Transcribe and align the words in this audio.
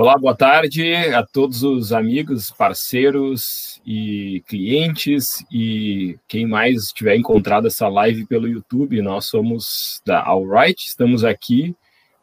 Olá, 0.00 0.16
boa 0.16 0.32
tarde 0.32 0.94
a 1.12 1.26
todos 1.26 1.64
os 1.64 1.92
amigos, 1.92 2.52
parceiros 2.52 3.82
e 3.84 4.44
clientes 4.46 5.44
e 5.50 6.16
quem 6.28 6.46
mais 6.46 6.92
tiver 6.92 7.16
encontrado 7.16 7.66
essa 7.66 7.88
live 7.88 8.24
pelo 8.24 8.46
YouTube. 8.46 9.02
Nós 9.02 9.24
somos 9.24 10.00
da 10.06 10.22
Alright, 10.22 10.86
estamos 10.86 11.24
aqui 11.24 11.74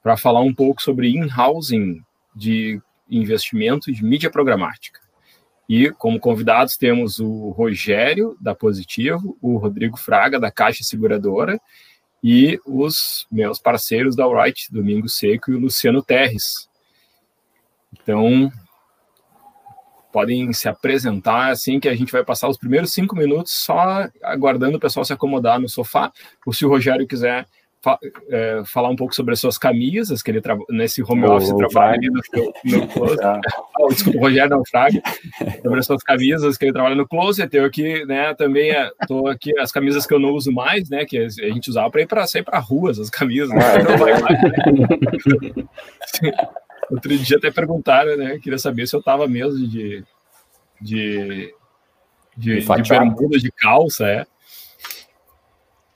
para 0.01 0.15
falar 0.15 0.39
um 0.39 0.53
pouco 0.53 0.81
sobre 0.81 1.09
in-housing 1.09 2.01
de 2.33 2.81
investimento 3.11 3.91
de 3.91 4.05
mídia 4.05 4.31
programática. 4.31 5.01
E 5.67 5.91
como 5.91 6.17
convidados 6.17 6.77
temos 6.77 7.19
o 7.19 7.49
Rogério, 7.49 8.37
da 8.39 8.55
Positivo, 8.55 9.37
o 9.41 9.57
Rodrigo 9.57 9.97
Fraga, 9.97 10.39
da 10.39 10.49
Caixa 10.49 10.85
Seguradora, 10.85 11.59
e 12.23 12.57
os 12.65 13.27
meus 13.29 13.59
parceiros 13.59 14.15
da 14.15 14.23
Alright, 14.23 14.71
Domingo 14.71 15.09
Seco 15.09 15.51
e 15.51 15.55
o 15.55 15.59
Luciano 15.59 16.01
Terres, 16.01 16.73
então, 18.01 18.51
podem 20.15 20.53
se 20.53 20.69
apresentar 20.69 21.51
assim 21.51 21.77
que 21.77 21.89
a 21.89 21.95
gente 21.95 22.11
vai 22.11 22.23
passar 22.23 22.47
os 22.47 22.57
primeiros 22.57 22.93
cinco 22.93 23.17
minutos 23.17 23.51
só 23.51 24.07
aguardando 24.23 24.77
o 24.77 24.79
pessoal 24.79 25.03
se 25.03 25.11
acomodar 25.11 25.59
no 25.59 25.67
sofá. 25.67 26.09
Ou 26.45 26.53
se 26.53 26.65
o 26.65 26.69
Rogério 26.69 27.05
quiser 27.05 27.45
fa 27.83 27.99
é, 28.31 28.63
falar 28.65 28.89
um 28.89 28.95
pouco 28.95 29.13
sobre 29.13 29.33
as 29.33 29.41
suas 29.41 29.57
camisas, 29.57 30.23
que 30.23 30.31
ele 30.31 30.41
nesse 30.69 31.03
home 31.03 31.25
office 31.25 31.51
oh, 31.51 31.57
trabalha 31.57 31.97
ali 31.97 32.09
no, 32.09 32.21
no 32.63 32.87
closet. 32.95 33.21
oh, 33.77 33.87
desculpa, 33.89 34.17
o 34.17 34.21
Rogério 34.21 34.49
não 34.49 34.65
fraga. 34.65 35.01
sobre 35.61 35.79
as 35.79 35.85
suas 35.85 36.01
camisas, 36.01 36.57
que 36.57 36.63
ele 36.63 36.73
trabalha 36.73 36.95
no 36.95 37.05
closet. 37.05 37.53
Eu 37.53 37.65
aqui, 37.65 38.05
né, 38.05 38.33
também 38.35 38.71
estou 39.01 39.29
é, 39.29 39.33
aqui, 39.33 39.59
as 39.59 39.71
camisas 39.71 40.07
que 40.07 40.13
eu 40.13 40.19
não 40.19 40.31
uso 40.31 40.51
mais, 40.51 40.89
né, 40.89 41.05
que 41.05 41.17
a 41.17 41.29
gente 41.29 41.69
usava 41.69 41.91
para 41.91 42.01
ir 42.01 42.07
para 42.07 42.25
sair 42.25 42.43
para 42.43 42.57
ruas, 42.57 42.97
as 42.97 43.09
camisas. 43.09 43.49
Né? 43.49 43.59
Não 43.83 43.97
vai 43.97 44.21
mais, 44.21 44.41
né? 44.41 44.49
Outro 46.89 47.17
dia 47.17 47.37
até 47.37 47.51
perguntaram, 47.51 48.15
né? 48.17 48.39
Queria 48.39 48.59
saber 48.59 48.87
se 48.87 48.95
eu 48.95 49.01
tava 49.01 49.27
mesmo 49.27 49.67
de, 49.67 50.03
de, 50.81 51.53
de, 52.37 52.61
de 52.61 52.65
bermuda, 52.87 53.37
de 53.37 53.51
calça, 53.51 54.07
é. 54.07 54.25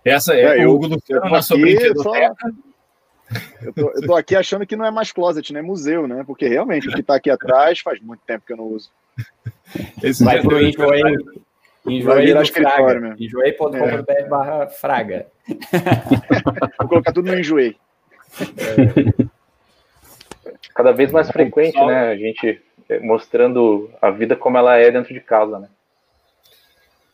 Essa 0.04 0.34
é, 0.34 0.62
é 0.62 0.68
o 0.68 0.74
Hugo 0.74 0.88
Luciano 0.88 1.30
na 1.30 1.42
sua 1.42 1.58
brinquedoteca. 1.58 2.54
Eu 3.62 3.74
tô, 3.74 3.92
eu 3.92 4.02
tô 4.08 4.16
aqui 4.16 4.36
achando 4.36 4.66
que 4.66 4.76
não 4.76 4.86
é 4.86 4.90
mais 4.90 5.12
closet, 5.12 5.54
né? 5.54 5.62
Museu, 5.62 6.08
né? 6.08 6.24
Porque 6.26 6.48
realmente 6.48 6.88
o 6.88 6.92
que 6.92 7.04
tá 7.04 7.16
aqui 7.16 7.30
atrás 7.30 7.80
faz 7.80 8.02
muito 8.02 8.22
tempo 8.26 8.46
que 8.46 8.54
eu 8.54 8.58
não 8.58 8.66
uso. 8.66 8.90
Esse 10.02 10.24
Vai 10.24 10.42
pro 10.42 10.60
Enjoei. 10.60 11.04
Enjoei 11.86 12.46
Fraga. 12.46 13.16
Enjoei.com.br 13.20 14.12
é. 14.12 14.28
barra 14.28 14.68
Fraga. 14.68 15.28
Vou 16.80 16.88
colocar 16.88 17.12
tudo 17.12 17.30
no 17.30 17.38
Enjoei. 17.38 17.76
É 18.58 19.39
cada 20.74 20.92
vez 20.92 21.12
mais 21.12 21.30
frequente, 21.30 21.78
né? 21.86 22.10
A 22.10 22.16
gente 22.16 22.62
eh, 22.88 23.00
mostrando 23.00 23.90
a 24.02 24.10
vida 24.10 24.36
como 24.36 24.58
ela 24.58 24.78
é 24.78 24.92
dentro 24.92 25.14
de 25.14 25.20
casa, 25.20 25.60
né? 25.60 25.70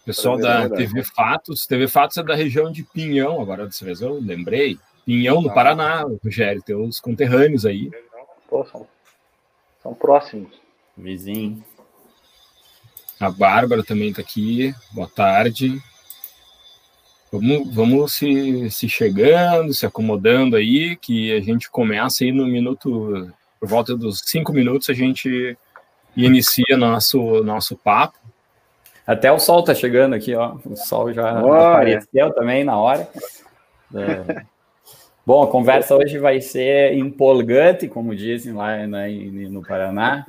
Pessoal 0.05 0.37
da 0.37 0.69
TV 0.69 1.03
Fatos, 1.03 1.65
TV 1.65 1.87
Fatos 1.87 2.17
é 2.17 2.23
da 2.23 2.35
região 2.35 2.71
de 2.71 2.83
Pinhão, 2.83 3.41
agora 3.41 3.65
dessa 3.65 3.83
vez 3.83 4.01
eu 4.01 4.19
lembrei. 4.21 4.77
Pinhão, 5.03 5.41
no. 5.41 5.53
Paraná, 5.53 6.05
Rogério, 6.23 6.61
teus 6.61 6.99
conterrâneos 6.99 7.65
aí. 7.65 7.89
Pô, 8.47 8.63
são, 8.65 8.87
são 9.81 9.93
próximos. 9.93 10.61
Vizinho. 10.95 11.63
A 13.19 13.29
Bárbara 13.29 13.83
também 13.83 14.09
está 14.09 14.21
aqui. 14.21 14.73
Boa 14.91 15.07
tarde. 15.07 15.81
Vamos, 17.39 17.73
vamos 17.73 18.13
se, 18.13 18.69
se 18.69 18.87
chegando, 18.87 19.73
se 19.73 19.85
acomodando 19.85 20.55
aí, 20.55 20.95
que 20.95 21.35
a 21.35 21.41
gente 21.41 21.69
começa 21.69 22.23
aí 22.23 22.31
no 22.31 22.45
minuto 22.45 23.31
por 23.59 23.69
volta 23.69 23.95
dos 23.95 24.21
cinco 24.25 24.53
minutos 24.53 24.89
a 24.89 24.93
gente 24.93 25.57
inicia 26.15 26.77
nosso, 26.77 27.43
nosso 27.43 27.75
papo. 27.75 28.17
Até 29.05 29.31
o 29.31 29.39
sol 29.39 29.63
tá 29.63 29.73
chegando 29.73 30.13
aqui, 30.13 30.33
ó. 30.35 30.55
O 30.65 30.75
sol 30.75 31.13
já 31.13 31.43
Olha. 31.43 31.73
apareceu 31.73 32.31
também 32.33 32.63
na 32.63 32.77
hora. 32.77 33.07
É. 33.93 34.43
Bom, 35.25 35.43
a 35.43 35.47
conversa 35.47 35.95
hoje 35.95 36.19
vai 36.19 36.39
ser 36.41 36.93
empolgante, 36.93 37.87
como 37.87 38.15
dizem 38.15 38.53
lá 38.53 38.85
né, 38.85 39.09
no 39.49 39.63
Paraná. 39.63 40.25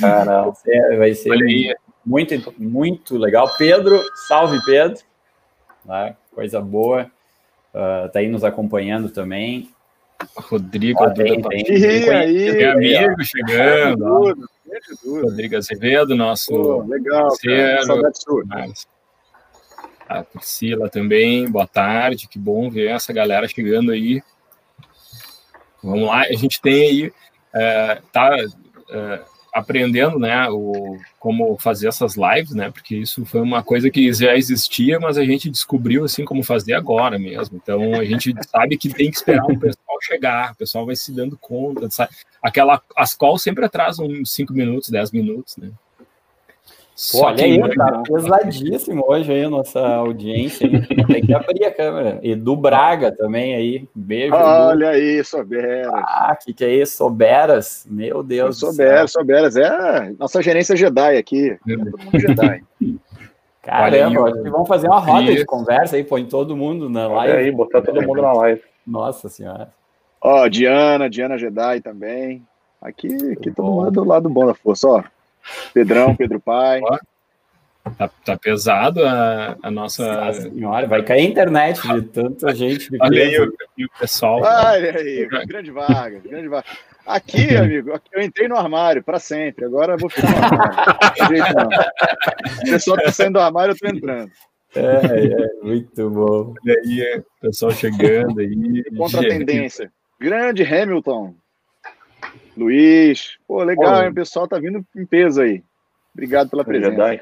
Caramba. 0.00 0.50
vai 0.50 0.54
ser, 0.54 0.96
vai 0.98 1.14
ser 1.14 1.76
muito, 2.04 2.54
muito 2.58 3.16
legal. 3.16 3.48
Pedro, 3.56 4.00
salve 4.28 4.58
Pedro. 4.64 4.98
Tá? 5.86 6.16
Coisa 6.34 6.60
boa. 6.60 7.10
Uh, 7.74 8.08
tá 8.10 8.18
aí 8.18 8.28
nos 8.28 8.44
acompanhando 8.44 9.08
também. 9.08 9.70
Rodrigo, 10.36 11.02
ah, 11.02 11.10
tem, 11.10 11.42
tem, 11.42 11.64
tem, 11.64 12.10
aí, 12.10 12.52
meu 12.52 12.72
amigo 12.72 13.24
chegando. 13.24 14.48
Rodrigo 15.04 15.56
Azevedo, 15.56 16.14
nosso 16.14 16.52
Pô, 16.52 16.82
legal, 16.82 17.28
parceiro. 17.28 18.12
A 20.08 20.22
Priscila 20.22 20.88
também, 20.88 21.50
boa 21.50 21.66
tarde, 21.66 22.28
que 22.28 22.38
bom 22.38 22.70
ver 22.70 22.90
essa 22.90 23.12
galera 23.12 23.48
chegando 23.48 23.92
aí. 23.92 24.22
Vamos 25.82 26.06
lá, 26.06 26.20
a 26.20 26.32
gente 26.32 26.60
tem 26.60 26.82
aí, 26.82 27.12
é, 27.52 28.00
tá, 28.12 28.36
é, 28.90 29.20
aprendendo, 29.52 30.18
né, 30.18 30.48
o, 30.48 30.96
como 31.20 31.56
fazer 31.58 31.88
essas 31.88 32.16
lives, 32.16 32.54
né, 32.54 32.70
porque 32.70 32.96
isso 32.96 33.24
foi 33.26 33.40
uma 33.40 33.62
coisa 33.62 33.90
que 33.90 34.12
já 34.12 34.34
existia, 34.34 34.98
mas 34.98 35.18
a 35.18 35.24
gente 35.24 35.50
descobriu, 35.50 36.04
assim, 36.04 36.24
como 36.24 36.42
fazer 36.42 36.72
agora 36.72 37.18
mesmo. 37.18 37.60
Então, 37.62 37.94
a 37.94 38.04
gente 38.04 38.34
sabe 38.48 38.78
que 38.78 38.88
tem 38.88 39.10
que 39.10 39.16
esperar 39.16 39.44
o 39.44 39.58
pessoal 39.58 39.98
chegar, 40.00 40.52
o 40.52 40.56
pessoal 40.56 40.86
vai 40.86 40.96
se 40.96 41.12
dando 41.12 41.36
conta, 41.36 41.90
sabe? 41.90 42.12
Aquela, 42.42 42.80
as 42.96 43.14
calls 43.14 43.42
sempre 43.42 43.64
atrasam 43.64 44.24
5 44.24 44.52
minutos, 44.52 44.88
10 44.88 45.12
minutos, 45.12 45.56
né. 45.58 45.70
Pô, 47.10 47.24
olha 47.24 47.44
aí, 47.44 47.58
tá 47.74 48.02
pesadíssimo 48.06 49.04
hoje 49.06 49.32
aí 49.32 49.44
a 49.44 49.50
nossa 49.50 49.80
audiência. 49.80 50.68
Tem 51.06 51.24
que 51.24 51.34
abrir 51.34 51.64
a 51.64 51.74
câmera. 51.74 52.20
Edu 52.22 52.54
Braga 52.54 53.10
também 53.10 53.54
aí. 53.54 53.88
Beijo. 53.94 54.34
Olha 54.34 54.94
Edu. 54.94 54.94
aí, 54.94 55.24
Soberas. 55.24 55.92
Ah, 55.94 56.36
o 56.38 56.44
que, 56.44 56.52
que 56.52 56.64
é 56.64 56.74
isso? 56.74 56.96
Soberas? 56.96 57.86
Meu 57.90 58.22
Deus. 58.22 58.58
Soberas, 58.58 59.10
Soberas. 59.10 59.56
É 59.56 60.12
nossa 60.18 60.42
gerência 60.42 60.76
Jedi 60.76 61.16
aqui. 61.16 61.50
É 61.50 61.76
todo 61.76 61.98
mundo 61.98 62.20
Jedi. 62.20 62.64
Caramba, 63.62 64.28
acho 64.28 64.42
que 64.42 64.50
vamos 64.50 64.68
fazer 64.68 64.88
uma 64.88 64.98
roda 64.98 65.30
isso. 65.30 65.36
de 65.36 65.44
conversa 65.46 65.96
aí, 65.96 66.02
põe 66.02 66.24
todo 66.26 66.56
mundo 66.56 66.90
na 66.90 67.06
live. 67.06 67.36
aí, 67.36 67.50
botar 67.52 67.80
todo 67.80 68.02
mundo 68.02 68.20
na 68.20 68.32
live. 68.32 68.60
Nossa 68.86 69.28
senhora. 69.28 69.72
Ó, 70.20 70.46
Diana, 70.48 71.08
Diana 71.08 71.38
Jedi 71.38 71.80
também. 71.80 72.42
Aqui, 72.80 73.08
aqui 73.32 73.50
todo 73.52 73.70
mundo 73.70 73.90
do 73.92 74.04
lado 74.04 74.28
bom 74.28 74.44
da 74.44 74.54
força, 74.54 74.88
ó. 74.88 75.04
Pedrão, 75.72 76.14
Pedro 76.14 76.40
Pai. 76.40 76.80
Tá, 77.98 78.08
tá, 78.24 78.36
pesado 78.36 79.04
a, 79.04 79.56
a 79.60 79.70
nossa. 79.70 80.06
Nossa 80.26 80.42
senhora, 80.42 80.86
vai 80.86 81.02
cair 81.02 81.22
a 81.22 81.30
internet 81.30 81.82
de 81.82 82.02
tanta 82.02 82.54
gente. 82.54 82.88
Olha 83.00 83.22
aí 83.24 83.40
o, 83.40 83.46
o, 83.46 83.98
pessoal. 83.98 84.40
Olha 84.40 84.96
aí, 84.96 85.26
grande 85.46 85.72
vaga, 85.72 86.20
grande 86.20 86.48
vaga. 86.48 86.64
Aqui, 87.04 87.56
amigo, 87.56 87.92
aqui 87.92 88.08
eu 88.12 88.22
entrei 88.22 88.46
no 88.46 88.56
armário 88.56 89.02
para 89.02 89.18
sempre. 89.18 89.64
Agora 89.64 89.94
eu 89.94 89.98
vou 89.98 90.08
ficar 90.08 90.30
no 90.30 90.36
armário. 90.44 91.82
O 92.58 92.70
pessoal 92.70 92.96
tá 92.98 93.10
saindo 93.10 93.32
do 93.32 93.40
armário, 93.40 93.72
eu 93.72 93.78
tô 93.78 93.88
entrando. 93.88 94.30
É, 94.74 94.80
é, 94.80 95.64
muito 95.64 96.08
bom. 96.08 96.54
E 96.64 96.70
aí, 96.70 97.22
pessoal 97.40 97.72
chegando 97.72 98.40
aí. 98.40 98.84
Contra 98.96 99.20
a 99.20 99.24
tendência. 99.24 99.92
Grande 100.20 100.62
Hamilton. 100.62 101.34
Luiz. 102.56 103.38
Pô, 103.46 103.62
legal, 103.62 104.02
hein? 104.02 104.10
O 104.10 104.14
pessoal 104.14 104.46
tá 104.46 104.58
vindo 104.58 104.84
em 104.96 105.06
peso 105.06 105.40
aí. 105.40 105.62
Obrigado 106.12 106.50
pela 106.50 106.64
presença. 106.64 107.20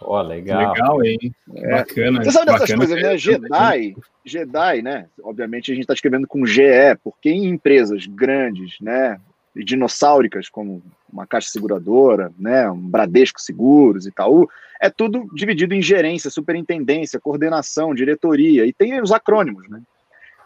Ó, 0.00 0.18
oh, 0.18 0.22
legal. 0.22 0.72
Legal, 0.72 1.04
hein? 1.04 1.34
É. 1.54 1.70
Bacana. 1.70 2.24
Você 2.24 2.32
sabe 2.32 2.46
dessas 2.46 2.60
bacana 2.60 2.78
coisas, 2.78 3.02
né? 3.02 3.16
Jedi, 3.16 3.96
Jedi, 4.24 4.82
né? 4.82 5.06
Obviamente 5.22 5.70
a 5.70 5.74
gente 5.74 5.84
está 5.84 5.94
escrevendo 5.94 6.26
com 6.26 6.44
GE, 6.44 6.62
porque 7.04 7.30
em 7.30 7.46
empresas 7.46 8.06
grandes, 8.06 8.78
né? 8.80 9.18
dinossáuricas, 9.54 10.48
como 10.48 10.82
uma 11.12 11.26
caixa 11.26 11.50
seguradora, 11.50 12.32
né, 12.38 12.70
um 12.70 12.88
Bradesco 12.88 13.40
Seguros, 13.40 14.06
Itaú, 14.06 14.48
é 14.80 14.88
tudo 14.88 15.28
dividido 15.34 15.74
em 15.74 15.82
gerência, 15.82 16.30
superintendência, 16.30 17.20
coordenação, 17.20 17.94
diretoria, 17.94 18.64
e 18.64 18.72
tem 18.72 19.00
os 19.00 19.12
acrônimos, 19.12 19.68
né? 19.68 19.80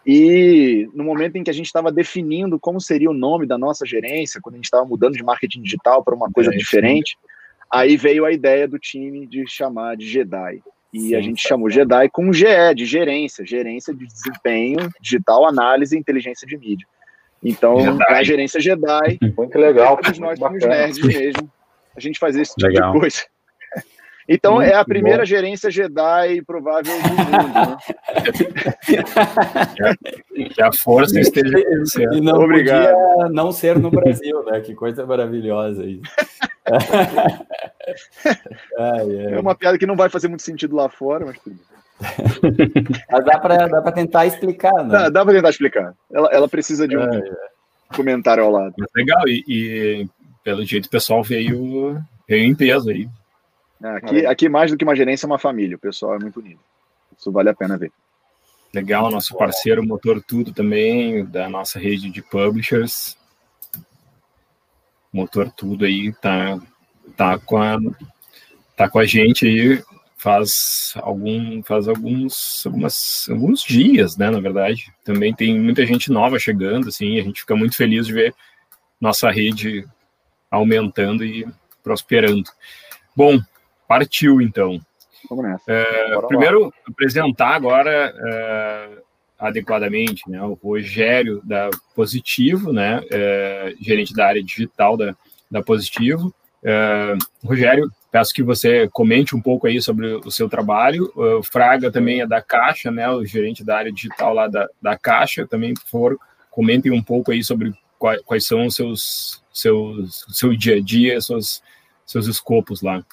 E 0.07 0.89
no 0.95 1.03
momento 1.03 1.35
em 1.35 1.43
que 1.43 1.51
a 1.51 1.53
gente 1.53 1.67
estava 1.67 1.91
definindo 1.91 2.61
como 2.61 2.81
seria 2.81 3.11
o 3.11 3.15
nome 3.15 3.45
da 3.45 3.59
nossa 3.59 3.85
gerência, 3.85 4.41
quando 4.41 4.55
a 4.55 4.59
gente 4.59 4.67
estava 4.67 4.85
mudando 4.85 5.15
de 5.15 5.25
marketing 5.25 5.63
digital 5.63 6.05
para 6.05 6.15
uma 6.15 6.31
coisa 6.31 6.55
é, 6.55 6.57
diferente, 6.57 7.19
sim. 7.21 7.29
aí 7.69 7.97
veio 7.97 8.25
a 8.25 8.31
ideia 8.31 8.69
do 8.69 8.79
time 8.79 9.27
de 9.27 9.45
chamar 9.49 9.97
de 9.97 10.07
Jedi. 10.07 10.63
E 10.93 11.01
sim, 11.01 11.15
a 11.17 11.21
gente 11.21 11.43
chamou 11.43 11.69
Jedi 11.69 12.09
com 12.11 12.33
GE, 12.33 12.47
de 12.77 12.87
gerência, 12.87 13.45
gerência 13.45 13.93
de 13.93 14.07
desempenho 14.07 14.89
digital, 15.01 15.45
análise 15.45 15.97
e 15.97 15.99
inteligência 15.99 16.47
de 16.47 16.57
mídia. 16.57 16.87
Então, 17.43 17.81
Jedi. 17.81 18.05
a 18.09 18.23
gerência 18.23 18.61
Jedi. 18.61 19.19
Muito 19.37 19.59
legal. 19.59 19.97
Todos 19.97 20.21
nós 20.21 20.39
somos 20.39 20.65
nerds 20.65 21.03
mesmo. 21.03 21.51
A 21.97 22.01
gente 22.01 22.19
faz 22.21 22.37
esse 22.37 22.55
tipo 22.55 22.69
legal. 22.69 22.93
de 22.93 23.01
coisa. 23.01 23.23
Então, 24.29 24.55
Muito 24.57 24.69
é 24.69 24.75
a 24.75 24.85
primeira 24.85 25.21
bom. 25.21 25.25
gerência 25.25 25.71
Jedi 25.71 26.43
provável 26.43 26.93
do 27.01 27.09
mundo. 27.09 27.79
Né? 29.79 30.49
que 30.55 30.63
a 30.63 30.73
força 30.73 31.21
esteja. 31.21 31.57
E 32.13 32.21
não 32.21 32.41
Obrigado. 32.41 32.93
podia 32.93 33.29
não 33.31 33.53
ser 33.53 33.79
no 33.79 33.91
Brasil, 33.91 34.45
né? 34.45 34.61
Que 34.61 34.75
coisa 34.75 35.07
maravilhosa 35.07 35.85
isso. 35.85 36.03
É 38.77 39.39
uma 39.39 39.55
piada 39.55 39.79
que 39.79 39.87
não 39.87 39.95
vai 39.95 40.09
fazer 40.09 40.27
muito 40.27 40.43
sentido 40.43 40.75
lá 40.75 40.89
fora, 40.89 41.25
mas 41.25 41.39
tudo 41.39 41.55
bem. 41.55 41.77
Mas 43.11 43.25
dá 43.25 43.39
para 43.39 43.69
dá 43.69 43.93
tentar 43.93 44.27
explicar, 44.27 44.73
né? 44.83 44.89
Dá, 44.89 45.09
dá 45.09 45.25
para 45.25 45.35
tentar 45.35 45.51
explicar. 45.51 45.95
Ela, 46.13 46.29
ela 46.33 46.49
precisa 46.49 46.89
de 46.89 46.97
um 46.97 47.03
é, 47.03 47.19
é. 47.19 47.95
comentário 47.95 48.43
ao 48.43 48.51
lado. 48.51 48.75
legal, 48.95 49.23
e, 49.29 49.45
e, 49.47 50.09
pelo 50.43 50.65
jeito 50.65 50.87
o 50.87 50.91
pessoal 50.91 51.23
veio, 51.23 52.03
veio 52.29 52.45
em 52.45 52.55
peso 52.55 52.91
aí. 52.91 53.09
É, 53.83 53.89
aqui, 53.89 54.27
aqui, 54.27 54.49
mais 54.49 54.71
do 54.71 54.77
que 54.77 54.85
uma 54.85 54.97
gerência, 54.97 55.27
é 55.27 55.29
uma 55.29 55.39
família. 55.39 55.77
O 55.77 55.81
pessoal 55.81 56.15
é 56.15 56.19
muito 56.19 56.41
unido. 56.41 56.61
Isso 57.17 57.31
vale 57.31 57.51
a 57.51 57.55
pena 57.55 57.77
ver. 57.77 57.93
Legal, 58.73 59.11
nosso 59.11 59.37
parceiro 59.37 59.87
Motor 59.87 60.23
Tudo 60.23 60.53
também, 60.53 61.25
da 61.25 61.49
nossa 61.49 61.79
rede 61.79 62.11
de 62.11 62.23
publishers. 62.23 63.17
Motor 65.13 65.51
Tudo 65.51 65.85
aí 65.85 66.13
tá, 66.15 66.59
tá, 67.17 67.39
com, 67.39 67.57
a, 67.57 67.79
tá 68.77 68.89
com 68.89 68.99
a 68.99 69.07
gente 69.07 69.47
aí 69.47 69.83
faz 70.17 70.95
algum 70.97 71.63
faz 71.63 71.87
alguns 71.87 72.67
algumas, 72.67 73.29
alguns 73.31 73.63
dias, 73.63 74.17
né, 74.17 74.31
na 74.31 74.41
verdade. 74.41 74.93
Também 75.05 75.35
tem 75.35 75.59
muita 75.59 75.87
gente 75.87 76.11
nova 76.11 76.39
chegando, 76.39 76.89
assim, 76.89 77.19
a 77.19 77.23
gente 77.23 77.41
fica 77.41 77.55
muito 77.55 77.77
feliz 77.77 78.07
de 78.07 78.13
ver 78.13 78.35
nossa 79.01 79.31
rede 79.31 79.87
aumentando 80.51 81.25
e 81.25 81.47
prosperando. 81.83 82.51
Bom, 83.15 83.39
partiu 83.89 84.41
então. 84.41 84.81
Vamos 85.29 85.45
nessa. 85.45 85.65
É, 85.67 86.21
primeiro, 86.29 86.65
lá. 86.65 86.71
apresentar 86.89 87.55
agora 87.55 88.15
é, 88.17 88.89
adequadamente, 89.39 90.29
né, 90.31 90.43
o 90.43 90.55
Rogério 90.55 91.41
da 91.45 91.71
Positivo, 91.95 92.73
né, 92.73 93.01
é, 93.11 93.75
gerente 93.81 94.15
da 94.15 94.27
área 94.27 94.43
digital 94.43 94.97
da, 94.97 95.15
da 95.51 95.63
Positivo. 95.63 96.35
É, 96.63 97.15
Rogério, 97.45 97.91
Peço 98.17 98.33
que 98.33 98.43
você 98.43 98.89
comente 98.95 99.37
um 99.37 99.43
pouco 99.43 99.67
aí 99.67 99.83
sobre 99.83 100.15
o 100.15 100.31
seu 100.31 100.49
trabalho. 100.49 101.13
O 101.15 101.43
Fraga 101.43 101.93
também 101.93 102.23
é 102.23 102.27
da 102.27 102.41
Caixa, 102.41 102.91
né? 102.91 103.11
O 103.11 103.27
gerente 103.27 103.63
da 103.63 103.77
área 103.77 103.93
digital 103.93 104.33
lá 104.33 104.49
da, 104.49 104.67
da 104.81 104.97
Caixa 104.97 105.47
também, 105.47 105.75
por 105.75 105.85
favor, 105.85 106.19
comentem 106.51 106.91
um 106.91 107.03
pouco 107.03 107.31
aí 107.31 107.45
sobre 107.45 107.75
quais, 107.99 108.23
quais 108.23 108.47
são 108.47 108.65
os 108.65 108.75
seus, 108.75 109.45
seus 109.53 110.25
seu 110.31 110.57
dia 110.57 110.77
a 110.77 110.81
dia, 110.81 111.21
seus, 111.21 111.63
seus 112.07 112.27
escopos 112.27 112.81
lá. 112.81 113.05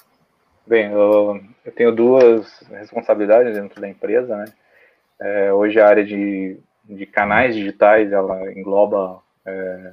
Bem, 0.66 0.90
eu, 0.90 1.40
eu 1.64 1.72
tenho 1.72 1.92
duas 1.92 2.60
responsabilidades 2.70 3.54
dentro 3.54 3.80
da 3.80 3.88
empresa, 3.88 4.36
né? 4.36 4.44
É, 5.20 5.52
hoje 5.52 5.78
a 5.78 5.86
área 5.86 6.04
de, 6.04 6.58
de 6.84 7.06
canais 7.06 7.54
digitais, 7.54 8.12
ela 8.12 8.50
engloba 8.52 9.20
é, 9.46 9.92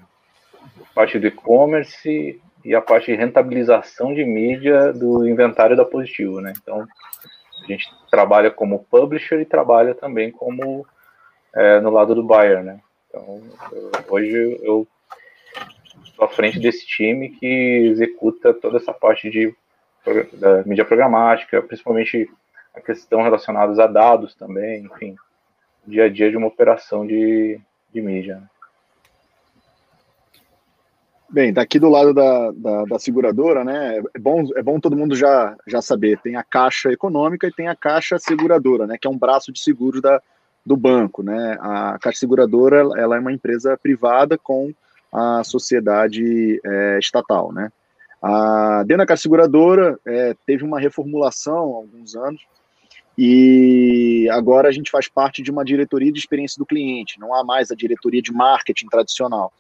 parte 0.95 1.19
do 1.19 1.27
e-commerce, 1.27 2.41
e 2.63 2.75
a 2.75 2.81
parte 2.81 3.12
de 3.12 3.18
rentabilização 3.18 4.13
de 4.13 4.23
mídia 4.23 4.94
do 4.94 5.27
inventário 5.27 5.75
da 5.75 5.83
Positivo, 5.83 6.39
né? 6.39 6.53
Então, 6.62 6.88
a 7.63 7.68
gente 7.68 7.88
trabalha 8.09 8.51
como 8.51 8.85
publisher 8.89 9.39
e 9.41 9.45
trabalha 9.45 9.95
também 9.95 10.31
como 10.31 10.85
é, 11.53 11.79
no 11.79 11.89
lado 11.89 12.15
do 12.15 12.23
buyer, 12.23 12.63
né? 12.63 12.79
Então, 13.09 13.41
eu, 13.71 13.91
hoje 14.09 14.59
eu 14.63 14.88
estou 16.06 16.25
à 16.25 16.27
frente 16.27 16.59
desse 16.59 16.85
time 16.85 17.29
que 17.29 17.88
executa 17.91 18.53
toda 18.53 18.77
essa 18.77 18.94
parte 18.94 19.29
de 19.29 19.53
da 20.33 20.63
mídia 20.63 20.86
programática, 20.86 21.62
principalmente 21.62 22.30
a 22.75 22.81
questão 22.81 23.21
relacionada 23.21 23.83
a 23.83 23.88
dados 23.88 24.33
também, 24.36 24.86
enfim, 24.86 25.15
dia 25.86 26.06
a 26.06 26.09
dia 26.09 26.30
de 26.30 26.38
uma 26.38 26.48
operação 26.48 27.06
de, 27.06 27.59
de 27.94 28.01
mídia. 28.01 28.38
Né? 28.38 28.48
Bem, 31.30 31.53
daqui 31.53 31.80
do 31.80 31.88
lado 31.88 32.13
da, 32.13 32.51
da, 32.51 32.83
da, 32.83 33.00
seguradora, 33.00 33.63
né? 33.63 34.01
É 34.13 34.19
bom, 34.19 34.44
é 34.53 34.62
bom 34.62 34.81
todo 34.81 34.98
mundo 34.98 35.15
já, 35.15 35.56
já 35.65 35.81
saber. 35.81 36.19
Tem 36.19 36.36
a 36.36 36.44
caixa 36.44 36.92
econômica 36.92 37.47
e 37.47 37.54
tem 37.54 37.69
a 37.69 37.75
caixa 37.75 38.19
seguradora, 38.19 38.86
né? 38.86 38.97
Que 39.00 39.07
é 39.07 39.09
um 39.09 39.18
braço 39.18 39.50
de 39.50 39.62
seguros 39.62 40.01
da, 40.01 40.21
do 40.65 40.75
banco, 40.75 41.24
né? 41.24 41.57
A 41.62 41.97
caixa 42.01 42.19
seguradora 42.19 42.80
ela 42.97 43.15
é 43.15 43.19
uma 43.19 43.31
empresa 43.31 43.77
privada 43.81 44.38
com 44.38 44.74
a 45.09 45.42
sociedade 45.45 46.59
é, 46.65 47.00
estatal, 47.00 47.54
né? 47.54 47.71
A, 48.21 48.83
dentro 48.85 49.18
seguradora 49.18 50.00
é, 50.06 50.35
teve 50.45 50.63
uma 50.63 50.79
reformulação 50.79 51.73
há 51.73 51.77
alguns 51.77 52.15
anos 52.15 52.41
e 53.18 54.27
agora 54.31 54.69
a 54.69 54.71
gente 54.71 54.91
faz 54.91 55.07
parte 55.07 55.41
de 55.41 55.51
uma 55.51 55.65
diretoria 55.65 56.12
de 56.12 56.19
experiência 56.19 56.57
do 56.57 56.65
cliente. 56.65 57.19
Não 57.19 57.33
há 57.33 57.44
mais 57.44 57.71
a 57.71 57.75
diretoria 57.75 58.21
de 58.21 58.31
marketing 58.31 58.88
tradicional. 58.88 59.51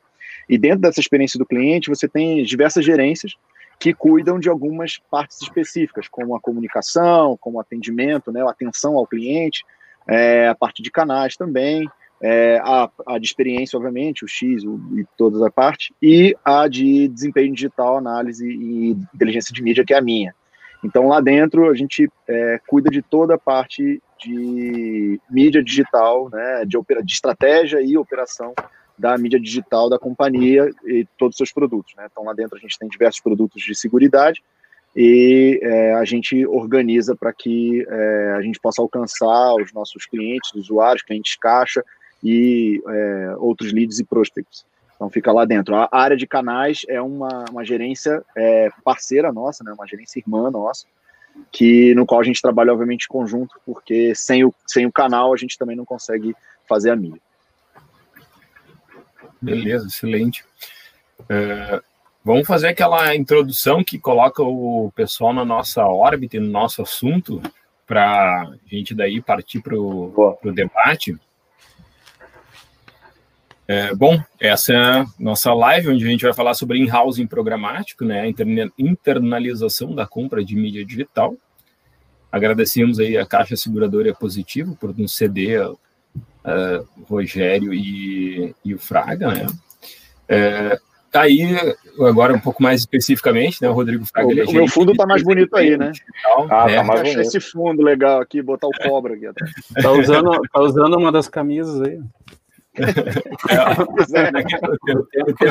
E 0.47 0.57
dentro 0.57 0.81
dessa 0.81 0.99
experiência 0.99 1.37
do 1.37 1.45
cliente, 1.45 1.89
você 1.89 2.07
tem 2.07 2.43
diversas 2.43 2.85
gerências 2.85 3.35
que 3.79 3.93
cuidam 3.93 4.39
de 4.39 4.47
algumas 4.47 4.99
partes 5.09 5.41
específicas, 5.41 6.07
como 6.07 6.35
a 6.35 6.39
comunicação, 6.39 7.35
como 7.41 7.59
atendimento, 7.59 8.31
né, 8.31 8.41
a 8.41 8.51
atenção 8.51 8.95
ao 8.95 9.07
cliente, 9.07 9.65
é, 10.07 10.47
a 10.47 10.55
parte 10.55 10.83
de 10.83 10.91
canais 10.91 11.35
também, 11.35 11.89
é, 12.21 12.61
a, 12.63 12.89
a, 13.07 13.17
de 13.17 13.25
experiência, 13.25 13.77
obviamente, 13.77 14.23
o 14.23 14.27
X 14.27 14.63
o, 14.63 14.79
e 14.97 15.05
toda 15.17 15.47
a 15.47 15.51
parte, 15.51 15.93
e 16.01 16.35
a 16.45 16.67
de 16.67 17.07
desempenho 17.07 17.53
digital, 17.53 17.97
análise 17.97 18.47
e 18.47 18.91
inteligência 19.13 19.53
de 19.53 19.63
mídia, 19.63 19.83
que 19.83 19.93
é 19.93 19.97
a 19.97 20.01
minha. 20.01 20.33
Então, 20.83 21.07
lá 21.07 21.19
dentro, 21.19 21.69
a 21.69 21.75
gente 21.75 22.09
é, 22.27 22.59
cuida 22.67 22.89
de 22.89 23.01
toda 23.01 23.35
a 23.35 23.39
parte 23.39 24.01
de 24.23 25.19
mídia 25.29 25.63
digital, 25.63 26.29
né, 26.29 26.63
de, 26.65 26.77
opera, 26.77 27.03
de 27.03 27.11
estratégia 27.11 27.81
e 27.81 27.97
operação 27.97 28.53
da 28.97 29.17
mídia 29.17 29.39
digital 29.39 29.89
da 29.89 29.97
companhia 29.97 30.69
e 30.85 31.07
todos 31.17 31.33
os 31.33 31.37
seus 31.37 31.51
produtos. 31.51 31.93
Né? 31.95 32.07
Então, 32.11 32.23
lá 32.23 32.33
dentro 32.33 32.55
a 32.55 32.59
gente 32.59 32.77
tem 32.77 32.87
diversos 32.87 33.19
produtos 33.19 33.63
de 33.63 33.73
segurança 33.73 34.33
e 34.95 35.59
é, 35.63 35.93
a 35.93 36.05
gente 36.05 36.45
organiza 36.45 37.15
para 37.15 37.33
que 37.33 37.83
é, 37.87 38.33
a 38.37 38.41
gente 38.41 38.59
possa 38.59 38.81
alcançar 38.81 39.55
os 39.55 39.73
nossos 39.73 40.05
clientes, 40.05 40.53
usuários, 40.53 41.01
clientes 41.01 41.35
caixa 41.37 41.83
e 42.23 42.81
é, 42.87 43.35
outros 43.37 43.71
leads 43.71 43.99
e 43.99 44.03
prospects. 44.03 44.65
Então 44.95 45.09
fica 45.09 45.31
lá 45.31 45.45
dentro. 45.45 45.75
A 45.75 45.89
área 45.91 46.15
de 46.15 46.27
canais 46.27 46.85
é 46.87 47.01
uma, 47.01 47.45
uma 47.49 47.65
gerência 47.65 48.23
é, 48.35 48.69
parceira 48.83 49.33
nossa, 49.33 49.63
né, 49.63 49.73
uma 49.73 49.87
gerência 49.87 50.19
irmã 50.19 50.51
nossa, 50.51 50.85
que 51.51 51.95
no 51.95 52.05
qual 52.05 52.21
a 52.21 52.23
gente 52.23 52.41
trabalha 52.41 52.71
obviamente 52.71 53.05
em 53.05 53.11
conjunto, 53.11 53.59
porque 53.65 54.13
sem 54.13 54.45
o, 54.45 54.53
sem 54.67 54.85
o 54.85 54.91
canal 54.91 55.33
a 55.33 55.37
gente 55.37 55.57
também 55.57 55.75
não 55.75 55.85
consegue 55.85 56.35
fazer 56.67 56.91
a 56.91 56.95
mídia. 56.95 57.21
Beleza, 59.41 59.87
excelente. 59.87 60.45
É, 61.27 61.81
vamos 62.23 62.45
fazer 62.45 62.67
aquela 62.67 63.15
introdução 63.15 63.83
que 63.83 63.97
coloca 63.97 64.43
o 64.43 64.91
pessoal 64.95 65.33
na 65.33 65.43
nossa 65.43 65.83
órbita 65.83 66.37
e 66.37 66.39
no 66.39 66.49
nosso 66.49 66.81
assunto, 66.81 67.41
para 67.87 68.43
a 68.43 68.55
gente 68.67 68.93
daí 68.93 69.19
partir 69.19 69.61
para 69.61 69.75
o 69.75 70.37
debate. 70.53 71.17
É, 73.71 73.95
bom, 73.95 74.21
essa 74.37 74.73
é 74.73 74.75
a 74.75 75.05
nossa 75.17 75.53
live, 75.53 75.91
onde 75.91 76.05
a 76.05 76.09
gente 76.09 76.25
vai 76.25 76.33
falar 76.33 76.53
sobre 76.55 76.77
in-housing 76.77 77.25
programático, 77.25 78.03
né, 78.03 78.19
a 78.19 78.27
internalização 78.77 79.95
da 79.95 80.05
compra 80.05 80.43
de 80.43 80.57
mídia 80.57 80.83
digital. 80.83 81.37
Agradecemos 82.29 82.99
aí 82.99 83.17
a 83.17 83.25
Caixa 83.25 83.55
Seguradora 83.55 84.13
Positivo 84.13 84.75
por 84.75 84.93
nos 84.97 85.15
ceder 85.15 85.71
uh, 85.71 85.77
Rogério 87.07 87.73
e, 87.73 88.53
e, 88.65 88.75
o 88.75 88.77
Fraga, 88.77 89.31
né? 89.31 89.47
É, 90.27 90.77
aí, 91.13 91.55
agora 92.01 92.33
um 92.33 92.41
pouco 92.41 92.61
mais 92.61 92.81
especificamente, 92.81 93.61
né? 93.61 93.69
O 93.69 93.73
Rodrigo 93.73 94.05
Fraga. 94.05 94.27
O, 94.27 94.37
é 94.37 94.43
o 94.43 94.51
meu 94.51 94.67
fundo 94.67 94.93
tá 94.95 95.05
mais 95.05 95.23
bonito 95.23 95.55
aí, 95.55 95.77
né? 95.77 95.93
ah, 96.49 96.69
é, 96.69 96.75
tá 96.75 96.83
mais 96.83 97.03
bonito. 97.03 97.21
esse 97.21 97.39
fundo 97.39 97.81
legal 97.81 98.19
aqui, 98.19 98.41
botar 98.41 98.67
o 98.67 98.71
cobra 98.83 99.13
aqui 99.13 99.27
atrás. 99.27 99.49
Tá 99.81 99.91
usando, 99.93 100.41
tá 100.51 100.59
usando 100.59 100.97
uma 100.97 101.09
das 101.09 101.29
camisas 101.29 101.81
aí. 101.81 102.01
É, 102.77 103.57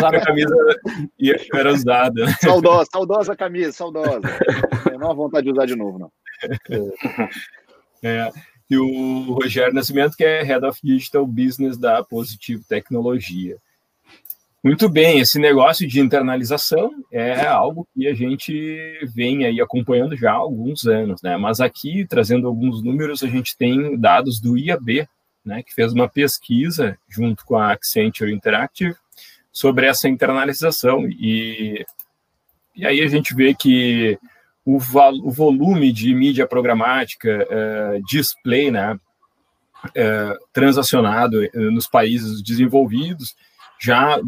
a 0.06 0.20
camisa 0.24 0.54
era 1.54 1.72
usada. 1.72 2.24
Né? 2.24 2.34
Saudosa, 2.40 2.88
saudosa 2.90 3.36
camisa, 3.36 3.72
saudosa. 3.72 4.20
Não 4.98 5.10
há 5.10 5.14
vontade 5.14 5.44
de 5.44 5.52
usar 5.52 5.66
de 5.66 5.76
novo, 5.76 5.98
não. 5.98 6.10
É, 8.02 8.30
e 8.70 8.78
o 8.78 9.34
Rogério 9.34 9.74
Nascimento, 9.74 10.16
que 10.16 10.24
é 10.24 10.42
Head 10.42 10.64
of 10.64 10.78
Digital 10.82 11.26
Business 11.26 11.76
da 11.76 12.02
Positivo 12.02 12.64
Tecnologia. 12.66 13.58
Muito 14.62 14.90
bem, 14.90 15.18
esse 15.18 15.38
negócio 15.38 15.88
de 15.88 16.00
internalização 16.00 16.90
é 17.10 17.46
algo 17.46 17.88
que 17.94 18.06
a 18.06 18.12
gente 18.12 19.00
vem 19.14 19.46
aí 19.46 19.58
acompanhando 19.58 20.14
já 20.14 20.32
há 20.32 20.36
alguns 20.36 20.86
anos, 20.86 21.22
né? 21.22 21.36
Mas 21.38 21.60
aqui, 21.60 22.06
trazendo 22.06 22.46
alguns 22.46 22.82
números, 22.82 23.22
a 23.22 23.26
gente 23.26 23.56
tem 23.56 23.98
dados 23.98 24.38
do 24.38 24.58
IAB, 24.58 25.08
né, 25.44 25.62
que 25.62 25.74
fez 25.74 25.92
uma 25.92 26.08
pesquisa 26.08 26.98
junto 27.08 27.44
com 27.44 27.56
a 27.56 27.72
Accenture 27.72 28.32
Interactive 28.32 28.96
sobre 29.52 29.86
essa 29.86 30.08
internalização. 30.08 31.06
E, 31.08 31.84
e 32.76 32.86
aí 32.86 33.00
a 33.00 33.08
gente 33.08 33.34
vê 33.34 33.54
que 33.54 34.18
o, 34.64 34.76
o 34.76 35.30
volume 35.30 35.92
de 35.92 36.14
mídia 36.14 36.46
programática, 36.46 37.46
uh, 37.48 38.02
display, 38.06 38.70
né, 38.70 38.94
uh, 38.94 40.46
transacionado 40.52 41.42
eh, 41.42 41.50
nos 41.54 41.88
países 41.88 42.42
desenvolvidos 42.42 43.34
já 43.80 44.20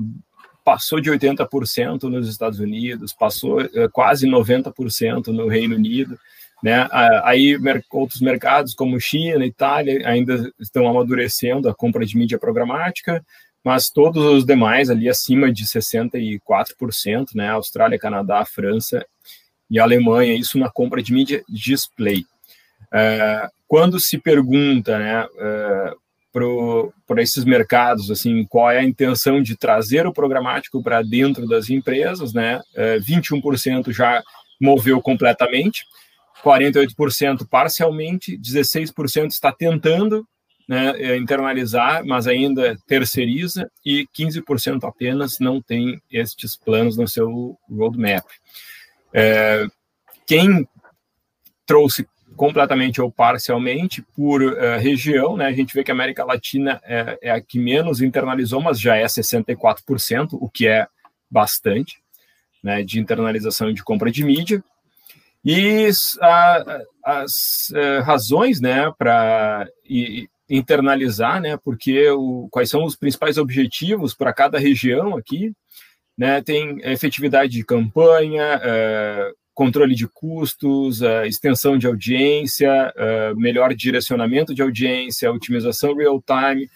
passou 0.64 1.00
de 1.00 1.10
80% 1.10 2.04
nos 2.04 2.28
Estados 2.28 2.58
Unidos, 2.58 3.12
passou 3.12 3.60
uh, 3.60 3.90
quase 3.92 4.26
90% 4.26 5.28
no 5.28 5.48
Reino 5.48 5.76
Unido, 5.76 6.18
né? 6.62 6.88
Aí 7.24 7.58
outros 7.90 8.20
mercados 8.20 8.74
como 8.74 9.00
China, 9.00 9.44
Itália 9.44 10.08
ainda 10.08 10.52
estão 10.60 10.86
amadurecendo 10.88 11.68
a 11.68 11.74
compra 11.74 12.06
de 12.06 12.16
mídia 12.16 12.38
programática, 12.38 13.24
mas 13.64 13.88
todos 13.90 14.24
os 14.24 14.44
demais 14.44 14.90
ali 14.90 15.08
acima 15.08 15.52
de 15.52 15.64
64%, 15.64 17.34
né? 17.34 17.48
Austrália, 17.50 17.98
Canadá, 17.98 18.44
França 18.44 19.04
e 19.70 19.78
Alemanha, 19.78 20.34
isso 20.34 20.58
na 20.58 20.70
compra 20.70 21.02
de 21.02 21.12
mídia 21.12 21.42
display. 21.48 22.24
É, 22.92 23.48
quando 23.66 23.98
se 23.98 24.18
pergunta, 24.18 24.98
né, 24.98 25.26
é, 25.38 25.94
para 27.06 27.22
esses 27.22 27.44
mercados, 27.44 28.10
assim, 28.10 28.44
qual 28.44 28.70
é 28.70 28.78
a 28.78 28.84
intenção 28.84 29.42
de 29.42 29.56
trazer 29.56 30.06
o 30.06 30.12
programático 30.12 30.82
para 30.82 31.02
dentro 31.02 31.46
das 31.46 31.70
empresas, 31.70 32.32
né? 32.32 32.60
É, 32.74 32.98
21% 32.98 33.92
já 33.92 34.22
moveu 34.60 35.00
completamente, 35.00 35.84
48% 36.42 37.46
parcialmente, 37.48 38.38
16% 38.38 39.30
está 39.30 39.52
tentando 39.52 40.26
né, 40.68 40.92
é, 40.96 41.16
internalizar, 41.16 42.04
mas 42.04 42.26
ainda 42.26 42.76
terceiriza, 42.86 43.70
e 43.84 44.06
15% 44.16 44.84
apenas 44.84 45.38
não 45.38 45.60
tem 45.60 46.00
estes 46.10 46.56
planos 46.56 46.96
no 46.96 47.06
seu 47.06 47.58
roadmap. 47.70 48.24
É, 49.12 49.66
quem 50.26 50.66
trouxe 51.66 52.06
completamente 52.36 53.00
ou 53.00 53.10
parcialmente 53.10 54.02
por 54.16 54.42
uh, 54.42 54.78
região, 54.80 55.36
né, 55.36 55.46
a 55.46 55.52
gente 55.52 55.74
vê 55.74 55.84
que 55.84 55.90
a 55.90 55.94
América 55.94 56.24
Latina 56.24 56.80
é, 56.84 57.18
é 57.22 57.30
a 57.30 57.40
que 57.40 57.58
menos 57.58 58.00
internalizou, 58.00 58.60
mas 58.60 58.80
já 58.80 58.96
é 58.96 59.04
64%, 59.04 60.28
o 60.32 60.48
que 60.48 60.66
é 60.66 60.86
bastante, 61.30 61.98
né, 62.62 62.82
de 62.82 62.98
internalização 62.98 63.72
de 63.72 63.82
compra 63.84 64.10
de 64.10 64.24
mídia. 64.24 64.64
E 65.44 65.90
a, 66.20 66.82
as 67.04 67.32
uh, 67.70 68.02
razões 68.02 68.60
né, 68.60 68.92
para 68.96 69.68
internalizar, 70.48 71.40
né, 71.40 71.58
porque 71.64 72.08
o, 72.10 72.48
quais 72.50 72.70
são 72.70 72.84
os 72.84 72.94
principais 72.94 73.38
objetivos 73.38 74.14
para 74.14 74.32
cada 74.32 74.58
região 74.58 75.16
aqui, 75.16 75.52
né, 76.16 76.40
tem 76.40 76.78
efetividade 76.84 77.52
de 77.52 77.64
campanha, 77.64 78.58
uh, 78.58 79.34
controle 79.52 79.96
de 79.96 80.06
custos, 80.06 81.00
uh, 81.00 81.24
extensão 81.26 81.76
de 81.76 81.86
audiência, 81.86 82.92
melhor 83.36 83.74
direcionamento 83.74 84.54
de 84.54 84.62
audiência, 84.62 85.32
otimização 85.32 85.94
real-time, 85.96 86.70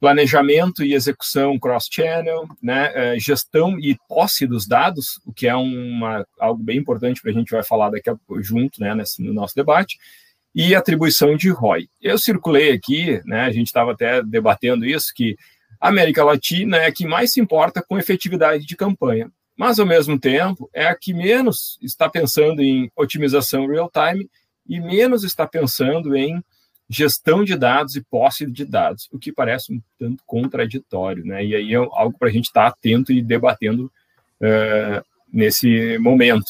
planejamento 0.00 0.84
e 0.84 0.94
execução 0.94 1.58
cross-channel, 1.58 2.46
né, 2.62 2.92
é, 2.94 3.18
gestão 3.18 3.78
e 3.78 3.96
posse 4.08 4.46
dos 4.46 4.66
dados, 4.66 5.20
o 5.24 5.32
que 5.32 5.46
é 5.46 5.54
uma, 5.54 6.26
algo 6.38 6.62
bem 6.62 6.78
importante 6.78 7.22
para 7.22 7.30
a 7.30 7.34
gente 7.34 7.50
vai 7.50 7.62
falar 7.62 7.90
daqui 7.90 8.10
a 8.10 8.16
junto, 8.40 8.80
né, 8.80 8.94
nesse, 8.94 9.22
no 9.22 9.32
nosso 9.32 9.54
debate, 9.54 9.98
e 10.54 10.74
atribuição 10.74 11.36
de 11.36 11.50
ROI. 11.50 11.88
Eu 12.00 12.18
circulei 12.18 12.72
aqui, 12.72 13.20
né, 13.24 13.42
a 13.42 13.50
gente 13.50 13.66
estava 13.66 13.92
até 13.92 14.22
debatendo 14.22 14.84
isso, 14.84 15.12
que 15.14 15.36
a 15.80 15.88
América 15.88 16.24
Latina 16.24 16.76
é 16.78 16.86
a 16.86 16.92
que 16.92 17.06
mais 17.06 17.32
se 17.32 17.40
importa 17.40 17.82
com 17.82 17.98
efetividade 17.98 18.66
de 18.66 18.76
campanha, 18.76 19.30
mas 19.56 19.78
ao 19.78 19.86
mesmo 19.86 20.18
tempo 20.18 20.68
é 20.72 20.86
a 20.86 20.94
que 20.94 21.14
menos 21.14 21.78
está 21.80 22.08
pensando 22.08 22.60
em 22.60 22.90
otimização 22.96 23.66
real-time 23.66 24.28
e 24.66 24.80
menos 24.80 25.24
está 25.24 25.46
pensando 25.46 26.16
em 26.16 26.42
gestão 26.88 27.44
de 27.44 27.56
dados 27.56 27.96
e 27.96 28.02
posse 28.02 28.46
de 28.46 28.64
dados, 28.64 29.08
o 29.10 29.18
que 29.18 29.32
parece 29.32 29.72
um 29.72 29.80
tanto 29.98 30.22
contraditório, 30.26 31.24
né? 31.24 31.44
E 31.44 31.54
aí 31.54 31.74
é 31.74 31.76
algo 31.76 32.16
para 32.18 32.28
a 32.28 32.30
gente 32.30 32.46
estar 32.46 32.62
tá 32.62 32.68
atento 32.68 33.12
e 33.12 33.22
debatendo 33.22 33.90
uh, 34.40 35.04
nesse 35.32 35.98
momento. 35.98 36.46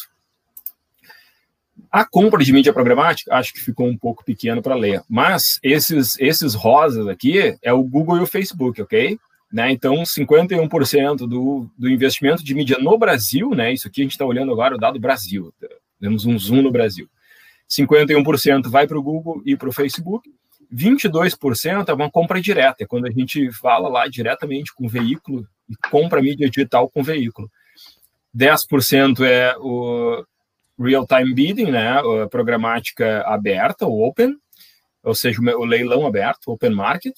A 1.90 2.04
compra 2.04 2.42
de 2.42 2.52
mídia 2.52 2.72
programática, 2.72 3.34
acho 3.34 3.52
que 3.52 3.60
ficou 3.60 3.86
um 3.86 3.96
pouco 3.96 4.24
pequeno 4.24 4.60
para 4.60 4.74
ler, 4.74 5.02
mas 5.08 5.60
esses, 5.62 6.18
esses 6.18 6.54
rosas 6.54 7.06
aqui 7.06 7.56
é 7.62 7.72
o 7.72 7.84
Google 7.84 8.18
e 8.18 8.22
o 8.22 8.26
Facebook, 8.26 8.82
ok? 8.82 9.16
Né? 9.52 9.70
Então, 9.70 10.02
51% 10.02 11.28
do, 11.28 11.70
do 11.78 11.88
investimento 11.88 12.42
de 12.42 12.54
mídia 12.54 12.76
no 12.78 12.98
Brasil, 12.98 13.50
né? 13.50 13.72
Isso 13.72 13.86
aqui 13.86 14.00
a 14.00 14.04
gente 14.04 14.12
está 14.12 14.24
olhando 14.24 14.50
agora 14.50 14.74
o 14.74 14.78
dado 14.78 14.98
Brasil, 14.98 15.54
temos 16.00 16.26
um 16.26 16.36
zoom 16.36 16.62
no 16.62 16.72
Brasil. 16.72 17.08
51% 17.78 18.68
vai 18.68 18.86
para 18.86 18.98
o 18.98 19.02
Google 19.02 19.42
e 19.44 19.56
para 19.56 19.68
o 19.68 19.72
Facebook, 19.72 20.30
22% 20.72 21.88
é 21.88 21.92
uma 21.92 22.10
compra 22.10 22.40
direta, 22.40 22.84
é 22.84 22.86
quando 22.86 23.06
a 23.06 23.10
gente 23.10 23.50
fala 23.52 23.88
lá 23.88 24.06
diretamente 24.08 24.72
com 24.74 24.86
o 24.86 24.88
veículo 24.88 25.46
e 25.68 25.74
compra 25.90 26.22
mídia 26.22 26.48
digital 26.48 26.88
com 26.90 27.00
o 27.00 27.04
veículo. 27.04 27.50
10% 28.36 29.24
é 29.24 29.54
o 29.58 30.24
real-time 30.78 31.32
bidding, 31.32 31.70
né, 31.70 31.94
programática 32.30 33.22
aberta, 33.22 33.86
o 33.86 34.04
open, 34.06 34.36
ou 35.02 35.14
seja, 35.14 35.40
o 35.40 35.64
leilão 35.64 36.06
aberto, 36.06 36.50
open 36.50 36.70
market. 36.70 37.14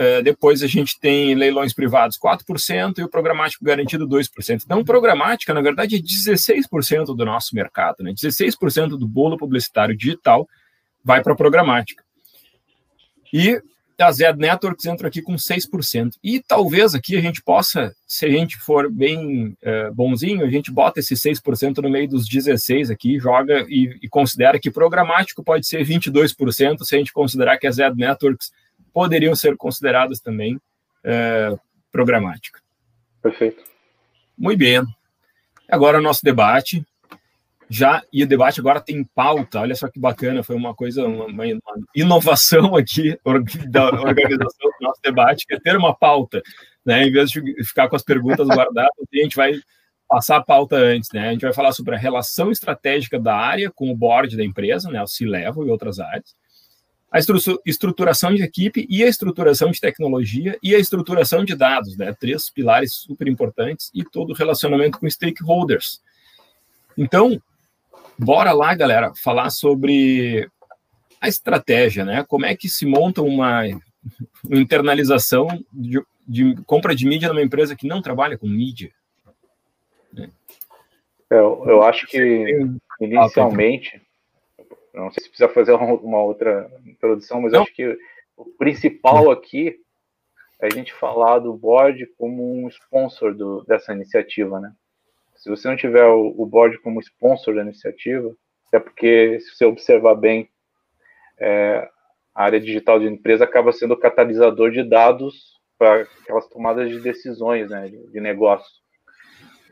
Uh, 0.00 0.22
depois 0.22 0.62
a 0.62 0.66
gente 0.66 0.98
tem 0.98 1.34
leilões 1.34 1.74
privados 1.74 2.18
4% 2.18 2.98
e 2.98 3.02
o 3.02 3.08
programático 3.08 3.62
garantido 3.62 4.08
2%. 4.08 4.62
Então, 4.64 4.82
programática, 4.82 5.52
na 5.52 5.60
verdade, 5.60 5.96
é 5.96 5.98
16% 5.98 7.14
do 7.14 7.24
nosso 7.26 7.54
mercado. 7.54 8.02
Né? 8.02 8.14
16% 8.14 8.96
do 8.96 9.06
bolo 9.06 9.36
publicitário 9.36 9.94
digital 9.94 10.48
vai 11.04 11.22
para 11.22 11.34
programática. 11.34 12.02
E 13.30 13.60
a 14.00 14.10
Zed 14.10 14.38
Networks 14.38 14.86
entra 14.86 15.08
aqui 15.08 15.20
com 15.20 15.34
6%. 15.34 16.12
E 16.24 16.40
talvez 16.40 16.94
aqui 16.94 17.14
a 17.16 17.20
gente 17.20 17.42
possa, 17.42 17.94
se 18.06 18.24
a 18.24 18.30
gente 18.30 18.56
for 18.56 18.90
bem 18.90 19.54
uh, 19.62 19.94
bonzinho, 19.94 20.46
a 20.46 20.48
gente 20.48 20.72
bota 20.72 21.00
esse 21.00 21.14
6% 21.14 21.82
no 21.82 21.90
meio 21.90 22.08
dos 22.08 22.26
16% 22.26 22.90
aqui, 22.90 23.18
joga 23.18 23.66
e, 23.68 23.98
e 24.02 24.08
considera 24.08 24.58
que 24.58 24.70
programático 24.70 25.44
pode 25.44 25.66
ser 25.66 25.84
22%, 25.84 26.84
se 26.84 26.94
a 26.94 26.98
gente 26.98 27.12
considerar 27.12 27.58
que 27.58 27.66
a 27.66 27.70
Zed 27.70 27.94
Networks 27.96 28.50
poderiam 28.92 29.34
ser 29.34 29.56
consideradas 29.56 30.20
também 30.20 30.60
é, 31.04 31.56
programática. 31.90 32.60
Perfeito. 33.22 33.62
Muito 34.36 34.58
bem. 34.58 34.82
Agora 35.68 35.98
o 35.98 36.02
nosso 36.02 36.22
debate. 36.22 36.84
Já, 37.72 38.02
e 38.12 38.24
o 38.24 38.26
debate 38.26 38.58
agora 38.58 38.80
tem 38.80 39.04
pauta, 39.04 39.60
olha 39.60 39.76
só 39.76 39.88
que 39.88 40.00
bacana, 40.00 40.42
foi 40.42 40.56
uma 40.56 40.74
coisa, 40.74 41.06
uma, 41.06 41.26
uma 41.26 41.44
inovação 41.94 42.74
aqui 42.74 43.16
da 43.68 43.90
organização 43.90 44.70
do 44.80 44.84
nosso 44.84 45.00
debate, 45.00 45.46
que 45.46 45.54
é 45.54 45.60
ter 45.60 45.76
uma 45.76 45.94
pauta, 45.94 46.42
né? 46.84 47.06
Em 47.06 47.12
vez 47.12 47.30
de 47.30 47.40
ficar 47.62 47.88
com 47.88 47.94
as 47.94 48.02
perguntas 48.02 48.48
guardadas, 48.48 48.90
a 48.98 49.16
gente 49.16 49.36
vai 49.36 49.52
passar 50.08 50.38
a 50.38 50.42
pauta 50.42 50.74
antes, 50.74 51.10
né? 51.12 51.28
A 51.28 51.32
gente 51.32 51.42
vai 51.42 51.52
falar 51.52 51.70
sobre 51.70 51.94
a 51.94 51.98
relação 51.98 52.50
estratégica 52.50 53.20
da 53.20 53.36
área 53.36 53.70
com 53.70 53.88
o 53.88 53.96
board 53.96 54.36
da 54.36 54.44
empresa, 54.44 54.90
né? 54.90 55.00
O 55.00 55.06
C-Level 55.06 55.64
e 55.64 55.70
outras 55.70 56.00
áreas 56.00 56.34
a 57.10 57.18
estruturação 57.66 58.32
de 58.34 58.42
equipe 58.42 58.86
e 58.88 59.02
a 59.02 59.08
estruturação 59.08 59.70
de 59.70 59.80
tecnologia 59.80 60.56
e 60.62 60.74
a 60.74 60.78
estruturação 60.78 61.44
de 61.44 61.56
dados, 61.56 61.96
né? 61.96 62.14
Três 62.18 62.48
pilares 62.48 62.92
super 62.92 63.26
importantes 63.26 63.90
e 63.92 64.04
todo 64.04 64.30
o 64.30 64.34
relacionamento 64.34 64.98
com 64.98 65.10
stakeholders. 65.10 66.00
Então, 66.96 67.42
bora 68.16 68.52
lá, 68.52 68.74
galera, 68.74 69.12
falar 69.14 69.50
sobre 69.50 70.48
a 71.20 71.26
estratégia, 71.26 72.04
né? 72.04 72.24
Como 72.28 72.46
é 72.46 72.54
que 72.54 72.68
se 72.68 72.86
monta 72.86 73.22
uma, 73.22 73.64
internalização 74.48 75.48
de, 75.72 76.00
de, 76.26 76.54
compra 76.64 76.94
de 76.94 77.06
mídia 77.06 77.28
numa 77.28 77.42
empresa 77.42 77.76
que 77.76 77.86
não 77.86 78.00
trabalha 78.00 78.38
com 78.38 78.46
mídia? 78.46 78.90
Eu, 81.28 81.64
eu 81.66 81.82
acho 81.82 82.06
que 82.06 82.66
inicialmente 83.00 84.00
não 85.00 85.10
sei 85.10 85.24
se 85.24 85.28
precisa 85.28 85.48
fazer 85.48 85.72
uma 85.72 86.22
outra 86.22 86.70
introdução, 86.86 87.40
mas 87.40 87.54
acho 87.54 87.72
que 87.74 87.98
o 88.36 88.44
principal 88.56 89.30
aqui 89.30 89.78
é 90.60 90.66
a 90.66 90.70
gente 90.70 90.92
falar 90.92 91.38
do 91.38 91.54
board 91.54 92.06
como 92.18 92.64
um 92.64 92.68
sponsor 92.68 93.34
do, 93.34 93.64
dessa 93.64 93.92
iniciativa, 93.92 94.60
né? 94.60 94.72
Se 95.36 95.48
você 95.48 95.68
não 95.68 95.76
tiver 95.76 96.04
o, 96.04 96.34
o 96.36 96.44
board 96.44 96.78
como 96.78 97.00
sponsor 97.00 97.54
da 97.54 97.62
iniciativa, 97.62 98.34
é 98.72 98.78
porque, 98.78 99.40
se 99.40 99.54
você 99.54 99.64
observar 99.64 100.14
bem, 100.14 100.48
é, 101.38 101.88
a 102.34 102.44
área 102.44 102.60
digital 102.60 103.00
de 103.00 103.06
empresa 103.06 103.44
acaba 103.44 103.72
sendo 103.72 103.94
o 103.94 103.98
catalisador 103.98 104.70
de 104.70 104.82
dados 104.82 105.58
para 105.78 106.02
aquelas 106.02 106.46
tomadas 106.48 106.90
de 106.90 107.00
decisões 107.00 107.70
né, 107.70 107.88
de, 107.88 108.06
de 108.08 108.20
negócio. 108.20 108.70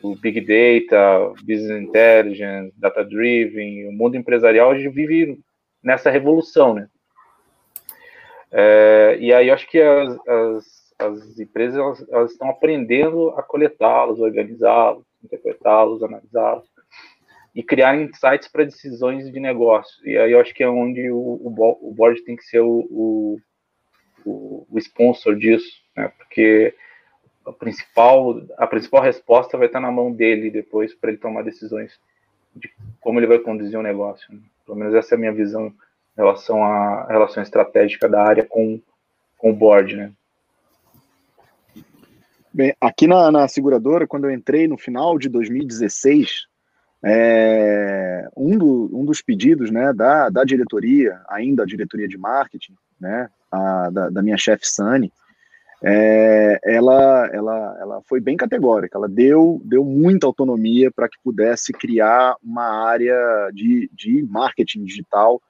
O 0.03 0.15
Big 0.15 0.41
Data, 0.41 1.33
Business 1.43 1.83
Intelligence, 1.83 2.73
Data 2.77 3.05
Driven, 3.05 3.89
o 3.89 3.93
mundo 3.93 4.17
empresarial, 4.17 4.71
a 4.71 4.79
gente 4.79 4.95
vive 4.95 5.41
nessa 5.83 6.11
revolução, 6.11 6.75
né? 6.75 6.89
É, 8.51 9.17
e 9.21 9.33
aí 9.33 9.49
eu 9.49 9.55
acho 9.55 9.69
que 9.69 9.81
as, 9.81 10.19
as, 10.27 10.95
as 10.99 11.39
empresas 11.39 11.79
elas, 11.79 12.09
elas, 12.11 12.33
estão 12.33 12.49
aprendendo 12.49 13.31
a 13.31 13.43
coletá-los, 13.43 14.21
organizá-los, 14.21 15.05
interpretá-los, 15.23 16.03
analisá-los 16.03 16.67
e 17.55 17.63
criar 17.63 18.01
insights 18.01 18.49
para 18.49 18.65
decisões 18.65 19.31
de 19.31 19.41
negócio. 19.41 20.07
E 20.09 20.17
aí 20.17 20.33
eu 20.33 20.41
acho 20.41 20.55
que 20.55 20.63
é 20.63 20.69
onde 20.69 21.11
o, 21.11 21.19
o, 21.19 21.89
o 21.91 21.95
board 21.95 22.23
tem 22.25 22.37
que 22.37 22.45
ser 22.45 22.61
o, 22.61 23.39
o, 24.25 24.67
o 24.71 24.79
sponsor 24.79 25.37
disso, 25.37 25.71
né? 25.97 26.11
porque 26.17 26.75
a 27.49 27.53
principal, 27.53 28.43
a 28.57 28.67
principal 28.67 29.03
resposta 29.03 29.57
vai 29.57 29.67
estar 29.67 29.81
na 29.81 29.91
mão 29.91 30.13
dele 30.13 30.51
depois 30.51 30.95
para 30.95 31.11
ele 31.11 31.19
tomar 31.19 31.43
decisões 31.43 31.99
de 32.55 32.71
como 33.01 33.19
ele 33.19 33.27
vai 33.27 33.39
conduzir 33.39 33.79
o 33.79 33.83
negócio. 33.83 34.33
Né? 34.33 34.41
Pelo 34.65 34.79
menos 34.79 34.95
essa 34.95 35.15
é 35.15 35.17
a 35.17 35.19
minha 35.19 35.33
visão 35.33 35.67
em 35.67 35.75
relação 36.17 36.63
à 36.63 37.07
relação 37.07 37.43
estratégica 37.43 38.09
da 38.09 38.23
área 38.23 38.45
com, 38.45 38.81
com 39.37 39.51
o 39.51 39.55
board, 39.55 39.97
né? 39.97 40.13
Bem, 42.53 42.75
aqui 42.81 43.07
na, 43.07 43.31
na 43.31 43.47
seguradora, 43.47 44.07
quando 44.07 44.25
eu 44.25 44.33
entrei 44.33 44.67
no 44.67 44.77
final 44.77 45.17
de 45.17 45.29
2016, 45.29 46.49
é, 47.05 48.29
um, 48.37 48.59
do, 48.59 48.91
um 48.93 49.05
dos 49.05 49.23
pedidos 49.23 49.71
né, 49.71 49.93
da, 49.93 50.29
da 50.29 50.43
diretoria, 50.45 51.21
ainda 51.29 51.63
a 51.63 51.67
diretoria 51.67 52.09
de 52.09 52.19
marketing, 52.19 52.75
né, 53.01 53.31
a, 53.53 53.91
da, 53.91 54.11
da 54.11 54.23
minha 54.23 54.37
chefe 54.37 54.67
Sani, 54.67 55.13
é, 55.85 56.59
ela, 56.65 57.29
ela, 57.33 57.79
ela 57.81 58.03
foi 58.09 58.21
bem 58.21 58.37
categórica, 58.37 58.99
ela 58.99 59.09
deu, 59.09 59.61
deu 59.65 59.85
muita 59.85 60.27
autonomia 60.27 60.91
para 60.91 61.09
que 61.09 61.17
pudesse 61.23 61.73
criar 61.73 62.35
uma 62.43 62.87
área 62.89 63.17
de, 63.53 63.89
de 63.93 64.27
marketing 64.29 64.85
digital 64.85 65.41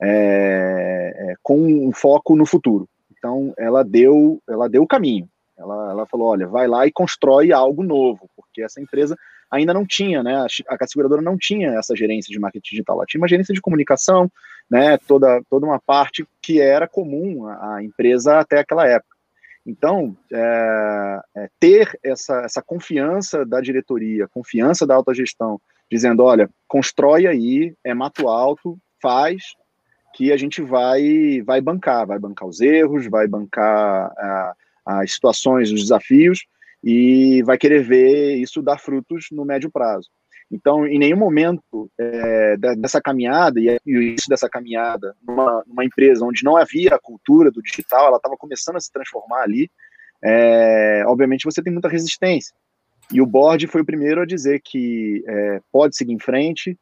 é, 0.00 1.14
é, 1.16 1.34
com 1.42 1.58
um 1.58 1.92
foco 1.92 2.36
no 2.36 2.46
futuro. 2.46 2.88
Então, 3.16 3.52
ela 3.58 3.82
deu, 3.82 4.40
ela 4.48 4.68
deu 4.68 4.82
o 4.82 4.86
caminho. 4.86 5.28
Ela, 5.58 5.90
ela 5.90 6.06
falou: 6.06 6.28
olha, 6.28 6.46
vai 6.46 6.68
lá 6.68 6.86
e 6.86 6.92
constrói 6.92 7.50
algo 7.50 7.82
novo, 7.82 8.30
porque 8.36 8.62
essa 8.62 8.80
empresa 8.80 9.16
ainda 9.50 9.74
não 9.74 9.84
tinha, 9.84 10.22
né? 10.22 10.36
A, 10.36 10.44
a 10.44 10.86
seguradora 10.86 11.20
não 11.20 11.36
tinha 11.36 11.70
essa 11.70 11.96
gerência 11.96 12.32
de 12.32 12.38
marketing 12.38 12.70
digital, 12.70 12.96
ela 12.96 13.06
tinha 13.06 13.20
uma 13.20 13.28
gerência 13.28 13.52
de 13.52 13.60
comunicação, 13.60 14.30
né? 14.70 14.98
Toda, 14.98 15.42
toda 15.50 15.66
uma 15.66 15.80
parte 15.80 16.26
que 16.40 16.60
era 16.60 16.86
comum 16.86 17.46
à, 17.46 17.82
empresa 17.82 18.38
até 18.38 18.60
aquela 18.60 18.86
época. 18.86 19.17
Então, 19.68 20.16
é, 20.32 21.20
é, 21.36 21.50
ter 21.60 22.00
essa, 22.02 22.40
essa 22.40 22.62
confiança 22.62 23.44
da 23.44 23.60
diretoria, 23.60 24.26
confiança 24.26 24.86
da 24.86 24.94
alta 24.94 25.12
gestão, 25.12 25.60
dizendo, 25.92 26.24
olha, 26.24 26.48
constrói 26.66 27.26
aí, 27.26 27.74
é 27.84 27.92
mato 27.92 28.28
alto, 28.28 28.78
faz, 29.02 29.42
que 30.14 30.32
a 30.32 30.38
gente 30.38 30.62
vai, 30.62 31.42
vai 31.44 31.60
bancar, 31.60 32.06
vai 32.06 32.18
bancar 32.18 32.48
os 32.48 32.62
erros, 32.62 33.06
vai 33.10 33.28
bancar 33.28 34.10
as 34.86 35.12
situações, 35.12 35.70
os 35.70 35.82
desafios, 35.82 36.46
e 36.82 37.42
vai 37.42 37.58
querer 37.58 37.82
ver 37.82 38.36
isso 38.36 38.62
dar 38.62 38.78
frutos 38.78 39.26
no 39.30 39.44
médio 39.44 39.70
prazo. 39.70 40.08
Então, 40.50 40.86
em 40.86 40.98
nenhum 40.98 41.16
momento 41.16 41.90
é, 41.98 42.56
dessa 42.78 43.00
caminhada, 43.00 43.60
e 43.60 43.78
o 43.86 44.02
início 44.02 44.28
dessa 44.28 44.48
caminhada, 44.48 45.14
numa, 45.26 45.62
numa, 45.66 45.84
empresa 45.84 46.24
onde 46.24 46.42
não 46.42 46.56
havia 46.56 46.94
a 46.94 46.98
cultura 46.98 47.50
do 47.50 47.62
digital, 47.62 48.06
ela 48.06 48.16
estava 48.16 48.36
começando 48.36 48.76
a 48.76 48.80
se 48.80 48.90
transformar 48.90 49.42
ali, 49.42 49.70
é, 50.24 51.04
obviamente 51.06 51.44
você 51.44 51.62
tem 51.62 51.72
muita 51.72 51.88
resistência. 51.88 52.54
E 53.12 53.20
o 53.20 53.26
board 53.26 53.66
foi 53.66 53.82
o 53.82 53.86
primeiro 53.86 54.22
a 54.22 54.26
dizer 54.26 54.60
que 54.62 55.22
é, 55.26 55.60
pode 55.70 55.96
seguir 55.96 56.12
em 56.12 56.18
frente, 56.18 56.78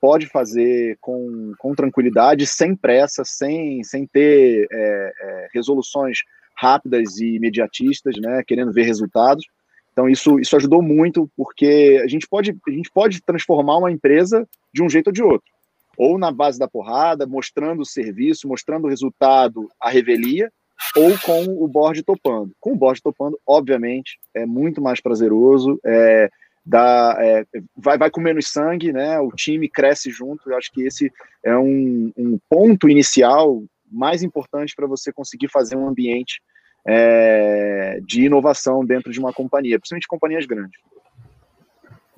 pode 0.00 0.26
fazer 0.26 0.96
com, 1.00 1.52
com 1.58 1.74
tranquilidade, 1.74 2.46
sem 2.46 2.74
pressa, 2.74 3.22
sem, 3.24 3.84
sem 3.84 4.06
ter 4.06 4.66
é, 4.72 5.12
é, 5.20 5.48
resoluções 5.52 6.18
rápidas 6.56 7.18
e 7.18 7.36
imediatistas, 7.36 8.16
né, 8.18 8.42
querendo 8.46 8.72
ver 8.72 8.84
resultados. 8.84 9.44
Então 9.92 10.08
isso, 10.08 10.38
isso 10.38 10.56
ajudou 10.56 10.82
muito, 10.82 11.30
porque 11.36 12.00
a 12.02 12.06
gente, 12.06 12.26
pode, 12.28 12.56
a 12.66 12.70
gente 12.70 12.90
pode 12.90 13.20
transformar 13.22 13.78
uma 13.78 13.90
empresa 13.90 14.46
de 14.72 14.82
um 14.82 14.88
jeito 14.88 15.08
ou 15.08 15.12
de 15.12 15.22
outro. 15.22 15.50
Ou 15.96 16.18
na 16.18 16.30
base 16.30 16.58
da 16.58 16.68
porrada, 16.68 17.26
mostrando 17.26 17.82
o 17.82 17.86
serviço, 17.86 18.48
mostrando 18.48 18.84
o 18.84 18.88
resultado, 18.88 19.68
a 19.80 19.90
revelia, 19.90 20.50
ou 20.96 21.18
com 21.18 21.44
o 21.62 21.68
board 21.68 22.02
topando. 22.02 22.52
Com 22.58 22.72
o 22.72 22.76
board 22.76 23.02
topando, 23.02 23.38
obviamente, 23.46 24.18
é 24.34 24.46
muito 24.46 24.80
mais 24.80 25.00
prazeroso, 25.00 25.78
é, 25.84 26.30
dá, 26.64 27.16
é, 27.18 27.44
vai, 27.76 27.98
vai 27.98 28.10
com 28.10 28.20
menos 28.20 28.48
sangue, 28.48 28.92
né? 28.92 29.18
O 29.20 29.30
time 29.30 29.68
cresce 29.68 30.10
junto. 30.10 30.50
Eu 30.50 30.56
acho 30.56 30.70
que 30.72 30.82
esse 30.82 31.12
é 31.44 31.56
um, 31.56 32.12
um 32.16 32.38
ponto 32.48 32.88
inicial 32.88 33.62
mais 33.90 34.22
importante 34.22 34.74
para 34.74 34.86
você 34.86 35.12
conseguir 35.12 35.48
fazer 35.48 35.76
um 35.76 35.88
ambiente 35.88 36.40
é, 36.86 38.00
de 38.02 38.24
inovação 38.24 38.84
dentro 38.84 39.12
de 39.12 39.20
uma 39.20 39.32
companhia, 39.32 39.78
principalmente 39.78 40.08
companhias 40.08 40.46
grandes. 40.46 40.80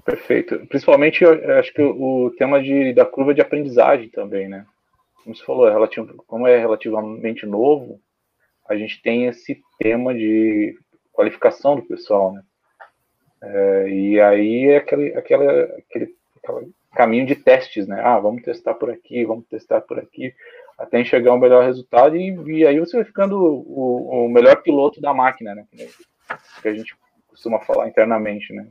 Perfeito. 0.05 0.67
Principalmente, 0.67 1.23
eu 1.23 1.59
acho 1.59 1.73
que 1.73 1.83
o 1.83 2.33
tema 2.37 2.61
de, 2.63 2.93
da 2.93 3.05
curva 3.05 3.33
de 3.33 3.41
aprendizagem 3.41 4.09
também, 4.09 4.49
né? 4.49 4.67
Como 5.23 5.37
você 5.37 5.45
falou, 5.45 5.69
é 5.69 5.73
relativo, 5.73 6.25
como 6.27 6.47
é 6.47 6.59
relativamente 6.59 7.47
novo, 7.47 8.01
a 8.69 8.77
gente 8.77 9.01
tem 9.01 9.27
esse 9.27 9.63
tema 9.79 10.13
de 10.13 10.77
qualificação 11.13 11.77
do 11.77 11.83
pessoal, 11.83 12.33
né? 12.33 12.43
É, 13.43 13.89
e 13.89 14.21
aí 14.21 14.67
é 14.69 14.77
aquele, 14.79 15.15
aquela, 15.15 15.63
aquele, 15.63 16.15
aquele 16.43 16.73
caminho 16.95 17.27
de 17.27 17.37
testes, 17.37 17.87
né? 17.87 18.01
Ah, 18.03 18.19
vamos 18.19 18.43
testar 18.43 18.75
por 18.75 18.91
aqui, 18.91 19.25
vamos 19.25 19.47
testar 19.47 19.81
por 19.83 19.99
aqui 19.99 20.35
até 20.83 21.01
enxergar 21.01 21.33
um 21.33 21.39
melhor 21.39 21.65
resultado 21.65 22.17
e, 22.17 22.35
e 22.59 22.67
aí 22.67 22.79
você 22.81 22.97
vai 22.97 23.05
ficando 23.05 23.39
o, 23.39 24.27
o, 24.27 24.29
melhor 24.29 24.61
piloto 24.63 25.01
da 25.01 25.15
máquina, 25.15 25.55
né? 25.55 25.65
Que 26.61 26.69
a 26.69 26.75
gente 26.75 26.97
costuma 27.29 27.61
falar 27.61 27.89
internamente, 27.89 28.53
né? 28.53 28.67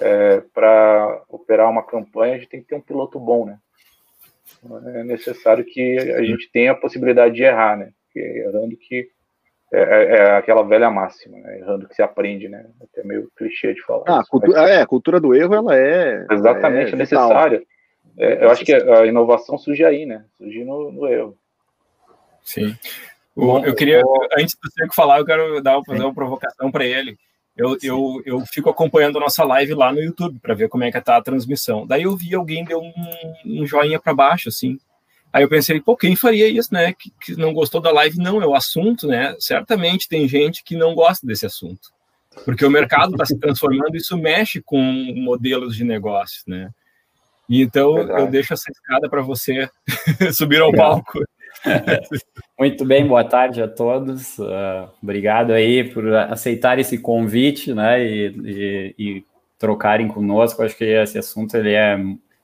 É, 0.00 0.42
Para 0.54 1.22
operar 1.28 1.70
uma 1.70 1.82
campanha, 1.82 2.34
a 2.34 2.38
gente 2.38 2.48
tem 2.48 2.60
que 2.60 2.66
ter 2.66 2.76
um 2.76 2.80
piloto 2.80 3.20
bom, 3.20 3.44
né? 3.44 3.58
É 4.94 5.04
necessário 5.04 5.64
que 5.64 5.98
a 5.98 6.22
gente 6.22 6.50
tenha 6.50 6.72
a 6.72 6.76
possibilidade 6.76 7.34
de 7.34 7.42
errar, 7.42 7.76
né? 7.76 7.90
Porque 8.06 8.20
errando 8.20 8.74
que 8.78 9.10
é, 9.70 9.80
é, 9.80 10.16
é 10.16 10.36
aquela 10.36 10.62
velha 10.62 10.90
máxima, 10.90 11.36
né? 11.38 11.58
errando 11.58 11.88
que 11.88 11.94
se 11.94 12.02
aprende, 12.02 12.48
né? 12.48 12.66
Até 12.80 13.06
meio 13.06 13.30
clichê 13.36 13.74
de 13.74 13.82
falar. 13.82 14.04
Ah, 14.06 14.22
mas... 14.32 14.70
é, 14.70 14.80
a 14.80 14.86
cultura 14.86 15.20
do 15.20 15.34
erro, 15.34 15.54
ela 15.54 15.76
é 15.76 16.24
exatamente 16.30 16.94
é 16.94 16.96
necessária. 16.96 17.62
É, 18.18 18.44
eu 18.44 18.50
acho 18.50 18.64
que 18.64 18.72
a 18.72 19.06
inovação 19.06 19.58
surge 19.58 19.84
aí, 19.84 20.06
né? 20.06 20.24
Surge 20.38 20.64
no, 20.64 20.92
no 20.92 21.06
erro. 21.06 21.36
Sim. 22.42 22.76
O, 23.34 23.58
eu 23.58 23.74
queria, 23.74 24.02
antes 24.38 24.56
do 24.62 24.70
Seco 24.70 24.94
falar, 24.94 25.18
eu 25.18 25.24
quero 25.24 25.60
dar, 25.60 25.80
fazer 25.84 26.02
uma 26.02 26.14
provocação 26.14 26.70
para 26.70 26.84
ele. 26.84 27.18
Eu, 27.56 27.76
eu, 27.82 28.22
eu 28.26 28.40
fico 28.46 28.68
acompanhando 28.68 29.16
a 29.18 29.20
nossa 29.20 29.44
live 29.44 29.74
lá 29.74 29.92
no 29.92 30.00
YouTube 30.00 30.38
para 30.40 30.54
ver 30.54 30.68
como 30.68 30.84
é 30.84 30.90
que 30.90 31.00
tá 31.00 31.16
a 31.16 31.22
transmissão. 31.22 31.86
Daí 31.86 32.02
eu 32.02 32.16
vi 32.16 32.34
alguém 32.34 32.64
deu 32.64 32.80
um, 32.80 32.92
um 33.44 33.66
joinha 33.66 33.98
para 33.98 34.14
baixo, 34.14 34.48
assim. 34.48 34.78
Aí 35.32 35.42
eu 35.42 35.48
pensei, 35.48 35.80
pô, 35.80 35.96
quem 35.96 36.14
faria 36.14 36.48
isso, 36.48 36.72
né? 36.72 36.92
Que, 36.92 37.12
que, 37.20 37.36
não 37.36 37.52
gostou 37.52 37.80
da 37.80 37.90
live? 37.90 38.18
Não, 38.18 38.42
é 38.42 38.46
o 38.46 38.54
assunto, 38.54 39.06
né? 39.06 39.34
Certamente 39.38 40.08
tem 40.08 40.28
gente 40.28 40.62
que 40.62 40.76
não 40.76 40.94
gosta 40.94 41.26
desse 41.26 41.46
assunto. 41.46 41.92
Porque 42.44 42.64
o 42.64 42.70
mercado 42.70 43.12
está 43.12 43.24
se 43.24 43.38
transformando, 43.38 43.96
isso 43.96 44.16
mexe 44.16 44.60
com 44.60 44.80
modelos 45.16 45.76
de 45.76 45.84
negócios, 45.84 46.44
né? 46.46 46.70
E 47.48 47.62
então 47.62 47.94
Verdade. 47.94 48.20
eu 48.20 48.26
deixo 48.28 48.54
essa 48.54 48.70
escada 48.70 49.08
para 49.08 49.22
você 49.22 49.68
subir 50.32 50.60
ao 50.60 50.72
palco. 50.72 51.20
Muito 52.58 52.84
bem, 52.84 53.06
boa 53.06 53.24
tarde 53.24 53.62
a 53.62 53.68
todos. 53.68 54.38
Uh, 54.38 54.88
obrigado 55.02 55.52
aí 55.52 55.84
por 55.84 56.14
aceitar 56.14 56.78
esse 56.78 56.98
convite, 56.98 57.74
né? 57.74 58.04
E, 58.04 58.26
e, 58.26 58.94
e, 58.98 59.24
trocarem 59.58 60.08
conosco. 60.08 60.62
Acho 60.62 60.76
que 60.76 60.84
esse 60.84 61.18
assunto 61.18 61.56
ele 61.56 61.72
é, 61.72 61.98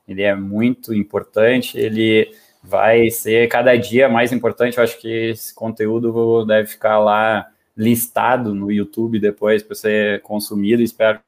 ele 0.09 0.23
é 0.23 0.35
muito 0.35 0.95
importante. 0.95 1.79
Ele 1.79 2.31
vai 2.63 3.11
ser 3.11 3.49
cada 3.49 3.77
dia 3.77 4.09
mais 4.09 4.33
importante. 4.33 4.79
Eu 4.79 4.85
acho 4.85 4.99
que 4.99 5.31
esse 5.31 5.55
conteúdo 5.55 6.45
deve 6.47 6.69
ficar 6.69 6.99
lá 6.99 7.47
listado 7.77 8.55
no 8.55 8.71
YouTube 8.71 9.19
depois 9.19 9.63
para 9.63 9.75
ser 9.75 10.23
consumido. 10.23 10.83
Espero 10.83 11.21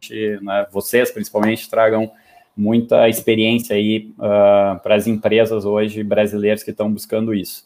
que 0.00 0.38
né, 0.42 0.66
vocês, 0.70 1.10
principalmente, 1.10 1.68
tragam 1.68 2.10
muita 2.56 3.08
experiência 3.08 3.76
aí 3.76 4.12
uh, 4.18 4.78
para 4.82 4.94
as 4.94 5.06
empresas 5.06 5.64
hoje 5.64 6.02
brasileiras 6.02 6.62
que 6.62 6.70
estão 6.70 6.92
buscando 6.92 7.34
isso. 7.34 7.64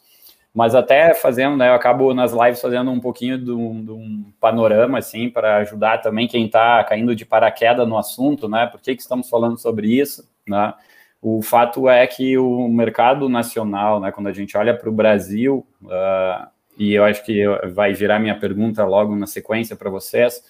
mas 0.55 0.73
até 0.73 1.13
fazendo, 1.13 1.57
né, 1.57 1.67
eu 1.67 1.73
acabo 1.73 2.13
nas 2.13 2.31
lives 2.31 2.61
fazendo 2.61 2.89
um 2.89 2.99
pouquinho 3.01 3.37
de 3.37 3.51
um, 3.51 3.83
de 3.83 3.91
um 3.91 4.23
panorama, 4.39 4.97
assim, 4.97 5.29
para 5.29 5.57
ajudar 5.57 5.97
também 5.97 6.29
quem 6.29 6.45
está 6.45 6.81
caindo 6.85 7.13
de 7.13 7.25
paraquedas 7.25 7.85
no 7.85 7.97
assunto, 7.97 8.47
né, 8.47 8.65
por 8.65 8.79
que, 8.79 8.95
que 8.95 9.01
estamos 9.01 9.29
falando 9.29 9.57
sobre 9.57 9.87
isso, 9.87 10.25
né, 10.47 10.73
o 11.21 11.41
fato 11.41 11.89
é 11.89 12.07
que 12.07 12.37
o 12.37 12.69
mercado 12.69 13.27
nacional, 13.27 13.99
né, 13.99 14.13
quando 14.13 14.27
a 14.27 14.31
gente 14.33 14.55
olha 14.55 14.73
para 14.73 14.87
o 14.87 14.93
Brasil, 14.93 15.67
uh, 15.83 16.47
e 16.77 16.93
eu 16.93 17.03
acho 17.03 17.25
que 17.25 17.43
vai 17.73 17.93
virar 17.93 18.19
minha 18.19 18.39
pergunta 18.39 18.85
logo 18.85 19.13
na 19.13 19.27
sequência 19.27 19.75
para 19.75 19.89
vocês, 19.89 20.41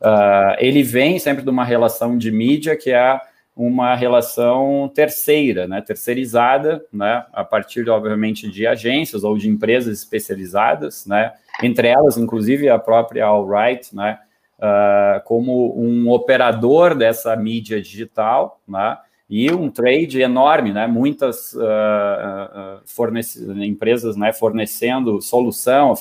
uh, 0.00 0.56
ele 0.58 0.82
vem 0.82 1.18
sempre 1.18 1.42
de 1.44 1.50
uma 1.50 1.64
relação 1.64 2.16
de 2.16 2.30
mídia 2.30 2.74
que 2.74 2.90
é 2.90 3.20
uma 3.54 3.94
relação 3.94 4.90
terceira, 4.94 5.68
né, 5.68 5.82
terceirizada, 5.82 6.84
né, 6.92 7.24
a 7.32 7.44
partir, 7.44 7.88
obviamente, 7.90 8.50
de 8.50 8.66
agências 8.66 9.24
ou 9.24 9.36
de 9.36 9.48
empresas 9.48 9.98
especializadas, 9.98 11.06
né, 11.06 11.32
entre 11.62 11.88
elas, 11.88 12.16
inclusive, 12.16 12.68
a 12.68 12.78
própria 12.78 13.26
Allright, 13.26 13.94
né, 13.94 14.18
uh, 14.58 15.22
como 15.24 15.78
um 15.78 16.10
operador 16.10 16.94
dessa 16.94 17.36
mídia 17.36 17.80
digital, 17.80 18.60
né, 18.66 18.96
e 19.28 19.50
um 19.52 19.70
trade 19.70 20.20
enorme, 20.22 20.72
né, 20.72 20.86
muitas 20.86 21.52
uh, 21.52 22.80
uh, 22.80 23.62
empresas, 23.62 24.16
né, 24.16 24.32
fornecendo 24.32 25.20
solução, 25.20 25.94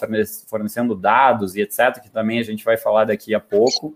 fornecendo 0.47 0.95
dados 0.95 1.55
e 1.55 1.61
etc., 1.61 2.01
que 2.01 2.09
também 2.09 2.39
a 2.39 2.43
gente 2.43 2.63
vai 2.63 2.77
falar 2.77 3.05
daqui 3.05 3.35
a 3.35 3.41
pouco, 3.41 3.93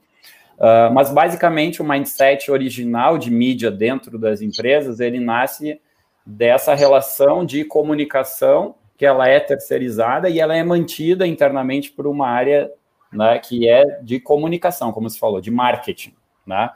Uh, 0.58 0.94
mas 0.94 1.12
basicamente 1.12 1.82
o 1.82 1.86
mindset 1.86 2.50
original 2.50 3.18
de 3.18 3.30
mídia 3.30 3.70
dentro 3.70 4.18
das 4.18 4.41
empresas 4.41 5.02
ele 5.02 5.20
nasce 5.20 5.82
dessa 6.26 6.74
relação 6.74 7.46
de 7.46 7.65
comunicação 7.65 8.76
que 8.98 9.06
ela 9.06 9.28
é 9.28 9.39
terceirizada 9.39 10.30
e 10.30 10.39
ela 10.39 10.56
é 10.56 10.63
mantida 10.63 11.28
internamente 11.28 11.91
por 11.91 12.08
uma 12.08 12.28
área 12.28 12.72
né, 13.12 13.38
que 13.39 13.68
é 13.68 14.00
de 14.02 14.20
comunicação, 14.20 14.91
como 14.91 15.10
se 15.10 15.20
falou, 15.20 15.41
de 15.41 15.52
marketing. 15.52 16.13
Né? 16.46 16.70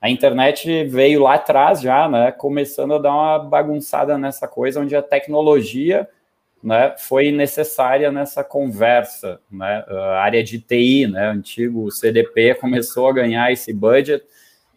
A 0.00 0.08
internet 0.08 0.84
veio 0.84 1.22
lá 1.22 1.34
atrás 1.34 1.80
já, 1.80 2.08
né, 2.08 2.30
começando 2.30 2.94
a 2.94 2.98
dar 2.98 3.12
uma 3.12 3.38
bagunçada 3.38 4.16
nessa 4.16 4.46
coisa, 4.46 4.80
onde 4.80 4.94
a 4.94 5.02
tecnologia 5.02 6.08
né, 6.64 6.94
foi 6.98 7.30
necessária 7.30 8.10
nessa 8.10 8.42
conversa. 8.42 9.38
Né? 9.50 9.84
A 9.86 10.22
área 10.22 10.42
de 10.42 10.58
TI, 10.58 11.06
né, 11.06 11.28
antigo 11.28 11.90
CDP, 11.90 12.54
começou 12.54 13.06
a 13.06 13.12
ganhar 13.12 13.52
esse 13.52 13.70
budget 13.70 14.24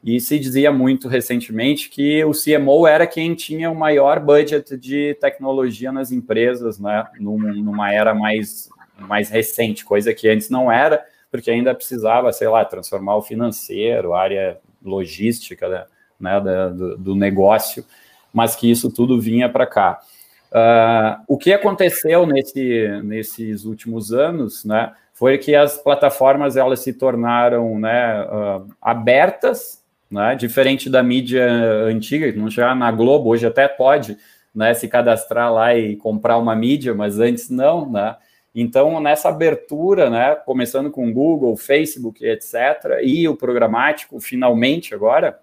e 0.03 0.19
se 0.19 0.37
dizia 0.37 0.69
muito 0.69 1.07
recentemente 1.07 1.89
que 1.89 2.23
o 2.25 2.31
CMO 2.31 2.85
era 2.85 3.07
quem 3.07 3.33
tinha 3.33 3.71
o 3.71 3.75
maior 3.75 4.19
budget 4.19 4.75
de 4.77 5.17
tecnologia 5.21 5.89
nas 5.89 6.11
empresas, 6.11 6.77
né, 6.77 7.07
numa 7.19 7.93
era 7.93 8.13
mais, 8.13 8.69
mais 8.99 9.29
recente, 9.29 9.85
coisa 9.85 10.13
que 10.13 10.27
antes 10.27 10.49
não 10.49 10.69
era, 10.69 11.03
porque 11.31 11.49
ainda 11.49 11.73
precisava, 11.73 12.33
sei 12.33 12.49
lá, 12.49 12.65
transformar 12.65 13.15
o 13.15 13.21
financeiro, 13.21 14.13
a 14.13 14.21
área 14.21 14.59
logística 14.83 15.87
né, 16.19 16.39
do, 16.41 16.97
do 16.97 17.15
negócio, 17.15 17.85
mas 18.33 18.57
que 18.57 18.69
isso 18.69 18.91
tudo 18.91 19.19
vinha 19.19 19.47
para 19.47 19.65
cá. 19.65 20.01
Uh, 20.51 21.21
o 21.27 21.37
que 21.37 21.51
aconteceu 21.51 22.25
nesse, 22.25 22.87
nesses 23.03 23.65
últimos 23.65 24.13
anos, 24.13 24.63
né, 24.63 24.93
foi 25.13 25.37
que 25.37 25.53
as 25.55 25.77
plataformas 25.77 26.55
elas 26.55 26.79
se 26.79 26.93
tornaram 26.93 27.77
né, 27.77 28.23
uh, 28.23 28.67
abertas, 28.81 29.83
né, 30.09 30.35
diferente 30.35 30.89
da 30.89 31.03
mídia 31.03 31.45
antiga, 31.83 32.31
não 32.31 32.49
já 32.49 32.73
na 32.73 32.91
Globo 32.91 33.29
hoje 33.29 33.45
até 33.45 33.67
pode 33.67 34.17
né, 34.55 34.73
se 34.73 34.87
cadastrar 34.87 35.53
lá 35.53 35.75
e 35.75 35.95
comprar 35.97 36.37
uma 36.37 36.55
mídia, 36.55 36.93
mas 36.95 37.19
antes 37.19 37.49
não, 37.49 37.89
né? 37.91 38.15
Então, 38.55 38.99
nessa 38.99 39.29
abertura, 39.29 40.09
né, 40.09 40.33
começando 40.33 40.89
com 40.89 41.13
Google, 41.13 41.55
Facebook, 41.55 42.25
etc., 42.25 43.01
e 43.03 43.27
o 43.27 43.35
programático, 43.35 44.19
finalmente 44.19 44.95
agora, 44.95 45.39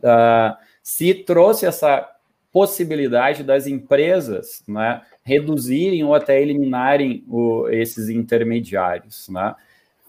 uh, 0.00 0.54
se 0.82 1.14
trouxe 1.14 1.64
essa 1.64 2.06
possibilidade 2.52 3.42
das 3.42 3.66
empresas 3.66 4.62
né, 4.68 5.00
reduzirem 5.24 6.04
ou 6.04 6.14
até 6.14 6.40
eliminarem 6.40 7.24
o, 7.26 7.66
esses 7.70 8.10
intermediários. 8.10 9.28
Né? 9.30 9.54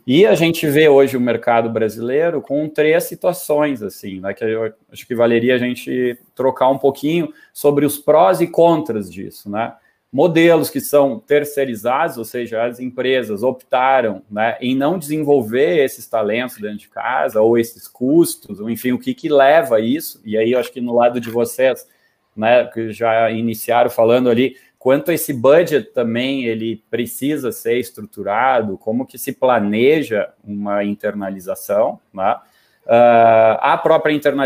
E 0.06 0.26
a 0.26 0.36
gente 0.36 0.68
vê 0.68 0.90
hoje 0.90 1.16
o 1.16 1.22
mercado 1.22 1.70
brasileiro 1.70 2.42
com 2.42 2.68
três 2.68 3.06
situações, 3.06 3.82
assim, 3.82 4.20
né, 4.20 4.34
que 4.34 4.44
eu 4.44 4.74
acho 4.92 5.08
que 5.08 5.16
valeria 5.16 5.56
a 5.56 5.58
gente 5.58 6.20
trocar 6.36 6.70
um 6.70 6.78
pouquinho 6.78 7.34
sobre 7.54 7.86
os 7.86 7.98
prós 7.98 8.42
e 8.42 8.48
contras 8.48 9.10
disso, 9.10 9.50
né? 9.50 9.74
Modelos 10.12 10.70
que 10.70 10.80
são 10.80 11.20
terceirizados, 11.20 12.20
ou 12.20 12.26
seja, 12.26 12.64
as 12.64 12.80
empresas 12.80 13.42
optaram 13.42 14.22
né, 14.30 14.56
em 14.62 14.76
não 14.76 15.00
desenvolver 15.00 15.84
esses 15.84 16.06
talentos 16.06 16.58
dentro 16.58 16.78
de 16.78 16.90
casa, 16.90 17.42
ou 17.42 17.58
esses 17.58 17.88
custos, 17.88 18.60
ou 18.60 18.70
enfim, 18.70 18.92
o 18.92 19.00
que, 19.00 19.16
que 19.16 19.28
leva 19.28 19.78
a 19.78 19.80
isso, 19.80 20.22
e 20.24 20.38
aí 20.38 20.52
eu 20.52 20.60
acho 20.60 20.72
que 20.72 20.80
no 20.80 20.94
lado 20.94 21.20
de 21.20 21.32
vocês 21.32 21.88
né, 22.36 22.66
que 22.66 22.92
já 22.92 23.30
iniciaram 23.32 23.90
falando 23.90 24.30
ali, 24.30 24.56
quanto 24.78 25.12
esse 25.12 25.32
budget 25.32 25.94
também 25.94 26.44
ele 26.46 26.84
precisa 26.90 27.52
ser 27.52 27.78
estruturado, 27.78 28.78
como 28.78 29.06
que 29.06 29.18
se 29.18 29.32
planeja 29.32 30.30
uma 30.44 30.84
internalização, 30.84 32.00
né? 32.14 32.36
Uh, 32.86 33.56
a 33.62 33.80
própria 33.82 34.12
interna 34.12 34.44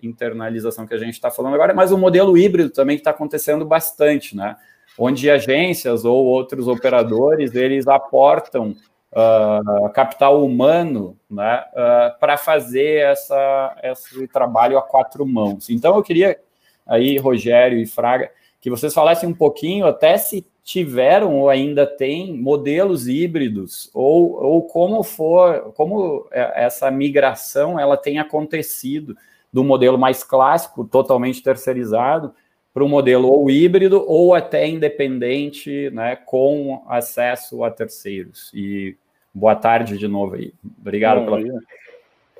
internalização 0.00 0.86
que 0.86 0.94
a 0.94 0.98
gente 0.98 1.14
está 1.14 1.32
falando 1.32 1.54
agora, 1.54 1.74
mas 1.74 1.90
o 1.90 1.98
modelo 1.98 2.38
híbrido 2.38 2.70
também 2.70 2.96
que 2.96 3.00
está 3.00 3.10
acontecendo 3.10 3.64
bastante, 3.64 4.36
né? 4.36 4.54
Onde 4.96 5.28
agências 5.28 6.04
ou 6.04 6.24
outros 6.24 6.68
operadores 6.68 7.52
eles 7.56 7.88
aportam 7.88 8.76
uh, 9.12 9.88
capital 9.90 10.44
humano 10.44 11.16
né, 11.30 11.64
uh, 11.72 12.18
para 12.18 12.36
fazer 12.36 13.04
essa, 13.04 13.76
esse 13.82 14.26
trabalho 14.28 14.78
a 14.78 14.82
quatro 14.82 15.26
mãos. 15.26 15.68
Então, 15.70 15.96
eu 15.96 16.02
queria 16.02 16.38
aí, 16.86 17.16
Rogério 17.18 17.78
e 17.78 17.86
Fraga, 17.86 18.30
que 18.60 18.70
vocês 18.70 18.94
falassem 18.94 19.28
um 19.28 19.34
pouquinho, 19.34 19.86
até 19.86 20.16
se 20.16 20.46
tiveram 20.62 21.36
ou 21.40 21.50
ainda 21.50 21.86
tem 21.86 22.36
modelos 22.36 23.08
híbridos, 23.08 23.90
ou, 23.92 24.40
ou 24.40 24.62
como 24.62 25.02
for, 25.02 25.72
como 25.74 26.28
é, 26.30 26.64
essa 26.64 26.90
migração 26.90 27.78
ela 27.78 27.96
tem 27.96 28.18
acontecido 28.18 29.16
do 29.52 29.64
modelo 29.64 29.98
mais 29.98 30.22
clássico, 30.22 30.84
totalmente 30.84 31.42
terceirizado, 31.42 32.32
para 32.72 32.84
um 32.84 32.88
modelo 32.88 33.28
ou 33.28 33.50
híbrido 33.50 34.02
ou 34.06 34.34
até 34.34 34.66
independente, 34.66 35.90
né, 35.90 36.16
com 36.16 36.82
acesso 36.88 37.62
a 37.64 37.70
terceiros. 37.70 38.50
E 38.54 38.96
boa 39.34 39.54
tarde 39.54 39.98
de 39.98 40.08
novo 40.08 40.36
aí. 40.36 40.54
Obrigado 40.80 41.20
Bom, 41.20 41.36
pela. 41.36 41.60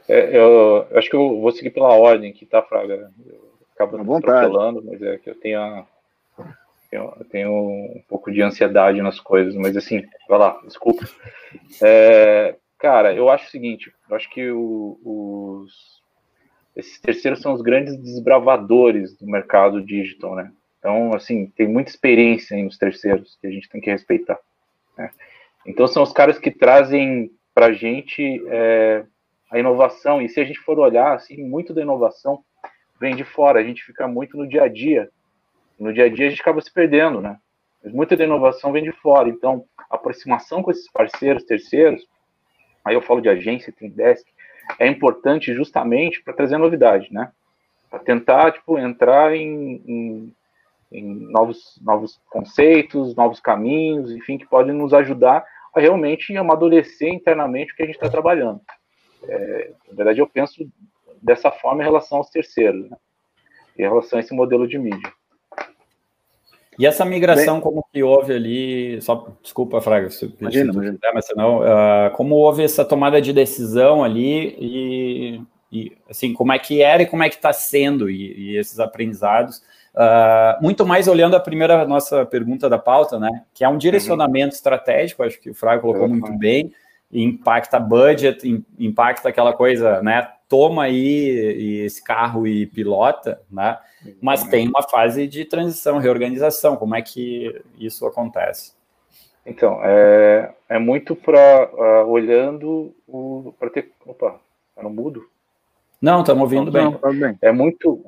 É, 0.09 0.37
eu, 0.37 0.87
eu, 0.91 0.99
acho 0.99 1.11
que 1.11 1.17
eu 1.17 1.41
vou 1.41 1.53
seguir 1.53 1.71
pela 1.71 1.93
ordem 1.93 2.33
que 2.33 2.47
tá, 2.47 2.63
Fraga. 2.63 3.11
Eu 3.27 3.52
acaba 3.75 4.01
atropelando, 4.01 4.83
mas 4.85 5.03
é 5.03 5.19
que 5.19 5.31
eu 5.31 5.35
tenho, 5.35 5.87
eu 6.91 7.27
tenho 7.31 7.51
um 7.51 8.03
pouco 8.09 8.31
de 8.31 8.43
ansiedade 8.43 9.01
nas 9.03 9.19
coisas, 9.21 9.55
mas 9.55 9.77
assim, 9.77 10.07
vai 10.29 10.39
lá, 10.39 10.61
desculpa. 10.65 11.05
É, 11.83 12.57
cara, 12.79 13.15
eu 13.15 13.29
acho 13.29 13.47
o 13.47 13.51
seguinte, 13.51 13.93
eu 14.09 14.17
acho 14.17 14.31
que 14.31 14.51
o, 14.51 14.99
os 15.05 16.03
esses 16.75 16.99
terceiros 17.01 17.41
são 17.41 17.53
os 17.53 17.61
grandes 17.61 17.97
desbravadores 17.99 19.15
do 19.17 19.27
mercado 19.27 19.83
digital, 19.83 20.35
né? 20.35 20.51
Então, 20.79 21.15
assim, 21.15 21.47
tem 21.55 21.69
muita 21.69 21.91
experiência 21.91 22.57
nos 22.63 22.77
terceiros 22.77 23.39
que 23.41 23.47
a 23.47 23.51
gente 23.51 23.69
tem 23.69 23.81
que 23.81 23.91
respeitar. 23.91 24.39
Né? 24.99 25.11
Então, 25.67 25.87
são 25.87 26.03
os 26.03 26.13
caras 26.13 26.39
que 26.39 26.51
trazem 26.51 27.31
para 27.55 27.67
a 27.67 27.73
gente 27.73 28.43
é, 28.49 29.05
a 29.51 29.59
inovação. 29.59 30.21
E 30.21 30.29
se 30.29 30.41
a 30.41 30.45
gente 30.45 30.59
for 30.59 30.79
olhar, 30.81 31.15
assim, 31.15 31.45
muito 31.45 31.73
da 31.73 31.83
inovação 31.83 32.43
vem 33.03 33.17
de 33.17 33.25
fora, 33.25 33.59
a 33.59 33.65
gente 33.65 33.83
fica 33.83 34.07
muito 34.07 34.37
no 34.37 34.49
dia 34.49 34.63
a 34.63 34.69
dia. 34.69 35.11
No 35.79 35.93
dia 35.93 36.05
a 36.05 36.09
dia 36.09 36.29
a 36.29 36.31
gente 36.31 36.41
acaba 36.41 36.61
se 36.61 36.73
perdendo, 36.73 37.21
né? 37.21 37.37
Mas 37.83 37.93
muita 37.93 38.17
da 38.17 38.23
inovação 38.23 38.71
vem 38.71 38.85
de 38.85 38.93
fora. 38.93 39.29
Então, 39.29 39.65
aproximação 39.91 40.63
com 40.63 40.71
esses 40.71 40.89
parceiros 40.89 41.43
terceiros, 41.43 42.07
aí 42.85 42.95
eu 42.95 43.03
falo 43.03 43.21
de 43.21 43.29
agência, 43.29 43.75
tem 43.77 43.91
desk, 43.91 44.25
é 44.79 44.87
importante 44.87 45.53
justamente 45.53 46.23
para 46.23 46.33
trazer 46.33 46.57
novidade, 46.59 47.13
né? 47.13 47.33
Para 47.91 47.99
tentar, 47.99 48.53
tipo, 48.53 48.79
entrar 48.79 49.35
em, 49.35 49.83
em, 49.85 50.35
em, 50.93 51.05
novos, 51.05 51.81
novos 51.83 52.21
conceitos, 52.31 53.17
novos 53.17 53.41
caminhos, 53.41 54.13
enfim, 54.13 54.39
que 54.39 54.47
podem 54.47 54.73
nos 54.73 54.95
ajudar 54.95 55.45
a 55.75 55.81
realmente 55.81 56.37
amadurecer 56.37 57.13
internamente 57.13 57.73
o 57.73 57.77
que 57.77 57.83
a 57.83 57.87
gente 57.87 57.97
está 57.97 58.09
trabalhando. 58.09 58.61
É, 59.25 59.73
na 59.89 59.97
verdade, 59.97 60.21
eu 60.21 60.27
penso 60.29 60.65
dessa 61.23 61.51
forma 61.51 61.83
em 61.83 61.87
relação 61.87 62.19
aos 62.19 62.31
terceiros, 62.31 62.91
né? 62.91 62.97
em 63.79 63.83
relação 63.83 64.19
a 64.19 64.21
esse 64.21 64.35
modelo 64.35 64.67
de 64.67 64.79
mídia. 64.79 65.13
E 66.79 66.87
essa 66.87 67.05
migração, 67.05 67.55
Bem, 67.55 67.63
como 67.63 67.85
que 67.93 68.03
houve 68.03 68.33
ali, 68.33 69.01
só 69.03 69.29
desculpa, 69.43 69.81
Fraga, 69.81 70.11
se, 70.11 70.25
imagina, 70.41 70.73
se 70.73 70.79
imagina. 70.79 70.95
Quiser, 70.95 71.15
mas 71.15 71.27
senão, 71.27 71.61
uh, 71.61 72.11
como 72.15 72.35
houve 72.35 72.65
essa 72.65 72.85
tomada 72.85 73.21
de 73.21 73.33
decisão 73.33 74.03
ali 74.03 74.57
e, 74.59 75.43
e, 75.71 75.93
assim, 76.09 76.33
como 76.33 76.53
é 76.53 76.59
que 76.59 76.81
era 76.81 77.03
e 77.03 77.07
como 77.07 77.23
é 77.23 77.29
que 77.29 77.37
está 77.37 77.53
sendo 77.53 78.09
e, 78.11 78.53
e, 78.53 78.57
esses 78.57 78.81
aprendizados, 78.81 79.63
Uh, 79.95 80.57
muito 80.63 80.87
mais 80.87 81.07
olhando 81.07 81.37
a 81.37 81.41
primeira 81.41 81.87
nossa 81.87 82.25
pergunta 82.25 82.67
da 82.67 82.79
pauta, 82.79 83.21
né? 83.21 83.45
Que 83.53 83.63
é 83.63 83.69
um 83.69 83.77
direcionamento 83.77 84.55
uhum. 84.55 84.57
estratégico, 84.57 85.23
acho 85.23 85.39
que 85.39 85.51
o 85.51 85.55
Fraga 85.55 85.83
colocou 85.83 86.05
uhum. 86.05 86.09
muito 86.09 86.33
bem, 86.39 86.73
impacta 87.13 87.79
budget, 87.79 88.65
impacta 88.79 89.29
aquela 89.29 89.53
coisa, 89.53 90.01
né? 90.01 90.31
Toma 90.53 90.83
aí 90.83 91.81
esse 91.83 92.05
carro 92.05 92.47
e 92.47 92.67
pilota, 92.67 93.41
né? 93.51 93.79
Mas 94.21 94.45
tem 94.45 94.69
uma 94.69 94.83
fase 94.83 95.27
de 95.27 95.47
transição, 95.47 95.97
reorganização. 95.97 96.77
Como 96.77 96.95
é 96.95 97.01
que 97.01 97.59
isso 97.79 98.07
acontece? 98.07 98.75
Então, 99.47 99.81
é, 99.83 100.53
é 100.69 100.79
muito 100.79 101.17
para 101.17 101.71
uh, 101.73 101.83
ah, 101.83 102.05
olhando 102.05 102.95
o 103.09 103.55
para 103.59 103.71
ter, 103.71 103.93
opa, 104.05 104.39
tá 104.77 104.83
no 104.83 104.91
mudo? 104.91 105.27
Não, 105.99 106.21
estamos 106.21 106.43
ouvindo 106.43 106.71
bem. 106.71 106.85
Não, 106.85 106.99
tá 106.99 107.11
bem. 107.11 107.39
É 107.41 107.51
muito 107.51 108.05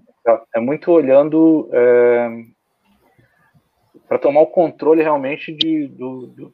é 0.54 0.60
muito 0.60 0.92
olhando 0.92 1.70
é, 1.72 2.44
para 4.06 4.18
tomar 4.18 4.42
o 4.42 4.48
controle 4.48 5.02
realmente 5.02 5.50
de, 5.50 5.86
do, 5.86 6.26
do, 6.26 6.52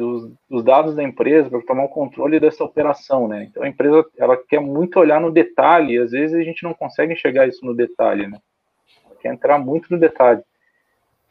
dos, 0.00 0.32
dos, 0.48 0.64
dados 0.64 0.94
da 0.94 1.02
empresa, 1.02 1.50
para 1.50 1.60
tomar 1.60 1.84
o 1.84 1.88
controle 1.88 2.40
dessa 2.40 2.64
operação, 2.64 3.28
né? 3.28 3.44
Então 3.44 3.62
a 3.62 3.68
empresa 3.68 4.02
ela 4.16 4.34
quer 4.34 4.60
muito 4.60 4.98
olhar 4.98 5.20
no 5.20 5.30
detalhe, 5.30 5.94
e 5.94 5.98
às 5.98 6.12
vezes 6.12 6.34
a 6.34 6.42
gente 6.42 6.62
não 6.62 6.72
consegue 6.72 7.12
enxergar 7.12 7.46
isso 7.46 7.64
no 7.66 7.74
detalhe, 7.74 8.26
né? 8.26 8.38
Quer 9.20 9.34
entrar 9.34 9.58
muito 9.58 9.88
no 9.90 10.00
detalhe. 10.00 10.42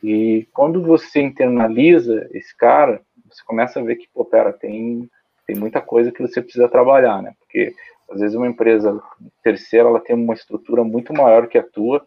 E 0.04 0.48
quando 0.54 0.84
você 0.84 1.20
internaliza 1.20 2.30
esse 2.32 2.56
cara, 2.56 3.02
você 3.28 3.44
começa 3.44 3.80
a 3.80 3.84
ver 3.84 3.96
que, 3.96 4.08
pô, 4.14 4.24
pera, 4.24 4.54
tem, 4.54 5.10
tem 5.48 5.56
muita 5.56 5.82
coisa 5.82 6.12
que 6.12 6.22
você 6.22 6.40
precisa 6.40 6.70
trabalhar, 6.70 7.24
né? 7.24 7.34
Porque 7.40 7.74
às 8.12 8.20
vezes 8.20 8.36
uma 8.36 8.48
empresa 8.48 9.02
terceira 9.44 9.90
ela 9.90 10.00
tem 10.00 10.16
uma 10.16 10.36
estrutura 10.36 10.84
muito 10.84 11.12
maior 11.12 11.48
que 11.48 11.58
a 11.58 11.64
tua 11.64 12.06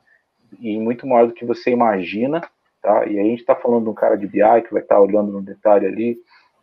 e 0.61 0.79
muito 0.79 1.07
maior 1.07 1.27
do 1.27 1.35
que 1.35 1.45
você 1.45 1.71
imagina, 1.71 2.41
tá? 2.81 3.05
E 3.07 3.19
aí 3.19 3.21
a 3.21 3.31
gente 3.31 3.41
está 3.41 3.57
falando 3.57 3.85
de 3.85 3.91
um 3.91 3.95
cara 3.95 4.17
de 4.17 4.27
BI 4.27 4.63
que 4.65 4.73
vai 4.73 4.83
estar 4.83 4.95
tá 4.95 5.01
olhando 5.01 5.33
no 5.33 5.43
detalhe 5.43 5.87
ali, 5.87 6.19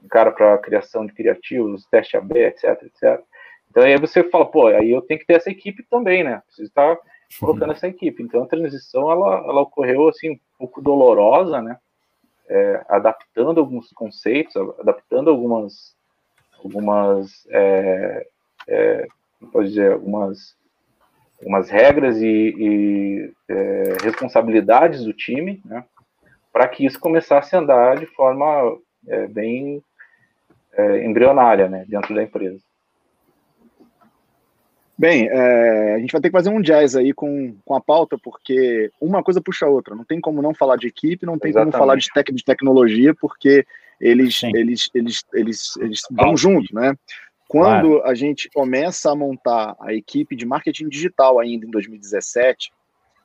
cara 0.10 0.32
para 0.32 0.58
criação 0.58 1.06
de 1.06 1.14
criativos, 1.14 1.86
teste 1.86 2.18
AB, 2.18 2.38
etc, 2.38 2.84
etc. 2.84 3.22
Então 3.70 3.84
aí 3.84 3.98
você 3.98 4.24
fala, 4.24 4.46
pô, 4.46 4.68
aí 4.68 4.92
eu 4.92 5.02
tenho 5.02 5.20
que 5.20 5.26
ter 5.26 5.34
essa 5.34 5.50
equipe 5.50 5.84
também, 5.90 6.24
né? 6.24 6.42
Preciso 6.46 6.68
estar 6.68 6.98
colocando 7.40 7.74
essa 7.74 7.88
equipe. 7.88 8.24
Então 8.24 8.44
a 8.44 8.48
transição 8.48 9.12
ela, 9.12 9.38
ela 9.38 9.62
ocorreu 9.62 10.08
assim 10.08 10.32
um 10.32 10.40
pouco 10.58 10.82
dolorosa, 10.82 11.62
né? 11.62 11.78
É, 12.48 12.84
adaptando 12.90 13.60
alguns 13.60 13.92
conceitos, 13.92 14.56
adaptando 14.80 15.30
algumas 15.30 15.96
algumas 16.64 17.48
é, 17.52 18.28
é, 18.68 19.08
pode 19.52 19.70
dizer, 19.70 19.94
algumas, 19.94 20.56
algumas 21.40 21.70
regras 21.70 22.18
e, 22.18 22.26
e 22.58 23.34
é, 23.48 23.98
responsabilidades 24.04 25.04
do 25.04 25.14
time, 25.14 25.62
né, 25.66 25.86
para 26.52 26.68
que 26.68 26.86
isso 26.86 27.00
começasse 27.00 27.56
a 27.56 27.60
andar 27.60 27.98
de 27.98 28.06
forma 28.08 28.78
é, 29.08 29.28
bem 29.28 29.82
é, 30.74 31.06
embrionária 31.06 31.68
né, 31.68 31.86
dentro 31.88 32.14
da 32.14 32.24
empresa. 32.24 32.60
Bem, 34.98 35.30
é, 35.30 35.96
a 35.96 36.00
gente 36.00 36.12
vai 36.12 36.20
ter 36.20 36.28
que 36.28 36.38
fazer 36.38 36.50
um 36.50 36.62
jazz 36.62 36.94
aí 36.94 37.14
com, 37.14 37.56
com 37.64 37.74
a 37.74 37.80
pauta, 37.80 38.18
porque 38.22 38.92
uma 39.00 39.24
coisa 39.24 39.42
puxa 39.42 39.66
a 39.66 39.70
outra. 39.70 39.96
Não 39.96 40.04
tem 40.04 40.20
como 40.20 40.42
não 40.42 40.54
falar 40.54 40.76
de 40.76 40.88
equipe, 40.88 41.26
não 41.26 41.40
tem 41.40 41.52
Exatamente. 41.52 41.72
como 41.72 41.82
falar 41.82 41.96
de, 41.96 42.10
tec, 42.14 42.30
de 42.34 42.44
tecnologia, 42.44 43.16
porque 43.16 43.66
eles, 44.00 44.44
eles, 44.44 44.90
eles, 44.94 45.24
eles, 45.34 45.78
eles 45.78 46.02
vão 46.12 46.36
juntos, 46.36 46.72
né? 46.74 46.94
Quando 47.48 47.92
claro. 47.96 48.06
a 48.06 48.14
gente 48.14 48.50
começa 48.50 49.10
a 49.10 49.16
montar 49.16 49.76
a 49.80 49.94
equipe 49.94 50.36
de 50.36 50.46
marketing 50.46 50.90
digital 50.90 51.40
ainda 51.40 51.66
em 51.66 51.72
2017, 51.72 52.70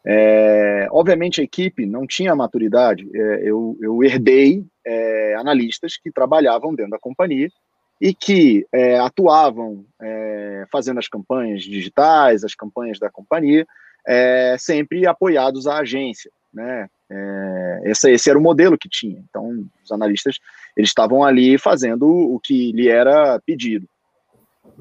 é, 0.06 0.86
obviamente 0.90 1.40
a 1.40 1.44
equipe 1.44 1.86
não 1.86 2.06
tinha 2.06 2.34
maturidade. 2.34 3.08
É, 3.14 3.42
eu, 3.42 3.76
eu, 3.80 4.02
herdei 4.02 4.64
é, 4.84 5.34
analistas 5.36 5.96
que 5.96 6.10
trabalhavam 6.10 6.74
dentro 6.74 6.92
da 6.92 6.98
companhia 6.98 7.48
e 8.00 8.14
que 8.14 8.66
é, 8.72 8.98
atuavam 8.98 9.84
é, 10.02 10.64
fazendo 10.70 10.98
as 10.98 11.08
campanhas 11.08 11.62
digitais, 11.62 12.44
as 12.44 12.54
campanhas 12.54 12.98
da 12.98 13.10
companhia, 13.10 13.66
é, 14.06 14.56
sempre 14.58 15.06
apoiados 15.06 15.66
à 15.66 15.78
agência. 15.78 16.30
Né? 16.52 16.88
esse, 17.82 18.12
esse 18.12 18.30
era 18.30 18.38
o 18.38 18.42
modelo 18.42 18.78
que 18.78 18.88
tinha. 18.88 19.20
Então, 19.28 19.66
os 19.84 19.90
analistas 19.90 20.38
eles 20.76 20.90
estavam 20.90 21.24
ali 21.24 21.58
fazendo 21.58 22.06
o 22.08 22.38
que 22.38 22.70
lhe 22.70 22.88
era 22.88 23.40
pedido 23.44 23.88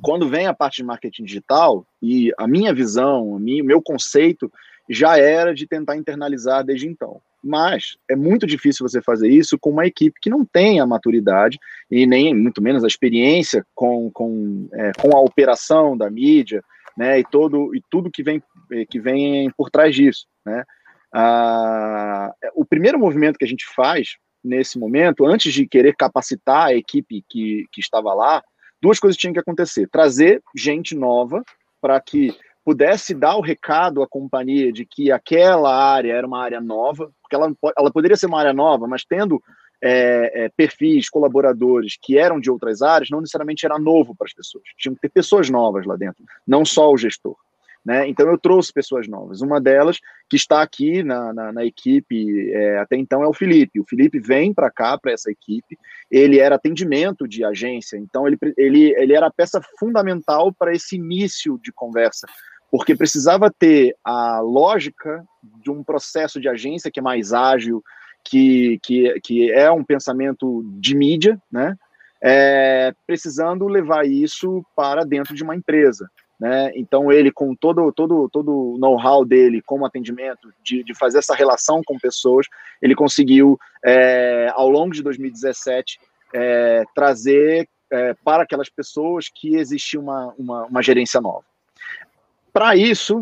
quando 0.02 0.30
vem 0.30 0.48
a 0.48 0.54
parte 0.54 0.78
de 0.78 0.84
marketing 0.84 1.24
digital, 1.24 1.86
e 2.02 2.32
a 2.38 2.48
minha 2.48 2.74
visão, 2.74 3.28
o 3.28 3.40
meu 3.40 3.82
conceito 3.82 4.52
já 4.90 5.18
era 5.18 5.54
de 5.54 5.68
tentar 5.68 5.96
internalizar 5.96 6.64
desde 6.64 6.88
então. 6.88 7.22
Mas 7.44 7.98
é 8.10 8.16
muito 8.16 8.48
difícil 8.48 8.88
você 8.88 9.02
fazer 9.02 9.30
isso 9.30 9.58
com 9.60 9.70
uma 9.70 9.86
equipe 9.86 10.20
que 10.22 10.30
não 10.30 10.46
tem 10.46 10.80
a 10.80 10.86
maturidade 10.86 11.60
e 11.92 12.06
nem 12.06 12.34
muito 12.34 12.62
menos 12.62 12.84
a 12.84 12.88
experiência 12.88 13.66
com, 13.76 14.10
com, 14.12 14.70
é, 14.74 14.92
com 15.00 15.16
a 15.16 15.22
operação 15.22 15.98
da 15.98 16.10
mídia, 16.10 16.64
né, 16.96 17.20
e 17.20 17.24
todo 17.24 17.76
e 17.76 17.82
tudo 17.90 18.12
que 18.12 18.22
vem 18.22 18.42
que 18.90 19.00
vem 19.00 19.50
por 19.58 19.70
trás 19.70 19.96
disso, 19.96 20.28
né? 20.46 20.64
Ah, 21.12 22.34
o 22.56 22.66
primeiro 22.66 22.98
movimento 22.98 23.38
que 23.38 23.46
a 23.46 23.48
gente 23.48 23.66
faz 23.76 24.16
nesse 24.44 24.80
momento, 24.80 25.26
antes 25.26 25.54
de 25.54 25.68
querer 25.68 25.96
capacitar 25.96 26.68
a 26.68 26.74
equipe 26.74 27.24
que, 27.30 27.66
que 27.72 27.80
estava 27.80 28.14
lá, 28.14 28.44
duas 28.82 29.00
coisas 29.00 29.18
tinham 29.18 29.34
que 29.34 29.40
acontecer: 29.40 29.88
trazer 29.90 30.42
gente 30.56 30.96
nova 30.96 31.44
para 31.82 32.00
que 32.02 32.36
pudesse 32.64 33.14
dar 33.14 33.36
o 33.36 33.42
recado 33.42 34.02
à 34.02 34.08
companhia 34.08 34.72
de 34.72 34.86
que 34.86 35.12
aquela 35.12 35.76
área 35.76 36.14
era 36.14 36.26
uma 36.26 36.42
área 36.42 36.62
nova, 36.62 37.12
porque 37.22 37.36
ela, 37.36 37.54
ela 37.78 37.92
poderia 37.92 38.18
ser 38.18 38.28
uma 38.28 38.40
área 38.40 38.54
nova, 38.54 38.88
mas 38.88 39.04
tendo 39.04 39.42
é, 39.82 40.46
é, 40.46 40.50
perfis, 40.50 41.10
colaboradores 41.10 41.98
que 42.02 42.18
eram 42.18 42.40
de 42.40 42.50
outras 42.50 42.82
áreas, 42.82 43.10
não 43.10 43.20
necessariamente 43.20 43.66
era 43.66 43.78
novo 43.78 44.16
para 44.16 44.28
as 44.28 44.34
pessoas. 44.34 44.64
Tinham 44.78 44.96
que 44.96 45.02
ter 45.02 45.10
pessoas 45.10 45.50
novas 45.50 45.86
lá 45.86 45.98
dentro, 45.98 46.24
não 46.48 46.64
só 46.64 46.90
o 46.90 46.98
gestor. 46.98 47.36
Né? 47.86 48.08
Então 48.08 48.30
eu 48.30 48.38
trouxe 48.38 48.72
pessoas 48.72 49.10
novas. 49.10 49.42
Uma 49.42 49.60
delas 49.60 50.00
que 50.30 50.38
está 50.38 50.62
aqui 50.62 51.04
na, 51.04 51.34
na, 51.34 51.52
na 51.52 51.66
equipe 51.66 52.50
é, 52.54 52.78
até 52.78 52.96
então 52.96 53.22
é 53.22 53.28
o 53.28 53.34
Felipe. 53.34 53.80
O 53.80 53.86
Felipe 53.86 54.20
vem 54.20 54.54
para 54.54 54.72
cá 54.72 54.98
para 54.98 55.12
essa 55.12 55.30
equipe. 55.30 55.78
Ele 56.10 56.40
era 56.40 56.56
atendimento 56.56 57.28
de 57.28 57.44
agência, 57.44 57.98
então 57.98 58.26
ele, 58.26 58.38
ele, 58.58 58.96
ele 58.98 59.14
era 59.14 59.28
a 59.28 59.34
peça 59.34 59.62
fundamental 59.78 60.54
para 60.54 60.74
esse 60.74 60.96
início 60.96 61.60
de 61.62 61.74
conversa, 61.74 62.26
porque 62.74 62.96
precisava 62.96 63.52
ter 63.52 63.96
a 64.04 64.40
lógica 64.40 65.24
de 65.62 65.70
um 65.70 65.84
processo 65.84 66.42
de 66.42 66.50
agência 66.50 66.90
que 66.90 67.00
é 67.00 67.04
mais 67.04 67.32
ágil, 67.32 67.84
que, 68.24 68.80
que, 68.82 69.20
que 69.20 69.52
é 69.52 69.72
um 69.72 69.84
pensamento 69.84 70.66
de 70.80 70.96
mídia, 70.96 71.40
né? 71.52 71.76
É, 72.20 72.92
precisando 73.06 73.68
levar 73.68 74.08
isso 74.08 74.66
para 74.76 75.04
dentro 75.04 75.36
de 75.36 75.44
uma 75.44 75.56
empresa. 75.56 76.10
Né? 76.40 76.72
Então 76.76 77.12
ele 77.12 77.32
com 77.32 77.54
todo 77.54 77.92
todo 77.92 78.28
todo 78.30 78.74
o 78.74 78.78
know-how 78.80 79.24
dele 79.24 79.62
como 79.62 79.86
atendimento 79.86 80.52
de, 80.64 80.84
de 80.84 80.96
fazer 80.96 81.20
essa 81.20 81.36
relação 81.36 81.80
com 81.86 82.00
pessoas, 82.00 82.48
ele 82.82 82.96
conseguiu 82.96 83.56
é, 83.86 84.52
ao 84.56 84.68
longo 84.68 84.96
de 84.96 85.04
2017 85.04 86.00
é, 86.34 86.84
trazer 86.96 87.70
é, 87.92 88.16
para 88.26 88.42
aquelas 88.42 88.68
pessoas 88.68 89.30
que 89.30 89.58
existia 89.58 90.00
uma, 90.00 90.34
uma, 90.40 90.66
uma 90.66 90.82
gerência 90.82 91.22
nova. 91.22 91.53
Para 92.54 92.76
isso 92.76 93.22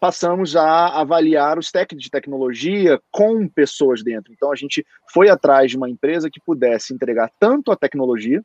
passamos 0.00 0.56
a 0.56 1.00
avaliar 1.00 1.58
os 1.58 1.70
técnicos 1.70 2.04
de 2.04 2.10
tecnologia 2.10 3.00
com 3.10 3.46
pessoas 3.46 4.02
dentro. 4.02 4.32
Então 4.32 4.50
a 4.50 4.56
gente 4.56 4.84
foi 5.12 5.28
atrás 5.28 5.70
de 5.70 5.76
uma 5.76 5.90
empresa 5.90 6.30
que 6.30 6.40
pudesse 6.40 6.94
entregar 6.94 7.30
tanto 7.38 7.70
a 7.70 7.76
tecnologia 7.76 8.42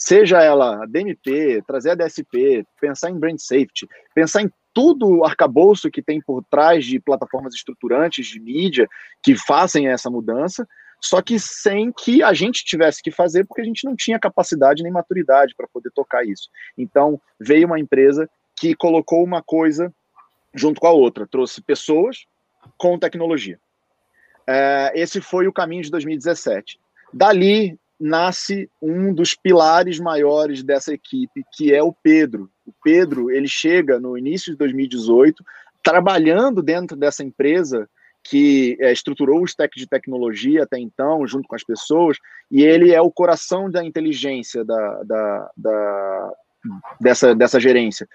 seja 0.00 0.42
ela 0.42 0.86
DMP, 0.86 1.62
trazer 1.66 1.90
a 1.90 1.94
DSP, 1.94 2.64
pensar 2.80 3.10
em 3.10 3.18
brand 3.18 3.36
safety, 3.38 3.86
pensar 4.14 4.40
em 4.40 4.50
tudo 4.72 5.06
o 5.06 5.24
arcabouço 5.24 5.90
que 5.90 6.00
tem 6.00 6.22
por 6.22 6.42
trás 6.50 6.86
de 6.86 6.98
plataformas 6.98 7.54
estruturantes 7.54 8.26
de 8.26 8.40
mídia 8.40 8.88
que 9.22 9.36
fazem 9.36 9.88
essa 9.88 10.08
mudança, 10.08 10.66
só 11.02 11.20
que 11.20 11.38
sem 11.38 11.92
que 11.92 12.22
a 12.22 12.32
gente 12.32 12.64
tivesse 12.64 13.02
que 13.02 13.10
fazer, 13.10 13.44
porque 13.44 13.60
a 13.60 13.64
gente 13.64 13.84
não 13.84 13.94
tinha 13.94 14.18
capacidade 14.18 14.82
nem 14.82 14.92
maturidade 14.92 15.54
para 15.54 15.68
poder 15.68 15.90
tocar 15.94 16.24
isso. 16.24 16.48
Então, 16.78 17.20
veio 17.38 17.66
uma 17.66 17.80
empresa 17.80 18.28
que 18.60 18.74
colocou 18.74 19.24
uma 19.24 19.42
coisa 19.42 19.90
junto 20.54 20.82
com 20.82 20.86
a 20.86 20.92
outra, 20.92 21.26
trouxe 21.26 21.62
pessoas 21.62 22.26
com 22.76 22.98
tecnologia. 22.98 23.58
É, 24.46 24.92
esse 24.94 25.18
foi 25.18 25.46
o 25.46 25.52
caminho 25.52 25.82
de 25.82 25.90
2017. 25.90 26.78
Dali, 27.10 27.78
nasce 27.98 28.70
um 28.80 29.14
dos 29.14 29.34
pilares 29.34 29.98
maiores 29.98 30.62
dessa 30.62 30.92
equipe, 30.92 31.42
que 31.54 31.72
é 31.72 31.82
o 31.82 31.92
Pedro. 31.92 32.50
O 32.66 32.72
Pedro, 32.84 33.30
ele 33.30 33.48
chega 33.48 33.98
no 33.98 34.16
início 34.16 34.52
de 34.52 34.58
2018, 34.58 35.42
trabalhando 35.82 36.62
dentro 36.62 36.96
dessa 36.96 37.24
empresa 37.24 37.88
que 38.22 38.76
é, 38.78 38.92
estruturou 38.92 39.40
o 39.40 39.46
stack 39.46 39.74
de 39.78 39.86
tecnologia 39.86 40.64
até 40.64 40.78
então, 40.78 41.26
junto 41.26 41.48
com 41.48 41.54
as 41.54 41.64
pessoas, 41.64 42.18
e 42.50 42.62
ele 42.62 42.92
é 42.92 43.00
o 43.00 43.10
coração 43.10 43.70
da 43.70 43.82
inteligência 43.82 44.62
da, 44.62 45.02
da, 45.04 45.50
da 45.56 46.32
dessa, 47.00 47.34
dessa 47.34 47.58
gerência. 47.58 48.06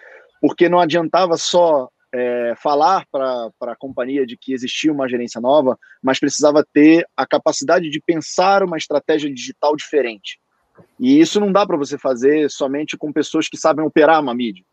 Porque 0.46 0.70
não 0.70 0.80
adiantava 0.80 1.38
só 1.38 1.90
é, 2.14 2.54
falar 2.62 3.04
para 3.12 3.50
a 3.64 3.76
companhia 3.76 4.28
de 4.28 4.38
que 4.38 4.54
existia 4.54 4.92
uma 4.92 5.10
gerência 5.10 5.42
nova, 5.42 5.76
mas 6.04 6.20
precisava 6.20 6.64
ter 6.72 7.04
a 7.18 7.26
capacidade 7.26 7.90
de 7.90 8.00
pensar 8.00 8.62
uma 8.62 8.78
estratégia 8.78 9.34
digital 9.34 9.76
diferente. 9.76 10.40
E 11.00 11.20
isso 11.20 11.40
não 11.40 11.52
dá 11.52 11.66
para 11.66 11.76
você 11.76 11.98
fazer 11.98 12.48
somente 12.52 12.96
com 12.96 13.12
pessoas 13.12 13.50
que 13.50 13.58
sabem 13.58 13.84
operar 13.84 14.22
uma 14.22 14.36
mídia. 14.36 14.64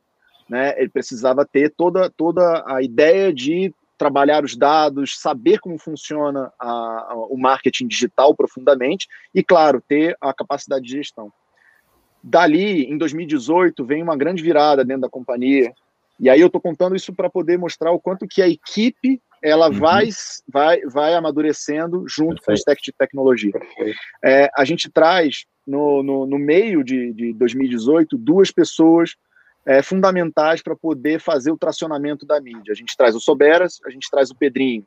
Né? 0.46 0.74
Ele 0.76 0.90
precisava 0.90 1.42
ter 1.50 1.72
toda, 1.74 2.10
toda 2.10 2.62
a 2.66 2.82
ideia 2.82 3.32
de 3.32 3.74
trabalhar 3.96 4.44
os 4.44 4.54
dados, 4.54 5.18
saber 5.18 5.58
como 5.58 5.78
funciona 5.78 6.52
a, 6.60 6.68
a, 6.68 7.14
o 7.30 7.38
marketing 7.38 7.86
digital 7.86 8.34
profundamente 8.34 9.08
e, 9.34 9.42
claro, 9.42 9.82
ter 9.88 10.18
a 10.20 10.34
capacidade 10.34 10.84
de 10.84 10.98
gestão. 10.98 11.32
Dali, 12.22 12.84
em 12.84 12.96
2018, 12.96 13.84
vem 13.84 14.02
uma 14.02 14.16
grande 14.16 14.42
virada 14.42 14.84
dentro 14.84 15.02
da 15.02 15.08
companhia. 15.08 15.72
E 16.20 16.30
aí 16.30 16.40
eu 16.40 16.46
estou 16.46 16.60
contando 16.60 16.94
isso 16.94 17.12
para 17.12 17.28
poder 17.28 17.58
mostrar 17.58 17.90
o 17.90 18.00
quanto 18.00 18.28
que 18.28 18.40
a 18.40 18.48
equipe 18.48 19.20
ela 19.42 19.68
uhum. 19.68 19.78
vai, 19.78 20.08
vai, 20.48 20.80
vai 20.82 21.14
amadurecendo 21.14 22.04
junto 22.06 22.36
Perfeito. 22.36 22.44
com 22.44 22.52
o 22.52 22.54
stack 22.54 22.82
de 22.82 22.92
tecnologia. 22.92 23.52
É, 24.24 24.48
a 24.56 24.64
gente 24.64 24.88
traz, 24.88 25.46
no, 25.66 26.02
no, 26.02 26.26
no 26.26 26.38
meio 26.38 26.84
de, 26.84 27.12
de 27.12 27.32
2018, 27.32 28.16
duas 28.16 28.52
pessoas 28.52 29.16
é, 29.66 29.82
fundamentais 29.82 30.62
para 30.62 30.76
poder 30.76 31.20
fazer 31.20 31.50
o 31.50 31.58
tracionamento 31.58 32.24
da 32.24 32.40
mídia. 32.40 32.72
A 32.72 32.74
gente 32.74 32.96
traz 32.96 33.16
o 33.16 33.20
Soberas, 33.20 33.80
a 33.84 33.90
gente 33.90 34.08
traz 34.08 34.30
o 34.30 34.36
Pedrinho. 34.36 34.86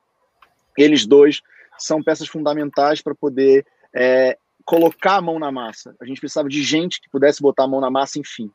Eles 0.77 1.05
dois 1.05 1.41
são 1.77 2.01
peças 2.01 2.27
fundamentais 2.27 3.01
para 3.01 3.13
poder 3.13 3.65
é, 3.93 4.37
colocar 4.65 5.17
a 5.17 5.21
mão 5.21 5.39
na 5.39 5.51
massa. 5.51 5.95
A 6.01 6.05
gente 6.05 6.19
precisava 6.19 6.49
de 6.49 6.61
gente 6.63 6.99
que 6.99 7.09
pudesse 7.09 7.41
botar 7.41 7.63
a 7.63 7.67
mão 7.67 7.79
na 7.79 7.91
massa, 7.91 8.19
enfim. 8.19 8.49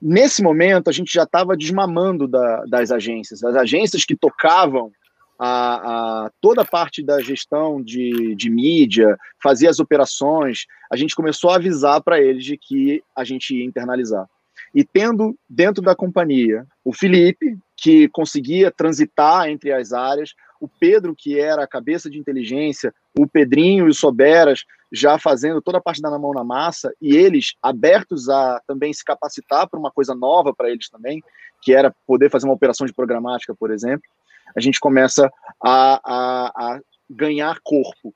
Nesse 0.00 0.42
momento, 0.42 0.88
a 0.88 0.92
gente 0.92 1.12
já 1.12 1.22
estava 1.22 1.56
desmamando 1.56 2.28
da, 2.28 2.64
das 2.66 2.90
agências. 2.90 3.42
As 3.42 3.56
agências 3.56 4.04
que 4.04 4.14
tocavam 4.14 4.92
a, 5.38 6.26
a, 6.26 6.30
toda 6.40 6.62
a 6.62 6.64
parte 6.64 7.02
da 7.02 7.20
gestão 7.20 7.82
de, 7.82 8.34
de 8.34 8.50
mídia, 8.50 9.16
fazia 9.42 9.70
as 9.70 9.80
operações, 9.80 10.66
a 10.92 10.96
gente 10.96 11.16
começou 11.16 11.50
a 11.50 11.56
avisar 11.56 12.02
para 12.02 12.20
eles 12.20 12.44
de 12.44 12.56
que 12.56 13.02
a 13.16 13.24
gente 13.24 13.56
ia 13.56 13.64
internalizar. 13.64 14.26
E 14.74 14.84
tendo 14.84 15.36
dentro 15.48 15.82
da 15.82 15.94
companhia 15.94 16.66
o 16.84 16.92
Felipe, 16.92 17.56
que 17.76 18.08
conseguia 18.08 18.70
transitar 18.70 19.48
entre 19.48 19.72
as 19.72 19.92
áreas, 19.92 20.34
o 20.60 20.68
Pedro, 20.68 21.14
que 21.16 21.38
era 21.38 21.64
a 21.64 21.68
cabeça 21.68 22.08
de 22.08 22.18
inteligência, 22.18 22.94
o 23.18 23.26
Pedrinho 23.26 23.86
e 23.86 23.90
o 23.90 23.94
Soberas 23.94 24.64
já 24.94 25.18
fazendo 25.18 25.60
toda 25.60 25.78
a 25.78 25.80
parte 25.80 26.00
da 26.00 26.16
mão 26.18 26.32
na 26.32 26.44
massa, 26.44 26.94
e 27.02 27.16
eles 27.16 27.54
abertos 27.60 28.28
a 28.28 28.60
também 28.66 28.92
se 28.92 29.04
capacitar 29.04 29.68
para 29.68 29.78
uma 29.78 29.90
coisa 29.90 30.14
nova 30.14 30.54
para 30.54 30.70
eles 30.70 30.88
também, 30.88 31.20
que 31.60 31.74
era 31.74 31.94
poder 32.06 32.30
fazer 32.30 32.46
uma 32.46 32.54
operação 32.54 32.86
de 32.86 32.94
programática, 32.94 33.54
por 33.54 33.72
exemplo, 33.72 34.08
a 34.56 34.60
gente 34.60 34.78
começa 34.78 35.28
a, 35.60 36.00
a, 36.04 36.74
a 36.74 36.80
ganhar 37.10 37.58
corpo. 37.64 38.14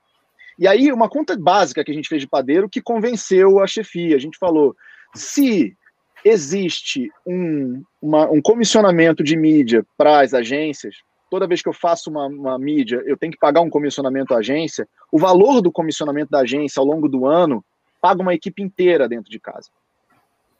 E 0.57 0.67
aí, 0.67 0.91
uma 0.91 1.09
conta 1.09 1.37
básica 1.37 1.83
que 1.83 1.91
a 1.91 1.93
gente 1.93 2.07
fez 2.07 2.21
de 2.21 2.27
padeiro 2.27 2.69
que 2.69 2.81
convenceu 2.81 3.59
a 3.59 3.67
chefia. 3.67 4.15
A 4.15 4.19
gente 4.19 4.37
falou: 4.37 4.75
se 5.15 5.75
existe 6.23 7.09
um, 7.25 7.83
uma, 8.01 8.29
um 8.29 8.41
comissionamento 8.41 9.23
de 9.23 9.35
mídia 9.35 9.85
para 9.97 10.21
as 10.21 10.33
agências, 10.33 10.95
toda 11.29 11.47
vez 11.47 11.61
que 11.61 11.69
eu 11.69 11.73
faço 11.73 12.09
uma, 12.09 12.25
uma, 12.27 12.59
mídia, 12.59 13.01
eu 13.05 13.17
tenho 13.17 13.31
que 13.31 13.39
pagar 13.39 13.61
um 13.61 13.69
comissionamento 13.69 14.33
à 14.33 14.37
agência, 14.37 14.87
o 15.11 15.19
valor 15.19 15.61
do 15.61 15.71
comissionamento 15.71 16.31
da 16.31 16.39
agência 16.39 16.79
ao 16.79 16.85
longo 16.85 17.07
do 17.07 17.25
ano 17.25 17.63
paga 18.01 18.21
uma 18.21 18.33
equipe 18.33 18.61
inteira 18.61 19.07
dentro 19.07 19.29
de 19.29 19.39
casa. 19.39 19.69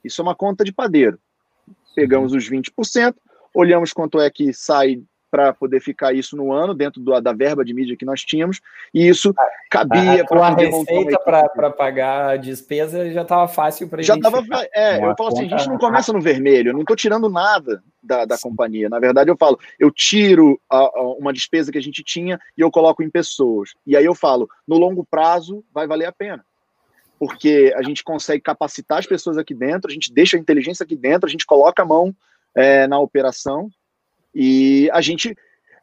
Isso 0.04 0.20
é 0.20 0.24
uma 0.24 0.34
conta 0.34 0.64
de 0.64 0.72
padeiro. 0.72 1.18
Pegamos 1.94 2.32
os 2.32 2.48
20%, 2.48 3.14
olhamos 3.54 3.92
quanto 3.92 4.20
é 4.20 4.30
que 4.30 4.52
sai 4.52 5.02
para 5.30 5.52
poder 5.52 5.80
ficar 5.80 6.12
isso 6.12 6.36
no 6.36 6.52
ano, 6.52 6.74
dentro 6.74 7.00
do, 7.00 7.18
da 7.20 7.32
verba 7.32 7.64
de 7.64 7.72
mídia 7.72 7.96
que 7.96 8.04
nós 8.04 8.22
tínhamos, 8.22 8.60
e 8.92 9.06
isso 9.06 9.32
cabia 9.70 10.24
para 10.24 10.46
a 10.46 10.54
receita 10.54 11.18
para 11.20 11.70
pagar 11.70 12.30
a 12.30 12.36
despesa 12.36 13.10
já 13.10 13.22
estava 13.22 13.46
fácil 13.46 13.88
para 13.88 14.02
Já 14.02 14.16
estava. 14.16 14.42
É, 14.74 14.96
eu 15.04 15.14
falo 15.16 15.28
assim: 15.28 15.46
a 15.46 15.56
gente 15.56 15.68
não 15.68 15.78
começa 15.78 16.12
no 16.12 16.20
vermelho, 16.20 16.70
eu 16.70 16.74
não 16.74 16.80
estou 16.80 16.96
tirando 16.96 17.28
nada 17.28 17.82
da, 18.02 18.24
da 18.24 18.38
companhia. 18.38 18.88
Na 18.88 18.98
verdade, 18.98 19.30
eu 19.30 19.36
falo, 19.36 19.58
eu 19.78 19.90
tiro 19.90 20.60
a, 20.68 20.78
a, 20.78 21.02
uma 21.18 21.32
despesa 21.32 21.70
que 21.70 21.78
a 21.78 21.82
gente 21.82 22.02
tinha 22.02 22.38
e 22.56 22.60
eu 22.60 22.70
coloco 22.70 23.02
em 23.02 23.10
pessoas. 23.10 23.74
E 23.86 23.96
aí 23.96 24.04
eu 24.04 24.14
falo, 24.14 24.48
no 24.66 24.78
longo 24.78 25.06
prazo 25.08 25.64
vai 25.72 25.86
valer 25.86 26.06
a 26.06 26.12
pena 26.12 26.44
porque 27.18 27.70
a 27.76 27.82
gente 27.82 28.02
consegue 28.02 28.40
capacitar 28.40 28.98
as 28.98 29.04
pessoas 29.04 29.36
aqui 29.36 29.54
dentro, 29.54 29.90
a 29.90 29.92
gente 29.92 30.10
deixa 30.10 30.38
a 30.38 30.40
inteligência 30.40 30.84
aqui 30.84 30.96
dentro, 30.96 31.28
a 31.28 31.30
gente 31.30 31.44
coloca 31.44 31.82
a 31.82 31.84
mão 31.84 32.16
é, 32.54 32.86
na 32.86 32.98
operação 32.98 33.70
e 34.34 34.90
a 34.92 35.00
gente. 35.00 35.36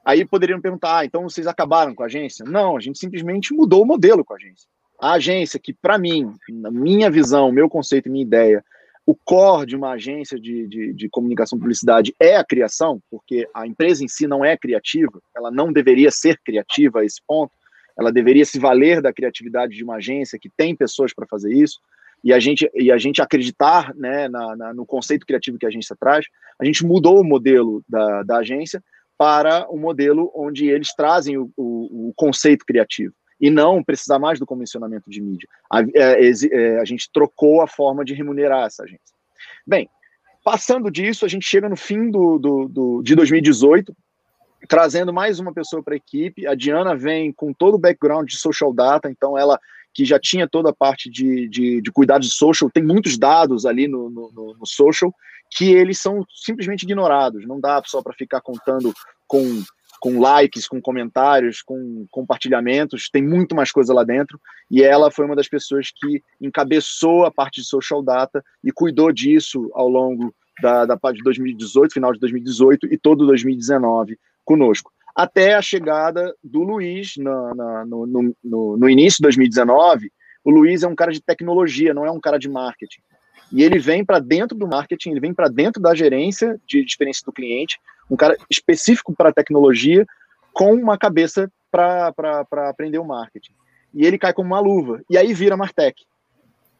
Aí 0.05 0.23
poderiam 0.23 0.61
perguntar, 0.61 0.99
ah, 0.99 1.05
então 1.05 1.23
vocês 1.23 1.47
acabaram 1.47 1.93
com 1.93 2.01
a 2.01 2.05
agência? 2.05 2.45
Não, 2.45 2.77
a 2.77 2.79
gente 2.79 2.97
simplesmente 2.97 3.53
mudou 3.53 3.83
o 3.83 3.85
modelo 3.85 4.23
com 4.23 4.33
a 4.33 4.37
agência. 4.37 4.69
A 5.01 5.13
agência, 5.13 5.59
que 5.59 5.73
para 5.73 5.97
mim, 5.97 6.33
na 6.49 6.71
minha 6.71 7.11
visão, 7.11 7.51
meu 7.51 7.67
conceito 7.67 8.07
e 8.07 8.11
minha 8.11 8.23
ideia, 8.23 8.63
o 9.05 9.13
core 9.13 9.65
de 9.65 9.75
uma 9.75 9.91
agência 9.91 10.39
de, 10.39 10.65
de, 10.67 10.93
de, 10.93 11.09
comunicação 11.09 11.57
e 11.57 11.59
publicidade 11.59 12.15
é 12.19 12.37
a 12.37 12.43
criação, 12.43 13.01
porque 13.11 13.47
a 13.53 13.67
empresa 13.67 14.03
em 14.03 14.07
si 14.07 14.27
não 14.27 14.45
é 14.45 14.57
criativa, 14.57 15.21
ela 15.35 15.51
não 15.51 15.73
deveria 15.73 16.09
ser 16.09 16.39
criativa 16.43 17.01
a 17.01 17.05
esse 17.05 17.21
ponto, 17.27 17.51
ela 17.97 18.11
deveria 18.11 18.45
se 18.45 18.59
valer 18.59 19.01
da 19.01 19.11
criatividade 19.11 19.75
de 19.75 19.83
uma 19.83 19.95
agência 19.95 20.39
que 20.39 20.49
tem 20.49 20.75
pessoas 20.75 21.13
para 21.13 21.27
fazer 21.27 21.53
isso 21.53 21.79
e 22.23 22.33
a 22.33 22.39
gente, 22.39 22.69
e 22.73 22.91
a 22.91 22.97
gente 22.97 23.21
acreditar 23.21 23.93
né, 23.95 24.27
na, 24.27 24.55
na, 24.55 24.73
no 24.73 24.85
conceito 24.85 25.25
criativo 25.25 25.57
que 25.57 25.65
a 25.65 25.69
agência 25.69 25.95
traz, 25.99 26.25
a 26.59 26.65
gente 26.65 26.85
mudou 26.85 27.19
o 27.19 27.23
modelo 27.23 27.83
da, 27.87 28.23
da 28.23 28.37
agência 28.37 28.83
para 29.17 29.67
um 29.71 29.77
modelo 29.77 30.31
onde 30.35 30.67
eles 30.67 30.93
trazem 30.93 31.37
o, 31.37 31.51
o, 31.55 32.09
o 32.09 32.13
conceito 32.15 32.65
criativo 32.65 33.13
e 33.39 33.49
não 33.49 33.83
precisar 33.83 34.19
mais 34.19 34.39
do 34.39 34.45
comissionamento 34.45 35.09
de 35.09 35.21
mídia. 35.21 35.47
A, 35.71 35.81
é, 35.81 36.21
é, 36.51 36.79
a, 36.79 36.85
gente 36.85 37.09
trocou 37.11 37.61
a 37.61 37.67
forma 37.67 38.03
de 38.03 38.13
remunerar 38.13 38.65
essa 38.65 38.83
agência. 38.83 39.15
Bem, 39.65 39.89
passando 40.43 40.89
disso, 40.91 41.25
a 41.25 41.27
gente 41.27 41.45
chega 41.45 41.69
no 41.69 41.75
fim 41.75 42.09
do, 42.09 42.37
do, 42.39 42.67
do 42.67 43.01
de 43.03 43.15
2018, 43.15 43.95
trazendo 44.67 45.13
mais 45.13 45.39
uma 45.39 45.53
pessoa 45.53 45.83
para 45.83 45.93
a 45.93 45.97
equipe. 45.97 46.47
A 46.47 46.55
Diana 46.55 46.95
vem 46.95 47.31
com 47.31 47.53
todo 47.53 47.75
o 47.75 47.79
background 47.79 48.27
de 48.27 48.37
social 48.37 48.73
data, 48.73 49.09
então 49.09 49.37
ela 49.37 49.59
que 49.97 50.05
já 50.05 50.19
tinha 50.19 50.47
toda 50.47 50.69
a 50.69 50.75
parte 50.75 51.09
de, 51.09 51.49
de, 51.49 51.81
de 51.81 51.91
cuidados 51.91 52.27
de 52.27 52.33
social, 52.35 52.69
tem 52.69 52.83
muitos 52.83 53.17
dados 53.17 53.65
ali 53.65 53.87
no, 53.87 54.11
no, 54.11 54.55
no, 54.59 54.65
social 54.67 55.11
que 55.49 55.71
eles 55.73 55.97
são 55.97 56.23
simplesmente 56.35 56.83
ignorados. 56.83 57.47
Não 57.47 57.59
dá 57.59 57.81
só 57.83 57.99
para 58.03 58.13
ficar 58.13 58.39
contando 58.41 58.93
com, 59.25 59.63
com 59.99 60.19
likes, 60.19 60.67
com 60.67 60.79
comentários, 60.79 61.63
com 61.63 62.05
compartilhamentos, 62.11 63.09
tem 63.09 63.23
muito 63.23 63.55
mais 63.55 63.71
coisa 63.71 63.91
lá 63.91 64.03
dentro. 64.03 64.39
E 64.69 64.83
ela 64.83 65.09
foi 65.09 65.25
uma 65.25 65.35
das 65.35 65.49
pessoas 65.49 65.89
que 65.89 66.21
encabeçou 66.39 67.25
a 67.25 67.31
parte 67.31 67.61
de 67.61 67.67
social 67.67 68.03
data 68.03 68.45
e 68.63 68.71
cuidou 68.71 69.11
disso 69.11 69.71
ao 69.73 69.89
longo 69.89 70.31
da, 70.61 70.85
da 70.85 70.95
parte 70.95 71.17
de 71.17 71.23
2018, 71.23 71.91
final 71.91 72.13
de 72.13 72.19
2018 72.19 72.85
e 72.93 72.99
todo 72.99 73.25
2019 73.25 74.15
conosco 74.45 74.91
até 75.17 75.55
a 75.55 75.61
chegada 75.63 76.31
do 76.43 76.61
Luiz 76.61 77.15
na, 77.17 77.55
na, 77.55 77.85
no, 77.87 78.05
no, 78.43 78.77
no, 78.77 78.87
início 78.87 79.17
de 79.17 79.23
2019. 79.23 80.11
O 80.45 80.51
Luiz 80.51 80.83
é 80.83 80.87
um 80.87 80.93
cara 80.93 81.11
de 81.11 81.19
tecnologia, 81.19 81.91
não 81.91 82.05
é 82.05 82.11
um 82.11 82.19
cara 82.19 82.37
de 82.37 82.47
marketing. 82.47 83.01
E 83.51 83.63
ele 83.63 83.79
vem 83.79 84.05
para 84.05 84.19
dentro 84.19 84.55
do 84.55 84.67
marketing, 84.67 85.09
ele 85.09 85.19
vem 85.19 85.33
para 85.33 85.47
dentro 85.47 85.81
da 85.81 85.95
gerência 85.95 86.61
de 86.67 86.85
experiência 86.85 87.23
do 87.25 87.33
cliente, 87.33 87.79
um 88.11 88.15
cara 88.15 88.37
específico 88.47 89.11
para 89.11 89.33
tecnologia, 89.33 90.05
com 90.53 90.75
uma 90.75 90.99
cabeça 90.99 91.51
para 91.71 92.13
aprender 92.69 92.99
o 92.99 93.03
marketing. 93.03 93.53
E 93.95 94.05
ele 94.05 94.19
cai 94.19 94.33
como 94.33 94.49
uma 94.49 94.59
luva. 94.59 95.01
E 95.09 95.17
aí 95.17 95.33
vira 95.33 95.57
Martech. 95.57 96.05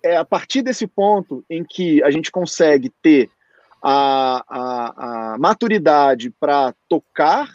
É 0.04 0.15
a 0.15 0.23
partir 0.23 0.62
desse 0.62 0.86
ponto 0.86 1.43
em 1.50 1.63
que 1.67 2.04
a 2.04 2.12
gente 2.12 2.30
consegue 2.30 2.91
ter 3.02 3.32
a, 3.82 4.43
a, 4.47 5.34
a 5.34 5.38
maturidade 5.39 6.30
para 6.39 6.71
tocar 6.88 7.50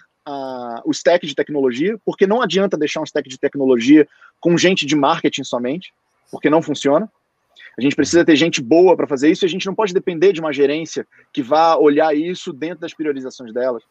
o 0.85 0.91
stack 0.91 1.27
de 1.27 1.35
tecnologia, 1.35 1.99
porque 2.05 2.27
não 2.27 2.43
adianta 2.43 2.77
deixar 2.77 3.01
um 3.01 3.05
stack 3.05 3.29
de 3.29 3.39
tecnologia 3.39 4.07
com 4.41 4.57
gente 4.57 4.87
de 4.87 4.97
marketing 4.97 5.45
somente, 5.45 5.93
porque 6.31 6.51
não 6.51 6.63
funciona. 6.63 7.11
A 7.77 7.81
gente 7.81 7.97
precisa 7.97 8.25
ter 8.25 8.37
gente 8.37 8.61
boa 8.61 8.97
para 8.97 9.07
fazer 9.07 9.31
isso 9.31 9.45
e 9.45 9.47
a 9.47 9.49
gente 9.49 9.67
não 9.67 9.75
pode 9.75 9.95
depender 9.95 10.33
de 10.33 10.41
uma 10.41 10.53
gerência 10.53 11.07
que 11.33 11.43
vá 11.43 11.77
olhar 11.77 12.15
isso 12.15 12.53
dentro 12.53 12.81
das 12.81 12.93
priorizações 12.93 13.53
delas. 13.53 13.83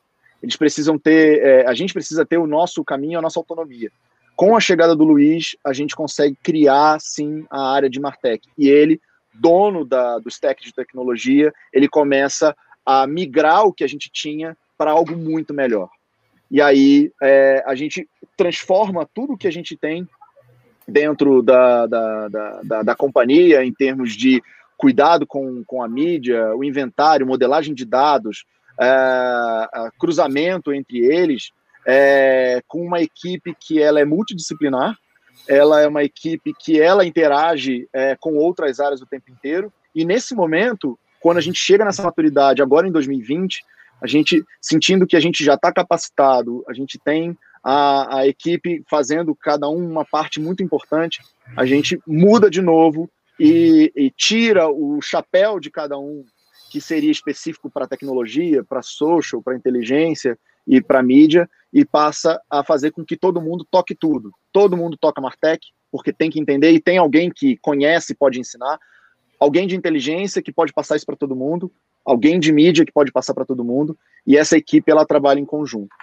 Eles 0.41 0.55
precisam 0.55 0.97
ter, 0.97 1.41
é, 1.41 1.67
a 1.67 1.73
gente 1.73 1.93
precisa 1.93 2.25
ter 2.25 2.37
o 2.37 2.47
nosso 2.47 2.83
caminho, 2.83 3.19
a 3.19 3.21
nossa 3.21 3.39
autonomia. 3.39 3.91
Com 4.35 4.55
a 4.55 4.59
chegada 4.59 4.95
do 4.95 5.03
Luiz, 5.03 5.55
a 5.63 5.73
gente 5.73 5.95
consegue 5.95 6.35
criar 6.41 6.99
sim 6.99 7.45
a 7.49 7.73
área 7.73 7.89
de 7.89 7.99
Martech. 7.99 8.47
E 8.57 8.69
ele, 8.69 8.99
dono 9.33 9.85
da, 9.85 10.17
do 10.19 10.29
stack 10.29 10.63
de 10.63 10.73
tecnologia, 10.73 11.53
ele 11.71 11.87
começa 11.87 12.55
a 12.85 13.05
migrar 13.05 13.65
o 13.65 13.73
que 13.73 13.83
a 13.83 13.87
gente 13.87 14.09
tinha 14.11 14.57
para 14.77 14.91
algo 14.91 15.15
muito 15.15 15.53
melhor. 15.53 15.89
E 16.51 16.61
aí 16.61 17.11
é, 17.23 17.63
a 17.65 17.73
gente 17.73 18.07
transforma 18.35 19.07
tudo 19.13 19.37
que 19.37 19.47
a 19.47 19.51
gente 19.51 19.77
tem 19.77 20.07
dentro 20.85 21.41
da, 21.41 21.87
da, 21.87 22.27
da, 22.27 22.61
da, 22.61 22.83
da 22.83 22.95
companhia 22.95 23.63
em 23.63 23.73
termos 23.73 24.13
de 24.13 24.43
cuidado 24.77 25.25
com, 25.25 25.63
com 25.63 25.81
a 25.81 25.87
mídia, 25.87 26.53
o 26.55 26.63
inventário, 26.63 27.25
modelagem 27.25 27.73
de 27.73 27.85
dados, 27.85 28.45
uh, 28.73 29.91
cruzamento 29.97 30.73
entre 30.73 30.97
eles 30.97 31.51
é, 31.85 32.61
com 32.67 32.85
uma 32.85 33.01
equipe 33.01 33.55
que 33.59 33.81
ela 33.81 33.99
é 33.99 34.05
multidisciplinar, 34.05 34.97
ela 35.47 35.81
é 35.81 35.87
uma 35.87 36.03
equipe 36.03 36.53
que 36.53 36.79
ela 36.79 37.05
interage 37.05 37.87
é, 37.93 38.15
com 38.19 38.35
outras 38.35 38.79
áreas 38.79 39.01
o 39.01 39.05
tempo 39.05 39.31
inteiro, 39.31 39.71
e 39.93 40.05
nesse 40.05 40.35
momento, 40.35 40.97
quando 41.19 41.37
a 41.37 41.41
gente 41.41 41.59
chega 41.59 41.85
nessa 41.85 42.03
maturidade, 42.03 42.61
agora 42.61 42.87
em 42.87 42.91
2020, 42.91 43.63
a 44.01 44.07
gente 44.07 44.43
sentindo 44.59 45.05
que 45.05 45.15
a 45.15 45.19
gente 45.19 45.43
já 45.43 45.53
está 45.53 45.71
capacitado, 45.71 46.63
a 46.67 46.73
gente 46.73 46.99
tem 46.99 47.37
a, 47.63 48.19
a 48.19 48.27
equipe 48.27 48.83
fazendo 48.89 49.35
cada 49.35 49.69
um 49.69 49.89
uma 49.89 50.03
parte 50.03 50.39
muito 50.39 50.63
importante, 50.63 51.21
a 51.55 51.65
gente 51.65 51.99
muda 52.07 52.49
de 52.49 52.61
novo 52.61 53.09
e, 53.39 53.91
e 53.95 54.09
tira 54.11 54.67
o 54.69 54.99
chapéu 55.01 55.59
de 55.59 55.69
cada 55.69 55.97
um 55.97 56.25
que 56.71 56.79
seria 56.79 57.11
específico 57.11 57.69
para 57.69 57.87
tecnologia, 57.87 58.63
para 58.63 58.81
social, 58.81 59.41
para 59.41 59.55
inteligência 59.55 60.39
e 60.65 60.81
para 60.81 61.03
mídia 61.03 61.49
e 61.73 61.83
passa 61.83 62.41
a 62.49 62.63
fazer 62.63 62.91
com 62.91 63.03
que 63.03 63.17
todo 63.17 63.41
mundo 63.41 63.67
toque 63.69 63.93
tudo. 63.93 64.31
Todo 64.51 64.77
mundo 64.77 64.97
toca 64.97 65.21
Martech, 65.21 65.67
porque 65.91 66.13
tem 66.13 66.29
que 66.29 66.39
entender 66.39 66.71
e 66.71 66.79
tem 66.79 66.97
alguém 66.97 67.29
que 67.29 67.57
conhece, 67.57 68.15
pode 68.15 68.39
ensinar, 68.39 68.79
alguém 69.39 69.67
de 69.67 69.75
inteligência 69.75 70.41
que 70.41 70.51
pode 70.51 70.71
passar 70.71 70.95
isso 70.95 71.05
para 71.05 71.15
todo 71.15 71.35
mundo, 71.35 71.71
alguém 72.05 72.39
de 72.39 72.51
mídia 72.51 72.85
que 72.85 72.91
pode 72.91 73.11
passar 73.11 73.33
para 73.33 73.45
todo 73.45 73.63
mundo, 73.63 73.97
e 74.25 74.37
essa 74.37 74.57
equipe 74.57 74.91
ela 74.91 75.05
trabalha 75.05 75.39
em 75.39 75.45
conjunto. 75.45 75.95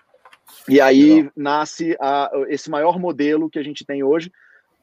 E 0.68 0.80
aí 0.80 1.14
Legal. 1.14 1.32
nasce 1.36 1.96
a, 2.00 2.30
esse 2.48 2.70
maior 2.70 2.98
modelo 2.98 3.50
que 3.50 3.58
a 3.58 3.62
gente 3.62 3.84
tem 3.84 4.02
hoje 4.02 4.30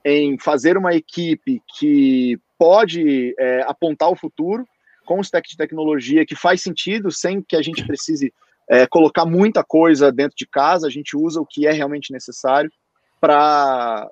em 0.03 0.37
fazer 0.37 0.77
uma 0.77 0.93
equipe 0.93 1.61
que 1.77 2.39
pode 2.57 3.35
é, 3.39 3.61
apontar 3.63 4.09
o 4.09 4.15
futuro 4.15 4.67
com 5.05 5.19
os 5.19 5.29
tech 5.29 5.47
de 5.47 5.57
tecnologia 5.57 6.25
que 6.25 6.35
faz 6.35 6.61
sentido, 6.61 7.11
sem 7.11 7.41
que 7.41 7.55
a 7.55 7.61
gente 7.61 7.85
precise 7.85 8.33
é, 8.67 8.87
colocar 8.87 9.25
muita 9.25 9.63
coisa 9.63 10.11
dentro 10.11 10.35
de 10.35 10.47
casa, 10.47 10.87
a 10.87 10.89
gente 10.89 11.15
usa 11.15 11.39
o 11.39 11.45
que 11.45 11.67
é 11.67 11.71
realmente 11.71 12.11
necessário 12.11 12.71
para 13.19 14.09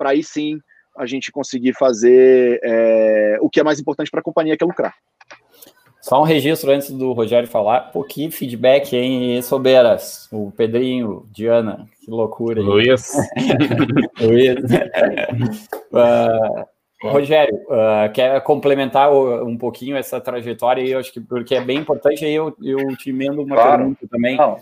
aí 0.00 0.22
sim 0.22 0.60
a 0.96 1.06
gente 1.06 1.32
conseguir 1.32 1.72
fazer 1.74 2.60
é, 2.62 3.38
o 3.40 3.48
que 3.48 3.60
é 3.60 3.64
mais 3.64 3.80
importante 3.80 4.10
para 4.10 4.20
a 4.20 4.24
companhia, 4.24 4.56
que 4.56 4.62
é 4.62 4.66
lucrar. 4.66 4.94
Só 6.00 6.20
um 6.20 6.24
registro 6.24 6.70
antes 6.70 6.90
do 6.90 7.12
Rogério 7.12 7.48
falar. 7.48 7.92
Pô, 7.92 8.02
que 8.02 8.30
feedback, 8.30 8.96
hein, 8.96 9.40
Soberas? 9.42 10.28
O 10.32 10.50
Pedrinho, 10.50 11.26
Diana, 11.30 11.86
que 12.02 12.10
loucura. 12.10 12.60
Luiz. 12.62 13.12
Luiz. 14.20 14.56
uh, 15.92 16.64
Rogério, 17.08 17.54
uh, 17.68 18.12
quer 18.12 18.42
complementar 18.42 19.10
um 19.10 19.56
pouquinho 19.56 19.96
essa 19.96 20.20
trajetória 20.20 20.82
aí, 20.82 20.90
eu 20.90 20.98
acho 20.98 21.12
que 21.12 21.20
porque 21.20 21.54
é 21.54 21.60
bem 21.60 21.78
importante, 21.78 22.24
aí 22.24 22.34
eu, 22.34 22.54
eu 22.62 22.94
te 22.96 23.08
emendo 23.08 23.42
uma 23.42 23.56
claro. 23.56 23.78
pergunta 23.78 24.06
também. 24.10 24.36
Não. 24.36 24.58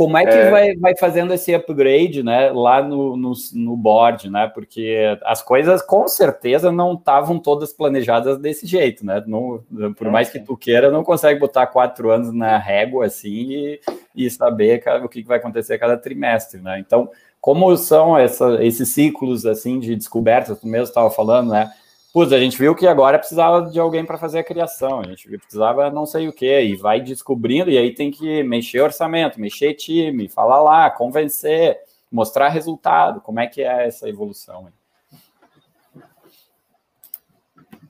Como 0.00 0.16
é 0.16 0.24
que 0.24 0.32
é... 0.32 0.50
Vai, 0.50 0.76
vai 0.76 0.96
fazendo 0.96 1.34
esse 1.34 1.54
upgrade, 1.54 2.22
né, 2.22 2.50
lá 2.52 2.82
no, 2.82 3.18
no, 3.18 3.32
no 3.52 3.76
board, 3.76 4.30
né, 4.30 4.50
porque 4.54 4.96
as 5.22 5.42
coisas 5.42 5.82
com 5.82 6.08
certeza 6.08 6.72
não 6.72 6.94
estavam 6.94 7.38
todas 7.38 7.70
planejadas 7.70 8.38
desse 8.38 8.66
jeito, 8.66 9.04
né, 9.04 9.22
não, 9.26 9.62
por 9.94 10.10
mais 10.10 10.30
que 10.30 10.40
tu 10.40 10.56
queira, 10.56 10.90
não 10.90 11.04
consegue 11.04 11.38
botar 11.38 11.66
quatro 11.66 12.10
anos 12.10 12.32
na 12.32 12.56
régua, 12.56 13.04
assim, 13.04 13.50
e, 13.50 13.80
e 14.16 14.30
saber 14.30 14.82
o 15.04 15.08
que 15.10 15.22
vai 15.22 15.36
acontecer 15.36 15.76
cada 15.78 15.98
trimestre, 15.98 16.62
né, 16.62 16.78
então, 16.78 17.10
como 17.38 17.76
são 17.76 18.16
essa, 18.16 18.64
esses 18.64 18.88
ciclos, 18.88 19.44
assim, 19.44 19.78
de 19.78 19.94
descobertas, 19.94 20.58
tu 20.58 20.66
mesmo 20.66 20.84
estava 20.84 21.10
falando, 21.10 21.50
né, 21.50 21.70
Putz, 22.12 22.32
a 22.32 22.40
gente 22.40 22.58
viu 22.58 22.74
que 22.74 22.88
agora 22.88 23.18
precisava 23.18 23.70
de 23.70 23.78
alguém 23.78 24.04
para 24.04 24.18
fazer 24.18 24.40
a 24.40 24.44
criação, 24.44 25.00
a 25.00 25.06
gente 25.06 25.28
precisava 25.38 25.90
não 25.90 26.04
sei 26.04 26.26
o 26.26 26.32
que, 26.32 26.60
e 26.60 26.74
vai 26.74 27.00
descobrindo, 27.00 27.70
e 27.70 27.78
aí 27.78 27.94
tem 27.94 28.10
que 28.10 28.42
mexer 28.42 28.80
orçamento, 28.80 29.40
mexer 29.40 29.74
time, 29.74 30.28
falar 30.28 30.60
lá, 30.60 30.90
convencer, 30.90 31.78
mostrar 32.10 32.48
resultado. 32.48 33.20
Como 33.20 33.38
é 33.38 33.46
que 33.46 33.62
é 33.62 33.86
essa 33.86 34.08
evolução? 34.08 34.68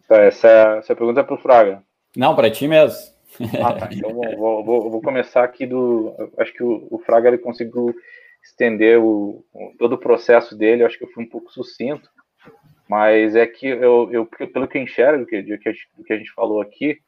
Tá, 0.06 0.18
essa, 0.18 0.48
essa 0.78 0.94
pergunta 0.94 1.20
é 1.20 1.22
para 1.22 1.34
o 1.34 1.38
Fraga. 1.38 1.82
Não, 2.14 2.34
para 2.34 2.50
ti 2.50 2.68
mesmo. 2.68 2.98
Ah, 3.64 3.72
tá. 3.72 3.88
Então 3.90 4.12
vou, 4.36 4.64
vou, 4.64 4.90
vou, 4.90 5.00
começar 5.00 5.44
aqui 5.44 5.64
do. 5.64 6.14
Acho 6.36 6.52
que 6.52 6.62
o, 6.62 6.88
o 6.90 6.98
Fraga 6.98 7.28
ele 7.28 7.38
conseguiu 7.38 7.94
estender 8.42 8.98
o, 8.98 9.44
todo 9.78 9.94
o 9.94 9.98
processo 9.98 10.56
dele, 10.56 10.84
acho 10.84 10.98
que 10.98 11.04
eu 11.04 11.10
fui 11.10 11.24
um 11.24 11.28
pouco 11.28 11.50
sucinto. 11.52 12.10
Mas 12.90 13.36
é 13.36 13.46
que 13.46 13.68
eu, 13.68 14.10
eu 14.10 14.26
pelo 14.26 14.66
que 14.66 14.76
eu 14.76 14.82
enxergo 14.82 15.24
que, 15.24 15.40
que, 15.44 15.68
a, 15.68 15.72
gente, 15.72 15.88
que 16.04 16.12
a 16.12 16.16
gente 16.16 16.32
falou 16.32 16.60
aqui, 16.60 16.98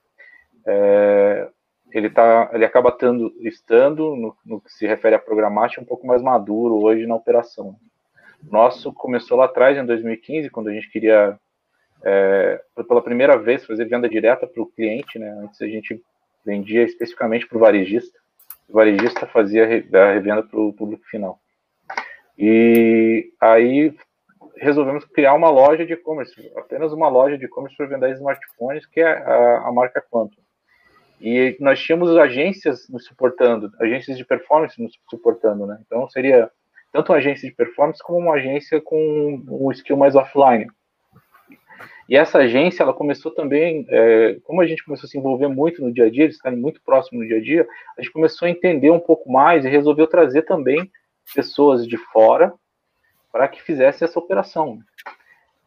é, 0.65 1.49
ele, 1.91 2.09
tá, 2.09 2.49
ele 2.53 2.65
acaba 2.65 2.93
tando, 2.93 3.35
estando, 3.41 4.15
no, 4.15 4.37
no, 4.47 4.61
que 4.61 4.73
se 4.73 4.87
refere 4.87 5.17
à 5.17 5.19
programática, 5.19 5.83
um 5.83 5.85
pouco 5.85 6.07
mais 6.07 6.23
maduro 6.23 6.77
hoje 6.77 7.05
na 7.05 7.17
operação. 7.17 7.75
Nosso 8.49 8.93
começou 8.93 9.37
lá 9.37 9.47
atrás, 9.47 9.77
em 9.77 9.85
2015, 9.85 10.51
quando 10.51 10.69
a 10.69 10.73
gente 10.73 10.89
queria, 10.89 11.37
é, 12.05 12.63
pela 12.87 13.03
primeira 13.03 13.37
vez, 13.37 13.67
fazer 13.67 13.87
venda 13.87 14.09
direta 14.09 14.47
para 14.47 14.63
o 14.63 14.67
cliente. 14.67 15.19
Né? 15.19 15.31
Antes 15.43 15.61
a 15.61 15.67
gente 15.67 16.01
vendia 16.47 16.85
especificamente 16.85 17.45
para 17.49 17.57
o 17.59 17.61
varejista. 17.61 18.17
O 18.69 18.75
varejista 18.75 19.27
fazia 19.27 19.65
a 19.65 20.13
revenda 20.13 20.45
para 20.45 20.61
o 20.61 20.73
público 20.73 21.05
final. 21.07 21.41
E 22.39 23.33
aí 23.41 23.93
resolvemos 24.57 25.05
criar 25.05 25.35
uma 25.35 25.51
loja 25.51 25.85
de 25.85 25.93
e-commerce, 25.93 26.53
apenas 26.57 26.93
uma 26.93 27.09
loja 27.09 27.39
de 27.39 27.45
e-commerce 27.45 27.77
para 27.77 27.87
vender 27.87 28.13
smartphones, 28.13 28.87
que 28.87 29.01
é 29.01 29.07
a, 29.07 29.69
a, 29.69 29.73
marca 29.73 30.05
Quantum. 30.11 30.41
E 31.21 31.57
nós 31.61 31.81
tínhamos 31.81 32.17
agências 32.17 32.89
nos 32.89 33.05
suportando, 33.05 33.71
agências 33.81 34.19
de 34.19 34.25
performance 34.25 34.81
nos 34.83 34.93
suportando, 35.09 35.67
né? 35.67 35.79
Então 35.87 36.09
seria 36.09 36.51
tanto 36.93 37.13
uma 37.13 37.19
agência 37.19 37.49
de 37.49 37.55
performance 37.55 38.03
como 38.03 38.19
uma 38.19 38.35
agência 38.35 38.81
com 38.81 39.43
um 39.49 39.71
skill 39.71 39.97
mais 39.97 40.15
offline. 40.15 40.67
E 42.09 42.17
essa 42.17 42.39
agência, 42.39 42.83
ela 42.83 42.93
começou 42.93 43.33
também, 43.33 43.87
é, 43.89 44.37
como 44.43 44.61
a 44.61 44.67
gente 44.67 44.85
começou 44.85 45.07
a 45.07 45.11
se 45.11 45.17
envolver 45.17 45.49
muito 45.49 45.81
no 45.81 45.93
dia 45.93 46.07
a 46.07 46.11
dia, 46.11 46.25
eles 46.25 46.37
estarem 46.37 46.59
muito 46.59 46.83
próximo 46.83 47.21
no 47.21 47.27
dia 47.27 47.39
a 47.39 47.41
dia, 47.41 47.67
a 47.97 48.03
gente 48.03 48.13
começou 48.13 48.47
a 48.47 48.51
entender 48.51 48.91
um 48.91 49.01
pouco 49.01 49.31
mais 49.31 49.65
e 49.65 49.69
resolveu 49.69 50.07
trazer 50.07 50.43
também 50.43 50.91
pessoas 51.35 51.87
de 51.87 51.97
fora 51.97 52.53
para 53.33 53.49
que 53.49 53.63
fizesse 53.63 54.05
essa 54.05 54.19
operação. 54.19 54.79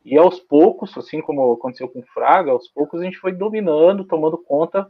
E 0.05 0.16
aos 0.18 0.39
poucos, 0.39 0.95
assim 0.97 1.20
como 1.20 1.51
aconteceu 1.51 1.89
com 1.89 1.99
o 1.99 2.05
Fraga, 2.13 2.51
aos 2.51 2.68
poucos 2.68 3.01
a 3.01 3.03
gente 3.03 3.18
foi 3.18 3.32
dominando, 3.32 4.05
tomando 4.05 4.38
conta 4.38 4.88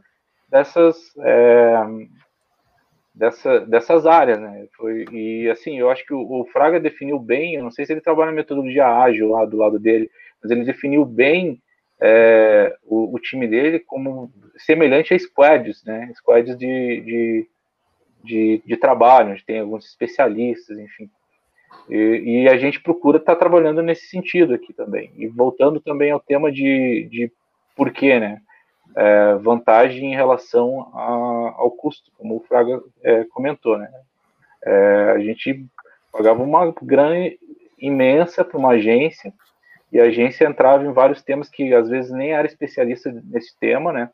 dessas 0.48 0.96
é, 1.18 1.86
dessa, 3.16 3.60
dessas 3.60 4.06
áreas, 4.06 4.38
né? 4.38 4.68
Foi, 4.76 5.06
e 5.10 5.48
assim, 5.48 5.78
eu 5.78 5.90
acho 5.90 6.04
que 6.04 6.12
o, 6.12 6.20
o, 6.20 6.44
Fraga 6.52 6.78
definiu 6.78 7.18
bem, 7.18 7.54
eu 7.54 7.62
não 7.62 7.70
sei 7.70 7.86
se 7.86 7.92
ele 7.94 8.02
trabalha 8.02 8.30
na 8.30 8.36
metodologia 8.36 8.86
ágil 8.86 9.30
lá 9.30 9.46
do 9.46 9.56
lado 9.56 9.78
dele, 9.78 10.10
mas 10.42 10.50
ele 10.52 10.64
definiu 10.64 11.04
bem 11.06 11.62
é, 11.98 12.76
o, 12.84 13.14
o, 13.14 13.18
time 13.18 13.48
dele 13.48 13.80
como 13.80 14.30
semelhante 14.58 15.14
a 15.14 15.18
squads, 15.18 15.82
né? 15.82 16.12
Squads 16.16 16.58
de, 16.58 17.00
de, 17.00 17.48
de, 18.22 18.62
de 18.66 18.76
trabalho, 18.76 19.32
onde 19.32 19.44
tem 19.46 19.60
alguns 19.60 19.86
especialistas, 19.86 20.78
enfim. 20.78 21.08
E, 21.88 22.42
e 22.42 22.48
a 22.48 22.56
gente 22.56 22.80
procura 22.80 23.18
estar 23.18 23.34
tá 23.34 23.38
trabalhando 23.38 23.82
nesse 23.82 24.06
sentido 24.06 24.54
aqui 24.54 24.72
também. 24.72 25.12
E 25.16 25.26
voltando 25.26 25.80
também 25.80 26.10
ao 26.10 26.20
tema 26.20 26.50
de, 26.50 27.08
de 27.10 27.32
porquê, 27.76 28.18
né? 28.18 28.40
É, 28.94 29.34
vantagem 29.34 30.12
em 30.12 30.16
relação 30.16 30.90
a, 30.94 31.54
ao 31.58 31.70
custo, 31.70 32.10
como 32.16 32.36
o 32.36 32.40
Fraga 32.40 32.80
é, 33.02 33.24
comentou, 33.24 33.76
né? 33.78 33.90
É, 34.64 35.12
a 35.14 35.18
gente 35.18 35.66
pagava 36.10 36.42
uma 36.42 36.72
grana 36.82 37.30
imensa 37.78 38.44
para 38.44 38.58
uma 38.58 38.70
agência 38.70 39.32
e 39.92 40.00
a 40.00 40.04
agência 40.04 40.46
entrava 40.46 40.84
em 40.84 40.92
vários 40.92 41.22
temas 41.22 41.48
que 41.48 41.74
às 41.74 41.88
vezes 41.88 42.10
nem 42.10 42.32
era 42.32 42.46
especialista 42.46 43.12
nesse 43.24 43.56
tema, 43.58 43.92
né? 43.92 44.10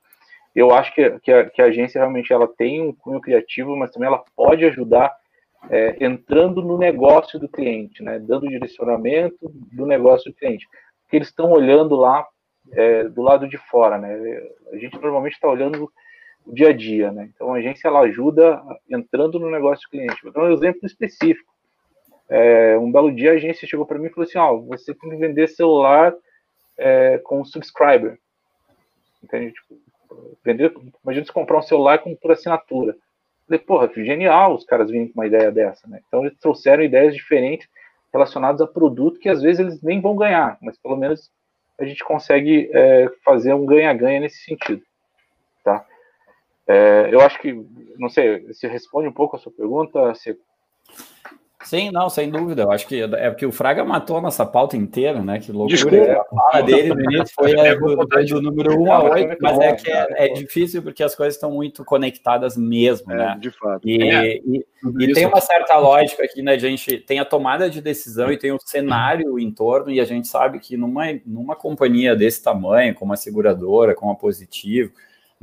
Eu 0.55 0.75
acho 0.75 0.95
que, 0.95 1.11
que, 1.21 1.33
a, 1.33 1.49
que 1.49 1.63
a 1.63 1.67
agência 1.67 1.99
realmente 1.99 2.33
ela 2.33 2.47
tem 2.47 2.83
um 2.83 2.93
cunho 2.93 3.21
criativo, 3.21 3.75
mas 3.77 3.91
também 3.91 4.09
ela 4.09 4.23
pode 4.37 4.65
ajudar 4.65 5.15
é, 5.71 6.05
entrando 6.05 6.63
no 6.63 6.77
negócio 6.77 7.39
do 7.39 7.49
cliente, 7.49 8.03
né, 8.03 8.19
dando 8.19 8.49
direcionamento 8.49 9.51
do 9.73 9.87
negócio 9.87 10.31
do 10.31 10.37
cliente. 10.37 10.67
Porque 11.03 11.17
eles 11.17 11.29
estão 11.29 11.51
olhando 11.51 11.95
lá 11.95 12.27
é, 12.73 13.05
do 13.05 13.23
lado 13.23 13.49
de 13.49 13.57
fora, 13.57 13.99
né? 13.99 14.15
A 14.73 14.77
gente 14.77 14.99
normalmente 15.01 15.35
está 15.35 15.49
olhando 15.49 15.91
o 16.47 16.55
dia 16.55 16.69
a 16.69 16.73
dia, 16.73 17.11
né? 17.11 17.31
Então 17.35 17.53
a 17.53 17.59
agência 17.59 17.89
ela 17.89 18.01
ajuda 18.01 18.63
entrando 18.89 19.39
no 19.39 19.51
negócio 19.51 19.87
do 19.87 19.91
cliente. 19.91 20.23
Vou 20.23 20.33
dar 20.33 20.45
um 20.45 20.53
exemplo 20.53 20.87
específico. 20.87 21.53
É, 22.29 22.79
um 22.79 22.91
belo 22.91 23.13
dia 23.13 23.33
a 23.33 23.35
agência 23.35 23.69
chegou 23.69 23.85
para 23.85 23.99
mim 23.99 24.07
e 24.07 24.11
falou 24.11 24.25
assim: 24.29 24.39
ó, 24.39 24.53
oh, 24.53 24.63
você 24.63 24.95
tem 24.95 25.11
que 25.11 25.17
vender 25.17 25.49
celular 25.49 26.15
é, 26.79 27.19
com 27.19 27.45
subscriber. 27.45 28.19
Entende? 29.23 29.53
Tipo, 29.53 29.81
vender, 30.45 30.73
imagina 31.05 31.27
você 31.27 31.33
comprar 31.33 31.59
um 31.59 31.63
celular 31.63 31.99
com, 31.99 32.15
por 32.17 32.33
assinatura. 32.33 32.97
Falei, 33.53 33.65
porra, 33.67 34.05
genial 34.05 34.55
os 34.55 34.65
caras 34.65 34.91
virem 34.91 35.09
com 35.09 35.21
uma 35.21 35.27
ideia 35.27 35.51
dessa, 35.53 35.87
né? 35.87 36.01
Então 36.09 36.25
eles 36.25 36.39
trouxeram 36.39 36.83
ideias 36.83 37.15
diferentes 37.15 37.69
relacionadas 38.13 38.63
a 38.63 38.67
produto 38.67 39.21
que 39.21 39.29
às 39.29 39.43
vezes 39.43 39.61
eles 39.61 39.83
nem 39.83 40.01
vão 40.01 40.17
ganhar, 40.17 40.57
mas 40.63 40.79
pelo 40.79 40.97
menos 40.97 41.31
a 41.79 41.85
gente 41.85 42.03
consegue 42.03 42.71
é, 42.73 43.11
fazer 43.23 43.53
um 43.53 43.67
ganha-ganha 43.67 44.21
nesse 44.21 44.43
sentido, 44.45 44.83
tá? 45.63 45.85
É, 46.67 47.09
eu 47.13 47.21
acho 47.21 47.39
que, 47.41 47.53
não 47.99 48.09
sei, 48.09 48.51
se 48.55 48.67
responde 48.67 49.09
um 49.09 49.13
pouco 49.13 49.37
a 49.37 49.39
sua 49.39 49.53
pergunta, 49.53 50.15
se 50.15 50.39
Sim, 51.65 51.91
não, 51.91 52.09
sem 52.09 52.31
dúvida. 52.31 52.63
Eu 52.63 52.71
acho 52.71 52.87
que 52.87 53.03
é 53.03 53.31
porque 53.31 53.47
o 53.47 53.53
Fraga 53.53 53.85
matou 53.85 54.17
a 54.17 54.21
nossa 54.21 54.45
pauta 54.45 54.77
inteira, 54.77 55.23
né? 55.23 55.39
Que 55.39 55.53
loucura. 55.53 55.77
Desculpa. 55.77 56.27
A 56.33 56.51
fala 56.51 56.63
dele 56.63 56.95
no 56.95 57.03
início 57.03 57.35
foi 57.35 57.53
é, 57.59 57.75
do, 57.75 57.97
do, 57.97 58.43
número 58.43 58.81
1 58.83 58.93
a 58.93 59.03
8, 59.05 59.37
mas 59.41 59.59
é 59.59 59.73
que 59.75 59.91
é, 59.91 60.07
é, 60.11 60.29
difícil 60.29 60.83
porque 60.83 61.03
as 61.03 61.15
coisas 61.15 61.35
estão 61.35 61.53
muito 61.53 61.85
conectadas 61.85 62.57
mesmo, 62.57 63.13
é, 63.13 63.17
né? 63.17 63.37
De 63.41 63.51
fato. 63.51 63.89
E, 63.89 64.03
é. 64.03 64.37
e, 64.37 64.65
e 65.01 65.13
tem 65.13 65.27
uma 65.27 65.41
certa 65.41 65.77
lógica 65.79 66.25
aqui, 66.25 66.43
né? 66.43 66.53
A 66.53 66.59
gente 66.59 66.99
tem 66.99 67.19
a 67.19 67.25
tomada 67.25 67.71
de 67.71 67.81
decisão 67.81 68.33
e 68.33 68.39
tem 68.39 68.53
o 68.53 68.59
cenário 68.61 69.39
em 69.39 69.51
torno, 69.51 69.91
e 69.91 70.01
a 70.01 70.05
gente 70.05 70.29
sabe 70.29 70.59
que 70.59 70.77
numa, 70.77 71.05
numa 71.25 71.57
companhia 71.57 72.17
desse 72.17 72.43
tamanho, 72.43 72.95
como 72.95 73.13
a 73.13 73.17
seguradora, 73.17 73.95
como 73.95 74.13
a 74.13 74.17
Positivo, 74.17 74.93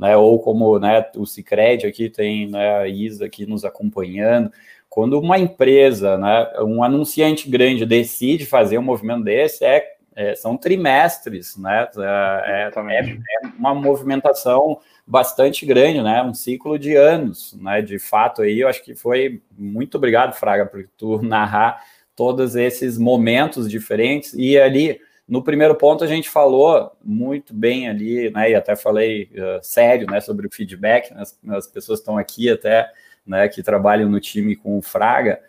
né, 0.00 0.16
ou 0.16 0.40
como 0.40 0.78
né, 0.78 1.04
o 1.14 1.26
Cicred 1.26 1.86
aqui 1.86 2.08
tem 2.08 2.48
né, 2.48 2.78
a 2.78 2.88
Isa 2.88 3.26
aqui 3.26 3.44
nos 3.44 3.66
acompanhando, 3.66 4.50
quando 4.90 5.20
uma 5.20 5.38
empresa, 5.38 6.18
né, 6.18 6.52
um 6.58 6.82
anunciante 6.82 7.48
grande 7.48 7.86
decide 7.86 8.44
fazer 8.44 8.76
um 8.76 8.82
movimento 8.82 9.22
desse, 9.22 9.64
é, 9.64 9.86
é 10.16 10.34
são 10.34 10.56
trimestres, 10.56 11.56
né? 11.56 11.88
É, 11.96 12.70
é, 12.76 12.98
é, 12.98 13.18
uma 13.56 13.72
movimentação 13.72 14.80
bastante 15.06 15.64
grande, 15.64 16.02
né? 16.02 16.20
Um 16.24 16.34
ciclo 16.34 16.76
de 16.76 16.96
anos, 16.96 17.56
né? 17.60 17.80
De 17.80 18.00
fato, 18.00 18.42
aí 18.42 18.58
eu 18.58 18.68
acho 18.68 18.82
que 18.82 18.96
foi 18.96 19.40
muito 19.56 19.96
obrigado, 19.96 20.34
Fraga, 20.34 20.66
por 20.66 20.84
tu 20.98 21.22
narrar 21.22 21.84
todos 22.16 22.56
esses 22.56 22.98
momentos 22.98 23.70
diferentes 23.70 24.34
e 24.34 24.58
ali 24.58 25.00
no 25.26 25.42
primeiro 25.44 25.76
ponto 25.76 26.02
a 26.02 26.08
gente 26.08 26.28
falou 26.28 26.90
muito 27.02 27.54
bem 27.54 27.88
ali, 27.88 28.28
né? 28.30 28.50
E 28.50 28.54
até 28.56 28.74
falei 28.74 29.30
uh, 29.34 29.60
sério, 29.62 30.08
né? 30.10 30.20
Sobre 30.20 30.48
o 30.48 30.50
feedback, 30.52 31.14
né, 31.14 31.22
as, 31.22 31.38
as 31.48 31.66
pessoas 31.68 32.00
estão 32.00 32.18
aqui 32.18 32.50
até 32.50 32.90
né, 33.26 33.48
que 33.48 33.62
trabalham 33.62 34.08
no 34.08 34.20
time 34.20 34.56
com 34.56 34.78
o 34.78 34.82
Fraga, 34.82 35.40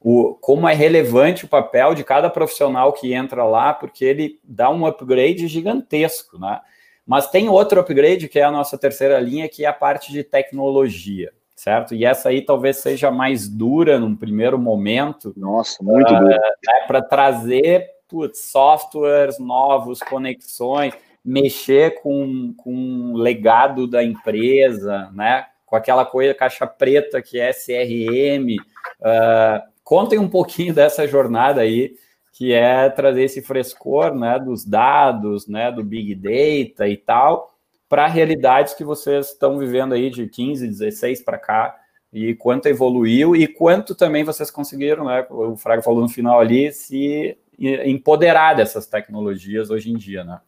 o, 0.00 0.34
como 0.34 0.68
é 0.68 0.74
relevante 0.74 1.44
o 1.44 1.48
papel 1.48 1.94
de 1.94 2.02
cada 2.02 2.30
profissional 2.30 2.92
que 2.92 3.12
entra 3.12 3.44
lá, 3.44 3.72
porque 3.74 4.04
ele 4.04 4.38
dá 4.42 4.70
um 4.70 4.86
upgrade 4.86 5.46
gigantesco, 5.46 6.38
né? 6.38 6.60
Mas 7.06 7.28
tem 7.28 7.48
outro 7.48 7.80
upgrade 7.80 8.28
que 8.28 8.38
é 8.38 8.44
a 8.44 8.52
nossa 8.52 8.78
terceira 8.78 9.18
linha, 9.18 9.48
que 9.48 9.64
é 9.64 9.68
a 9.68 9.72
parte 9.72 10.12
de 10.12 10.22
tecnologia, 10.22 11.32
certo? 11.56 11.94
E 11.94 12.04
essa 12.04 12.28
aí 12.30 12.40
talvez 12.40 12.78
seja 12.78 13.10
mais 13.10 13.48
dura 13.48 13.98
num 13.98 14.16
primeiro 14.16 14.58
momento. 14.58 15.34
Nossa, 15.36 15.82
muito 15.82 16.12
uh, 16.14 16.18
dura. 16.18 16.36
Né, 16.36 16.86
Para 16.86 17.02
trazer 17.02 17.90
putz, 18.10 18.40
softwares 18.40 19.38
novos, 19.38 20.00
conexões, 20.00 20.94
mexer 21.24 22.00
com, 22.02 22.52
com 22.56 23.12
o 23.12 23.16
legado 23.16 23.86
da 23.86 24.02
empresa, 24.02 25.10
né? 25.12 25.46
Com 25.70 25.76
aquela 25.76 26.04
coisa 26.04 26.34
caixa 26.34 26.66
preta 26.66 27.22
que 27.22 27.38
é 27.38 27.52
CRM. 27.52 28.56
Uh, 28.56 29.04
ah, 29.04 29.64
contem 29.84 30.18
um 30.18 30.28
pouquinho 30.28 30.74
dessa 30.74 31.06
jornada 31.06 31.60
aí, 31.60 31.94
que 32.32 32.52
é 32.52 32.90
trazer 32.90 33.22
esse 33.22 33.40
frescor 33.40 34.12
né, 34.12 34.36
dos 34.40 34.64
dados, 34.64 35.46
né, 35.46 35.70
do 35.70 35.84
Big 35.84 36.16
Data 36.16 36.88
e 36.88 36.96
tal, 36.96 37.54
para 37.88 38.08
realidades 38.08 38.74
que 38.74 38.82
vocês 38.82 39.28
estão 39.28 39.58
vivendo 39.58 39.94
aí 39.94 40.10
de 40.10 40.26
15, 40.26 40.66
16 40.66 41.22
para 41.22 41.38
cá, 41.38 41.76
e 42.12 42.34
quanto 42.34 42.66
evoluiu 42.66 43.36
e 43.36 43.46
quanto 43.46 43.94
também 43.94 44.24
vocês 44.24 44.50
conseguiram, 44.50 45.04
né? 45.04 45.24
O 45.30 45.56
Fraga 45.56 45.80
falou 45.80 46.00
no 46.00 46.08
final 46.08 46.40
ali, 46.40 46.72
se 46.72 47.38
empoderar 47.56 48.54
dessas 48.54 48.88
tecnologias 48.88 49.70
hoje 49.70 49.92
em 49.92 49.96
dia, 49.96 50.24
né? 50.24 50.40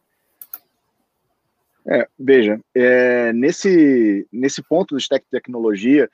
É, 1.87 2.07
veja, 2.17 2.59
é, 2.73 3.33
nesse, 3.33 4.25
nesse 4.31 4.63
ponto 4.63 4.95
do 4.95 4.99
stack 4.99 5.25
de 5.25 5.31
tecnologia, 5.31 6.09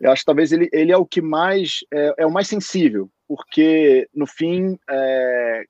eu 0.00 0.10
acho 0.10 0.22
que 0.22 0.26
talvez 0.26 0.52
ele, 0.52 0.68
ele 0.72 0.92
é 0.92 0.96
o 0.96 1.06
que 1.06 1.22
mais 1.22 1.80
é, 1.92 2.14
é 2.18 2.26
o 2.26 2.30
mais 2.30 2.48
sensível, 2.48 3.08
porque 3.26 4.08
no 4.14 4.26
fim 4.26 4.78
é, 4.90 5.64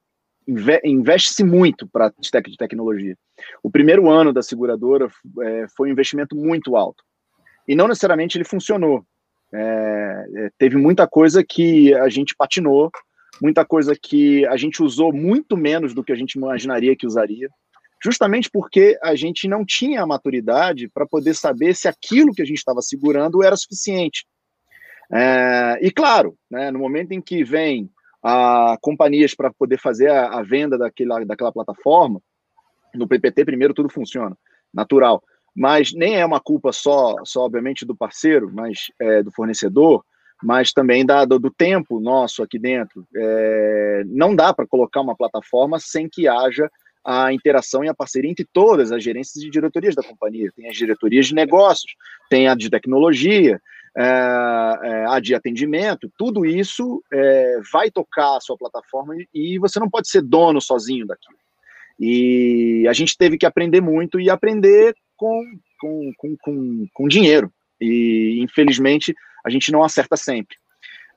investe-se 0.85 1.45
muito 1.45 1.87
para 1.87 2.13
stack 2.21 2.51
de 2.51 2.57
tecnologia. 2.57 3.17
O 3.63 3.71
primeiro 3.71 4.11
ano 4.11 4.33
da 4.33 4.43
seguradora 4.43 5.09
é, 5.43 5.67
foi 5.77 5.89
um 5.89 5.93
investimento 5.93 6.35
muito 6.35 6.77
alto 6.77 7.05
e 7.67 7.75
não 7.75 7.89
necessariamente 7.89 8.37
ele 8.37 8.45
funcionou. 8.45 9.05
É, 9.53 10.27
é, 10.37 10.51
teve 10.59 10.77
muita 10.77 11.07
coisa 11.07 11.45
que 11.45 11.95
a 11.95 12.09
gente 12.09 12.35
patinou, 12.37 12.91
muita 13.41 13.65
coisa 13.65 13.95
que 14.01 14.45
a 14.47 14.57
gente 14.57 14.83
usou 14.83 15.13
muito 15.13 15.57
menos 15.57 15.95
do 15.95 16.03
que 16.03 16.13
a 16.13 16.17
gente 16.17 16.35
imaginaria 16.35 16.97
que 16.97 17.07
usaria 17.07 17.49
justamente 18.05 18.51
porque 18.51 18.99
a 19.03 19.15
gente 19.15 19.49
não 19.49 19.65
tinha 19.65 20.03
a 20.03 20.07
maturidade 20.07 20.89
para 20.89 21.07
poder 21.07 21.35
saber 21.35 21.75
se 21.75 21.89
aquilo 21.89 22.35
que 22.35 22.43
a 22.43 22.45
gente 22.45 22.59
estava 22.59 22.83
segurando 22.83 23.43
era 23.43 23.57
suficiente. 23.57 24.27
É, 25.11 25.79
e 25.81 25.91
claro, 25.91 26.37
né, 26.51 26.71
no 26.71 26.79
momento 26.79 27.13
em 27.13 27.21
que 27.21 27.43
vem 27.43 27.91
a 28.23 28.77
companhias 28.83 29.35
para 29.35 29.53
poder 29.53 29.79
fazer 29.79 30.11
a, 30.11 30.39
a, 30.39 30.43
venda 30.43 30.77
daquela, 30.77 31.25
daquela 31.25 31.53
plataforma, 31.53 32.21
no 32.95 33.09
PPT 33.09 33.45
primeiro 33.45 33.73
tudo 33.73 33.89
funciona, 33.89 34.37
natural. 34.73 35.23
Mas 35.57 35.93
nem 35.95 36.17
é 36.17 36.27
uma 36.27 36.41
culpa 36.41 36.73
só, 36.73 37.17
só 37.25 37.45
obviamente, 37.45 37.87
do 37.87 37.97
parceiro, 37.97 38.51
mas 38.53 38.91
é, 39.01 39.23
do 39.23 39.31
fornecedor, 39.31 40.05
mas 40.43 40.73
também 40.73 41.07
da, 41.07 41.25
do, 41.25 41.39
do 41.39 41.51
tempo 41.51 42.01
nosso 42.01 42.43
aqui 42.43 42.59
dentro. 42.59 43.07
É, 43.17 44.03
não 44.07 44.35
dá 44.35 44.53
para 44.53 44.67
colocar 44.67 45.01
uma 45.01 45.17
plataforma 45.17 45.79
sem 45.79 46.09
que 46.09 46.29
haja 46.29 46.69
a 47.05 47.33
interação 47.33 47.85
e 47.85 47.89
a 47.89 47.95
parceria 47.95 48.31
entre 48.31 48.47
todas 48.51 48.91
as 48.91 49.03
gerências 49.03 49.43
e 49.45 49.51
diretorias 49.51 49.95
da 49.95 50.03
companhia. 50.03 50.51
Tem 50.57 50.69
as 50.69 50.77
diretorias 50.77 51.27
de 51.27 51.35
negócios, 51.35 51.95
tem 52.31 52.49
a 52.49 52.55
de 52.55 52.71
tecnologia, 52.71 53.61
é, 53.97 54.03
é, 54.03 55.07
a 55.07 55.21
de 55.21 55.35
atendimento, 55.35 56.11
tudo 56.19 56.45
isso 56.45 57.03
é, 57.13 57.61
vai 57.73 57.91
tocar 57.91 58.37
a 58.37 58.41
sua 58.41 58.57
plataforma 58.57 59.15
e 59.33 59.59
você 59.59 59.79
não 59.79 59.89
pode 59.89 60.09
ser 60.09 60.23
dono 60.23 60.61
sozinho 60.61 61.07
daquilo. 61.07 61.39
E 62.01 62.87
a 62.89 62.93
gente 62.93 63.17
teve 63.17 63.39
que 63.39 63.47
aprender 63.47 63.81
muito 63.81 64.19
e 64.19 64.29
aprender 64.29 64.97
com, 65.17 65.45
com, 65.81 66.13
com, 66.17 66.37
com, 66.43 66.87
com 66.93 67.09
dinheiro. 67.09 67.53
E 67.81 68.41
infelizmente 68.41 69.15
a 69.45 69.51
gente 69.51 69.71
não 69.71 69.83
acerta 69.83 70.17
sempre. 70.17 70.57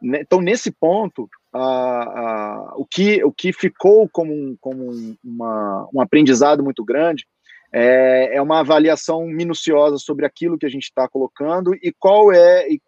Né, 0.01 0.21
então, 0.21 0.39
nesse 0.39 0.71
ponto, 0.71 1.27
o, 1.58 2.86
que, 2.86 3.24
o 3.24 3.32
que 3.32 3.51
ficou 3.53 4.08
como, 4.10 4.34
um, 4.34 4.58
como 4.60 5.16
uma, 5.24 5.89
um 5.93 6.01
aprendizado 6.01 6.64
muito 6.64 6.84
grande 6.84 7.26
é, 7.72 8.36
é, 8.36 8.41
uma 8.41 8.60
avaliação 8.60 9.26
minuciosa 9.28 9.97
sobre 9.97 10.26
aquilo 10.26 10.58
que 10.58 10.66
a 10.66 10.70
gente 10.70 10.84
está 10.84 11.08
colocando 11.08 11.74
e 11.76 11.93
qual 11.97 12.32
é 12.32 12.70
e, 12.70 12.82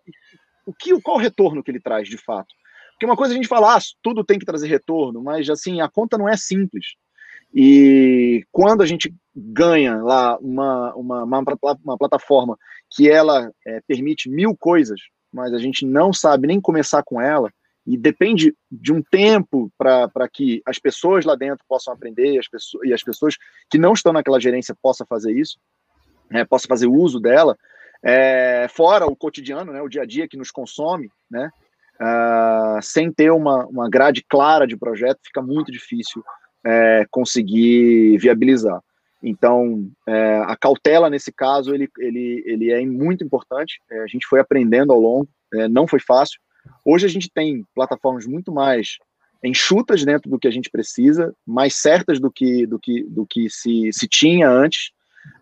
o 0.66 0.74
que 0.74 1.00
qual 1.02 1.18
o 1.18 1.20
retorno 1.20 1.64
que 1.64 1.72
ele 1.72 1.82
traz 1.82 2.08
de 2.08 2.18
fato. 2.18 2.48
Porque 2.94 3.06
uma 3.06 3.16
coisa 3.16 3.34
a 3.34 3.36
gente 3.36 3.48
fala, 3.48 3.76
ah, 3.76 3.80
tudo 4.02 4.24
tem 4.24 4.38
que 4.38 4.46
trazer 4.46 4.68
retorno, 4.68 5.24
mas 5.24 5.50
assim, 5.50 5.82
a 5.82 5.90
conta 5.90 6.18
não 6.18 6.28
é 6.28 6.36
simples. 6.36 6.86
E 7.54 8.44
quando 8.52 8.82
a 8.84 8.86
gente 8.86 9.14
ganha 9.36 9.96
lá 9.98 10.38
uma, 10.38 10.94
uma, 10.96 11.24
uma, 11.24 11.44
uma 11.84 11.98
plataforma 11.98 12.58
que 12.92 13.10
ela 13.10 13.52
é, 13.66 13.82
permite 13.88 14.30
mil 14.30 14.56
coisas, 14.56 15.00
mas 15.32 15.54
a 15.54 15.58
gente 15.58 15.86
não 15.86 16.12
sabe 16.12 16.48
nem 16.48 16.60
começar 16.60 17.04
com 17.04 17.22
ela, 17.22 17.52
e 17.86 17.98
depende 17.98 18.56
de 18.72 18.94
um 18.94 19.02
tempo 19.02 19.72
para 19.78 20.30
que 20.32 20.62
as 20.66 20.78
pessoas 20.78 21.26
lá 21.26 21.36
dentro 21.36 21.66
possam 21.68 21.94
aprender 21.94 22.38
as 22.38 22.48
pessoas, 22.48 22.88
e 22.88 22.94
as 22.94 23.04
pessoas 23.04 23.36
que 23.70 23.78
não 23.78 23.94
estão 23.94 24.14
naquela 24.14 24.40
gerência 24.40 24.76
possam 24.82 25.08
fazer 25.08 25.32
isso, 25.34 25.58
né, 26.30 26.46
possam 26.46 26.68
fazer 26.68 26.88
uso 26.88 27.20
dela, 27.20 27.58
é, 28.04 28.68
fora 28.70 29.06
o 29.06 29.16
cotidiano, 29.16 29.72
né, 29.72 29.82
o 29.82 29.90
dia 29.90 30.04
a 30.04 30.06
dia 30.06 30.28
que 30.28 30.38
nos 30.38 30.52
consome, 30.52 31.10
né, 31.30 31.50
uh, 32.00 32.82
sem 32.82 33.12
ter 33.12 33.32
uma, 33.32 33.66
uma 33.66 33.90
grade 33.90 34.24
clara 34.28 34.68
de 34.68 34.78
projeto, 34.78 35.20
fica 35.24 35.42
muito 35.42 35.72
difícil 35.72 36.24
é, 36.64 37.06
conseguir 37.10 38.18
viabilizar. 38.18 38.82
Então, 39.22 39.90
é, 40.08 40.38
a 40.46 40.56
cautela 40.56 41.10
nesse 41.10 41.32
caso, 41.32 41.74
ele, 41.74 41.90
ele, 41.98 42.44
ele 42.46 42.72
é 42.72 42.86
muito 42.86 43.24
importante. 43.24 43.82
É, 43.92 44.00
a 44.00 44.08
gente 44.08 44.26
foi 44.26 44.40
aprendendo 44.40 44.94
ao 44.94 45.00
longo, 45.00 45.28
é, 45.54 45.68
não 45.68 45.86
foi 45.86 46.00
fácil. 46.00 46.40
Hoje 46.86 47.06
a 47.06 47.10
gente 47.10 47.30
tem 47.30 47.66
plataformas 47.74 48.26
muito 48.26 48.52
mais 48.52 48.98
enxutas 49.44 50.04
dentro 50.04 50.30
do 50.30 50.38
que 50.38 50.48
a 50.48 50.52
gente 50.52 50.70
precisa, 50.70 51.34
mais 51.46 51.76
certas 51.76 52.20
do 52.20 52.32
que, 52.32 52.66
do 52.66 52.78
que, 52.78 53.04
do 53.04 53.26
que 53.26 53.50
se, 53.50 53.90
se 53.94 54.08
tinha 54.08 54.50
antes, 54.50 54.92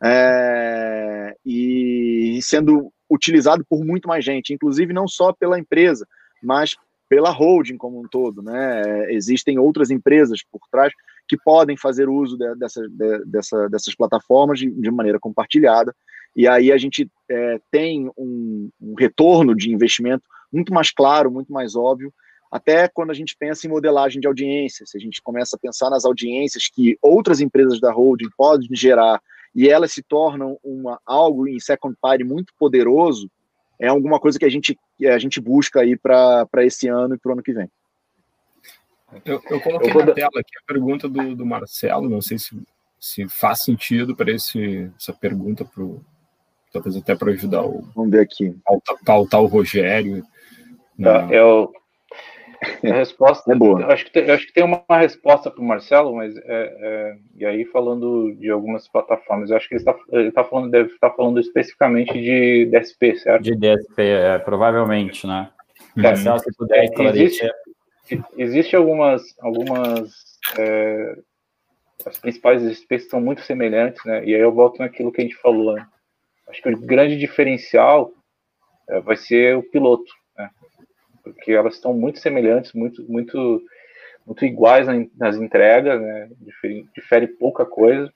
é, 0.03 1.35
e 1.45 2.39
sendo 2.41 2.91
utilizado 3.09 3.65
por 3.67 3.83
muito 3.83 4.07
mais 4.07 4.23
gente, 4.23 4.53
inclusive 4.53 4.93
não 4.93 5.07
só 5.07 5.33
pela 5.33 5.59
empresa, 5.59 6.05
mas 6.43 6.75
pela 7.09 7.31
holding 7.31 7.77
como 7.77 7.99
um 7.99 8.07
todo. 8.07 8.41
Né? 8.41 9.11
Existem 9.13 9.57
outras 9.57 9.89
empresas 9.89 10.41
por 10.51 10.61
trás 10.69 10.91
que 11.27 11.37
podem 11.37 11.77
fazer 11.77 12.07
uso 12.07 12.37
de, 12.37 12.55
dessa, 12.55 12.87
de, 12.87 13.25
dessa, 13.25 13.69
dessas 13.69 13.95
plataformas 13.95 14.59
de, 14.59 14.69
de, 14.69 14.91
maneira 14.91 15.19
compartilhada. 15.19 15.93
E 16.35 16.47
aí 16.47 16.71
a 16.71 16.77
gente 16.77 17.09
é, 17.29 17.59
tem 17.71 18.09
um, 18.17 18.69
um, 18.79 18.93
retorno 18.93 19.55
de 19.55 19.71
investimento 19.71 20.23
muito 20.51 20.73
mais 20.73 20.91
claro, 20.91 21.31
muito 21.31 21.51
mais 21.51 21.75
óbvio, 21.75 22.13
até 22.51 22.87
quando 22.87 23.11
a 23.11 23.13
gente 23.13 23.35
pensa 23.37 23.67
em 23.67 23.69
modelagem 23.69 24.21
de 24.21 24.27
audiência, 24.27 24.85
se 24.85 24.97
a 24.97 25.01
gente 25.01 25.21
começa 25.21 25.55
a 25.55 25.59
pensar 25.59 25.89
nas 25.89 26.05
audiências 26.05 26.69
que 26.73 26.97
outras 27.01 27.41
empresas 27.41 27.79
da 27.79 27.91
holding 27.91 28.29
podem 28.37 28.69
gerar 28.71 29.21
e 29.53 29.67
elas 29.67 29.91
se 29.91 30.01
tornam 30.01 30.57
uma, 30.63 30.99
algo 31.05 31.47
em 31.47 31.59
second 31.59 31.95
party 31.99 32.23
muito 32.23 32.53
poderoso, 32.57 33.29
é 33.79 33.87
alguma 33.87 34.19
coisa 34.19 34.39
que 34.39 34.45
a 34.45 34.49
gente, 34.49 34.77
a 35.05 35.17
gente 35.17 35.41
busca 35.41 35.81
aí 35.81 35.97
para 35.97 36.47
esse 36.59 36.87
ano 36.87 37.15
e 37.15 37.17
para 37.17 37.29
o 37.29 37.33
ano 37.33 37.43
que 37.43 37.53
vem. 37.53 37.69
Eu, 39.25 39.41
eu 39.49 39.61
coloquei 39.61 39.91
eu 39.91 40.05
na 40.05 40.13
tela 40.13 40.29
aqui 40.39 40.57
a 40.57 40.67
pergunta 40.67 41.07
do, 41.07 41.35
do 41.35 41.45
Marcelo, 41.45 42.09
não 42.09 42.21
sei 42.21 42.37
se, 42.37 42.57
se 42.99 43.27
faz 43.27 43.63
sentido 43.63 44.15
para 44.15 44.31
essa 44.31 45.13
pergunta, 45.19 45.63
pro, 45.63 46.03
talvez 46.71 46.95
até 46.95 47.15
para 47.15 47.31
ajudar 47.31 47.63
o. 47.63 47.81
Vamos 47.95 48.11
ver 48.11 48.21
aqui. 48.21 48.55
Pautar, 49.05 49.41
o 49.41 49.45
Rogério. 49.45 50.23
Tá, 51.01 51.27
eu, 51.31 51.71
a 52.83 52.93
resposta 52.93 53.51
é 53.51 53.55
boa. 53.55 53.81
Eu 53.81 53.91
acho 53.91 54.05
que 54.05 54.11
tem, 54.11 54.29
acho 54.31 54.47
que 54.47 54.53
tem 54.53 54.63
uma 54.63 54.83
resposta 54.89 55.51
para 55.51 55.61
o 55.61 55.65
Marcelo, 55.65 56.15
mas 56.15 56.35
é, 56.37 56.43
é, 56.47 57.17
e 57.35 57.45
aí 57.45 57.65
falando 57.65 58.35
de 58.35 58.49
algumas 58.49 58.87
plataformas, 58.87 59.49
eu 59.49 59.57
acho 59.57 59.67
que 59.67 59.75
ele 59.75 59.81
está 59.81 59.95
ele 60.11 60.31
tá 60.31 60.43
falando 60.43 60.71
deve 60.71 60.89
estar 60.93 61.09
tá 61.09 61.15
falando 61.15 61.39
especificamente 61.39 62.13
de 62.13 62.65
DSP, 62.65 63.15
certo? 63.17 63.43
De 63.43 63.55
DSP, 63.55 64.01
é, 64.01 64.39
provavelmente, 64.39 65.27
né? 65.27 65.49
É, 65.97 66.01
Marcelo, 66.01 66.39
se 66.39 66.55
puder 66.57 66.89
existe, 66.99 67.51
existe 68.37 68.75
algumas 68.75 69.21
algumas 69.39 70.11
é, 70.57 71.15
as 72.05 72.17
principais 72.17 72.63
DSPs 72.63 73.09
são 73.09 73.21
muito 73.21 73.41
semelhantes, 73.41 74.03
né? 74.03 74.25
E 74.25 74.33
aí 74.33 74.41
eu 74.41 74.51
volto 74.51 74.79
naquilo 74.79 75.11
que 75.11 75.21
a 75.21 75.23
gente 75.23 75.35
falou. 75.35 75.75
Né? 75.75 75.85
Acho 76.47 76.61
que 76.61 76.69
o 76.69 76.79
grande 76.79 77.17
diferencial 77.17 78.11
é, 78.89 78.99
vai 78.99 79.15
ser 79.15 79.57
o 79.57 79.63
piloto 79.63 80.11
porque 81.33 81.51
elas 81.51 81.75
estão 81.75 81.93
muito 81.93 82.19
semelhantes, 82.19 82.73
muito, 82.73 83.03
muito, 83.09 83.61
muito 84.25 84.45
iguais 84.45 84.87
nas 85.15 85.35
entregas, 85.35 86.01
né? 86.01 86.29
Difere, 86.39 86.87
difere 86.95 87.27
pouca 87.27 87.65
coisa, 87.65 88.11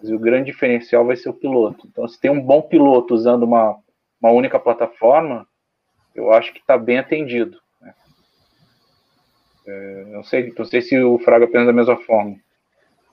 mas 0.00 0.10
o 0.10 0.18
grande 0.18 0.52
diferencial 0.52 1.06
vai 1.06 1.16
ser 1.16 1.28
o 1.28 1.34
piloto. 1.34 1.86
Então, 1.90 2.06
se 2.06 2.20
tem 2.20 2.30
um 2.30 2.40
bom 2.40 2.62
piloto 2.62 3.14
usando 3.14 3.44
uma, 3.44 3.76
uma 4.20 4.32
única 4.32 4.58
plataforma, 4.58 5.46
eu 6.14 6.32
acho 6.32 6.52
que 6.52 6.60
está 6.60 6.78
bem 6.78 6.98
atendido. 6.98 7.58
Né? 7.80 7.94
É, 9.66 10.04
não, 10.08 10.22
sei, 10.22 10.52
não 10.56 10.64
sei 10.64 10.80
se 10.82 10.98
o 10.98 11.18
Fraga 11.18 11.46
pensa 11.46 11.66
da 11.66 11.72
mesma 11.72 11.96
forma. 11.96 12.36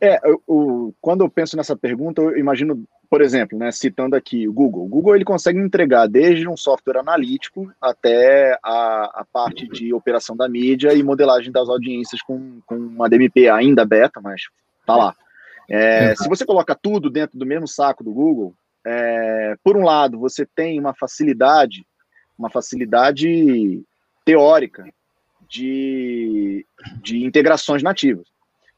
É, 0.01 0.19
o, 0.47 0.93
quando 0.99 1.23
eu 1.23 1.29
penso 1.29 1.55
nessa 1.55 1.75
pergunta, 1.75 2.21
eu 2.21 2.37
imagino 2.37 2.83
por 3.11 3.21
exemplo, 3.21 3.59
né, 3.59 3.73
citando 3.73 4.15
aqui 4.15 4.47
o 4.47 4.53
Google, 4.53 4.85
o 4.85 4.87
Google 4.87 5.17
ele 5.17 5.25
consegue 5.25 5.59
entregar 5.59 6.07
desde 6.07 6.47
um 6.47 6.55
software 6.55 6.97
analítico 6.97 7.69
até 7.81 8.57
a, 8.63 9.21
a 9.21 9.25
parte 9.33 9.67
de 9.67 9.93
operação 9.93 10.33
da 10.33 10.47
mídia 10.47 10.93
e 10.93 11.03
modelagem 11.03 11.51
das 11.51 11.67
audiências 11.67 12.21
com, 12.21 12.61
com 12.65 12.75
uma 12.75 13.09
DMP 13.09 13.49
ainda 13.49 13.83
beta, 13.83 14.21
mas 14.21 14.43
tá 14.85 14.95
lá. 14.95 15.15
É, 15.69 16.15
se 16.15 16.29
você 16.29 16.45
coloca 16.45 16.73
tudo 16.73 17.09
dentro 17.09 17.37
do 17.37 17.45
mesmo 17.45 17.67
saco 17.67 18.01
do 18.01 18.13
Google, 18.13 18.55
é, 18.87 19.57
por 19.61 19.75
um 19.75 19.83
lado, 19.83 20.17
você 20.17 20.45
tem 20.45 20.79
uma 20.79 20.93
facilidade, 20.93 21.85
uma 22.39 22.49
facilidade 22.49 23.83
teórica 24.23 24.85
de, 25.49 26.65
de 27.01 27.25
integrações 27.25 27.83
nativas. 27.83 28.25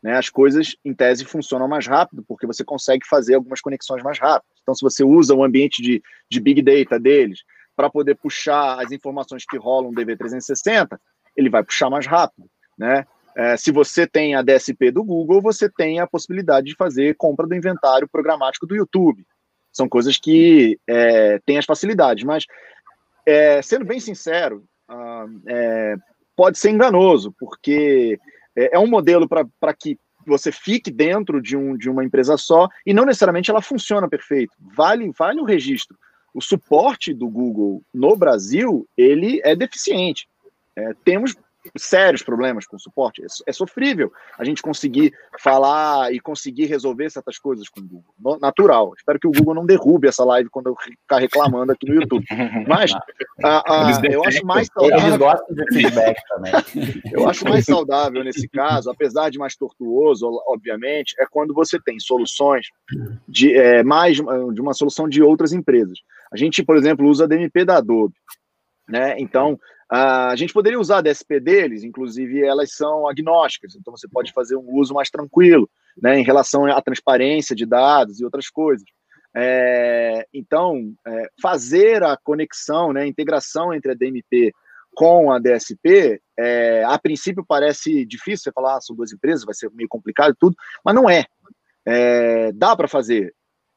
Né, 0.04 0.18
as 0.18 0.30
coisas, 0.30 0.76
em 0.84 0.94
tese, 0.94 1.24
funcionam 1.24 1.66
mais 1.66 1.88
rápido, 1.88 2.26
porque 2.28 2.46
você 2.46 2.62
consegue 2.62 3.08
fazer 3.08 3.36
algumas 3.36 3.62
conexões 3.62 4.04
mais 4.04 4.20
rápidas. 4.20 4.60
Então, 4.62 4.76
se 4.76 4.82
você 4.82 5.02
usa 5.02 5.34
o 5.34 5.44
ambiente 5.44 5.82
de, 5.82 6.04
de 6.30 6.40
Big 6.42 6.62
Data 6.62 7.00
deles 7.00 7.40
para 7.74 7.90
poder 7.90 8.16
puxar 8.16 8.84
as 8.84 8.92
informações 8.92 9.46
que 9.46 9.58
rolam 9.58 9.92
no 9.92 9.98
DV360, 9.98 11.00
ele 11.38 11.50
vai 11.50 11.64
puxar 11.64 11.90
mais 11.90 12.06
rápido. 12.06 12.50
Né? 12.78 13.06
É, 13.36 13.56
se 13.56 13.72
você 13.72 14.06
tem 14.06 14.36
a 14.36 14.42
DSP 14.42 14.92
do 14.92 15.06
Google, 15.06 15.42
você 15.42 15.70
tem 15.70 16.02
a 16.02 16.08
possibilidade 16.08 16.68
de 16.68 16.76
fazer 16.76 17.16
compra 17.16 17.48
do 17.48 17.56
inventário 17.56 18.08
programático 18.08 18.68
do 18.68 18.76
YouTube. 18.76 19.26
São 19.72 19.88
coisas 19.88 20.18
que 20.18 20.78
é, 20.86 21.40
têm 21.46 21.58
as 21.58 21.66
facilidades, 21.66 22.26
mas, 22.26 22.46
é, 23.26 23.62
sendo 23.62 23.86
bem 23.86 24.02
sincero, 24.02 24.66
ah, 24.88 25.26
é, 25.48 25.96
pode 26.36 26.60
ser 26.60 26.72
enganoso, 26.72 27.34
porque 27.40 28.20
é, 28.56 28.76
é 28.76 28.80
um 28.80 28.88
modelo 28.88 29.28
para 29.28 29.74
que 29.74 29.98
você 30.26 30.52
fique 30.52 30.90
dentro 30.90 31.42
de, 31.42 31.58
um, 31.58 31.76
de 31.76 31.90
uma 31.90 32.04
empresa 32.04 32.38
só 32.38 32.70
e 32.86 32.94
não 32.94 33.06
necessariamente 33.06 33.52
ela 33.52 33.62
funciona 33.62 34.08
perfeito. 34.08 34.54
Vale, 34.60 35.12
vale 35.18 35.42
o 35.42 35.46
registro. 35.46 35.98
O 36.34 36.42
suporte 36.42 37.14
do 37.14 37.28
Google 37.28 37.84
no 37.94 38.16
Brasil 38.16 38.88
ele 38.98 39.42
é 39.44 39.56
deficiente. 39.56 40.28
É, 40.76 40.94
temos 41.04 41.36
sérios 41.78 42.22
problemas 42.22 42.66
com 42.66 42.78
suporte. 42.78 43.22
É, 43.22 43.28
é, 43.48 43.54
sofrível 43.54 44.12
a 44.38 44.44
gente 44.44 44.62
conseguir 44.62 45.14
falar 45.40 46.14
e 46.14 46.20
conseguir 46.20 46.66
resolver 46.66 47.10
certas 47.10 47.38
coisas 47.38 47.70
com 47.70 47.80
o 47.80 47.84
Google. 47.84 48.40
natural. 48.40 48.94
Espero 48.98 49.20
que 49.20 49.28
o 49.28 49.32
Google 49.32 49.56
não 49.56 49.66
derrube 49.66 50.08
essa 50.08 50.24
live 50.24 50.50
quando 50.50 50.68
eu 50.68 50.76
ficar 50.76 51.20
reclamando 51.20 51.72
aqui 51.72 51.88
no 51.88 51.96
YouTube. 51.96 52.26
Mas 52.68 52.92
a, 53.44 53.90
a, 53.90 54.02
eu 54.10 54.24
acho 54.24 54.46
mais 54.46 54.68
saudável. 54.68 55.08
Eles 55.08 55.18
gostam 55.18 55.56
de 55.56 55.74
feedback 55.74 56.22
também. 56.28 56.54
Eu 57.14 57.30
acho 57.30 57.48
mais 57.48 57.66
saudável 57.66 58.24
nesse 58.24 58.48
caso, 58.48 58.90
apesar 58.90 59.30
de 59.30 59.38
mais 59.38 59.56
tortuoso, 59.56 60.28
obviamente, 60.48 61.16
é 61.20 61.26
quando 61.30 61.54
você 61.54 61.80
tem 61.80 62.00
soluções 62.00 62.68
de 63.28 63.54
é, 63.54 63.84
mais 63.84 64.18
de 64.18 64.62
uma 64.62 64.74
solução 64.74 65.08
de 65.08 65.22
outras 65.22 65.54
empresas. 65.54 66.00
A 66.32 66.38
gente, 66.38 66.64
por 66.64 66.76
exemplo, 66.76 67.08
usa 67.08 67.26
a 67.26 67.28
DMP 67.28 67.64
da 67.64 67.78
Adobe. 67.78 68.16
Né? 68.88 69.16
Então, 69.20 69.60
a 69.96 70.36
gente 70.36 70.52
poderia 70.52 70.80
usar 70.80 70.98
a 70.98 71.02
DSP 71.02 71.40
deles, 71.40 71.84
inclusive 71.84 72.44
elas 72.44 72.74
são 72.74 73.08
agnósticas, 73.08 73.76
então 73.76 73.96
você 73.96 74.08
pode 74.08 74.34
fazer 74.34 74.56
um 74.56 74.74
uso 74.74 74.92
mais 74.92 75.12
tranquilo, 75.12 75.70
né, 76.02 76.20
em 76.20 76.24
relação 76.24 76.66
à 76.66 76.82
transparência 76.82 77.56
de 77.56 77.64
dados 77.64 78.20
e 78.20 78.26
outras 78.26 78.50
coisas. 78.50 78.86
É, 79.36 80.28
então, 80.34 80.94
é, 81.06 81.30
fazer 81.40 82.04
a 82.04 82.18
conexão, 82.18 82.92
né, 82.92 83.02
a 83.02 83.08
integração 83.08 83.72
entre 83.72 83.92
a 83.92 83.94
DMP 83.94 84.52
com 84.96 85.32
a 85.32 85.38
DSP, 85.38 86.20
é, 86.40 86.84
a 86.84 86.98
princípio 86.98 87.46
parece 87.48 88.04
difícil, 88.04 88.46
você 88.46 88.52
falar, 88.52 88.78
ah, 88.78 88.82
são 88.82 88.96
duas 88.96 89.14
empresas, 89.14 89.46
vai 89.46 89.54
ser 89.54 89.70
meio 89.74 89.90
complicado 89.90 90.36
tudo, 90.40 90.56
mas 90.84 90.96
não 90.96 91.08
é. 91.08 91.26
é 91.86 92.52
dá 92.52 92.76
para 92.76 92.88
fazer. 92.88 93.32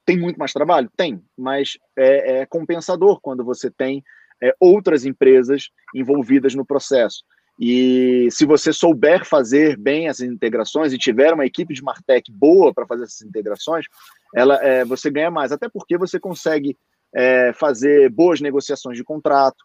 Tem 0.06 0.16
muito 0.16 0.38
mais 0.38 0.52
trabalho? 0.52 0.90
Tem, 0.96 1.22
mas 1.36 1.76
é, 1.94 2.40
é 2.40 2.46
compensador 2.46 3.20
quando 3.20 3.44
você 3.44 3.70
tem 3.70 4.02
é, 4.42 4.54
outras 4.60 5.04
empresas 5.04 5.70
envolvidas 5.94 6.54
no 6.54 6.64
processo. 6.64 7.22
E 7.58 8.28
se 8.30 8.44
você 8.44 8.72
souber 8.72 9.24
fazer 9.24 9.78
bem 9.78 10.08
essas 10.08 10.26
integrações 10.26 10.92
e 10.92 10.98
tiver 10.98 11.32
uma 11.32 11.46
equipe 11.46 11.72
de 11.72 11.82
Martech 11.82 12.30
boa 12.30 12.72
para 12.72 12.86
fazer 12.86 13.04
essas 13.04 13.22
integrações, 13.22 13.86
ela, 14.34 14.56
é, 14.62 14.84
você 14.84 15.10
ganha 15.10 15.30
mais, 15.30 15.52
até 15.52 15.68
porque 15.68 15.96
você 15.96 16.20
consegue 16.20 16.76
é, 17.14 17.52
fazer 17.54 18.10
boas 18.10 18.40
negociações 18.40 18.96
de 18.98 19.04
contrato. 19.04 19.56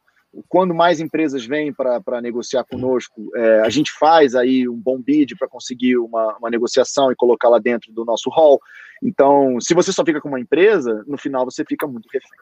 Quando 0.48 0.74
mais 0.74 1.02
empresas 1.02 1.46
vêm 1.46 1.74
para 1.74 2.22
negociar 2.22 2.64
conosco, 2.64 3.30
é, 3.36 3.60
a 3.60 3.70
gente 3.70 3.92
faz 4.00 4.34
aí 4.34 4.70
um 4.70 4.78
bom 4.78 5.02
bid 5.02 5.36
para 5.36 5.50
conseguir 5.50 5.98
uma, 5.98 6.38
uma 6.38 6.50
negociação 6.50 7.12
e 7.12 7.16
colocá-la 7.16 7.60
dentro 7.60 7.92
do 7.92 8.06
nosso 8.06 8.30
hall. 8.30 8.58
Então, 9.04 9.60
se 9.60 9.74
você 9.74 9.92
só 9.92 10.06
fica 10.06 10.22
com 10.22 10.30
uma 10.30 10.40
empresa, 10.40 11.04
no 11.06 11.18
final 11.18 11.44
você 11.44 11.66
fica 11.66 11.86
muito 11.86 12.08
refém. 12.14 12.40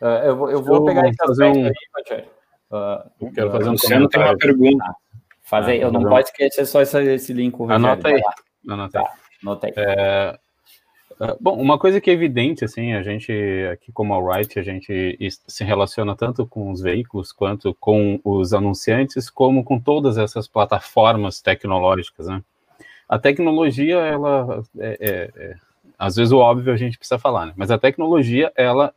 Uh, 0.00 0.06
eu, 0.24 0.36
vou, 0.36 0.50
eu 0.50 0.62
vou 0.62 0.84
pegar 0.84 1.08
esse 1.08 1.16
fazer 1.16 1.44
um... 1.44 1.66
aí, 1.66 1.72
Uh, 2.70 3.00
eu 3.18 3.32
quero 3.32 3.50
fazer 3.50 3.70
um 3.70 3.76
comentário. 3.76 4.08
tem 4.08 4.20
uma 4.20 4.36
pergunta. 4.36 4.84
Ah, 4.84 4.94
faz 5.42 5.68
aí, 5.68 5.80
eu 5.80 5.90
não 5.90 6.02
não 6.02 6.10
pode 6.10 6.28
esquecer 6.28 6.66
só 6.66 6.82
esse, 6.82 7.02
esse 7.02 7.32
link. 7.32 7.54
Rogério, 7.56 7.86
Anota 7.86 8.08
aí. 8.08 8.22
Anota 8.68 8.98
aí. 8.98 9.04
Tá, 9.04 9.12
anota 9.42 9.66
aí. 9.66 9.72
É... 9.74 10.38
Bom, 11.40 11.60
uma 11.60 11.78
coisa 11.78 12.00
que 12.00 12.10
é 12.10 12.12
evidente, 12.12 12.64
assim, 12.64 12.92
a 12.92 13.02
gente 13.02 13.32
aqui 13.72 13.90
como 13.90 14.14
Alright, 14.14 14.56
a 14.58 14.62
gente 14.62 15.18
se 15.48 15.64
relaciona 15.64 16.14
tanto 16.14 16.46
com 16.46 16.70
os 16.70 16.80
veículos 16.80 17.32
quanto 17.32 17.74
com 17.80 18.20
os 18.22 18.52
anunciantes, 18.52 19.28
como 19.28 19.64
com 19.64 19.80
todas 19.80 20.16
essas 20.16 20.46
plataformas 20.46 21.40
tecnológicas, 21.40 22.28
né? 22.28 22.40
A 23.08 23.18
tecnologia, 23.18 23.96
ela, 23.96 24.62
é, 24.78 24.98
é, 25.00 25.30
é, 25.42 25.54
às 25.98 26.14
vezes 26.14 26.30
o 26.30 26.38
óbvio 26.38 26.72
a 26.72 26.76
gente 26.76 26.98
precisa 26.98 27.18
falar, 27.18 27.46
né? 27.46 27.52
Mas 27.56 27.70
a 27.70 27.78
tecnologia, 27.78 28.52
ela 28.54 28.94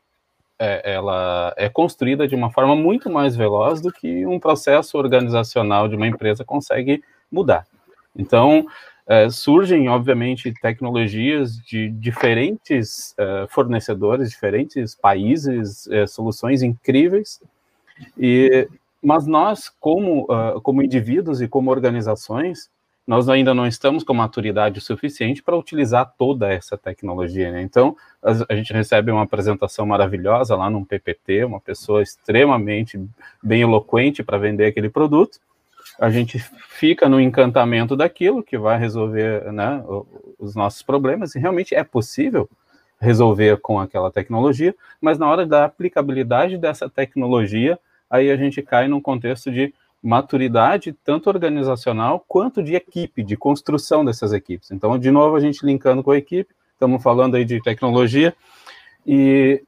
é, 0.62 0.94
ela 0.94 1.54
é 1.58 1.68
construída 1.68 2.28
de 2.28 2.36
uma 2.36 2.52
forma 2.52 2.76
muito 2.76 3.10
mais 3.10 3.36
veloz 3.36 3.82
do 3.82 3.92
que 3.92 4.28
um 4.28 4.40
processo 4.40 4.96
organizacional 4.96 5.88
de 5.88 5.96
uma 5.96 6.08
empresa 6.08 6.46
consegue 6.46 7.04
mudar. 7.32 7.66
Então, 8.16 8.68
é, 9.08 9.28
surgem, 9.32 9.90
obviamente, 9.90 10.54
tecnologias 10.62 11.58
de 11.58 11.90
diferentes 11.90 13.16
é, 13.18 13.48
fornecedores, 13.50 14.30
diferentes 14.30 14.94
países, 14.94 15.88
é, 15.88 16.06
soluções 16.06 16.62
incríveis, 16.62 17.42
e, 18.16 18.68
mas 19.02 19.26
nós, 19.26 19.68
como, 19.80 20.26
uh, 20.26 20.62
como 20.62 20.84
indivíduos 20.84 21.42
e 21.42 21.48
como 21.48 21.72
organizações, 21.72 22.70
nós 23.12 23.28
ainda 23.28 23.54
não 23.54 23.68
estamos 23.68 24.06
com 24.06 24.14
maturidade 24.14 24.80
suficiente 24.80 25.44
para 25.44 25.58
utilizar 25.58 26.14
toda 26.18 26.50
essa 26.50 26.78
tecnologia. 26.78 27.52
Né? 27.52 27.62
Então, 27.62 27.94
a, 28.24 28.56
gente 28.56 28.72
recebe 28.72 29.12
uma 29.12 29.24
apresentação 29.24 29.86
maravilhosa 29.86 30.56
lá 30.56 30.70
num 30.70 30.86
PPT, 30.86 31.44
uma 31.44 31.60
pessoa 31.60 32.02
extremamente 32.02 32.98
bem 33.44 33.64
eloquente 33.64 34.24
para 34.24 34.38
vender 34.38 34.66
aquele 34.66 34.90
produto. 34.90 35.40
A 36.00 36.10
gente 36.10 36.40
fica 36.70 37.10
no 37.10 37.20
encantamento 37.20 37.98
daquilo 37.98 38.42
que 38.42 38.58
vai 38.58 38.80
resolver 38.80 39.52
né, 39.52 39.84
os 40.40 40.56
nossos 40.56 40.82
problemas, 40.82 41.36
e 41.36 41.40
realmente 41.40 41.76
é 41.76 41.84
possível. 41.84 42.50
resolver 42.98 43.58
com 43.58 43.78
aquela 43.78 44.10
tecnologia, 44.10 44.74
mas 45.02 45.20
na 45.20 45.28
hora 45.28 45.46
da 45.46 45.66
aplicabilidade 45.66 46.58
dessa 46.58 46.90
tecnologia, 46.90 47.78
aí 48.10 48.32
a 48.32 48.38
gente 48.38 48.62
cai 48.62 48.88
num 48.88 49.02
contexto 49.02 49.52
de 49.52 49.74
maturidade, 50.02 50.94
tanto 51.04 51.30
organizacional 51.30 52.24
quanto 52.28 52.64
de 52.64 52.76
equipe, 52.76 53.24
de 53.24 53.38
construção 53.38 54.04
dessas 54.04 54.34
equipes. 54.34 54.72
Então, 54.72 54.98
de 54.98 55.12
novo, 55.12 55.36
a 55.36 55.40
gente 55.40 55.66
linkando 55.66 56.04
com 56.04 56.12
a 56.12 56.18
equipe, 56.18 56.54
estamos 56.74 57.04
falando 57.04 57.36
aí 57.36 57.46
de 57.46 57.62
tecnologia, 57.62 58.36
e, 59.06 59.64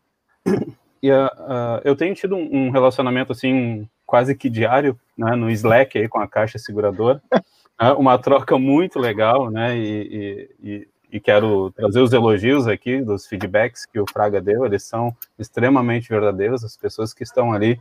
e 1.01 1.11
uh, 1.11 1.25
uh, 1.25 1.81
eu 1.83 1.95
tenho 1.95 2.15
tido 2.15 2.35
um, 2.35 2.67
um, 2.67 2.69
relacionamento, 2.71 3.31
assim, 3.31 3.87
quase 4.05 4.35
que 4.35 4.49
diário, 4.49 4.99
né, 5.15 5.35
no 5.35 5.49
Slack 5.51 5.97
aí 5.97 6.07
com 6.07 6.19
a 6.19 6.27
Caixa 6.27 6.57
Seguradora, 6.57 7.21
né, 7.31 7.91
uma 7.93 8.17
troca 8.17 8.57
muito 8.57 8.97
legal, 8.97 9.51
né, 9.51 9.77
e, 9.77 10.49
e, 10.63 10.87
e 11.11 11.19
quero 11.19 11.69
trazer 11.71 11.99
os 11.99 12.11
elogios 12.11 12.67
aqui 12.67 12.99
dos 12.99 13.27
feedbacks 13.27 13.85
que 13.85 13.99
o 13.99 14.05
Fraga 14.11 14.41
deu, 14.41 14.65
eles 14.65 14.81
são 14.81 15.15
extremamente 15.37 16.09
verdadeiros, 16.09 16.63
as 16.63 16.75
pessoas 16.75 17.13
que 17.13 17.21
estão 17.21 17.53
ali 17.53 17.79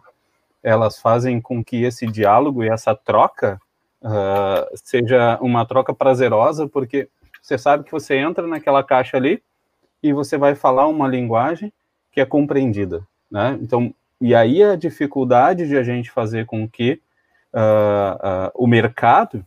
elas 0.62 0.98
fazem 0.98 1.40
com 1.40 1.62
que 1.62 1.82
esse 1.82 2.06
diálogo 2.06 2.62
e 2.62 2.68
essa 2.68 2.94
troca 2.94 3.60
uh, 4.02 4.66
seja 4.74 5.38
uma 5.40 5.66
troca 5.66 5.94
prazerosa, 5.94 6.68
porque 6.68 7.08
você 7.40 7.58
sabe 7.58 7.84
que 7.84 7.92
você 7.92 8.16
entra 8.16 8.46
naquela 8.46 8.82
caixa 8.82 9.16
ali 9.16 9.42
e 10.02 10.12
você 10.12 10.36
vai 10.36 10.54
falar 10.54 10.86
uma 10.86 11.08
linguagem 11.08 11.72
que 12.10 12.20
é 12.20 12.26
compreendida, 12.26 13.06
né? 13.30 13.58
Então, 13.60 13.94
e 14.20 14.34
aí 14.34 14.62
a 14.62 14.76
dificuldade 14.76 15.66
de 15.66 15.76
a 15.76 15.82
gente 15.82 16.10
fazer 16.10 16.46
com 16.46 16.68
que 16.68 17.00
uh, 17.52 18.48
uh, 18.48 18.50
o 18.54 18.66
mercado 18.66 19.44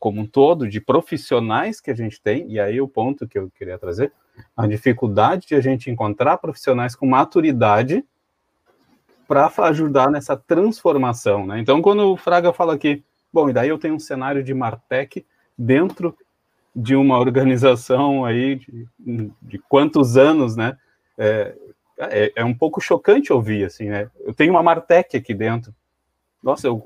como 0.00 0.22
um 0.22 0.26
todo, 0.26 0.66
de 0.66 0.80
profissionais 0.80 1.78
que 1.78 1.90
a 1.90 1.94
gente 1.94 2.20
tem, 2.22 2.50
e 2.50 2.58
aí 2.58 2.80
o 2.80 2.88
ponto 2.88 3.28
que 3.28 3.38
eu 3.38 3.50
queria 3.50 3.78
trazer, 3.78 4.10
a 4.56 4.66
dificuldade 4.66 5.46
de 5.46 5.54
a 5.54 5.60
gente 5.60 5.90
encontrar 5.90 6.38
profissionais 6.38 6.96
com 6.96 7.06
maturidade 7.06 8.02
para 9.30 9.48
ajudar 9.68 10.10
nessa 10.10 10.36
transformação, 10.36 11.46
né? 11.46 11.60
Então, 11.60 11.80
quando 11.80 12.00
o 12.00 12.16
Fraga 12.16 12.52
fala 12.52 12.74
aqui, 12.74 13.04
bom, 13.32 13.48
e 13.48 13.52
daí 13.52 13.68
eu 13.68 13.78
tenho 13.78 13.94
um 13.94 13.98
cenário 14.00 14.42
de 14.42 14.52
Martech 14.52 15.24
dentro 15.56 16.18
de 16.74 16.96
uma 16.96 17.16
organização 17.16 18.24
aí 18.24 18.56
de, 18.56 18.88
de 19.40 19.58
quantos 19.68 20.16
anos, 20.16 20.56
né? 20.56 20.76
É, 21.16 21.54
é, 21.96 22.32
é, 22.34 22.44
um 22.44 22.52
pouco 22.52 22.80
chocante 22.80 23.32
ouvir, 23.32 23.64
assim, 23.64 23.88
né? 23.88 24.10
Eu 24.18 24.34
tenho 24.34 24.50
uma 24.50 24.64
Martech 24.64 25.16
aqui 25.16 25.32
dentro. 25.32 25.72
Nossa, 26.42 26.68
o, 26.68 26.82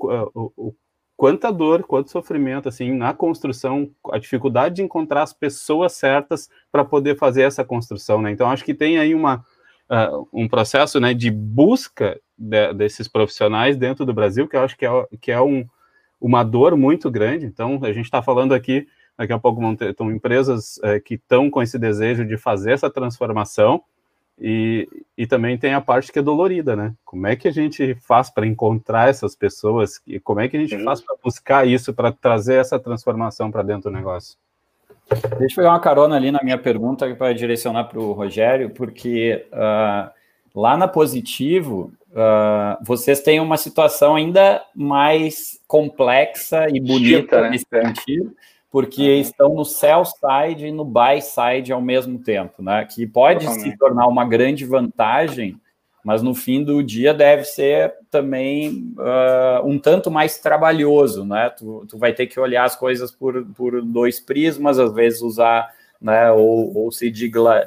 o 0.55 0.75
quanta 1.17 1.51
dor, 1.51 1.81
quanto 1.81 2.11
sofrimento, 2.11 2.69
assim, 2.69 2.91
na 2.91 3.11
construção, 3.11 3.89
a 4.11 4.19
dificuldade 4.19 4.75
de 4.75 4.83
encontrar 4.83 5.23
as 5.23 5.33
pessoas 5.33 5.93
certas 5.93 6.47
para 6.71 6.85
poder 6.85 7.17
fazer 7.17 7.41
essa 7.41 7.65
construção, 7.65 8.21
né? 8.21 8.29
Então, 8.29 8.51
acho 8.51 8.63
que 8.63 8.75
tem 8.75 8.99
aí 8.99 9.15
uma, 9.15 9.43
uh, 9.89 10.27
um 10.31 10.47
processo, 10.47 10.99
né, 10.99 11.13
de 11.13 11.29
busca 11.31 12.19
de, 12.37 12.73
desses 12.73 13.07
profissionais 13.07 13.77
dentro 13.77 14.05
do 14.05 14.13
Brasil, 14.13 14.47
que 14.47 14.55
eu 14.55 14.61
acho 14.61 14.77
que 14.77 14.85
é, 14.85 15.07
que 15.19 15.31
é 15.31 15.41
um, 15.41 15.65
uma 16.19 16.43
dor 16.43 16.75
muito 16.75 17.09
grande. 17.09 17.45
Então, 17.45 17.79
a 17.83 17.91
gente 17.91 18.05
está 18.05 18.21
falando 18.21 18.53
aqui, 18.53 18.87
daqui 19.17 19.33
a 19.33 19.39
pouco 19.39 19.61
vão 19.61 19.75
ter 19.75 19.89
então, 19.89 20.11
empresas 20.11 20.79
é, 20.83 20.99
que 20.99 21.15
estão 21.15 21.49
com 21.49 21.61
esse 21.61 21.79
desejo 21.79 22.25
de 22.25 22.37
fazer 22.37 22.71
essa 22.71 22.89
transformação, 22.89 23.83
e, 24.39 24.87
e 25.17 25.25
também 25.25 25.57
tem 25.57 25.73
a 25.73 25.79
parte 25.79 26.11
que 26.11 26.19
é 26.19 26.21
dolorida, 26.21 26.75
né? 26.75 26.93
Como 27.05 27.25
é 27.25 27.35
que 27.35 27.47
a 27.47 27.51
gente 27.51 27.95
faz 27.95 28.29
para 28.29 28.45
encontrar 28.45 29.09
essas 29.09 29.33
pessoas? 29.33 30.01
E 30.05 30.19
como 30.19 30.41
é 30.41 30.49
que 30.49 30.57
a 30.57 30.59
gente 30.59 30.83
faz 30.83 30.99
para 30.99 31.15
buscar 31.23 31.65
isso, 31.65 31.93
para 31.93 32.11
trazer 32.11 32.55
essa 32.55 32.77
transformação 32.77 33.49
para 33.49 33.63
dentro 33.63 33.89
do 33.89 33.95
negócio? 33.95 34.37
Deixa 35.37 35.53
eu 35.53 35.55
pegar 35.55 35.69
uma 35.71 35.79
carona 35.79 36.15
ali 36.15 36.31
na 36.31 36.41
minha 36.43 36.57
pergunta 36.57 37.13
para 37.15 37.33
direcionar 37.33 37.85
para 37.85 37.99
o 37.99 38.11
Rogério, 38.11 38.71
porque 38.71 39.45
uh, 39.51 40.09
lá 40.53 40.75
na 40.75 40.87
Positivo, 40.87 41.91
uh, 42.11 42.83
vocês 42.83 43.21
têm 43.21 43.39
uma 43.39 43.57
situação 43.57 44.15
ainda 44.15 44.63
mais 44.73 45.59
complexa 45.67 46.67
e 46.73 46.79
bonita 46.79 47.41
né? 47.41 47.49
nesse 47.51 47.67
sentido, 47.69 48.35
porque 48.71 49.03
uhum. 49.03 49.21
estão 49.21 49.53
no 49.53 49.63
sell 49.63 50.03
side 50.05 50.67
e 50.67 50.71
no 50.71 50.83
buy 50.83 51.21
side 51.21 51.71
ao 51.71 51.81
mesmo 51.81 52.19
tempo, 52.19 52.63
né? 52.63 52.85
Que 52.85 53.05
pode 53.05 53.45
Totalmente. 53.45 53.71
se 53.71 53.77
tornar 53.77 54.07
uma 54.07 54.25
grande 54.25 54.65
vantagem, 54.65 55.59
mas 56.05 56.21
no 56.21 56.35
fim 56.35 56.63
do 56.63 56.83
dia 56.83 57.15
deve 57.15 57.45
ser 57.45 57.95
também 58.11 58.93
uh, 58.95 59.67
um 59.67 59.79
tanto 59.79 60.11
mais 60.11 60.37
trabalhoso, 60.37 61.25
né? 61.25 61.49
Tu, 61.49 61.87
tu 61.89 61.97
vai 61.97 62.13
ter 62.13 62.27
que 62.27 62.39
olhar 62.39 62.63
as 62.63 62.75
coisas 62.75 63.11
por, 63.11 63.43
por 63.55 63.81
dois 63.81 64.19
prismas, 64.19 64.77
às 64.77 64.93
vezes 64.93 65.23
usar, 65.23 65.73
né? 65.99 66.31
Ou, 66.31 66.77
ou 66.77 66.91
se 66.91 67.11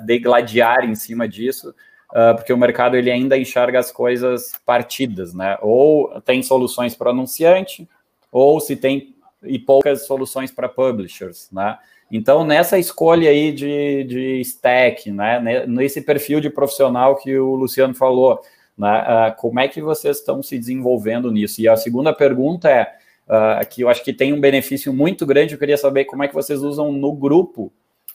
degladiar 0.04 0.84
em 0.88 0.94
cima 0.94 1.26
disso 1.28 1.74
uh, 2.10 2.36
porque 2.36 2.52
o 2.52 2.56
mercado 2.56 2.96
ele 2.96 3.10
ainda 3.10 3.36
enxerga 3.36 3.80
as 3.80 3.90
coisas 3.90 4.52
partidas, 4.64 5.34
né? 5.34 5.58
Ou 5.60 6.20
tem 6.20 6.40
soluções 6.40 6.94
para 6.94 7.10
anunciante, 7.10 7.88
ou 8.30 8.60
se 8.60 8.76
tem 8.76 9.16
e 9.42 9.58
poucas 9.58 10.06
soluções 10.06 10.52
para 10.52 10.68
publishers, 10.68 11.48
né? 11.50 11.76
Então, 12.10 12.44
nessa 12.44 12.78
escolha 12.78 13.30
aí 13.30 13.52
de, 13.52 14.04
de 14.04 14.40
stack, 14.40 15.10
né, 15.10 15.66
nesse 15.66 16.00
perfil 16.00 16.40
de 16.40 16.48
profissional 16.48 17.16
que 17.16 17.38
o 17.38 17.54
Luciano 17.54 17.94
falou, 17.94 18.40
né, 18.76 19.02
uh, 19.02 19.36
como 19.40 19.60
é 19.60 19.68
que 19.68 19.82
vocês 19.82 20.18
estão 20.18 20.42
se 20.42 20.58
desenvolvendo 20.58 21.30
nisso? 21.30 21.60
E 21.60 21.68
a 21.68 21.76
segunda 21.76 22.12
pergunta 22.12 22.70
é, 22.70 22.90
uh, 23.26 23.68
que 23.68 23.82
eu 23.82 23.88
acho 23.88 24.02
que 24.02 24.12
tem 24.12 24.32
um 24.32 24.40
benefício 24.40 24.92
muito 24.92 25.26
grande, 25.26 25.52
eu 25.52 25.58
queria 25.58 25.76
saber 25.76 26.06
como 26.06 26.22
é 26.22 26.28
que 26.28 26.34
vocês 26.34 26.62
usam 26.62 26.90
no 26.92 27.12
grupo 27.12 27.72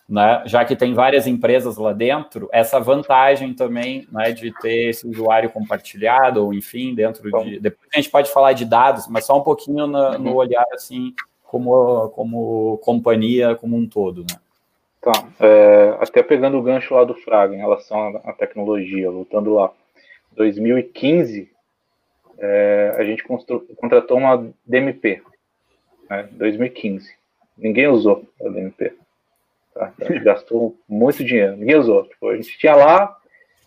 né, 0.08 0.44
já 0.46 0.66
que 0.66 0.76
tem 0.76 0.94
várias 0.94 1.26
empresas 1.28 1.78
lá 1.78 1.94
dentro, 1.94 2.50
essa 2.52 2.80
vantagem 2.80 3.54
também 3.54 4.08
né, 4.12 4.32
de 4.32 4.52
ter 4.60 4.90
esse 4.90 5.08
usuário 5.08 5.50
compartilhado, 5.50 6.44
ou 6.44 6.54
enfim, 6.54 6.94
dentro 6.94 7.24
de. 7.44 7.60
Depois 7.60 7.90
a 7.94 7.98
gente 7.98 8.10
pode 8.10 8.30
falar 8.32 8.54
de 8.54 8.66
dados, 8.66 9.08
mas 9.08 9.26
só 9.26 9.38
um 9.40 9.44
pouquinho 9.44 9.88
no, 9.88 10.18
no 10.18 10.32
uhum. 10.32 10.36
olhar 10.36 10.66
assim, 10.74 11.14
como, 11.54 12.10
como 12.10 12.80
companhia 12.80 13.56
como 13.56 13.78
um 13.78 13.88
todo. 13.88 14.22
Né? 14.22 14.40
Tá. 15.00 15.12
É, 15.40 15.96
até 16.00 16.24
pegando 16.24 16.58
o 16.58 16.64
gancho 16.64 16.96
lá 16.96 17.04
do 17.04 17.14
Fraga 17.14 17.54
em 17.54 17.60
relação 17.60 18.18
à 18.24 18.34
tecnologia, 18.34 19.12
voltando 19.12 19.54
lá. 19.54 19.72
2015, 20.32 21.48
é, 22.40 22.96
a 22.98 23.04
gente 23.04 23.24
contratou 23.78 24.18
uma 24.18 24.52
DMP. 24.66 25.22
Né, 26.10 26.28
2015. 26.32 27.14
Ninguém 27.56 27.88
usou 27.88 28.28
a 28.44 28.50
DMP. 28.50 28.96
Tá? 29.76 29.94
A 30.02 30.06
gente 30.06 30.24
gastou 30.26 30.76
muito 30.90 31.24
dinheiro, 31.24 31.56
ninguém 31.56 31.76
usou. 31.76 32.08
Tipo, 32.08 32.30
a 32.30 32.36
gente 32.36 32.58
tinha 32.58 32.76
lá, 32.76 33.16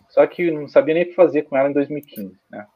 só 0.09 0.27
que 0.27 0.51
não 0.51 0.67
sabia 0.67 0.93
nem 0.93 1.03
o 1.03 1.05
que 1.05 1.13
fazer 1.13 1.43
com 1.43 1.55
ela 1.55 1.69
em 1.69 1.73
2015. 1.73 2.37
Né? 2.49 2.67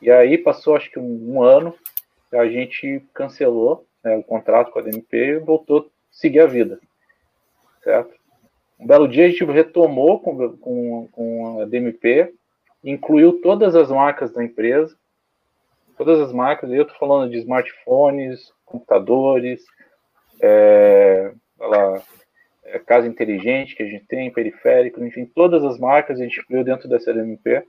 E 0.00 0.08
aí 0.08 0.38
passou 0.38 0.76
acho 0.76 0.88
que 0.88 1.00
um, 1.00 1.34
um 1.34 1.42
ano, 1.42 1.74
a 2.32 2.46
gente 2.46 3.02
cancelou 3.12 3.84
né, 4.04 4.16
o 4.16 4.22
contrato 4.22 4.70
com 4.70 4.78
a 4.78 4.82
DMP 4.82 5.16
e 5.16 5.38
voltou 5.38 5.80
a 5.80 5.84
seguir 6.10 6.40
a 6.40 6.46
vida. 6.46 6.78
Certo? 7.82 8.14
Um 8.78 8.86
belo 8.86 9.08
dia 9.08 9.26
a 9.26 9.28
gente 9.28 9.44
retomou 9.44 10.20
com, 10.20 10.56
com, 10.58 11.08
com 11.10 11.60
a 11.60 11.64
DMP, 11.64 12.34
incluiu 12.82 13.40
todas 13.40 13.74
as 13.74 13.90
marcas 13.90 14.32
da 14.32 14.44
empresa, 14.44 14.94
todas 15.96 16.20
as 16.20 16.32
marcas, 16.32 16.70
eu 16.70 16.82
estou 16.82 16.98
falando 16.98 17.30
de 17.30 17.38
smartphones, 17.38 18.52
computadores, 18.64 19.64
é, 20.42 21.32
lá, 21.58 22.02
é, 22.64 22.78
casa 22.78 23.06
inteligente 23.06 23.76
que 23.76 23.82
a 23.82 23.86
gente 23.86 24.04
tem, 24.06 24.30
periférico, 24.30 25.02
enfim, 25.04 25.24
todas 25.24 25.64
as 25.64 25.78
marcas 25.78 26.18
a 26.18 26.24
gente 26.24 26.40
incluiu 26.40 26.64
dentro 26.64 26.88
dessa 26.88 27.10
LMP. 27.10 27.64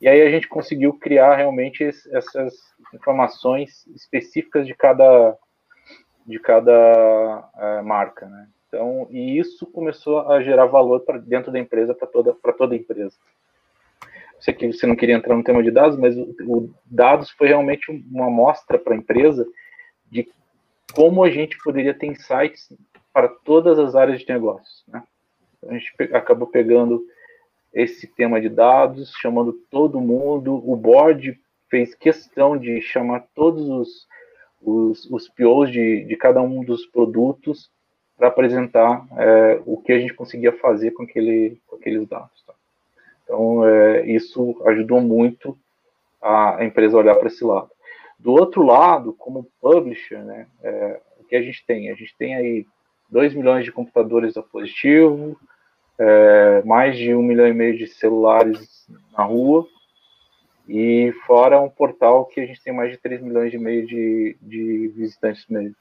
E 0.00 0.08
aí 0.08 0.20
a 0.20 0.30
gente 0.30 0.48
conseguiu 0.48 0.92
criar 0.94 1.36
realmente 1.36 1.84
essas 1.84 2.54
informações 2.92 3.86
específicas 3.94 4.66
de 4.66 4.74
cada 4.74 5.36
de 6.26 6.38
cada 6.38 7.48
é, 7.56 7.82
marca, 7.82 8.26
né? 8.26 8.48
Então, 8.68 9.06
e 9.10 9.38
isso 9.38 9.66
começou 9.66 10.28
a 10.30 10.42
gerar 10.42 10.66
valor 10.66 11.00
para 11.00 11.18
dentro 11.18 11.52
da 11.52 11.58
empresa 11.58 11.94
para 11.94 12.08
toda 12.08 12.34
para 12.34 12.52
toda 12.52 12.74
a 12.74 12.78
empresa. 12.78 13.16
Sei 14.40 14.52
que 14.52 14.72
você 14.72 14.86
não 14.86 14.96
queria 14.96 15.14
entrar 15.14 15.36
no 15.36 15.44
tema 15.44 15.62
de 15.62 15.70
dados, 15.70 15.96
mas 15.96 16.16
o, 16.16 16.34
o 16.40 16.74
dados 16.84 17.30
foi 17.30 17.48
realmente 17.48 17.90
uma 18.10 18.26
amostra 18.26 18.78
para 18.78 18.94
a 18.94 18.96
empresa 18.96 19.46
de 20.10 20.28
como 20.92 21.22
a 21.22 21.30
gente 21.30 21.56
poderia 21.62 21.94
ter 21.94 22.06
insights 22.06 22.72
para 23.12 23.28
todas 23.28 23.78
as 23.78 23.94
áreas 23.94 24.20
de 24.20 24.28
negócios. 24.28 24.84
Né? 24.88 25.02
A 25.68 25.72
gente 25.72 25.92
acabou 26.12 26.48
pegando 26.48 27.04
esse 27.72 28.06
tema 28.06 28.40
de 28.40 28.48
dados, 28.48 29.12
chamando 29.20 29.52
todo 29.70 30.00
mundo, 30.00 30.54
o 30.68 30.76
board 30.76 31.38
fez 31.68 31.94
questão 31.94 32.56
de 32.56 32.80
chamar 32.80 33.26
todos 33.34 33.68
os, 33.68 34.06
os, 34.64 35.04
os 35.10 35.28
POs 35.28 35.70
de, 35.70 36.04
de 36.04 36.16
cada 36.16 36.40
um 36.40 36.64
dos 36.64 36.86
produtos 36.86 37.70
para 38.16 38.28
apresentar 38.28 39.06
é, 39.18 39.60
o 39.66 39.76
que 39.76 39.92
a 39.92 39.98
gente 39.98 40.14
conseguia 40.14 40.52
fazer 40.52 40.92
com, 40.92 41.02
aquele, 41.02 41.60
com 41.66 41.76
aqueles 41.76 42.06
dados. 42.08 42.42
Tá? 42.46 42.54
Então, 43.24 43.66
é, 43.66 44.06
isso 44.06 44.60
ajudou 44.66 45.00
muito 45.00 45.56
a, 46.22 46.56
a 46.56 46.64
empresa 46.64 46.96
a 46.96 47.00
olhar 47.00 47.16
para 47.16 47.28
esse 47.28 47.44
lado. 47.44 47.70
Do 48.18 48.32
outro 48.32 48.62
lado, 48.62 49.12
como 49.12 49.48
publisher, 49.60 50.24
né, 50.24 50.46
é, 50.62 51.00
o 51.20 51.24
que 51.24 51.36
a 51.36 51.42
gente 51.42 51.64
tem? 51.66 51.90
A 51.90 51.94
gente 51.94 52.14
tem 52.16 52.34
aí 52.34 52.66
2 53.10 53.34
milhões 53.34 53.64
de 53.64 53.72
computadores 53.72 54.34
da 54.34 54.42
Positivo, 54.42 55.38
é, 55.98 56.62
mais 56.64 56.96
de 56.96 57.14
um 57.14 57.22
milhão 57.22 57.46
e 57.46 57.52
meio 57.52 57.76
de 57.76 57.86
celulares 57.86 58.86
na 59.16 59.24
rua, 59.24 59.66
e 60.68 61.12
fora 61.26 61.60
um 61.60 61.68
portal 61.68 62.24
que 62.26 62.40
a 62.40 62.46
gente 62.46 62.62
tem 62.62 62.72
mais 62.72 62.90
de 62.90 62.98
3 62.98 63.22
milhões 63.22 63.52
e 63.52 63.58
meio 63.58 63.86
de, 63.86 64.36
de 64.40 64.88
visitantes 64.88 65.46
mesmo, 65.48 65.76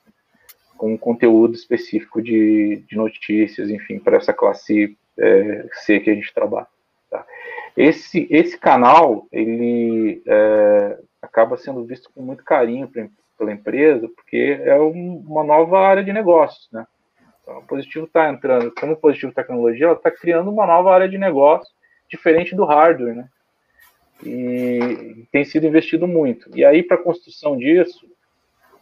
com 0.77 0.97
conteúdo 0.97 1.55
específico 1.55 2.21
de, 2.21 2.84
de 2.88 2.95
notícias, 2.95 3.69
enfim, 3.69 3.99
para 3.99 4.17
essa 4.17 4.34
classe 4.34 4.97
é, 5.17 5.65
C 5.73 5.99
que 5.99 6.09
a 6.09 6.15
gente 6.15 6.34
trabalha. 6.34 6.67
Tá? 7.09 7.25
Esse, 7.77 8.27
esse 8.29 8.57
canal, 8.57 9.27
ele 9.31 10.21
é, 10.25 10.99
acaba 11.21 11.57
sendo 11.57 11.84
visto 11.86 12.11
com 12.13 12.21
muito 12.21 12.43
carinho 12.43 12.89
pela 13.38 13.51
empresa, 13.51 14.09
porque 14.15 14.59
é 14.63 14.79
um, 14.79 15.23
uma 15.25 15.43
nova 15.43 15.79
área 15.79 16.03
de 16.03 16.11
negócios, 16.11 16.67
né? 16.71 16.86
Então, 17.41 17.57
o 17.57 17.63
Positivo 17.63 18.05
está 18.05 18.29
entrando, 18.29 18.73
como 18.79 18.95
Positivo 18.95 19.34
Tecnologia, 19.34 19.88
ela 19.88 19.95
está 19.95 20.09
criando 20.09 20.49
uma 20.49 20.65
nova 20.65 20.93
área 20.93 21.09
de 21.09 21.17
negócio, 21.17 21.73
diferente 22.09 22.55
do 22.55 22.63
hardware, 22.63 23.15
né? 23.15 23.27
E 24.22 25.26
tem 25.32 25.43
sido 25.43 25.66
investido 25.66 26.07
muito. 26.07 26.49
E 26.55 26.64
aí, 26.64 26.84
para 26.84 26.97
a 26.97 27.03
construção 27.03 27.57
disso, 27.57 28.07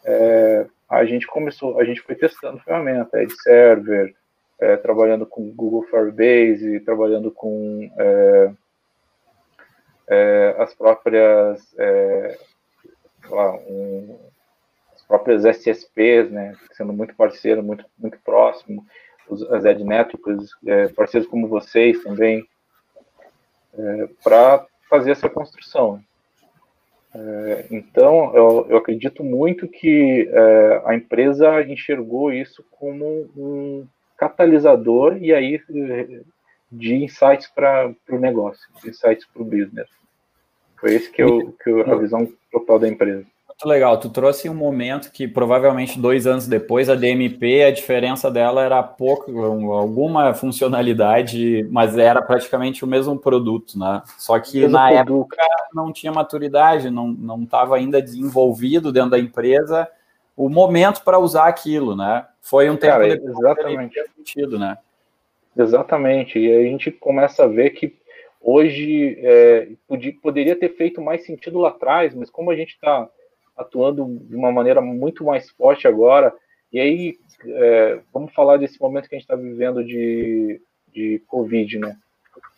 é, 0.04 0.66
a 0.90 1.06
gente 1.06 1.28
começou, 1.28 1.80
a 1.80 1.84
gente 1.84 2.02
foi 2.02 2.16
testando 2.16 2.60
ferramenta, 2.60 3.22
Edge 3.22 3.36
Server, 3.42 4.14
é, 4.60 4.78
trabalhando 4.78 5.26
com 5.26 5.52
Google 5.52 5.84
Firebase, 5.84 6.82
trabalhando 6.82 7.32
com 7.32 7.90
é, 7.98 8.52
é 10.10 10.56
as 10.60 10.74
próprias 10.74 11.74
é, 11.78 12.38
lá, 13.30 13.54
um, 13.54 14.20
as 14.94 15.02
próprias 15.04 15.46
SSPs, 15.46 16.30
né, 16.30 16.56
sendo 16.74 16.94
muito 16.94 17.16
parceiro, 17.16 17.64
muito, 17.64 17.86
muito 17.98 18.20
próximo, 18.20 18.86
os, 19.30 19.42
as 19.52 19.66
Ed 19.66 19.84
Networks, 19.84 20.52
é, 20.68 20.88
parceiros 20.90 21.30
como 21.30 21.48
vocês 21.48 22.04
também, 22.04 22.46
para 24.22 24.68
fazer 24.92 25.12
essa 25.12 25.30
construção. 25.30 26.04
É, 27.16 27.66
então, 27.72 28.36
eu, 28.36 28.68
eu, 28.70 28.78
acredito 28.78 29.24
muito 29.24 29.68
que 29.68 30.30
é, 30.30 30.82
a 30.86 30.94
empresa 30.94 31.62
enxergou 31.64 32.32
isso 32.32 32.64
como 32.72 33.30
um 33.36 33.88
catalisador 34.18 35.18
e 35.18 35.34
aí 35.34 35.62
de 36.70 36.94
insights 36.94 37.48
para 37.48 37.94
o 38.10 38.18
negócio, 38.18 38.62
insights 38.86 39.26
para 39.26 39.42
o 39.42 39.46
business. 39.46 39.90
Foi 40.78 40.94
esse 40.94 41.10
que, 41.10 41.24
eu, 41.24 41.54
que 41.64 41.70
eu, 41.70 41.90
a 41.90 41.96
visão 41.96 42.32
total 42.52 42.80
da 42.80 42.88
empresa. 42.88 43.26
Muito 43.62 43.68
legal. 43.68 44.00
Tu 44.00 44.10
trouxe 44.10 44.50
um 44.50 44.56
momento 44.56 45.12
que 45.12 45.28
provavelmente 45.28 46.00
dois 46.00 46.26
anos 46.26 46.48
depois 46.48 46.90
a 46.90 46.96
DMP, 46.96 47.64
a 47.64 47.72
diferença 47.72 48.32
dela 48.32 48.64
era 48.64 48.82
pouco, 48.82 49.32
alguma 49.72 50.34
funcionalidade, 50.34 51.68
mas 51.70 51.96
era 51.96 52.24
praticamente 52.24 52.84
o 52.84 52.88
mesmo 52.88 53.20
produto, 53.20 53.78
né? 53.78 54.02
Só 54.18 54.40
que 54.40 54.68
na 54.68 54.88
produto. 54.88 55.36
época 55.36 55.48
não 55.76 55.94
tinha 55.94 56.12
maturidade, 56.12 56.90
não 56.90 57.10
não 57.10 57.44
estava 57.44 57.76
ainda 57.76 58.02
desenvolvido 58.02 58.92
dentro 58.92 59.12
da 59.12 59.20
empresa 59.20 59.88
o 60.36 60.50
momento 60.50 61.04
para 61.04 61.20
usar 61.20 61.46
aquilo, 61.46 61.96
né? 61.96 62.26
Foi 62.42 62.68
um 62.68 62.76
tempo 62.76 62.94
Cara, 62.94 63.08
exatamente 63.08 64.04
sentido, 64.16 64.58
né? 64.58 64.76
Exatamente. 65.56 66.40
E 66.40 66.52
a 66.52 66.64
gente 66.64 66.90
começa 66.90 67.44
a 67.44 67.48
ver 67.48 67.72
que 67.72 67.96
hoje 68.42 69.20
é, 69.20 69.68
podia, 69.88 70.14
poderia 70.20 70.56
ter 70.56 70.70
feito 70.76 71.00
mais 71.00 71.24
sentido 71.28 71.60
lá 71.60 71.70
atrás, 71.70 72.16
mas 72.16 72.32
como 72.32 72.50
a 72.50 72.56
gente 72.56 72.72
está 72.72 73.08
atuando 73.62 74.20
de 74.28 74.36
uma 74.36 74.52
maneira 74.52 74.82
muito 74.82 75.24
mais 75.24 75.50
forte 75.52 75.88
agora. 75.88 76.34
E 76.72 76.80
aí, 76.80 77.18
é, 77.46 78.00
vamos 78.14 78.34
falar 78.34 78.58
desse 78.58 78.80
momento 78.80 79.08
que 79.08 79.16
a 79.16 79.18
gente 79.18 79.26
está 79.26 79.36
vivendo 79.36 79.84
de, 79.84 80.62
de 80.94 81.22
Covid, 81.28 81.80
né? 81.80 81.98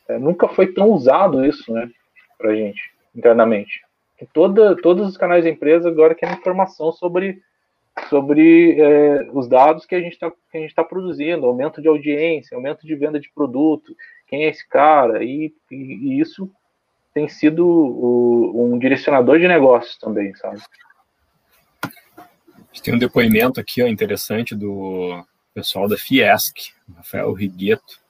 É, 0.08 0.20
nunca 0.20 0.48
foi 0.48 0.74
tão 0.74 0.90
usado 0.90 1.46
isso, 1.46 1.72
né, 1.72 1.90
para 2.38 2.56
gente, 2.56 2.82
internamente. 3.16 3.82
Que 4.18 4.26
toda, 4.26 4.76
todos 4.76 5.08
os 5.08 5.18
canais 5.18 5.44
da 5.44 5.50
empresa 5.50 5.90
agora 5.90 6.14
querem 6.14 6.36
informação 6.36 6.92
sobre, 6.92 7.42
sobre 8.10 8.80
é, 8.80 9.30
os 9.32 9.48
dados 9.48 9.86
que 9.86 9.96
a 9.96 10.02
gente 10.02 10.14
está 10.14 10.32
tá 10.76 10.84
produzindo, 10.84 11.46
aumento 11.46 11.82
de 11.82 11.88
audiência, 11.88 12.56
aumento 12.56 12.86
de 12.86 12.96
venda 12.96 13.20
de 13.20 13.32
produto, 13.32 13.96
quem 14.28 14.46
é 14.46 14.50
esse 14.50 14.68
cara, 14.68 15.24
e, 15.24 15.54
e, 15.72 15.76
e 15.76 16.20
isso 16.20 16.52
tem 17.14 17.28
sido 17.28 17.66
o, 17.66 18.74
um 18.74 18.78
direcionador 18.78 19.40
de 19.40 19.48
negócios 19.48 19.98
também, 19.98 20.34
sabe? 20.36 20.60
Tem 22.82 22.94
um 22.94 23.00
depoimento 23.00 23.60
aqui 23.60 23.84
ó, 23.84 23.88
interessante 23.88 24.56
do 24.56 25.24
pessoal 25.54 25.88
da 25.88 25.98
Fiesc, 25.98 26.72
Rafael 26.96 27.32
Rigueto, 27.34 28.02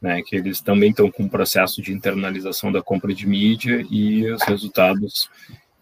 né, 0.00 0.22
que 0.22 0.34
eles 0.34 0.60
também 0.60 0.90
estão 0.90 1.10
com 1.10 1.24
um 1.24 1.28
processo 1.28 1.82
de 1.82 1.92
internalização 1.92 2.72
da 2.72 2.82
compra 2.82 3.12
de 3.12 3.26
mídia 3.26 3.84
e 3.90 4.30
os 4.30 4.42
resultados 4.42 5.28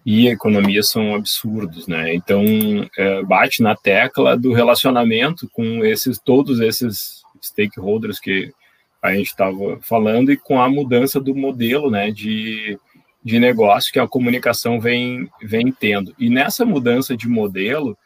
e 0.05 0.27
a 0.27 0.33
economia 0.33 0.83
são 0.83 1.14
absurdos, 1.14 1.87
né? 1.87 2.14
Então 2.14 2.43
é, 2.97 3.23
bate 3.23 3.62
na 3.62 3.77
tecla 3.77 4.39
do 4.39 4.55
relacionamento 4.55 5.49
com 5.53 5.85
esses 5.85 6.19
todos 6.19 6.61
esses 6.61 7.23
stakeholders 7.43 8.19
que 8.19 8.51
a 9.03 9.14
gente 9.14 9.27
estava 9.27 9.79
falando 9.83 10.33
e 10.33 10.37
com 10.37 10.61
a 10.61 10.69
mudança 10.69 11.21
do 11.21 11.35
modelo, 11.35 11.91
né, 11.91 12.11
de, 12.11 12.79
de 13.23 13.39
negócio 13.39 13.93
que 13.93 14.01
a 14.01 14.09
comunicação 14.09 14.81
vem 14.81 15.29
vem 15.43 15.71
tendo. 15.71 16.14
E 16.19 16.31
nessa 16.31 16.64
mudança 16.64 17.16
de 17.16 17.29
modelo 17.29 17.97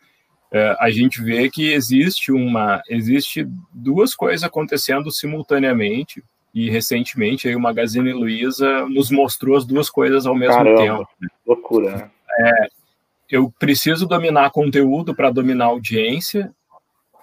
é, 0.52 0.76
a 0.78 0.90
gente 0.90 1.22
vê 1.22 1.48
que 1.48 1.72
existe 1.72 2.30
uma 2.30 2.82
existe 2.88 3.48
duas 3.72 4.14
coisas 4.14 4.44
acontecendo 4.44 5.10
simultaneamente 5.10 6.22
e 6.54 6.68
recentemente 6.68 7.48
aí 7.48 7.56
o 7.56 7.60
Magazine 7.60 8.12
Luiza 8.12 8.86
nos 8.86 9.10
mostrou 9.10 9.56
as 9.56 9.64
duas 9.64 9.88
coisas 9.88 10.26
ao 10.26 10.34
mesmo 10.34 10.56
Caramba, 10.56 10.76
tempo. 10.76 11.08
Loucura. 11.46 11.96
Né? 11.96 12.10
É, 12.38 12.66
eu 13.30 13.50
preciso 13.58 14.06
dominar 14.06 14.50
conteúdo 14.50 15.14
para 15.14 15.30
dominar 15.30 15.66
audiência, 15.66 16.52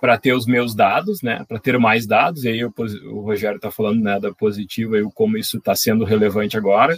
para 0.02 0.18
ter 0.18 0.34
os 0.34 0.48
meus 0.48 0.74
dados, 0.74 1.22
né, 1.22 1.46
para 1.48 1.60
ter 1.60 1.78
mais 1.78 2.08
dados. 2.08 2.46
E 2.46 2.50
aí 2.50 2.66
o, 2.66 2.74
o 3.12 3.20
Rogério 3.20 3.58
está 3.58 3.70
falando 3.70 4.02
né, 4.02 4.20
da 4.20 4.34
positiva 4.34 4.98
e 4.98 5.04
como 5.14 5.38
isso 5.38 5.58
está 5.58 5.76
sendo 5.76 6.04
relevante 6.04 6.58
agora 6.58 6.98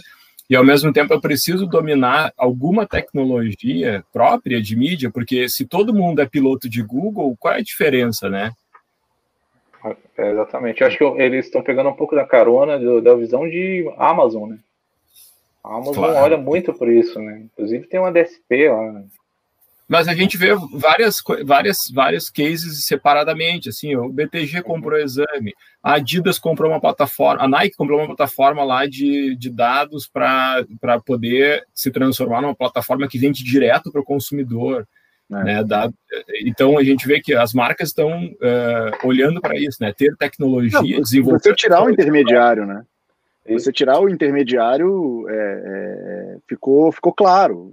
e 0.52 0.54
ao 0.54 0.62
mesmo 0.62 0.92
tempo 0.92 1.14
eu 1.14 1.18
preciso 1.18 1.66
dominar 1.66 2.30
alguma 2.36 2.86
tecnologia 2.86 4.04
própria 4.12 4.60
de 4.60 4.76
mídia, 4.76 5.10
porque 5.10 5.48
se 5.48 5.64
todo 5.64 5.94
mundo 5.94 6.20
é 6.20 6.26
piloto 6.26 6.68
de 6.68 6.82
Google, 6.82 7.34
qual 7.40 7.54
é 7.54 7.60
a 7.60 7.62
diferença, 7.62 8.28
né? 8.28 8.52
É, 10.18 10.30
exatamente. 10.30 10.82
Eu 10.82 10.88
acho 10.88 10.98
que 10.98 11.04
eles 11.04 11.46
estão 11.46 11.62
pegando 11.62 11.88
um 11.88 11.94
pouco 11.94 12.14
da 12.14 12.26
carona 12.26 12.78
do, 12.78 13.00
da 13.00 13.14
visão 13.14 13.48
de 13.48 13.90
Amazon, 13.96 14.50
né? 14.50 14.58
A 15.64 15.76
Amazon 15.76 15.94
claro. 15.94 16.16
olha 16.16 16.36
muito 16.36 16.74
por 16.74 16.92
isso, 16.92 17.18
né? 17.18 17.44
Inclusive 17.50 17.86
tem 17.86 17.98
uma 17.98 18.12
DSP 18.12 18.68
lá, 18.68 18.92
né? 18.92 19.04
Mas 19.88 20.06
a 20.06 20.14
gente 20.14 20.36
vê 20.36 20.54
várias, 20.74 21.16
várias, 21.46 21.78
várias 21.94 22.28
cases 22.28 22.84
separadamente, 22.84 23.70
assim, 23.70 23.96
o 23.96 24.10
BTG 24.10 24.62
comprou 24.62 24.98
exame, 24.98 25.54
a 25.82 25.94
Adidas 25.94 26.38
comprou 26.38 26.70
uma 26.70 26.80
plataforma, 26.80 27.42
a 27.42 27.48
Nike 27.48 27.76
comprou 27.76 27.98
uma 27.98 28.06
plataforma 28.06 28.62
lá 28.62 28.86
de, 28.86 29.34
de 29.34 29.50
dados 29.50 30.06
para 30.06 30.64
poder 31.04 31.64
se 31.74 31.90
transformar 31.90 32.40
numa 32.40 32.54
plataforma 32.54 33.08
que 33.08 33.18
vende 33.18 33.42
direto 33.42 33.90
para 33.90 34.00
o 34.00 34.04
consumidor. 34.04 34.86
É. 35.30 35.44
Né, 35.44 35.64
dado, 35.64 35.94
então 36.44 36.76
a 36.76 36.84
gente 36.84 37.08
vê 37.08 37.18
que 37.18 37.34
as 37.34 37.54
marcas 37.54 37.88
estão 37.88 38.26
uh, 38.26 39.06
olhando 39.06 39.40
para 39.40 39.56
isso, 39.56 39.78
né? 39.80 39.90
Ter 39.90 40.14
tecnologia, 40.14 40.78
Não, 40.78 41.00
desenvolver. 41.00 41.38
Você 41.38 41.54
tirar 41.54 41.82
o 41.82 41.88
intermediário, 41.88 42.66
né? 42.66 42.84
Você 43.48 43.72
tirar 43.72 43.98
o 44.00 44.08
intermediário 44.08 45.26
é, 45.28 45.34
é, 45.34 46.36
ficou, 46.46 46.92
ficou 46.92 47.12
claro. 47.12 47.70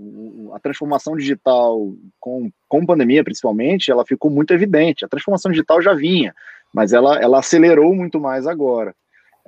A 0.53 0.59
transformação 0.59 1.15
digital, 1.15 1.93
com, 2.19 2.49
com 2.67 2.85
pandemia 2.85 3.23
principalmente, 3.23 3.91
ela 3.91 4.05
ficou 4.05 4.31
muito 4.31 4.53
evidente. 4.53 5.03
A 5.03 5.09
transformação 5.09 5.51
digital 5.51 5.81
já 5.81 5.93
vinha, 5.93 6.33
mas 6.73 6.93
ela, 6.93 7.19
ela 7.19 7.39
acelerou 7.39 7.93
muito 7.95 8.19
mais 8.19 8.45
agora. 8.47 8.95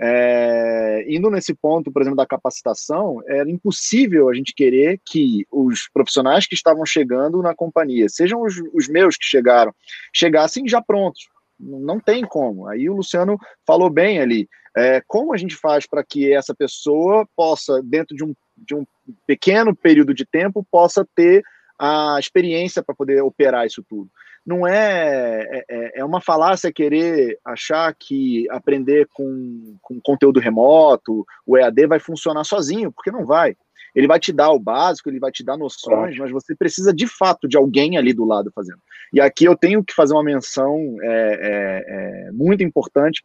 É, 0.03 1.05
indo 1.07 1.29
nesse 1.29 1.53
ponto, 1.53 1.91
por 1.91 2.01
exemplo, 2.01 2.17
da 2.17 2.25
capacitação, 2.25 3.21
era 3.27 3.49
impossível 3.49 4.29
a 4.29 4.33
gente 4.33 4.53
querer 4.53 4.99
que 5.05 5.45
os 5.51 5.87
profissionais 5.93 6.47
que 6.47 6.55
estavam 6.55 6.85
chegando 6.85 7.41
na 7.41 7.53
companhia, 7.53 8.09
sejam 8.09 8.41
os, 8.41 8.55
os 8.73 8.87
meus 8.87 9.15
que 9.15 9.25
chegaram, 9.25 9.73
chegassem 10.11 10.67
já 10.67 10.81
prontos. 10.81 11.29
Não 11.59 11.99
tem 11.99 12.25
como. 12.25 12.67
Aí 12.67 12.89
o 12.89 12.95
Luciano 12.95 13.37
falou 13.67 13.89
bem 13.91 14.19
ali. 14.19 14.49
É, 14.75 15.03
como 15.05 15.33
a 15.33 15.37
gente 15.37 15.55
faz 15.55 15.85
para 15.85 16.03
que 16.03 16.33
essa 16.33 16.55
pessoa 16.55 17.27
possa, 17.35 17.81
dentro 17.83 18.15
de 18.15 18.23
um, 18.23 18.33
de 18.57 18.73
um 18.73 18.85
pequeno 19.27 19.75
período 19.75 20.13
de 20.13 20.25
tempo, 20.25 20.65
possa 20.71 21.05
ter 21.15 21.43
a 21.77 22.17
experiência 22.19 22.81
para 22.81 22.95
poder 22.95 23.21
operar 23.21 23.67
isso 23.67 23.83
tudo? 23.87 24.09
Não 24.45 24.67
é, 24.67 25.43
é, 25.43 25.65
é, 25.69 25.99
é 25.99 26.05
uma 26.05 26.19
falácia 26.19 26.71
querer 26.71 27.37
achar 27.45 27.93
que 27.93 28.49
aprender 28.49 29.07
com, 29.13 29.77
com 29.81 29.99
conteúdo 30.01 30.39
remoto, 30.39 31.25
o 31.45 31.57
EAD 31.57 31.87
vai 31.87 31.99
funcionar 31.99 32.43
sozinho, 32.43 32.91
porque 32.91 33.11
não 33.11 33.25
vai. 33.25 33.55
ele 33.95 34.07
vai 34.07 34.19
te 34.19 34.33
dar 34.33 34.51
o 34.51 34.59
básico, 34.59 35.09
ele 35.09 35.19
vai 35.19 35.31
te 35.31 35.43
dar 35.43 35.57
noções, 35.57 36.17
mas 36.17 36.31
você 36.31 36.55
precisa 36.55 36.91
de 36.91 37.07
fato 37.07 37.47
de 37.47 37.55
alguém 37.55 37.97
ali 37.97 38.13
do 38.13 38.25
lado 38.25 38.51
fazendo. 38.53 38.79
E 39.13 39.21
aqui 39.21 39.45
eu 39.45 39.55
tenho 39.55 39.83
que 39.83 39.93
fazer 39.93 40.13
uma 40.13 40.23
menção 40.23 40.95
é, 41.01 41.07
é, 41.07 42.27
é 42.27 42.31
muito 42.31 42.63
importante 42.63 43.21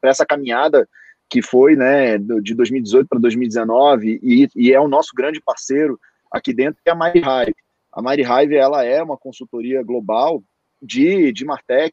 para 0.00 0.10
essa 0.10 0.26
caminhada 0.26 0.88
que 1.30 1.42
foi 1.42 1.76
né, 1.76 2.18
de 2.18 2.54
2018 2.54 3.06
para 3.06 3.18
2019 3.18 4.18
e, 4.22 4.48
e, 4.56 4.72
é 4.72 4.80
o 4.80 4.88
nosso 4.88 5.10
grande 5.14 5.40
parceiro 5.40 6.00
aqui 6.32 6.54
dentro, 6.54 6.80
que 6.82 6.90
é 6.90 6.92
a 6.92 7.42
Hive. 7.44 7.54
A 7.92 8.02
Mari 8.02 8.22
Hive 8.22 8.56
ela 8.56 8.84
é 8.84 9.02
uma 9.02 9.16
consultoria 9.16 9.82
global 9.82 10.42
de, 10.80 11.32
de 11.32 11.44
Martech, 11.44 11.92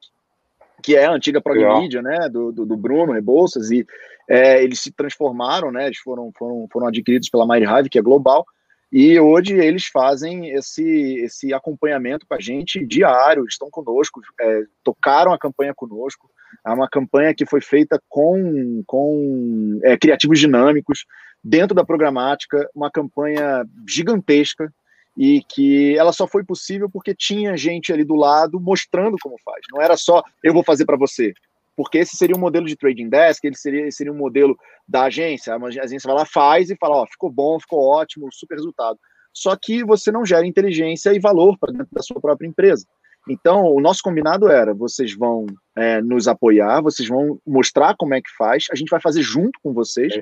que 0.84 0.96
é 0.96 1.06
a 1.06 1.12
antiga 1.12 1.42
Progmedia, 1.42 2.02
né, 2.02 2.30
do, 2.30 2.52
do, 2.52 2.66
do, 2.66 2.78
Bruno 2.78 3.14
Rebouças, 3.14 3.72
e 3.72 3.86
é, 4.28 4.64
eles 4.64 4.80
se 4.80 4.92
transformaram, 4.92 5.72
né, 5.72 5.86
eles 5.88 5.98
foram, 5.98 6.32
foram, 6.38 6.68
foram 6.72 6.88
adquiridos 6.88 7.30
pela 7.30 7.46
Mari 7.46 7.66
Hive, 7.66 7.90
que 7.90 7.98
é 7.98 8.02
global, 8.02 8.46
e 8.92 9.20
hoje 9.20 9.54
eles 9.54 9.88
fazem 9.88 10.50
esse, 10.50 11.16
esse 11.16 11.54
acompanhamento 11.54 12.26
com 12.28 12.36
a 12.36 12.40
gente 12.40 12.86
diário, 12.86 13.46
estão 13.46 13.70
conosco, 13.70 14.22
é, 14.40 14.62
tocaram 14.84 15.34
a 15.34 15.40
campanha 15.40 15.74
conosco, 15.74 16.30
é 16.66 16.70
uma 16.70 16.88
campanha 16.88 17.34
que 17.34 17.46
foi 17.46 17.62
feita 17.62 18.00
com, 18.08 18.84
com 18.86 19.80
é, 19.84 19.98
criativos 19.98 20.40
dinâmicos, 20.40 21.06
dentro 21.44 21.76
da 21.76 21.86
programática, 21.86 22.70
uma 22.74 22.90
campanha 22.90 23.66
gigantesca, 23.88 24.72
e 25.18 25.42
que 25.44 25.98
ela 25.98 26.12
só 26.12 26.28
foi 26.28 26.44
possível 26.44 26.90
porque 26.90 27.16
tinha 27.16 27.56
gente 27.56 27.92
ali 27.94 28.04
do 28.04 28.16
lado 28.16 28.60
mostrando 28.60 29.18
como 29.22 29.36
faz. 29.44 29.62
Não 29.72 29.82
era 29.82 29.96
só 29.96 30.22
eu 30.44 30.54
vou 30.54 30.64
fazer 30.64 30.86
para 30.86 30.98
você, 30.98 31.34
porque 31.76 32.00
esse 32.00 32.16
seria 32.16 32.36
um 32.36 32.40
modelo 32.40 32.66
de 32.66 32.76
trading 32.76 33.10
desk, 33.10 33.44
ele 33.44 33.56
seria, 33.56 33.92
seria 33.92 34.12
um 34.12 34.18
modelo 34.18 34.58
da 34.88 35.04
agência. 35.04 35.54
A 35.54 35.58
agência 35.58 36.08
vai 36.08 36.16
lá, 36.16 36.26
faz 36.26 36.70
e 36.70 36.78
fala: 36.78 36.98
Ó, 36.98 37.08
ficou 37.08 37.32
bom, 37.32 37.60
ficou 37.60 37.84
ótimo, 37.84 38.28
super 38.32 38.56
resultado. 38.56 38.98
Só 39.34 39.56
que 39.56 39.84
você 39.84 40.12
não 40.12 40.26
gera 40.26 40.48
inteligência 40.48 41.14
e 41.14 41.20
valor 41.20 41.58
para 41.60 41.74
dentro 41.74 41.90
da 41.92 42.02
sua 42.02 42.22
própria 42.22 42.48
empresa. 42.48 42.86
Então, 43.28 43.66
o 43.66 43.82
nosso 43.82 44.02
combinado 44.02 44.48
era: 44.50 44.74
vocês 44.74 45.14
vão 45.16 45.46
é, 45.76 46.02
nos 46.02 46.28
apoiar, 46.28 46.82
vocês 46.82 47.10
vão 47.10 47.40
mostrar 47.46 47.96
como 47.98 48.14
é 48.14 48.22
que 48.22 48.30
faz, 48.38 48.66
a 48.72 48.76
gente 48.76 48.90
vai 48.90 49.02
fazer 49.02 49.22
junto 49.22 49.60
com 49.62 49.74
vocês, 49.74 50.14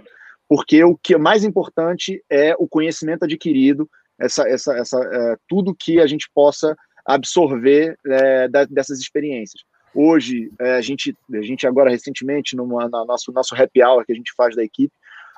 porque 0.47 0.83
o 0.83 0.97
que 0.97 1.13
é 1.13 1.17
mais 1.17 1.43
importante 1.43 2.23
é 2.29 2.55
o 2.57 2.67
conhecimento 2.67 3.25
adquirido, 3.25 3.87
essa, 4.19 4.47
essa, 4.47 4.73
essa, 4.77 4.97
é, 5.03 5.35
tudo 5.47 5.75
que 5.77 5.99
a 5.99 6.07
gente 6.07 6.29
possa 6.33 6.75
absorver 7.05 7.97
é, 8.05 8.47
da, 8.47 8.65
dessas 8.65 8.99
experiências. 8.99 9.63
Hoje, 9.93 10.51
é, 10.59 10.75
a, 10.75 10.81
gente, 10.81 11.15
a 11.33 11.41
gente 11.41 11.67
agora 11.67 11.89
recentemente, 11.89 12.55
no 12.55 12.65
nosso, 12.65 13.31
nosso 13.31 13.55
happy 13.55 13.83
hour 13.83 14.05
que 14.05 14.11
a 14.11 14.15
gente 14.15 14.33
faz 14.35 14.55
da 14.55 14.63
equipe, 14.63 14.93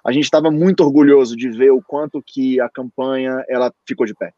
a 0.05 0.11
gente 0.11 0.23
estava 0.25 0.51
muito 0.51 0.81
orgulhoso 0.81 1.35
de 1.35 1.49
ver 1.49 1.71
o 1.71 1.81
quanto 1.81 2.23
que 2.25 2.61
a 2.61 2.69
campanha 2.69 3.43
ela 3.49 3.73
ficou 3.87 4.05
de 4.05 4.13
pé, 4.13 4.31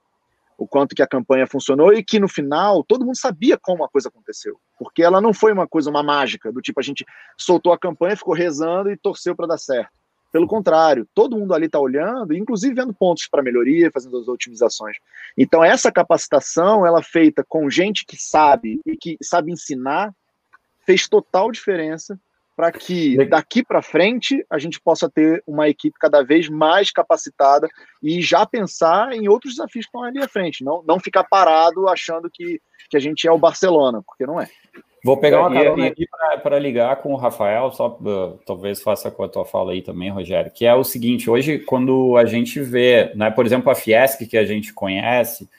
o 0.58 0.66
quanto 0.66 0.96
que 0.96 1.04
a 1.04 1.08
campanha 1.08 1.46
funcionou 1.46 1.94
e 1.94 2.02
que 2.02 2.20
no 2.20 2.28
final 2.30 2.84
todo 2.84 3.06
mundo 3.06 3.18
sabia 3.18 3.58
como 3.62 3.84
a 3.84 3.90
coisa 3.90 4.08
aconteceu, 4.08 4.58
porque 4.80 5.04
ela 5.04 5.20
não 5.20 5.34
foi 5.34 5.52
uma 5.52 5.68
coisa, 5.68 5.90
uma 5.90 6.02
mágica, 6.02 6.52
do 6.54 6.62
tipo 6.62 6.80
a 6.80 6.84
gente 6.84 7.06
soltou 7.38 7.74
a 7.74 7.78
campanha, 7.78 8.16
ficou 8.16 8.34
rezando 8.34 8.90
e 8.90 8.98
torceu 8.98 9.36
para 9.36 9.48
dar 9.48 9.58
certo. 9.58 9.92
Pelo 10.38 10.46
contrário, 10.46 11.10
todo 11.16 11.36
mundo 11.36 11.52
ali 11.52 11.66
está 11.66 11.80
olhando, 11.80 12.32
inclusive 12.32 12.76
vendo 12.76 12.94
pontos 12.94 13.28
para 13.28 13.42
melhoria, 13.42 13.90
fazendo 13.92 14.20
as 14.20 14.28
otimizações. 14.28 14.96
Então, 15.36 15.64
essa 15.64 15.92
capacitação, 15.92 16.86
ela 16.86 17.02
feita 17.02 17.44
com 17.44 17.68
gente 17.72 18.06
que 18.06 18.16
sabe 18.16 18.80
e 18.86 18.96
que 18.96 19.18
sabe 19.20 19.52
ensinar, 19.52 20.14
fez 20.86 21.10
total 21.10 21.52
diferença 21.52 22.20
para 22.56 22.72
que 22.72 23.26
daqui 23.26 23.64
para 23.64 23.82
frente 23.82 24.46
a 24.48 24.60
gente 24.60 24.80
possa 24.80 25.10
ter 25.10 25.42
uma 25.48 25.68
equipe 25.68 25.98
cada 26.00 26.24
vez 26.24 26.48
mais 26.48 26.92
capacitada 26.92 27.68
e 28.02 28.22
já 28.22 28.46
pensar 28.46 29.14
em 29.14 29.28
outros 29.28 29.56
desafios 29.56 29.86
que 29.86 29.90
estão 29.90 30.04
ali 30.04 30.22
à 30.22 30.28
frente, 30.28 30.64
não, 30.64 30.84
não 30.84 31.00
ficar 31.00 31.24
parado 31.24 31.90
achando 31.90 32.30
que, 32.32 32.62
que 32.92 32.98
a 32.98 33.00
gente 33.00 33.28
é 33.28 33.32
o 33.32 33.40
Barcelona, 33.40 34.04
porque 34.06 34.28
não 34.28 34.40
é. 34.40 34.48
Vou 35.08 35.16
pegar 35.16 35.40
uma 35.40 35.54
carona 35.54 35.88
aqui 35.88 36.06
para 36.44 36.60
ligar 36.60 36.98
com 36.98 37.14
o 37.14 37.16
Rafael, 37.16 37.72
só 37.72 37.88
uh, 37.88 38.38
talvez 38.46 38.82
faça 38.82 39.10
com 39.10 39.24
a 39.24 39.30
tua 39.30 39.46
fala 39.46 39.72
aí 39.72 39.82
também, 39.82 40.10
Rogério, 40.10 40.52
que 40.52 40.66
é 40.66 40.76
o 40.76 40.84
seguinte, 40.84 41.30
hoje 41.30 41.60
quando 41.60 42.18
a 42.18 42.26
gente 42.26 42.60
vê, 42.60 43.14
né, 43.16 43.32
por 43.32 43.46
exemplo, 43.46 43.72
a 43.72 43.76
Fiesc 43.76 44.28
que 44.28 44.38
a 44.38 44.44
gente 44.44 44.74
conhece, 44.74 45.50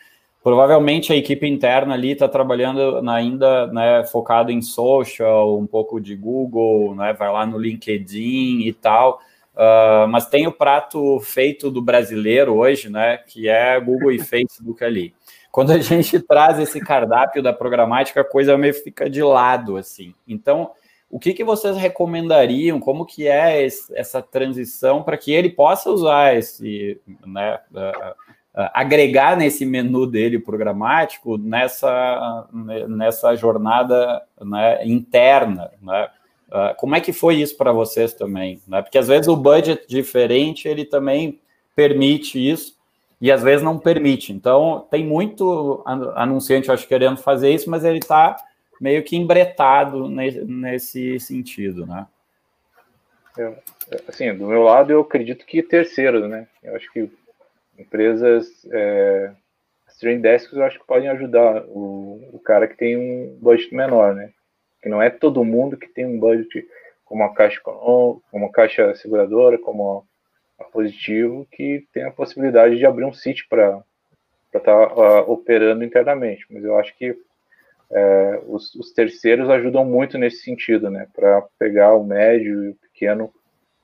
provavelmente 0.45 1.15
a 1.15 1.17
equipe 1.17 1.49
interna 1.49 1.95
ali 1.95 2.13
está 2.13 2.29
trabalhando 2.29 3.01
ainda 3.09 3.69
né, 3.69 4.05
focado 4.05 4.53
em 4.53 4.61
social, 4.61 5.59
um 5.59 5.67
pouco 5.67 5.99
de 5.99 6.15
Google, 6.15 6.95
né, 6.95 7.15
vai 7.15 7.33
lá 7.33 7.47
no 7.47 7.57
LinkedIn 7.57 8.67
e 8.67 8.73
tal, 8.75 9.19
uh, 9.55 10.07
mas 10.09 10.27
tem 10.27 10.47
o 10.47 10.53
prato 10.53 11.21
feito 11.21 11.71
do 11.71 11.81
brasileiro 11.81 12.55
hoje, 12.55 12.91
né, 12.91 13.17
que 13.17 13.49
é 13.49 13.81
Google 13.81 14.13
e 14.13 14.19
Facebook 14.21 14.85
ali 14.85 15.15
quando 15.51 15.73
a 15.73 15.79
gente 15.79 16.21
traz 16.21 16.59
esse 16.59 16.81
cardápio 16.81 17.43
da 17.43 17.53
programática, 17.53 18.21
a 18.21 18.25
coisa 18.25 18.57
meio 18.57 18.75
fica 18.75 19.09
de 19.09 19.23
lado, 19.23 19.77
assim. 19.77 20.15
Então, 20.27 20.71
o 21.11 21.19
que, 21.19 21.33
que 21.33 21.45
vocês 21.45 21.77
recomendariam? 21.77 22.79
Como 22.79 23.07
que 23.07 23.27
é 23.27 23.65
esse, 23.65 23.93
essa 23.97 24.21
transição 24.21 25.03
para 25.03 25.17
que 25.17 25.33
ele 25.33 25.51
possa 25.51 25.91
usar 25.91 26.37
esse, 26.37 27.01
né, 27.27 27.59
uh, 27.73 28.11
uh, 28.11 28.71
agregar 28.75 29.37
nesse 29.37 29.65
menu 29.65 30.07
dele 30.07 30.39
programático 30.39 31.39
nessa, 31.39 32.47
nessa 32.53 33.35
jornada 33.35 34.23
né, 34.41 34.87
interna, 34.87 35.71
né? 35.81 36.09
Uh, 36.49 36.75
como 36.79 36.97
é 36.97 37.01
que 37.01 37.13
foi 37.13 37.37
isso 37.37 37.57
para 37.59 37.73
vocês 37.73 38.15
também? 38.15 38.63
Né? 38.67 38.81
Porque 38.81 38.97
às 38.97 39.07
vezes 39.07 39.29
o 39.29 39.37
budget 39.37 39.87
diferente 39.87 40.67
ele 40.67 40.87
também 40.87 41.39
permite 41.77 42.39
isso, 42.39 42.78
e 43.21 43.33
às 43.33 43.43
vezes 43.43 43.63
não 43.63 43.79
permite. 43.79 44.33
Então, 44.33 44.87
tem 44.91 45.05
muito 45.05 45.83
anunciante, 46.15 46.71
acho, 46.71 46.87
querendo 46.87 47.19
fazer 47.19 47.51
isso, 47.51 47.69
mas 47.69 47.85
ele 47.85 47.99
está 47.99 48.37
meio 48.81 49.03
que 49.03 49.17
embretado 49.17 50.09
nesse 50.09 51.19
sentido, 51.19 51.85
né? 51.87 52.07
É, 53.37 53.53
assim, 54.09 54.35
do 54.35 54.47
meu 54.47 54.63
lado, 54.63 54.93
eu 54.93 55.01
acredito 55.01 55.45
que 55.47 55.63
terceiros, 55.63 56.29
né? 56.29 56.47
Eu 56.63 56.77
acho 56.77 56.91
que 56.93 57.11
empresas, 57.79 58.67
é, 58.73 59.33
stream 59.89 60.21
desks, 60.21 60.57
eu 60.57 60.65
acho 60.65 60.79
que 60.79 60.87
podem 60.87 61.09
ajudar 61.09 61.65
o, 61.67 62.29
o 62.33 62.41
cara 62.41 62.67
que 62.67 62.77
tem 62.77 62.97
um 62.97 63.39
budget 63.41 63.75
menor, 63.75 64.15
né? 64.15 64.31
Que 64.83 64.89
não 64.89 65.03
é 65.03 65.11
todo 65.11 65.45
mundo 65.45 65.77
que 65.77 65.89
tem 65.89 66.07
um 66.07 66.19
budget 66.19 66.67
como 67.05 67.23
a 67.25 67.35
caixa 67.35 67.61
como 67.63 68.47
a 68.47 68.53
caixa 68.53 68.95
seguradora, 68.97 69.59
como 69.59 70.07
positivo 70.65 71.47
que 71.51 71.87
tem 71.93 72.05
a 72.05 72.11
possibilidade 72.11 72.77
de 72.77 72.87
abrir 72.87 73.05
um 73.05 73.13
sítio 73.13 73.47
para 73.49 73.83
estar 74.47 74.61
tá, 74.61 74.95
uh, 74.95 75.31
operando 75.31 75.85
internamente. 75.85 76.45
Mas 76.51 76.65
eu 76.65 76.79
acho 76.79 76.97
que 76.97 77.17
é, 77.91 78.43
os, 78.47 78.75
os, 78.75 78.93
terceiros 78.93 79.49
ajudam 79.49 79.85
muito 79.85 80.19
nesse 80.19 80.43
sentido, 80.43 80.91
né? 80.91 81.07
Para 81.15 81.43
pegar 81.59 81.95
o 81.95 82.05
médio 82.05 82.65
e 82.65 82.69
o 82.69 82.75
pequeno 82.75 83.33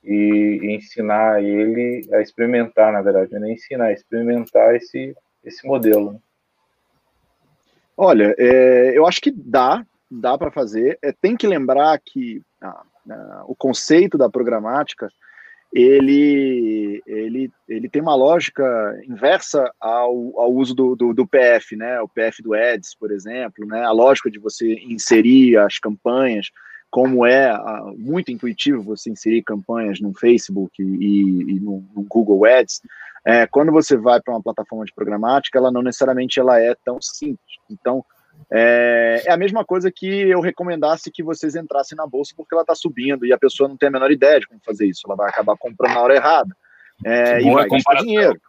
e, 0.03 0.59
e, 0.61 0.75
ensinar 0.75 1.43
ele 1.43 2.07
a 2.13 2.21
experimentar, 2.21 2.93
na 2.93 3.01
verdade, 3.01 3.31
não 3.31 3.39
é 3.39 3.41
nem 3.41 3.53
ensinar, 3.53 3.89
é 3.89 3.93
experimentar 3.93 4.75
esse, 4.75 5.15
esse 5.43 5.65
modelo. 5.65 6.13
Né? 6.13 6.19
Olha, 7.97 8.35
é, 8.37 8.95
eu 8.95 9.07
acho 9.07 9.19
que 9.19 9.31
dá, 9.31 9.83
dá 10.09 10.37
para 10.37 10.51
fazer. 10.51 10.99
É, 11.01 11.11
tem 11.11 11.35
que 11.35 11.47
lembrar 11.47 11.99
que 11.99 12.43
ah, 12.61 12.83
ah, 13.09 13.43
o 13.47 13.55
conceito 13.55 14.17
da 14.17 14.29
programática 14.29 15.09
ele, 15.75 17.03
ele, 17.05 17.51
ele 17.67 17.89
tem 17.89 18.01
uma 18.01 18.15
lógica 18.15 18.63
inversa 19.05 19.69
ao, 19.77 20.39
ao 20.39 20.53
uso 20.53 20.73
do, 20.73 20.95
do, 20.95 21.13
do, 21.13 21.27
PF, 21.27 21.75
né? 21.75 21.99
O 21.99 22.07
PF 22.07 22.41
do 22.41 22.53
Ads, 22.53 22.95
por 22.97 23.11
exemplo, 23.11 23.65
né? 23.67 23.83
A 23.83 23.91
lógica 23.91 24.31
de 24.31 24.39
você 24.39 24.75
inserir 24.75 25.57
as 25.57 25.77
campanhas, 25.77 26.49
como 26.89 27.25
é 27.25 27.49
a, 27.49 27.91
muito 27.97 28.31
intuitivo 28.31 28.81
você 28.81 29.09
inserir 29.09 29.43
campanhas 29.43 29.99
no 29.99 30.13
Facebook 30.13 30.81
e, 30.81 31.41
e 31.41 31.59
no, 31.59 31.83
no, 31.93 32.03
Google 32.03 32.45
Ads. 32.45 32.79
É, 33.25 33.45
quando 33.45 33.73
você 33.73 33.97
vai 33.97 34.21
para 34.21 34.33
uma 34.33 34.41
plataforma 34.41 34.85
de 34.85 34.93
programática, 34.93 35.59
ela 35.59 35.73
não 35.73 35.81
necessariamente 35.81 36.39
ela 36.39 36.57
é 36.57 36.73
tão 36.85 37.01
simples. 37.01 37.57
Então, 37.69 38.05
é, 38.51 39.23
é, 39.25 39.31
a 39.31 39.37
mesma 39.37 39.65
coisa 39.65 39.91
que 39.91 40.05
eu 40.05 40.39
recomendasse 40.39 41.11
que 41.11 41.23
vocês 41.23 41.55
entrassem 41.55 41.95
na 41.97 42.05
bolsa 42.05 42.33
porque 42.35 42.53
ela 42.53 42.61
está 42.61 42.75
subindo 42.75 43.25
e 43.25 43.33
a 43.33 43.37
pessoa 43.37 43.67
não 43.67 43.75
tem 43.75 43.89
a 43.89 43.91
menor 43.91 44.11
ideia 44.11 44.39
de 44.39 44.47
como 44.47 44.61
fazer 44.63 44.85
isso. 44.85 45.01
Ela 45.05 45.15
vai 45.15 45.29
acabar 45.29 45.57
comprando 45.57 45.93
na 45.93 46.01
hora 46.01 46.15
errada 46.15 46.55
é, 47.03 47.41
e 47.41 47.51
vai 47.51 47.67
gastar 47.67 47.95
dinheiro. 47.95 48.39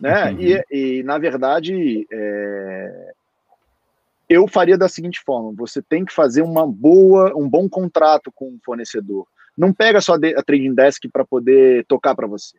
Né? 0.00 0.30
Uhum. 0.30 0.40
E, 0.40 0.64
e, 0.70 1.02
na 1.02 1.18
verdade, 1.18 2.06
é, 2.10 3.12
eu 4.28 4.46
faria 4.48 4.76
da 4.76 4.88
seguinte 4.88 5.20
forma: 5.24 5.52
você 5.54 5.82
tem 5.82 6.04
que 6.04 6.12
fazer 6.12 6.42
uma 6.42 6.66
boa, 6.66 7.32
um 7.36 7.48
bom 7.48 7.68
contrato 7.68 8.32
com 8.32 8.46
o 8.48 8.60
fornecedor. 8.64 9.26
Não 9.56 9.72
pega 9.72 10.00
só 10.00 10.14
a 10.14 10.42
trading 10.42 10.74
desk 10.74 11.08
para 11.10 11.24
poder 11.24 11.84
tocar 11.86 12.14
para 12.14 12.26
você. 12.26 12.58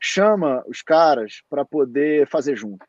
Chama 0.00 0.64
os 0.66 0.82
caras 0.82 1.42
para 1.48 1.64
poder 1.64 2.26
fazer 2.26 2.56
junto 2.56 2.84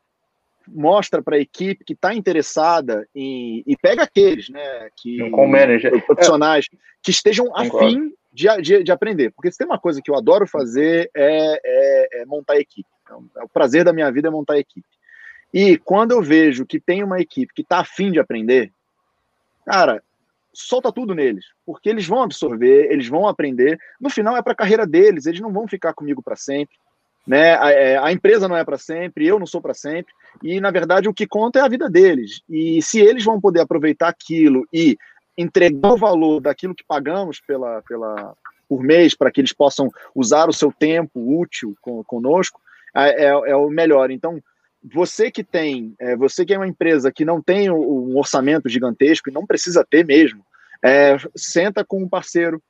mostra 0.67 1.21
para 1.21 1.35
a 1.35 1.39
equipe 1.39 1.83
que 1.83 1.93
está 1.93 2.13
interessada 2.13 3.07
em, 3.13 3.63
e 3.65 3.75
pega 3.77 4.03
aqueles, 4.03 4.49
né, 4.49 4.89
que 4.95 5.29
com 5.29 5.47
manager. 5.47 6.05
profissionais 6.05 6.65
é. 6.71 6.77
que 7.01 7.11
estejam 7.11 7.55
afim 7.55 8.13
de, 8.33 8.47
de, 8.61 8.83
de, 8.83 8.91
aprender, 8.91 9.31
porque 9.31 9.51
se 9.51 9.57
tem 9.57 9.67
uma 9.67 9.79
coisa 9.79 10.01
que 10.01 10.11
eu 10.11 10.15
adoro 10.15 10.47
fazer 10.47 11.09
é, 11.15 11.59
é, 11.63 12.21
é 12.21 12.25
montar 12.25 12.57
equipe. 12.57 12.89
É 13.37 13.43
o 13.43 13.49
prazer 13.49 13.83
da 13.83 13.93
minha 13.93 14.11
vida 14.11 14.27
é 14.27 14.31
montar 14.31 14.57
equipe. 14.57 14.87
E 15.53 15.77
quando 15.77 16.11
eu 16.11 16.21
vejo 16.21 16.65
que 16.65 16.79
tem 16.79 17.03
uma 17.03 17.21
equipe 17.21 17.53
que 17.53 17.61
está 17.61 17.79
afim 17.79 18.11
de 18.11 18.19
aprender, 18.19 18.73
cara, 19.65 20.03
solta 20.53 20.91
tudo 20.91 21.13
neles, 21.13 21.45
porque 21.65 21.89
eles 21.89 22.07
vão 22.07 22.23
absorver, 22.23 22.91
eles 22.91 23.07
vão 23.07 23.27
aprender. 23.27 23.79
No 23.99 24.09
final 24.09 24.35
é 24.35 24.41
para 24.41 24.53
a 24.53 24.55
carreira 24.55 24.85
deles, 24.85 25.25
eles 25.25 25.39
não 25.39 25.53
vão 25.53 25.67
ficar 25.67 25.93
comigo 25.93 26.21
para 26.21 26.35
sempre. 26.35 26.75
Né? 27.25 27.55
A, 27.55 27.71
é, 27.71 27.97
a, 27.97 28.11
empresa 28.11 28.47
não 28.47 28.55
é 28.55 28.63
para 28.63 28.77
sempre, 28.77 29.25
eu 29.25 29.39
não 29.39 29.47
sou 29.47 29.59
para 29.59 29.73
sempre, 29.73 30.13
e 30.43 30.59
na 30.59 30.69
verdade 30.69 31.09
o 31.09 31.13
que 31.13 31.25
conta 31.25 31.59
é 31.59 31.61
a 31.63 31.67
vida 31.67 31.89
deles. 31.89 32.41
E 32.47 32.81
se 32.81 32.99
eles 32.99 33.23
vão 33.23 33.41
poder 33.41 33.61
aproveitar 33.61 34.09
aquilo 34.09 34.67
e 34.71 34.97
entregar 35.37 35.93
o 35.93 35.97
valor 35.97 36.39
daquilo 36.39 36.75
que 36.75 36.83
pagamos 36.85 37.41
pela, 37.41 37.81
pela, 37.87 38.35
por 38.69 38.81
mês 38.81 39.15
para 39.15 39.31
que 39.31 39.41
eles 39.41 39.53
possam 39.53 39.89
usar 40.13 40.47
o 40.49 40.53
seu 40.53 40.71
tempo 40.71 41.39
útil 41.39 41.75
com, 41.81 42.03
conosco, 42.03 42.61
é, 42.95 43.25
é, 43.25 43.55
o 43.55 43.69
melhor. 43.69 44.11
Então, 44.11 44.41
você 44.93 45.31
que 45.31 45.43
tem, 45.43 45.95
é, 45.99 46.15
você 46.15 46.45
que 46.45 46.53
é 46.53 46.57
uma 46.57 46.67
empresa 46.67 47.11
que 47.11 47.25
não 47.25 47.41
tem 47.41 47.69
um 47.71 48.15
orçamento 48.17 48.69
gigantesco 48.69 49.29
e 49.29 49.33
não 49.33 49.45
precisa 49.45 49.83
ter 49.83 50.05
mesmo, 50.05 50.45
é, 50.83 51.17
senta 51.35 51.83
com 51.83 52.03
um 52.03 52.07
parceiro, 52.07 52.61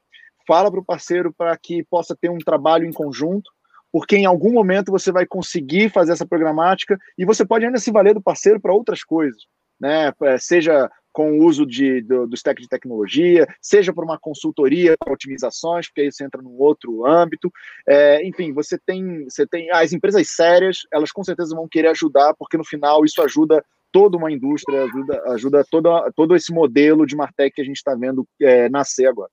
fala 0.47 0.71
para 0.71 0.79
o 0.79 0.85
parceiro 0.85 1.33
para 1.33 1.55
que 1.57 1.83
possa 1.83 2.15
ter 2.15 2.29
um 2.29 2.37
trabalho 2.37 2.85
em 2.85 2.93
conjunto 2.93 3.51
porque 3.95 4.17
em 4.17 4.25
algum 4.25 4.51
momento 4.51 4.91
você 4.91 5.09
vai 5.09 5.25
conseguir 5.25 5.89
fazer 5.89 6.11
essa 6.11 6.27
programática 6.27 6.99
e 7.17 7.23
você 7.23 7.45
pode 7.45 7.65
ainda 7.65 7.77
se 7.77 7.93
valer 7.93 8.13
do 8.13 8.21
parceiro 8.21 8.59
para 8.59 8.73
outras 8.73 9.05
coisas, 9.05 9.43
né? 9.79 10.11
É, 10.23 10.37
seja 10.37 10.91
com 11.13 11.39
o 11.39 11.45
uso 11.45 11.65
de, 11.65 12.01
do, 12.01 12.27
do 12.27 12.35
stack 12.35 12.61
de 12.61 12.67
tecnologia, 12.67 13.47
seja 13.61 13.93
por 13.93 14.03
uma 14.03 14.19
consultoria 14.19 14.97
para 14.99 15.13
otimizações, 15.13 15.87
porque 15.87 16.01
aí 16.01 16.11
você 16.11 16.25
entra 16.25 16.41
num 16.41 16.57
outro 16.59 17.05
âmbito. 17.05 17.49
É, 17.87 18.21
enfim, 18.27 18.51
você 18.51 18.77
tem, 18.77 19.23
você 19.23 19.47
tem 19.47 19.71
as 19.71 19.93
empresas 19.93 20.27
sérias, 20.27 20.79
elas 20.91 21.13
com 21.13 21.23
certeza 21.23 21.55
vão 21.55 21.65
querer 21.65 21.87
ajudar, 21.87 22.33
porque 22.37 22.57
no 22.57 22.65
final 22.65 23.05
isso 23.05 23.21
ajuda 23.21 23.63
toda 23.93 24.17
uma 24.17 24.29
indústria, 24.29 24.83
ajuda, 24.83 25.23
ajuda 25.27 25.65
toda, 25.71 26.11
todo 26.13 26.35
esse 26.35 26.53
modelo 26.53 27.05
de 27.05 27.15
Martech 27.15 27.55
que 27.55 27.61
a 27.61 27.65
gente 27.65 27.77
está 27.77 27.95
vendo 27.95 28.27
é, 28.41 28.67
nascer 28.67 29.07
agora. 29.07 29.31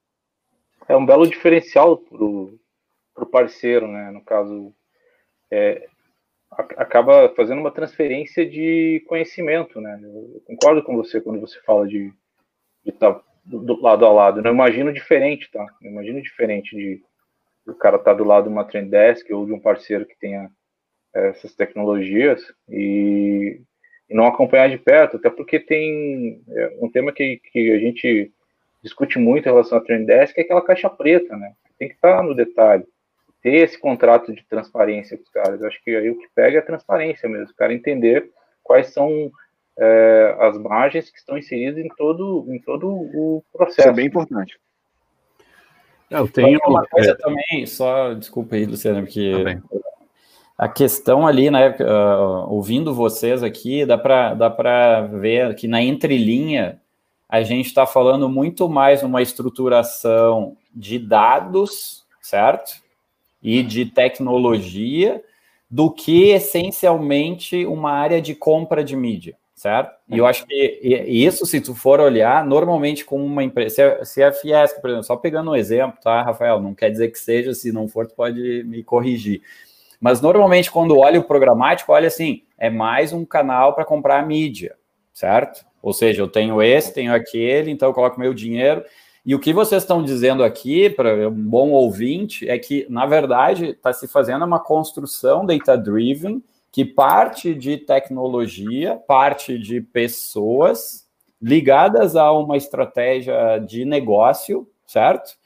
É 0.88 0.96
um 0.96 1.04
belo 1.04 1.26
diferencial 1.26 1.96
para 1.96 2.22
o 2.22 2.61
para 3.14 3.24
o 3.24 3.30
parceiro, 3.30 3.86
né? 3.86 4.10
No 4.10 4.22
caso, 4.22 4.74
é, 5.50 5.86
acaba 6.76 7.28
fazendo 7.34 7.60
uma 7.60 7.70
transferência 7.70 8.44
de 8.48 9.04
conhecimento, 9.08 9.80
né? 9.80 9.98
Eu 10.02 10.42
concordo 10.46 10.82
com 10.82 10.96
você 10.96 11.20
quando 11.20 11.40
você 11.40 11.60
fala 11.60 11.86
de 11.86 12.12
estar 12.84 13.14
tá 13.14 13.22
do, 13.44 13.80
lado 13.80 14.04
a 14.04 14.12
lado. 14.12 14.38
Eu 14.38 14.44
não 14.44 14.52
imagino 14.52 14.92
diferente, 14.92 15.50
tá? 15.50 15.64
Eu 15.80 15.90
imagino 15.90 16.20
diferente 16.22 16.76
de 16.76 17.02
o 17.66 17.74
cara 17.74 17.96
estar 17.96 18.12
tá 18.12 18.16
do 18.16 18.24
lado 18.24 18.44
de 18.44 18.50
uma 18.50 18.64
trend 18.64 18.90
desk 18.90 19.32
ou 19.32 19.46
de 19.46 19.52
um 19.52 19.60
parceiro 19.60 20.04
que 20.04 20.18
tenha 20.18 20.50
é, 21.14 21.28
essas 21.28 21.54
tecnologias 21.54 22.42
e, 22.68 23.60
e, 24.08 24.14
não 24.14 24.26
acompanhar 24.26 24.68
de 24.68 24.78
perto, 24.78 25.16
até 25.16 25.30
porque 25.30 25.60
tem 25.60 26.42
é, 26.48 26.76
um 26.80 26.90
tema 26.90 27.12
que, 27.12 27.40
que 27.52 27.72
a 27.72 27.78
gente 27.78 28.32
discute 28.82 29.18
muito 29.18 29.46
em 29.46 29.52
relação 29.52 29.78
à 29.78 29.80
trend 29.80 30.06
desk 30.06 30.36
é 30.36 30.42
aquela 30.42 30.64
caixa 30.64 30.90
preta, 30.90 31.36
né? 31.36 31.54
Tem 31.78 31.88
que 31.88 31.94
estar 31.94 32.16
tá 32.16 32.22
no 32.22 32.34
detalhe 32.34 32.84
ter 33.42 33.56
esse 33.56 33.78
contrato 33.78 34.32
de 34.32 34.44
transparência 34.44 35.16
com 35.16 35.24
os 35.24 35.28
caras. 35.30 35.60
Eu 35.60 35.68
acho 35.68 35.82
que 35.82 35.94
aí 35.94 36.08
o 36.10 36.18
que 36.18 36.28
pega 36.34 36.58
é 36.58 36.60
a 36.60 36.64
transparência 36.64 37.28
mesmo, 37.28 37.50
o 37.50 37.56
cara 37.56 37.74
entender 37.74 38.30
quais 38.62 38.92
são 38.92 39.30
é, 39.78 40.36
as 40.40 40.56
margens 40.58 41.10
que 41.10 41.18
estão 41.18 41.36
inseridas 41.36 41.84
em 41.84 41.88
todo, 41.88 42.46
em 42.48 42.58
todo 42.60 42.88
o 42.88 43.42
processo. 43.52 43.80
Isso 43.80 43.88
é 43.88 43.92
bem 43.92 44.06
importante. 44.06 44.58
Eu 46.08 46.28
tenho 46.28 46.60
uma 46.66 46.86
coisa 46.86 47.12
é... 47.12 47.14
também, 47.14 47.66
só 47.66 48.12
desculpa 48.12 48.54
aí, 48.54 48.66
Luciano, 48.66 49.02
porque 49.02 49.32
tá 49.32 49.78
a 50.58 50.68
questão 50.68 51.26
ali, 51.26 51.50
né, 51.50 51.70
uh, 51.80 52.52
ouvindo 52.52 52.94
vocês 52.94 53.42
aqui, 53.42 53.86
dá 53.86 53.96
para 53.96 54.34
dá 54.34 55.00
ver 55.00 55.54
que 55.54 55.66
na 55.66 55.82
entrelinha 55.82 56.80
a 57.28 57.42
gente 57.42 57.66
está 57.66 57.86
falando 57.86 58.28
muito 58.28 58.68
mais 58.68 59.02
uma 59.02 59.22
estruturação 59.22 60.54
de 60.72 60.98
dados, 60.98 62.04
certo? 62.20 62.81
E 63.42 63.62
de 63.62 63.86
tecnologia 63.86 65.22
do 65.68 65.90
que 65.90 66.28
essencialmente 66.30 67.64
uma 67.66 67.92
área 67.92 68.20
de 68.20 68.34
compra 68.34 68.84
de 68.84 68.94
mídia, 68.94 69.36
certo? 69.54 69.96
E 70.08 70.18
eu 70.18 70.26
acho 70.26 70.46
que 70.46 70.80
isso, 71.08 71.46
se 71.46 71.60
tu 71.60 71.74
for 71.74 71.98
olhar, 71.98 72.44
normalmente 72.44 73.04
com 73.04 73.24
uma 73.24 73.42
empresa, 73.42 74.04
se 74.04 74.22
a 74.22 74.30
Fiesc, 74.30 74.80
por 74.80 74.90
exemplo, 74.90 75.06
só 75.06 75.16
pegando 75.16 75.50
um 75.50 75.56
exemplo, 75.56 75.98
tá, 76.02 76.22
Rafael? 76.22 76.60
Não 76.60 76.74
quer 76.74 76.90
dizer 76.90 77.08
que 77.08 77.18
seja, 77.18 77.54
se 77.54 77.72
não 77.72 77.88
for, 77.88 78.06
tu 78.06 78.14
pode 78.14 78.62
me 78.64 78.84
corrigir. 78.84 79.40
Mas 79.98 80.20
normalmente, 80.20 80.70
quando 80.70 80.98
olha 80.98 81.18
o 81.18 81.24
programático, 81.24 81.92
olha 81.92 82.08
assim, 82.08 82.42
é 82.58 82.68
mais 82.68 83.12
um 83.12 83.24
canal 83.24 83.74
para 83.74 83.84
comprar 83.84 84.26
mídia, 84.26 84.76
certo? 85.14 85.64
Ou 85.80 85.92
seja, 85.92 86.20
eu 86.20 86.28
tenho 86.28 86.62
esse, 86.62 86.92
tenho 86.92 87.14
aquele, 87.14 87.70
então 87.70 87.88
eu 87.88 87.94
coloco 87.94 88.20
meu 88.20 88.34
dinheiro. 88.34 88.84
E 89.24 89.34
o 89.34 89.38
que 89.38 89.52
vocês 89.52 89.82
estão 89.82 90.02
dizendo 90.02 90.42
aqui, 90.42 90.90
para 90.90 91.28
um 91.28 91.48
bom 91.48 91.70
ouvinte, 91.70 92.48
é 92.48 92.58
que, 92.58 92.86
na 92.90 93.06
verdade, 93.06 93.66
está 93.66 93.92
se 93.92 94.08
fazendo 94.08 94.44
uma 94.44 94.58
construção 94.58 95.46
data-driven 95.46 96.42
que 96.72 96.84
parte 96.84 97.54
de 97.54 97.76
tecnologia, 97.76 98.96
parte 99.06 99.58
de 99.58 99.80
pessoas 99.80 101.06
ligadas 101.40 102.16
a 102.16 102.32
uma 102.32 102.56
estratégia 102.56 103.58
de 103.58 103.84
negócio, 103.84 104.66
certo? 104.86 105.36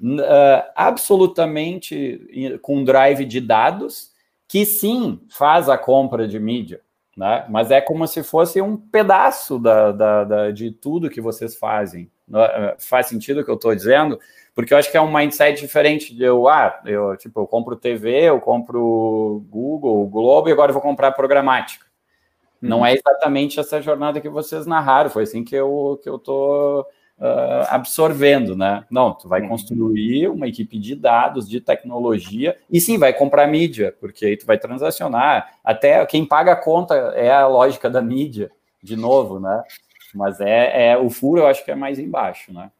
Uh, 0.00 0.64
absolutamente 0.74 2.58
com 2.62 2.84
drive 2.84 3.24
de 3.26 3.40
dados, 3.40 4.12
que 4.48 4.64
sim 4.64 5.20
faz 5.28 5.68
a 5.68 5.76
compra 5.76 6.26
de 6.26 6.38
mídia, 6.38 6.80
né? 7.16 7.44
mas 7.50 7.70
é 7.70 7.80
como 7.80 8.06
se 8.06 8.22
fosse 8.22 8.62
um 8.62 8.76
pedaço 8.76 9.58
da, 9.58 9.92
da, 9.92 10.24
da 10.24 10.50
de 10.50 10.70
tudo 10.70 11.10
que 11.10 11.20
vocês 11.20 11.54
fazem. 11.54 12.10
Eh, 12.32 12.76
faz 12.78 13.06
sentido 13.06 13.40
o 13.40 13.44
que 13.44 13.50
eu 13.50 13.56
estou 13.56 13.74
dizendo? 13.74 14.18
Porque 14.54 14.74
eu 14.74 14.78
acho 14.78 14.90
que 14.90 14.96
é 14.96 15.00
um 15.00 15.12
mindset 15.12 15.60
diferente 15.60 16.14
de 16.14 16.22
eu, 16.22 16.48
ah, 16.48 16.80
eu, 16.84 17.16
tipo, 17.16 17.40
eu 17.40 17.46
compro 17.46 17.76
TV, 17.76 18.24
eu 18.24 18.40
compro 18.40 19.44
Google, 19.48 20.06
Globo 20.06 20.48
e 20.48 20.52
agora 20.52 20.70
eu 20.70 20.74
vou 20.74 20.82
comprar 20.82 21.12
programática. 21.12 21.86
Não 22.60 22.80
uhum. 22.80 22.86
é 22.86 22.94
exatamente 22.94 23.58
essa 23.58 23.80
jornada 23.80 24.20
que 24.20 24.28
vocês 24.28 24.66
narraram, 24.66 25.08
foi 25.08 25.22
assim 25.22 25.42
que 25.42 25.54
eu, 25.54 25.98
que 26.02 26.08
eu 26.08 26.18
tô 26.18 26.82
uh, 26.82 27.66
absorvendo, 27.70 28.54
né? 28.54 28.84
Não, 28.90 29.14
tu 29.14 29.28
vai 29.28 29.40
uhum. 29.40 29.48
construir 29.48 30.28
uma 30.28 30.46
equipe 30.46 30.78
de 30.78 30.94
dados, 30.94 31.48
de 31.48 31.60
tecnologia, 31.60 32.58
e 32.70 32.80
sim, 32.80 32.98
vai 32.98 33.14
comprar 33.14 33.46
mídia, 33.46 33.96
porque 33.98 34.26
aí 34.26 34.36
tu 34.36 34.44
vai 34.44 34.58
transacionar. 34.58 35.54
Até 35.64 36.04
quem 36.04 36.26
paga 36.26 36.52
a 36.52 36.56
conta 36.56 36.94
é 37.14 37.32
a 37.32 37.46
lógica 37.46 37.88
da 37.88 38.02
mídia, 38.02 38.50
de 38.82 38.96
novo, 38.96 39.40
né? 39.40 39.62
Mas 40.14 40.40
é, 40.40 40.90
é 40.90 40.98
o 40.98 41.10
furo, 41.10 41.42
eu 41.42 41.46
acho 41.46 41.64
que 41.64 41.70
é 41.70 41.74
mais 41.74 41.98
embaixo, 41.98 42.52
né? 42.52 42.70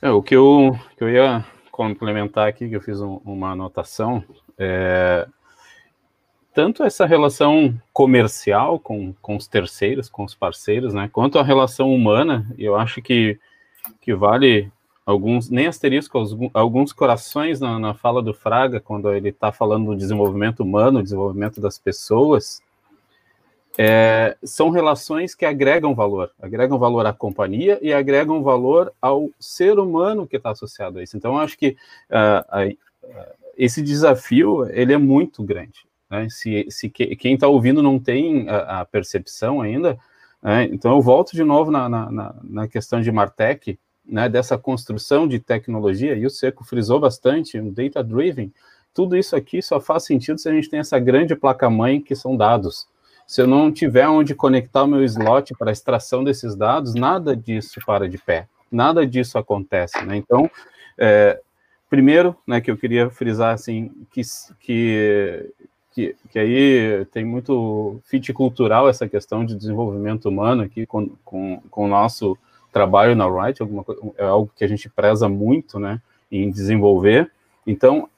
É, 0.00 0.10
o 0.10 0.22
que 0.22 0.34
eu, 0.34 0.76
que 0.96 1.04
eu 1.04 1.08
ia 1.08 1.44
complementar 1.70 2.48
aqui, 2.48 2.68
que 2.68 2.76
eu 2.76 2.80
fiz 2.80 3.00
um, 3.00 3.20
uma 3.24 3.52
anotação, 3.52 4.24
é, 4.58 5.26
tanto 6.52 6.82
essa 6.82 7.06
relação 7.06 7.74
comercial 7.92 8.78
com, 8.78 9.14
com 9.22 9.36
os 9.36 9.46
terceiros, 9.46 10.08
com 10.08 10.24
os 10.24 10.34
parceiros, 10.34 10.92
né, 10.92 11.08
quanto 11.10 11.38
a 11.38 11.42
relação 11.42 11.92
humana, 11.92 12.46
eu 12.58 12.76
acho 12.76 13.00
que, 13.00 13.38
que 14.00 14.14
vale 14.14 14.70
alguns, 15.06 15.48
nem 15.48 15.66
asterisco, 15.66 16.22
alguns 16.52 16.92
corações 16.92 17.60
na, 17.60 17.78
na 17.78 17.94
fala 17.94 18.22
do 18.22 18.34
Fraga, 18.34 18.80
quando 18.80 19.12
ele 19.12 19.30
está 19.30 19.50
falando 19.50 19.86
do 19.86 19.96
desenvolvimento 19.96 20.60
humano, 20.60 21.02
desenvolvimento 21.02 21.60
das 21.60 21.78
pessoas, 21.78 22.60
é, 23.78 24.36
são 24.44 24.70
relações 24.70 25.34
que 25.34 25.46
agregam 25.46 25.94
valor, 25.94 26.30
agregam 26.40 26.78
valor 26.78 27.06
à 27.06 27.12
companhia 27.12 27.78
e 27.80 27.92
agregam 27.92 28.42
valor 28.42 28.92
ao 29.00 29.30
ser 29.38 29.78
humano 29.78 30.26
que 30.26 30.36
está 30.36 30.50
associado 30.50 30.98
a 30.98 31.02
isso. 31.02 31.16
Então, 31.16 31.38
acho 31.38 31.56
que 31.56 31.76
uh, 32.10 32.70
uh, 32.70 32.76
esse 33.56 33.80
desafio 33.82 34.68
ele 34.70 34.92
é 34.92 34.98
muito 34.98 35.42
grande. 35.42 35.86
Né? 36.10 36.28
Se, 36.28 36.66
se 36.68 36.90
que, 36.90 37.16
quem 37.16 37.34
está 37.34 37.48
ouvindo 37.48 37.82
não 37.82 37.98
tem 37.98 38.48
a, 38.48 38.80
a 38.80 38.84
percepção 38.84 39.62
ainda, 39.62 39.98
né? 40.42 40.64
então 40.64 40.92
eu 40.92 41.00
volto 41.00 41.32
de 41.32 41.42
novo 41.42 41.70
na, 41.70 41.88
na, 41.88 42.34
na 42.42 42.68
questão 42.68 43.00
de 43.00 43.10
Martech, 43.10 43.78
né, 44.04 44.28
dessa 44.28 44.58
construção 44.58 45.28
de 45.28 45.38
tecnologia, 45.38 46.14
e 46.14 46.26
o 46.26 46.30
Seco 46.30 46.64
frisou 46.64 46.98
bastante, 46.98 47.58
um 47.58 47.72
data-driven, 47.72 48.52
tudo 48.92 49.16
isso 49.16 49.34
aqui 49.34 49.62
só 49.62 49.80
faz 49.80 50.04
sentido 50.04 50.38
se 50.38 50.48
a 50.48 50.52
gente 50.52 50.68
tem 50.68 50.80
essa 50.80 50.98
grande 50.98 51.34
placa-mãe 51.34 52.00
que 52.00 52.14
são 52.14 52.36
dados 52.36 52.86
se 53.32 53.40
eu 53.40 53.46
não 53.46 53.72
tiver 53.72 54.06
onde 54.08 54.34
conectar 54.34 54.82
o 54.82 54.86
meu 54.86 55.02
slot 55.04 55.54
para 55.54 55.72
extração 55.72 56.22
desses 56.22 56.54
dados, 56.54 56.92
nada 56.94 57.34
disso 57.34 57.80
para 57.86 58.06
de 58.06 58.18
pé, 58.18 58.46
nada 58.70 59.06
disso 59.06 59.38
acontece, 59.38 60.04
né? 60.04 60.18
Então, 60.18 60.50
é, 60.98 61.40
primeiro, 61.88 62.36
né, 62.46 62.60
que 62.60 62.70
eu 62.70 62.76
queria 62.76 63.08
frisar, 63.08 63.54
assim, 63.54 63.90
que, 64.12 64.20
que, 64.60 65.50
que, 65.94 66.16
que, 66.28 66.38
aí 66.38 67.06
tem 67.06 67.24
muito 67.24 67.98
fit 68.04 68.30
cultural 68.34 68.86
essa 68.86 69.08
questão 69.08 69.46
de 69.46 69.56
desenvolvimento 69.56 70.28
humano 70.28 70.64
aqui 70.64 70.84
com, 70.84 71.08
com, 71.24 71.62
com 71.70 71.86
o 71.86 71.88
nosso 71.88 72.36
trabalho 72.70 73.16
na 73.16 73.26
Wright, 73.26 73.62
alguma, 73.62 73.82
é 74.18 74.24
algo 74.26 74.52
que 74.54 74.62
a 74.62 74.68
gente 74.68 74.90
preza 74.90 75.26
muito, 75.26 75.78
né, 75.78 76.02
em 76.30 76.50
desenvolver. 76.50 77.32
Então, 77.66 78.10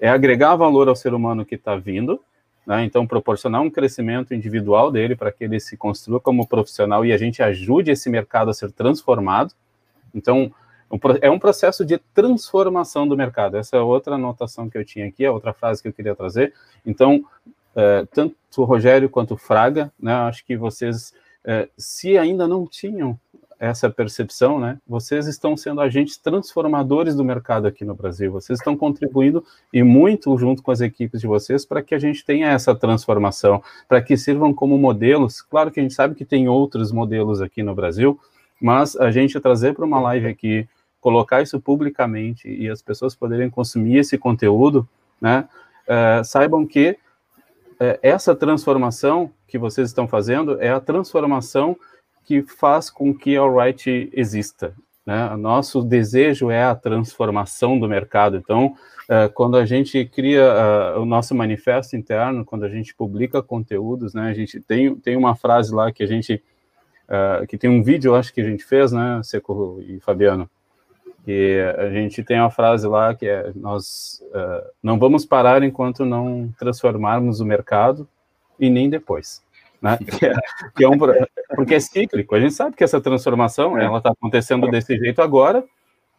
é 0.00 0.08
agregar 0.08 0.56
valor 0.56 0.88
ao 0.88 0.96
ser 0.96 1.12
humano 1.12 1.44
que 1.44 1.56
está 1.56 1.76
vindo, 1.76 2.18
né? 2.66 2.84
então 2.84 3.06
proporcionar 3.06 3.60
um 3.60 3.70
crescimento 3.70 4.34
individual 4.34 4.90
dele 4.90 5.16
para 5.16 5.32
que 5.32 5.44
ele 5.44 5.58
se 5.60 5.76
construa 5.76 6.20
como 6.20 6.46
profissional 6.46 7.04
e 7.04 7.12
a 7.12 7.16
gente 7.16 7.42
ajude 7.42 7.90
esse 7.90 8.08
mercado 8.08 8.50
a 8.50 8.54
ser 8.54 8.70
transformado. 8.72 9.52
Então, 10.14 10.52
é 11.22 11.30
um 11.30 11.38
processo 11.38 11.86
de 11.86 11.96
transformação 11.96 13.08
do 13.08 13.16
mercado. 13.16 13.56
Essa 13.56 13.76
é 13.76 13.80
outra 13.80 14.16
anotação 14.16 14.68
que 14.68 14.76
eu 14.76 14.84
tinha 14.84 15.06
aqui, 15.06 15.24
a 15.24 15.32
outra 15.32 15.54
frase 15.54 15.80
que 15.80 15.88
eu 15.88 15.92
queria 15.92 16.14
trazer. 16.14 16.52
Então, 16.84 17.24
é, 17.74 18.06
tanto 18.12 18.36
o 18.58 18.64
Rogério 18.64 19.08
quanto 19.08 19.34
o 19.34 19.36
Fraga, 19.38 19.90
né, 19.98 20.12
acho 20.12 20.44
que 20.44 20.54
vocês, 20.54 21.14
é, 21.44 21.68
se 21.78 22.18
ainda 22.18 22.46
não 22.46 22.66
tinham 22.66 23.18
essa 23.62 23.88
percepção, 23.88 24.58
né, 24.58 24.76
vocês 24.84 25.28
estão 25.28 25.56
sendo 25.56 25.80
agentes 25.80 26.16
transformadores 26.16 27.14
do 27.14 27.24
mercado 27.24 27.68
aqui 27.68 27.84
no 27.84 27.94
Brasil. 27.94 28.32
Vocês 28.32 28.58
estão 28.58 28.76
contribuindo 28.76 29.44
e 29.72 29.84
muito 29.84 30.36
junto 30.36 30.64
com 30.64 30.72
as 30.72 30.80
equipes 30.80 31.20
de 31.20 31.28
vocês 31.28 31.64
para 31.64 31.80
que 31.80 31.94
a 31.94 31.98
gente 31.98 32.24
tenha 32.24 32.48
essa 32.48 32.74
transformação, 32.74 33.62
para 33.88 34.02
que 34.02 34.16
sirvam 34.16 34.52
como 34.52 34.76
modelos. 34.76 35.40
Claro 35.40 35.70
que 35.70 35.78
a 35.78 35.82
gente 35.84 35.94
sabe 35.94 36.16
que 36.16 36.24
tem 36.24 36.48
outros 36.48 36.90
modelos 36.90 37.40
aqui 37.40 37.62
no 37.62 37.72
Brasil, 37.72 38.18
mas 38.60 38.96
a 38.96 39.12
gente 39.12 39.38
trazer 39.38 39.74
para 39.74 39.84
uma 39.84 40.00
live 40.00 40.26
aqui 40.26 40.68
colocar 41.00 41.40
isso 41.40 41.60
publicamente 41.60 42.48
e 42.48 42.68
as 42.68 42.82
pessoas 42.82 43.14
poderem 43.14 43.48
consumir 43.48 43.98
esse 43.98 44.18
conteúdo, 44.18 44.88
né, 45.20 45.48
é, 45.86 46.20
saibam 46.24 46.66
que 46.66 46.98
é, 47.78 47.96
essa 48.02 48.34
transformação 48.34 49.30
que 49.46 49.56
vocês 49.56 49.88
estão 49.88 50.08
fazendo 50.08 50.60
é 50.60 50.70
a 50.70 50.80
transformação 50.80 51.76
que 52.24 52.42
faz 52.42 52.90
com 52.90 53.12
que 53.12 53.36
a 53.36 53.40
Alright 53.40 54.10
exista. 54.12 54.74
Né? 55.04 55.36
Nosso 55.36 55.82
desejo 55.82 56.50
é 56.50 56.62
a 56.62 56.74
transformação 56.74 57.78
do 57.78 57.88
mercado. 57.88 58.36
Então, 58.36 58.76
é, 59.08 59.28
quando 59.28 59.56
a 59.56 59.66
gente 59.66 60.04
cria 60.06 60.94
uh, 60.96 61.00
o 61.00 61.04
nosso 61.04 61.34
manifesto 61.34 61.96
interno, 61.96 62.44
quando 62.44 62.64
a 62.64 62.68
gente 62.68 62.94
publica 62.94 63.42
conteúdos, 63.42 64.14
né, 64.14 64.30
a 64.30 64.34
gente 64.34 64.60
tem, 64.60 64.94
tem 64.94 65.16
uma 65.16 65.34
frase 65.34 65.74
lá 65.74 65.90
que 65.90 66.02
a 66.02 66.06
gente, 66.06 66.42
uh, 67.08 67.46
que 67.46 67.58
tem 67.58 67.68
um 67.68 67.82
vídeo, 67.82 68.14
acho 68.14 68.32
que 68.32 68.40
a 68.40 68.44
gente 68.44 68.64
fez, 68.64 68.92
né, 68.92 69.20
Seco 69.24 69.82
e 69.86 69.98
Fabiano, 70.00 70.48
que 71.24 71.58
a 71.76 71.90
gente 71.90 72.22
tem 72.22 72.40
uma 72.40 72.50
frase 72.50 72.86
lá 72.86 73.14
que 73.14 73.26
é 73.26 73.52
nós 73.54 74.20
não 74.82 74.98
vamos 74.98 75.24
parar 75.24 75.62
enquanto 75.62 76.04
não 76.04 76.52
transformarmos 76.58 77.38
o 77.38 77.44
mercado 77.44 78.08
e 78.58 78.68
nem 78.68 78.90
depois, 78.90 79.41
né? 79.82 79.98
Que 80.18 80.26
é, 80.26 80.34
que 80.76 80.84
é 80.84 80.88
um, 80.88 80.96
porque 81.54 81.74
é 81.74 81.80
cíclico. 81.80 82.34
A 82.34 82.40
gente 82.40 82.54
sabe 82.54 82.76
que 82.76 82.84
essa 82.84 83.00
transformação 83.00 83.76
é. 83.76 83.84
ela 83.84 83.98
está 83.98 84.10
acontecendo 84.10 84.70
desse 84.70 84.96
jeito 84.96 85.20
agora, 85.20 85.64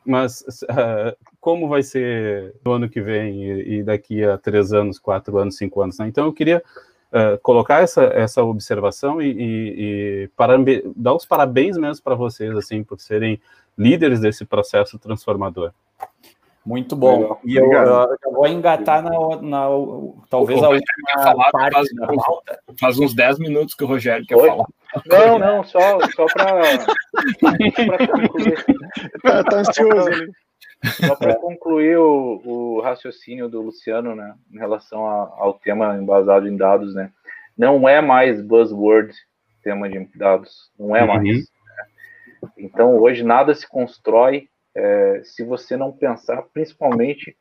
mas 0.05 0.41
uh, 0.63 1.15
como 1.39 1.69
vai 1.69 1.81
ser 1.81 2.53
no 2.63 2.73
ano 2.73 2.89
que 2.89 3.01
vem 3.01 3.41
e, 3.41 3.75
e, 3.75 3.83
daqui 3.83 4.23
a 4.23 4.37
três 4.37 4.73
anos, 4.73 4.99
quatro 4.99 5.37
anos, 5.37 5.55
cinco 5.55 5.81
anos? 5.81 5.97
Né? 5.97 6.07
Então 6.07 6.25
eu 6.25 6.33
queria 6.33 6.61
uh, 7.11 7.39
colocar 7.41 7.81
essa, 7.81 8.03
essa 8.03 8.43
observação 8.43 9.21
e, 9.21 9.31
e, 9.31 10.29
e 10.35 10.93
dar 10.95 11.13
os 11.13 11.25
parabéns 11.25 11.77
mesmo 11.77 12.03
para 12.03 12.15
vocês 12.15 12.55
assim 12.57 12.83
por 12.83 12.99
serem 12.99 13.39
líderes 13.77 14.19
desse 14.19 14.43
processo 14.45 14.99
transformador. 14.99 15.71
Muito 16.65 16.95
bom. 16.95 17.37
E 17.43 17.57
eu, 17.57 17.71
eu, 17.71 18.17
eu, 18.23 18.31
vou 18.31 18.47
engatar 18.47 19.03
na, 19.03 19.11
na 19.41 19.67
talvez 20.29 20.61
o 20.61 20.65
a 20.65 20.69
última 20.69 21.51
parte 21.51 21.73
faz, 21.73 21.87
da 21.95 22.07
pauta. 22.07 22.59
Faz 22.79 22.99
uns 22.99 23.13
10 23.13 23.39
minutos 23.39 23.75
que 23.75 23.83
o 23.83 23.87
Rogério 23.87 24.25
quer 24.25 24.37
Oi? 24.37 24.47
falar. 24.47 24.65
Não, 25.05 25.39
não, 25.39 25.63
só, 25.63 25.99
só 26.11 26.25
para 26.25 26.77
concluir. 28.07 28.65
Tá, 29.21 29.43
tá 29.43 29.57
ansioso 29.57 30.07
ali. 30.07 30.31
Só 31.05 31.15
para 31.15 31.35
concluir 31.35 31.97
o, 31.97 32.41
o, 32.45 32.81
raciocínio 32.81 33.49
do 33.49 33.61
Luciano, 33.61 34.15
né, 34.15 34.33
em 34.53 34.57
relação 34.57 35.05
a, 35.05 35.33
ao 35.37 35.53
tema 35.53 35.97
embasado 35.97 36.47
em 36.47 36.57
dados, 36.57 36.93
né, 36.93 37.09
não 37.57 37.87
é 37.87 38.01
mais 38.01 38.41
buzzword 38.41 39.13
tema 39.63 39.89
de 39.89 40.05
dados, 40.15 40.69
não 40.77 40.95
é 40.95 41.01
uhum. 41.01 41.07
mais. 41.07 41.51
Então, 42.57 42.97
hoje, 42.97 43.23
nada 43.23 43.55
se 43.55 43.67
constrói 43.67 44.49
é, 44.75 45.21
se 45.23 45.43
você 45.43 45.77
não 45.77 45.91
pensar, 45.91 46.41
principalmente, 46.53 47.37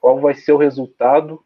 qual 0.00 0.20
vai 0.20 0.34
ser 0.34 0.52
o 0.52 0.58
resultado 0.58 1.42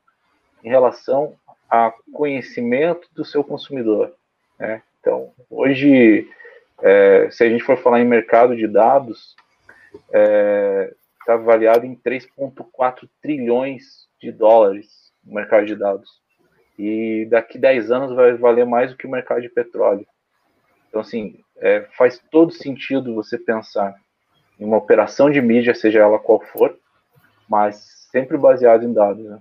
em 0.63 0.69
relação 0.69 1.35
a 1.71 1.93
conhecimento 2.13 3.09
do 3.13 3.25
seu 3.25 3.43
consumidor. 3.43 4.15
Né? 4.59 4.83
Então, 5.01 5.33
hoje, 5.51 6.29
é, 6.83 7.29
se 7.31 7.45
a 7.45 7.49
gente 7.49 7.65
for 7.65 7.77
falar 7.77 8.01
em 8.01 8.07
mercado 8.07 8.57
de 8.57 8.67
dados, 8.67 9.37
está 9.93 10.19
é, 10.19 10.95
tá 11.27 11.35
avaliado 11.35 11.87
em 11.87 11.97
3,4 11.97 13.09
trilhões 13.21 14.09
de 14.21 14.33
dólares 14.33 15.13
no 15.25 15.35
mercado 15.35 15.67
de 15.67 15.77
dados. 15.77 16.23
E 16.79 17.27
daqui 17.31 17.59
10 17.59 17.91
anos 17.91 18.17
vai 18.17 18.35
valer 18.35 18.67
mais 18.67 18.91
do 18.91 18.97
que 18.97 19.07
o 19.07 19.11
mercado 19.11 19.41
de 19.41 19.49
petróleo. 19.49 20.07
Então, 20.89 21.01
assim, 21.01 21.41
é, 21.59 21.87
faz 21.97 22.21
todo 22.31 22.53
sentido 22.53 23.15
você 23.15 23.39
pensar 23.39 23.95
em 24.65 24.69
uma 24.69 24.79
operação 24.79 25.31
de 25.31 25.41
mídia, 25.41 25.75
seja 25.75 26.01
ela 26.01 26.19
qual 26.19 26.41
for, 26.41 26.77
mas 27.49 28.09
sempre 28.11 28.37
baseado 28.37 28.85
em 28.85 28.93
dados. 28.93 29.25
Né? 29.25 29.39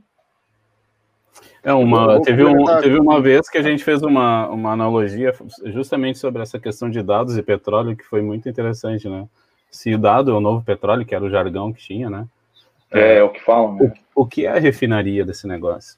É 1.64 1.74
uma, 1.74 2.22
teve, 2.22 2.44
um, 2.44 2.66
teve 2.82 3.00
uma 3.00 3.22
vez 3.22 3.50
que 3.50 3.58
a 3.58 3.62
gente 3.62 3.84
fez 3.84 4.02
uma, 4.02 4.48
uma 4.50 4.72
analogia 4.72 5.34
justamente 5.66 6.20
sobre 6.20 6.42
essa 6.42 6.60
questão 6.60 6.90
de 6.90 7.02
dados 7.02 7.38
e 7.38 7.42
petróleo, 7.42 7.96
que 7.96 8.04
foi 8.04 8.22
muito 8.22 8.50
interessante, 8.50 9.08
né? 9.08 9.28
Se 9.72 9.94
o 9.96 9.98
dado 9.98 10.30
é 10.30 10.34
o 10.34 10.42
novo 10.42 10.64
petróleo, 10.64 11.06
que 11.06 11.16
era 11.16 11.24
o 11.24 11.30
jargão 11.30 11.74
que 11.74 11.82
tinha, 11.82 12.10
né? 12.10 12.28
É, 12.92 13.18
é 13.18 13.24
o 13.24 13.30
que 13.30 13.42
falam. 13.42 13.76
Né? 13.76 13.94
O, 14.14 14.22
o, 14.22 14.26
que 14.26 14.46
é 14.46 14.52
a 14.52 14.60
refinaria 14.60 15.26
desse 15.26 15.48
negócio? 15.48 15.98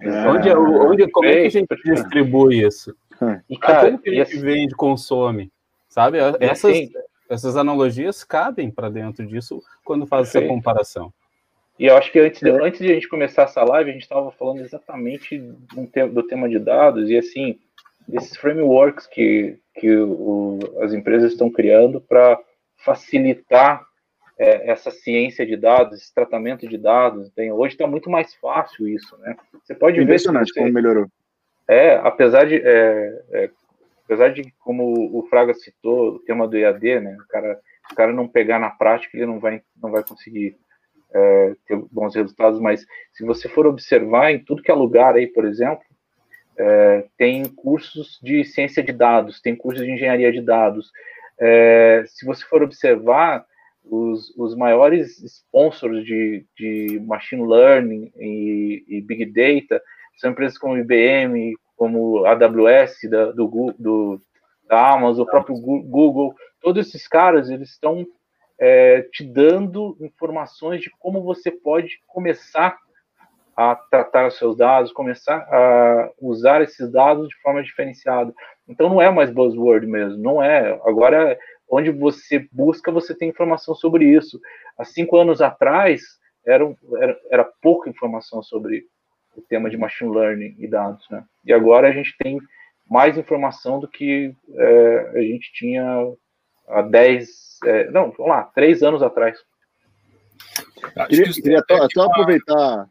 É, 0.00 0.28
onde, 0.28 0.50
onde, 0.50 1.10
como 1.10 1.26
é 1.26 1.32
que 1.32 1.46
a 1.46 1.50
gente 1.50 1.68
distribui 1.84 2.66
isso? 2.66 2.94
E, 3.48 3.56
cara, 3.56 3.86
como 3.86 3.98
que 3.98 4.10
a 4.10 4.12
gente 4.12 4.34
assim, 4.34 4.40
vende, 4.40 4.74
consome? 4.74 5.50
Sabe? 5.88 6.18
Essas, 6.40 6.70
assim, 6.70 6.90
essas 7.28 7.56
analogias 7.56 8.24
cabem 8.24 8.70
para 8.70 8.88
dentro 8.88 9.26
disso 9.26 9.62
quando 9.84 10.06
faz 10.06 10.28
essa 10.28 10.46
comparação. 10.46 11.12
E 11.78 11.86
eu 11.86 11.96
acho 11.96 12.10
que 12.10 12.18
antes 12.18 12.40
de, 12.40 12.50
antes 12.50 12.80
de 12.80 12.90
a 12.90 12.94
gente 12.94 13.08
começar 13.08 13.42
essa 13.42 13.62
live, 13.62 13.90
a 13.90 13.92
gente 13.92 14.02
estava 14.02 14.30
falando 14.32 14.60
exatamente 14.60 15.38
do, 15.38 16.08
do, 16.08 16.22
tema 16.24 16.48
de 16.48 16.58
dados 16.58 17.08
e 17.08 17.16
assim, 17.16 17.58
desses 18.06 18.36
frameworks 18.36 19.06
que, 19.06 19.58
que 19.74 19.96
o, 19.96 20.58
as 20.80 20.92
empresas 20.92 21.32
estão 21.32 21.48
criando 21.48 22.00
para 22.00 22.40
facilitar 22.78 23.86
é, 24.36 24.70
essa 24.70 24.90
ciência 24.90 25.46
de 25.46 25.56
dados, 25.56 26.00
esse 26.00 26.14
tratamento 26.14 26.66
de 26.66 26.76
dados. 26.76 27.30
Tem, 27.30 27.52
hoje 27.52 27.74
está 27.74 27.86
muito 27.86 28.10
mais 28.10 28.34
fácil 28.34 28.88
isso, 28.88 29.16
né? 29.18 29.36
Você 29.62 29.74
pode 29.74 30.00
Impressionante 30.00 30.46
ver. 30.46 30.50
Impressionante 30.52 30.54
como 30.54 30.72
melhorou. 30.72 31.06
É, 31.68 31.96
apesar 31.96 32.46
de, 32.46 32.56
é, 32.56 33.22
é, 33.32 33.50
apesar 34.08 34.32
de, 34.32 34.50
como 34.58 35.18
o 35.18 35.26
Fraga 35.28 35.52
citou, 35.52 36.14
o 36.14 36.18
tema 36.20 36.48
do 36.48 36.56
EAD, 36.56 37.00
né? 37.00 37.16
O 37.22 37.28
cara, 37.28 37.60
o 37.92 37.94
cara 37.94 38.12
não 38.12 38.26
pegar 38.26 38.58
na 38.58 38.70
prática, 38.70 39.14
ele 39.14 39.26
não 39.26 39.38
vai, 39.38 39.60
não 39.76 39.90
vai 39.90 40.02
conseguir 40.02 40.56
é, 41.12 41.54
ter 41.66 41.76
bons 41.92 42.14
resultados, 42.14 42.58
mas 42.58 42.86
se 43.12 43.22
você 43.24 43.48
for 43.50 43.66
observar 43.66 44.32
em 44.32 44.38
tudo 44.38 44.62
que 44.62 44.70
é 44.70 44.74
lugar 44.74 45.14
aí, 45.14 45.26
por 45.26 45.44
exemplo, 45.44 45.84
é, 46.58 47.04
tem 47.18 47.44
cursos 47.44 48.18
de 48.22 48.44
ciência 48.44 48.82
de 48.82 48.92
dados, 48.92 49.42
tem 49.42 49.54
cursos 49.54 49.84
de 49.84 49.92
engenharia 49.92 50.32
de 50.32 50.40
dados. 50.40 50.90
É, 51.38 52.04
se 52.06 52.24
você 52.24 52.44
for 52.46 52.62
observar, 52.62 53.46
os, 53.90 54.36
os 54.36 54.54
maiores 54.54 55.18
sponsors 55.22 56.04
de, 56.04 56.44
de 56.56 57.00
machine 57.06 57.46
learning 57.46 58.12
e, 58.16 58.84
e 58.86 59.00
big 59.00 59.24
data 59.26 59.82
são 60.18 60.30
empresas 60.30 60.58
como 60.58 60.76
IBM, 60.76 61.54
como 61.78 62.26
AWS 62.26 62.98
da, 63.08 63.30
do, 63.30 63.74
do, 63.78 64.20
da 64.68 64.92
Amazon, 64.92 65.24
o 65.24 65.30
próprio 65.30 65.56
Google, 65.56 66.34
todos 66.60 66.86
esses 66.86 67.06
caras, 67.06 67.48
eles 67.48 67.70
estão 67.70 68.04
é, 68.58 69.02
te 69.12 69.24
dando 69.24 69.96
informações 70.00 70.82
de 70.82 70.90
como 70.98 71.22
você 71.22 71.52
pode 71.52 72.00
começar 72.06 72.76
a 73.56 73.74
tratar 73.74 74.26
os 74.26 74.36
seus 74.36 74.56
dados, 74.56 74.92
começar 74.92 75.38
a 75.50 76.10
usar 76.20 76.62
esses 76.62 76.90
dados 76.90 77.28
de 77.28 77.40
forma 77.40 77.62
diferenciada. 77.62 78.34
Então 78.68 78.88
não 78.88 79.00
é 79.00 79.10
mais 79.10 79.30
buzzword 79.30 79.86
mesmo, 79.86 80.18
não 80.18 80.42
é. 80.42 80.80
Agora, 80.84 81.38
onde 81.70 81.90
você 81.90 82.48
busca, 82.52 82.90
você 82.90 83.14
tem 83.16 83.28
informação 83.28 83.74
sobre 83.74 84.04
isso. 84.04 84.40
Há 84.76 84.84
cinco 84.84 85.16
anos 85.16 85.40
atrás, 85.40 86.02
era, 86.44 86.64
era, 87.00 87.20
era 87.30 87.44
pouca 87.62 87.90
informação 87.90 88.42
sobre 88.42 88.84
o 89.38 89.42
tema 89.48 89.70
de 89.70 89.76
machine 89.76 90.14
learning 90.14 90.54
e 90.58 90.66
dados, 90.66 91.08
né? 91.10 91.24
E 91.44 91.52
agora 91.52 91.88
a 91.88 91.92
gente 91.92 92.16
tem 92.18 92.38
mais 92.88 93.16
informação 93.16 93.78
do 93.78 93.88
que 93.88 94.34
é, 94.54 95.12
a 95.14 95.20
gente 95.20 95.52
tinha 95.52 95.84
há 96.68 96.82
10, 96.82 97.58
é, 97.64 97.90
não, 97.90 98.10
vamos 98.10 98.28
lá, 98.28 98.42
3 98.54 98.82
anos 98.82 99.02
atrás. 99.02 99.38
Queria, 101.08 101.32
queria 101.32 101.58
até, 101.60 101.74
até 101.74 102.00
aproveitar 102.00 102.88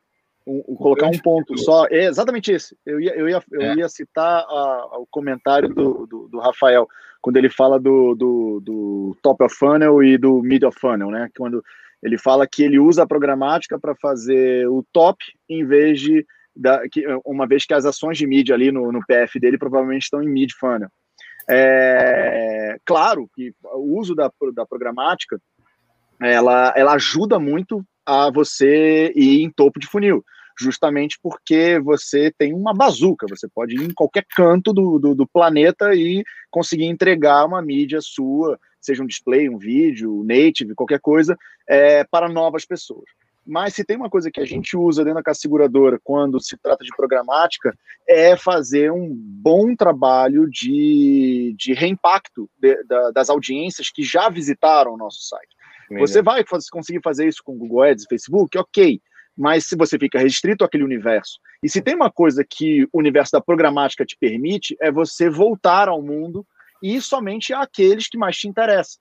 um, 0.48 0.76
colocar 0.76 1.08
um 1.08 1.20
ponto 1.20 1.58
só. 1.58 1.86
É 1.88 2.06
exatamente 2.06 2.52
esse. 2.52 2.76
Eu 2.86 3.02
ia, 3.02 3.14
eu 3.16 3.28
ia, 3.28 3.44
eu 3.52 3.62
é. 3.62 3.76
ia 3.76 3.90
citar 3.90 4.44
a, 4.44 4.98
o 5.00 5.08
comentário 5.12 5.68
do, 5.68 6.08
do, 6.08 6.28
do, 6.30 6.40
Rafael, 6.40 6.88
quando 7.22 7.38
ele 7.38 7.50
fala 7.50 7.80
do, 7.80 8.16
do, 8.16 8.62
do, 8.62 9.18
top 9.22 9.44
of 9.44 9.54
funnel 9.54 10.02
e 10.02 10.18
do 10.18 10.42
mid 10.42 10.64
of 10.64 10.80
funnel, 10.80 11.12
né? 11.12 11.30
Quando 11.38 11.64
ele 12.02 12.18
fala 12.18 12.48
que 12.48 12.64
ele 12.64 12.80
usa 12.80 13.04
a 13.04 13.08
programática 13.08 13.78
para 13.78 13.96
fazer 13.96 14.68
o 14.70 14.86
top 14.94 15.24
em 15.50 15.66
vez 15.66 16.00
de. 16.00 16.26
Da, 16.60 16.82
que, 16.90 17.06
uma 17.24 17.48
vez 17.48 17.66
que 17.66 17.74
as 17.74 17.86
ações 17.86 18.18
de 18.18 18.26
mídia 18.26 18.56
ali 18.56 18.72
no, 18.72 18.92
no 18.92 19.06
PF 19.06 19.40
dele 19.40 19.58
provavelmente 19.58 20.04
estão 20.04 20.24
em 20.24 20.30
mid 20.30 20.52
funnel. 20.60 20.90
É, 21.50 22.78
claro 22.86 23.30
que 23.34 23.54
o 23.64 23.98
uso 23.98 24.14
da, 24.14 24.30
da 24.54 24.66
programática 24.66 25.40
ela, 26.20 26.74
ela 26.76 26.94
ajuda 26.94 27.40
muito 27.40 27.86
a 28.06 28.32
você 28.32 29.12
ir 29.16 29.44
em 29.44 29.52
topo 29.52 29.80
de 29.80 29.88
funil, 29.88 30.24
justamente 30.60 31.20
porque 31.22 31.80
você 31.80 32.34
tem 32.38 32.54
uma 32.54 32.74
bazuca, 32.74 33.28
você 33.30 33.48
pode 33.48 33.76
ir 33.76 33.84
em 33.84 33.94
qualquer 33.94 34.26
canto 34.36 34.74
do, 34.74 34.98
do, 34.98 35.16
do 35.16 35.28
planeta 35.28 35.94
e 35.94 36.24
conseguir 36.50 36.86
entregar 36.86 37.46
uma 37.46 37.62
mídia 37.62 38.00
sua, 38.02 38.60
seja 38.82 39.04
um 39.04 39.08
display, 39.08 39.50
um 39.50 39.58
vídeo, 39.58 40.24
native, 40.24 40.74
qualquer 40.74 41.00
coisa, 41.00 41.38
é, 41.68 42.04
para 42.06 42.28
novas 42.28 42.66
pessoas. 42.66 43.06
Mas 43.48 43.74
se 43.74 43.86
tem 43.86 43.96
uma 43.96 44.10
coisa 44.10 44.30
que 44.30 44.42
a 44.42 44.46
gente 44.46 44.76
usa 44.76 45.04
dentro 45.04 45.20
da 45.20 45.24
casa 45.24 45.40
seguradora 45.40 45.98
quando 46.04 46.40
se 46.42 46.58
trata 46.58 46.84
de 46.84 46.94
programática, 46.96 47.74
é 48.06 48.36
fazer 48.36 48.92
um 48.92 49.10
bom 49.16 49.74
trabalho 49.74 50.50
de, 50.50 51.56
de 51.58 51.74
reimpacto 51.74 52.50
de, 52.60 52.84
da, 52.84 53.12
das 53.12 53.30
audiências 53.30 53.90
que 53.90 54.04
já 54.04 54.30
visitaram 54.30 54.94
o 54.94 54.98
nosso 54.98 55.22
site. 55.22 55.56
Você 56.00 56.22
vai 56.22 56.44
conseguir 56.44 57.00
fazer 57.02 57.28
isso 57.28 57.42
com 57.42 57.58
Google 57.58 57.84
Ads 57.84 58.04
e 58.04 58.10
Facebook? 58.10 58.58
Ok. 58.58 59.00
Mas 59.38 59.66
se 59.66 59.78
você 59.78 59.98
fica 59.98 60.20
restrito 60.20 60.66
àquele 60.66 60.84
universo. 60.84 61.40
E 61.64 61.70
se 61.70 61.82
tem 61.82 61.96
uma 61.96 62.12
coisa 62.12 62.44
que 62.44 62.84
o 62.92 63.00
universo 63.00 63.32
da 63.32 63.42
programática 63.42 64.06
te 64.06 64.18
permite, 64.20 64.76
é 64.82 64.92
você 64.92 65.30
voltar 65.30 65.88
ao 65.88 66.02
mundo 66.02 66.46
e 66.84 67.00
somente 67.00 67.54
àqueles 67.54 68.10
que 68.10 68.18
mais 68.18 68.36
te 68.36 68.48
interessam. 68.48 69.00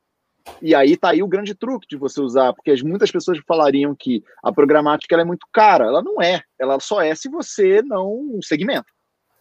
E 0.62 0.74
aí 0.74 0.96
tá 0.96 1.10
aí 1.10 1.22
o 1.22 1.28
grande 1.28 1.54
truque 1.54 1.86
de 1.88 1.96
você 1.96 2.20
usar, 2.20 2.52
porque 2.52 2.74
muitas 2.82 3.10
pessoas 3.10 3.38
falariam 3.46 3.94
que 3.94 4.22
a 4.42 4.52
programática 4.52 5.16
é 5.16 5.24
muito 5.24 5.46
cara. 5.52 5.86
Ela 5.86 6.02
não 6.02 6.20
é. 6.20 6.42
Ela 6.58 6.80
só 6.80 7.02
é 7.02 7.14
se 7.14 7.28
você 7.28 7.82
não 7.82 8.38
segmenta. 8.42 8.86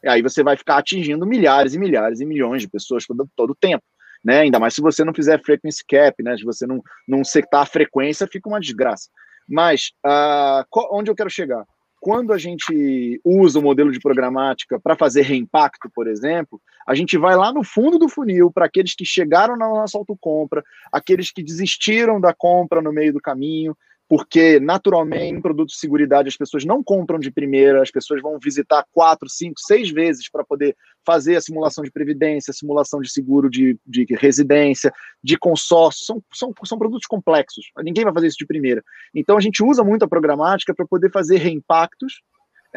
E 0.03 0.09
aí 0.09 0.21
você 0.21 0.43
vai 0.43 0.57
ficar 0.57 0.77
atingindo 0.77 1.25
milhares 1.25 1.73
e 1.73 1.79
milhares 1.79 2.19
e 2.19 2.25
milhões 2.25 2.61
de 2.61 2.69
pessoas 2.69 3.05
todo, 3.05 3.27
todo 3.35 3.51
o 3.51 3.55
tempo 3.55 3.83
né? 4.25 4.39
Ainda 4.39 4.59
mais 4.59 4.73
se 4.73 4.81
você 4.81 5.05
não 5.05 5.13
fizer 5.13 5.39
frequency 5.43 5.83
cap, 5.87 6.21
né? 6.23 6.35
Se 6.35 6.43
você 6.43 6.65
não, 6.65 6.81
não 7.07 7.23
setar 7.23 7.61
a 7.61 7.65
frequência, 7.65 8.27
fica 8.27 8.49
uma 8.49 8.59
desgraça. 8.59 9.07
Mas 9.47 9.91
uh, 10.03 10.65
onde 10.91 11.11
eu 11.11 11.15
quero 11.15 11.29
chegar? 11.29 11.63
Quando 12.05 12.33
a 12.33 12.37
gente 12.37 13.19
usa 13.25 13.57
o 13.57 13.63
modelo 13.63 13.91
de 13.91 13.99
programática 13.99 14.79
para 14.79 14.95
fazer 14.95 15.23
reimpacto, 15.23 15.89
por 15.89 16.05
exemplo, 16.05 16.61
a 16.85 16.93
gente 16.93 17.17
vai 17.17 17.35
lá 17.35 17.51
no 17.51 17.63
fundo 17.63 17.97
do 17.97 18.07
funil 18.07 18.51
para 18.51 18.67
aqueles 18.67 18.93
que 18.93 19.03
chegaram 19.03 19.57
na 19.57 19.67
nossa 19.67 19.97
autocompra, 19.97 20.63
aqueles 20.91 21.31
que 21.31 21.41
desistiram 21.41 22.21
da 22.21 22.31
compra 22.31 22.79
no 22.79 22.93
meio 22.93 23.11
do 23.11 23.19
caminho, 23.19 23.75
porque 24.07 24.59
naturalmente 24.59 25.35
em 25.35 25.41
produtos 25.41 25.75
de 25.75 25.79
segurança 25.79 25.95
as 26.27 26.37
pessoas 26.37 26.65
não 26.65 26.83
compram 26.83 27.19
de 27.19 27.31
primeira, 27.31 27.81
as 27.81 27.89
pessoas 27.89 28.21
vão 28.21 28.37
visitar 28.37 28.85
quatro, 28.91 29.27
cinco, 29.29 29.59
seis 29.59 29.89
vezes 29.89 30.29
para 30.29 30.43
poder 30.43 30.75
fazer 31.05 31.35
a 31.35 31.41
simulação 31.41 31.83
de 31.83 31.91
previdência, 31.91 32.51
a 32.51 32.53
simulação 32.53 32.99
de 32.99 33.11
seguro 33.11 33.49
de, 33.49 33.77
de 33.85 34.05
residência, 34.11 34.93
de 35.23 35.37
consórcio, 35.37 36.05
são, 36.05 36.23
são, 36.33 36.53
são 36.63 36.77
produtos 36.77 37.07
complexos, 37.07 37.65
ninguém 37.83 38.03
vai 38.03 38.13
fazer 38.13 38.27
isso 38.27 38.37
de 38.37 38.45
primeira. 38.45 38.83
Então 39.13 39.37
a 39.37 39.41
gente 39.41 39.63
usa 39.63 39.83
muito 39.83 40.03
a 40.03 40.07
programática 40.07 40.73
para 40.73 40.85
poder 40.85 41.11
fazer 41.11 41.37
reimpactos, 41.37 42.21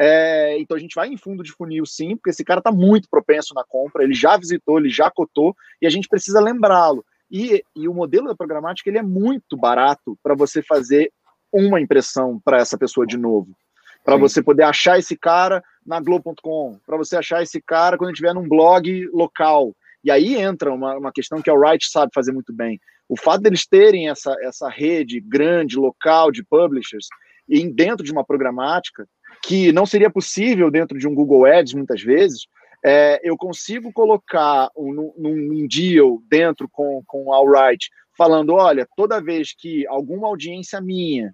é, 0.01 0.57
então 0.59 0.77
a 0.77 0.79
gente 0.79 0.95
vai 0.95 1.09
em 1.09 1.17
fundo 1.17 1.43
de 1.43 1.51
funil 1.51 1.85
sim, 1.85 2.15
porque 2.15 2.29
esse 2.29 2.43
cara 2.43 2.59
está 2.59 2.71
muito 2.71 3.09
propenso 3.09 3.53
na 3.53 3.65
compra, 3.67 4.03
ele 4.03 4.13
já 4.13 4.37
visitou, 4.37 4.79
ele 4.79 4.89
já 4.89 5.11
cotou, 5.11 5.53
e 5.81 5.85
a 5.85 5.89
gente 5.89 6.07
precisa 6.07 6.39
lembrá-lo. 6.39 7.03
E, 7.29 7.63
e, 7.75 7.87
o 7.87 7.93
modelo 7.93 8.27
da 8.27 8.35
programática 8.35 8.89
ele 8.89 8.97
é 8.97 9.03
muito 9.03 9.55
barato 9.55 10.17
para 10.23 10.33
você 10.33 10.63
fazer 10.63 11.11
uma 11.51 11.79
impressão 11.79 12.39
para 12.43 12.57
essa 12.57 12.77
pessoa 12.77 13.05
de 13.05 13.17
novo. 13.17 13.55
Para 14.03 14.15
você 14.15 14.41
poder 14.41 14.63
achar 14.63 14.97
esse 14.97 15.17
cara 15.17 15.63
na 15.85 15.99
Globo.com, 15.99 16.79
para 16.85 16.97
você 16.97 17.17
achar 17.17 17.43
esse 17.43 17.61
cara 17.61 17.97
quando 17.97 18.11
estiver 18.11 18.33
num 18.33 18.47
blog 18.47 19.07
local. 19.13 19.75
E 20.03 20.09
aí 20.09 20.35
entra 20.35 20.73
uma, 20.73 20.97
uma 20.97 21.11
questão 21.11 21.41
que 21.41 21.49
a 21.49 21.53
Wright 21.53 21.89
sabe 21.89 22.11
fazer 22.13 22.31
muito 22.31 22.53
bem. 22.53 22.79
O 23.07 23.17
fato 23.17 23.41
deles 23.41 23.67
terem 23.67 24.09
essa, 24.09 24.35
essa 24.41 24.69
rede 24.69 25.19
grande, 25.19 25.77
local, 25.77 26.31
de 26.31 26.43
publishers, 26.43 27.07
e 27.47 27.67
dentro 27.67 28.05
de 28.05 28.11
uma 28.11 28.23
programática, 28.23 29.07
que 29.43 29.71
não 29.71 29.85
seria 29.85 30.09
possível 30.09 30.69
dentro 30.69 30.97
de 30.97 31.07
um 31.07 31.15
Google 31.15 31.45
Ads, 31.45 31.73
muitas 31.73 32.01
vezes, 32.01 32.47
é, 32.85 33.19
eu 33.23 33.35
consigo 33.35 33.91
colocar 33.91 34.69
um, 34.77 35.13
num, 35.17 35.67
deal 35.67 36.21
dentro 36.29 36.69
com, 36.71 37.01
com 37.05 37.33
a 37.33 37.41
Wright, 37.41 37.89
falando: 38.17 38.53
olha, 38.53 38.87
toda 38.95 39.21
vez 39.21 39.53
que 39.53 39.85
alguma 39.87 40.27
audiência 40.27 40.79
minha 40.79 41.33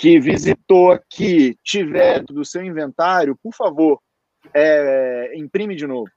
que 0.00 0.18
visitou 0.18 0.92
aqui 0.92 1.58
tiver 1.62 2.22
do 2.24 2.42
seu 2.42 2.64
inventário, 2.64 3.38
por 3.42 3.54
favor, 3.54 4.00
é, 4.54 5.32
imprime 5.36 5.76
de 5.76 5.86
novo. 5.86 6.10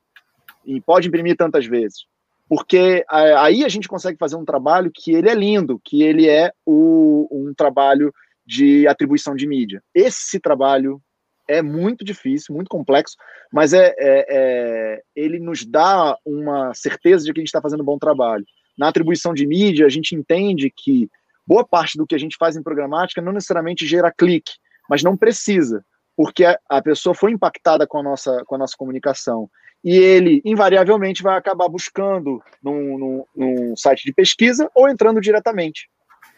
E 0.65 0.79
pode 0.79 1.09
imprimir 1.09 1.35
tantas 1.35 1.65
vezes. 1.65 2.05
Porque 2.47 3.03
aí 3.09 3.65
a 3.65 3.67
gente 3.67 3.89
consegue 3.89 4.17
fazer 4.17 4.37
um 4.37 4.45
trabalho 4.45 4.89
que 4.93 5.11
ele 5.11 5.29
é 5.29 5.35
lindo, 5.35 5.81
que 5.83 6.01
ele 6.01 6.29
é 6.29 6.53
o, 6.65 7.27
um 7.29 7.53
trabalho 7.53 8.13
de 8.45 8.87
atribuição 8.87 9.35
de 9.35 9.45
mídia. 9.45 9.83
Esse 9.93 10.39
trabalho 10.39 11.01
é 11.45 11.61
muito 11.61 12.05
difícil, 12.05 12.55
muito 12.55 12.69
complexo, 12.69 13.17
mas 13.51 13.73
é, 13.73 13.93
é, 13.97 14.25
é 14.29 15.01
ele 15.13 15.39
nos 15.39 15.65
dá 15.65 16.17
uma 16.25 16.73
certeza 16.73 17.25
de 17.25 17.33
que 17.33 17.39
a 17.39 17.41
gente 17.41 17.49
está 17.49 17.61
fazendo 17.61 17.81
um 17.81 17.85
bom 17.85 17.97
trabalho. 17.97 18.45
Na 18.77 18.87
atribuição 18.87 19.33
de 19.33 19.45
mídia, 19.45 19.85
a 19.85 19.89
gente 19.89 20.15
entende 20.15 20.71
que 20.73 21.09
boa 21.45 21.65
parte 21.65 21.97
do 21.97 22.05
que 22.05 22.15
a 22.15 22.17
gente 22.17 22.37
faz 22.37 22.55
em 22.55 22.63
programática 22.63 23.21
não 23.21 23.31
necessariamente 23.31 23.85
gera 23.85 24.11
clique, 24.11 24.53
mas 24.89 25.03
não 25.03 25.17
precisa, 25.17 25.83
porque 26.15 26.45
a, 26.45 26.81
pessoa 26.81 27.15
foi 27.15 27.31
impactada 27.31 27.87
com 27.87 27.99
a 27.99 28.03
nossa, 28.03 28.43
com 28.45 28.55
a 28.55 28.57
nossa 28.57 28.75
comunicação. 28.77 29.49
E 29.83 29.95
ele, 29.95 30.41
invariavelmente, 30.45 31.23
vai 31.23 31.37
acabar 31.37 31.67
buscando 31.67 32.41
num, 32.61 32.97
num, 32.97 33.25
num 33.35 33.75
site 33.75 34.05
de 34.05 34.13
pesquisa 34.13 34.69
ou 34.73 34.87
entrando 34.87 35.19
diretamente. 35.19 35.89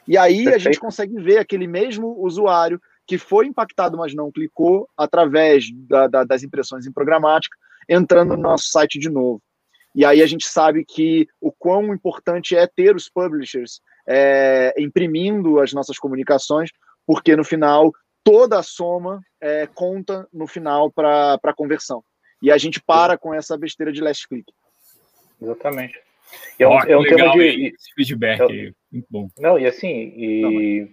E 0.07 0.18
aí 0.18 0.44
Perfeito. 0.44 0.56
a 0.56 0.60
gente 0.60 0.80
consegue 0.80 1.19
ver 1.22 1.38
aquele 1.38 1.68
mesmo 1.68 2.15
usuário 2.19 2.80
que 3.07 3.18
foi 3.18 3.45
impactado, 3.45 3.98
mas 3.98 4.15
não 4.15 4.32
clicou, 4.32 4.90
através 4.98 5.65
da, 5.88 6.07
da, 6.07 6.23
das 6.23 6.44
impressões 6.44 6.88
em 6.88 6.91
programática, 6.91 7.56
entrando 7.88 8.36
no 8.36 8.41
nosso 8.41 8.69
site 8.69 8.98
de 8.98 9.10
novo. 9.10 9.41
E 9.94 10.03
aí 10.03 10.22
a 10.22 10.26
gente 10.26 10.48
sabe 10.48 10.84
que 10.84 11.27
o 11.40 11.52
quão 11.52 11.94
importante 11.94 12.56
é 12.56 12.68
ter 12.68 12.95
os 12.95 13.07
publishers 13.10 13.80
é, 14.07 14.73
imprimindo 14.77 15.60
as 15.60 15.73
nossas 15.73 15.98
comunicações, 15.98 16.72
porque 17.06 17.36
no 17.36 17.44
final 17.44 17.91
toda 18.23 18.60
a 18.60 18.64
soma 18.64 19.22
é, 19.40 19.68
conta 19.68 20.27
no 20.34 20.48
final 20.48 20.91
para 20.91 21.40
a 21.41 21.53
conversão. 21.53 22.03
E 22.41 22.52
a 22.52 22.57
gente 22.57 22.82
para 22.82 23.18
com 23.18 23.34
essa 23.34 23.57
besteira 23.57 23.91
de 23.91 24.02
last 24.02 24.27
click. 24.27 24.52
Exatamente. 25.41 25.99
E 26.60 26.64
é 26.64 26.68
um, 26.68 26.72
oh, 26.72 26.80
é 26.80 26.98
um 26.98 27.02
legal, 27.02 27.18
tema 27.18 27.34
de 27.34 27.68
esse 27.68 27.94
feedback, 27.94 28.41
é, 28.41 28.72
muito 28.91 29.07
bom. 29.10 29.30
Não, 29.38 29.60
e 29.60 29.68
assim, 29.68 29.88
e, 29.88 30.90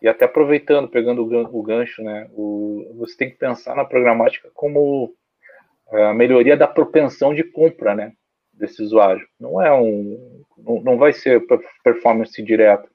e 0.00 0.08
até 0.08 0.24
aproveitando, 0.24 0.88
pegando 0.88 1.22
o 1.22 1.62
gancho, 1.62 2.02
né? 2.02 2.28
O, 2.32 2.94
você 2.96 3.16
tem 3.16 3.30
que 3.30 3.36
pensar 3.36 3.74
na 3.74 3.84
programática 3.84 4.50
como 4.54 5.14
é, 5.92 6.04
a 6.04 6.14
melhoria 6.14 6.56
da 6.56 6.66
propensão 6.66 7.34
de 7.34 7.44
compra, 7.44 7.94
né? 7.94 8.12
Desse 8.56 8.82
usuário. 8.82 9.26
Não 9.38 9.60
é 9.60 9.72
um 9.72 10.44
não, 10.58 10.96
vai 10.96 11.12
ser 11.12 11.44
performance 11.84 12.42
direta, 12.42 12.88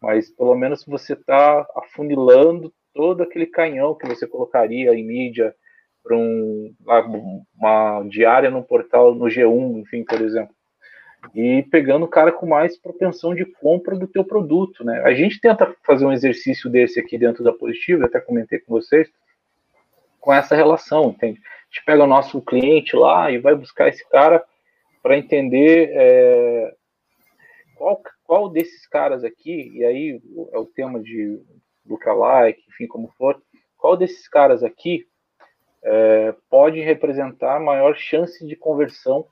mas 0.00 0.30
pelo 0.30 0.54
menos 0.54 0.84
você 0.84 1.12
está 1.12 1.66
afunilando 1.76 2.72
todo 2.92 3.22
aquele 3.22 3.46
canhão 3.46 3.94
que 3.94 4.06
você 4.06 4.26
colocaria 4.26 4.94
em 4.94 5.04
mídia 5.04 5.54
para 6.02 6.16
um, 6.16 6.74
uma 7.56 8.02
diária 8.08 8.50
no 8.50 8.62
portal, 8.62 9.14
no 9.14 9.26
G1, 9.26 9.80
enfim, 9.80 10.04
por 10.04 10.20
exemplo. 10.20 10.54
E 11.34 11.62
pegando 11.70 12.04
o 12.04 12.08
cara 12.08 12.30
com 12.30 12.46
mais 12.46 12.76
propensão 12.76 13.34
de 13.34 13.46
compra 13.46 13.96
do 13.96 14.06
teu 14.06 14.22
produto, 14.24 14.84
né? 14.84 15.00
A 15.04 15.14
gente 15.14 15.40
tenta 15.40 15.74
fazer 15.82 16.04
um 16.04 16.12
exercício 16.12 16.68
desse 16.68 17.00
aqui 17.00 17.16
dentro 17.16 17.42
da 17.42 17.52
Positiva, 17.52 18.04
até 18.04 18.20
comentei 18.20 18.58
com 18.58 18.74
vocês, 18.74 19.10
com 20.20 20.32
essa 20.32 20.54
relação, 20.54 21.10
entende? 21.10 21.40
A 21.40 21.74
gente 21.74 21.84
pega 21.86 22.04
o 22.04 22.06
nosso 22.06 22.42
cliente 22.42 22.94
lá 22.94 23.30
e 23.30 23.38
vai 23.38 23.54
buscar 23.54 23.88
esse 23.88 24.06
cara 24.10 24.44
para 25.04 25.18
entender 25.18 25.90
é, 25.92 26.74
qual, 27.76 28.02
qual 28.24 28.48
desses 28.48 28.86
caras 28.86 29.22
aqui, 29.22 29.70
e 29.74 29.84
aí 29.84 30.22
é 30.50 30.58
o 30.58 30.64
tema 30.64 30.98
de 30.98 31.38
lookalike, 31.86 32.64
enfim, 32.70 32.86
como 32.86 33.12
for, 33.18 33.38
qual 33.76 33.98
desses 33.98 34.26
caras 34.26 34.64
aqui 34.64 35.06
é, 35.82 36.34
pode 36.48 36.80
representar 36.80 37.60
maior 37.60 37.94
chance 37.94 38.46
de 38.46 38.56
conversão 38.56 39.26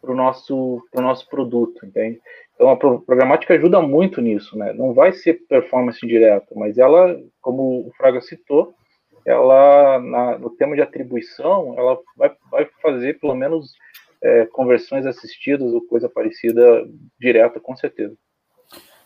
para 0.00 0.10
o 0.10 0.16
nosso, 0.16 0.84
pro 0.90 1.00
nosso 1.00 1.28
produto, 1.28 1.86
entende? 1.86 2.20
Então 2.56 2.68
a 2.70 2.76
programática 2.76 3.54
ajuda 3.54 3.80
muito 3.80 4.20
nisso, 4.20 4.58
né? 4.58 4.72
Não 4.72 4.92
vai 4.92 5.12
ser 5.12 5.46
performance 5.46 6.04
direta, 6.04 6.52
mas 6.56 6.76
ela, 6.76 7.16
como 7.40 7.86
o 7.86 7.92
Fraga 7.96 8.20
citou, 8.20 8.74
ela, 9.24 10.00
na, 10.00 10.38
no 10.38 10.50
tema 10.50 10.74
de 10.74 10.82
atribuição, 10.82 11.72
ela 11.78 12.00
vai, 12.16 12.32
vai 12.50 12.68
fazer 12.82 13.20
pelo 13.20 13.36
menos 13.36 13.76
é, 14.24 14.46
conversões 14.46 15.04
assistidas 15.04 15.72
ou 15.72 15.86
coisa 15.86 16.08
parecida 16.08 16.84
direta, 17.20 17.60
com 17.60 17.76
certeza. 17.76 18.16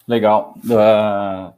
Legal. 0.06 0.54
Uh, 0.64 1.52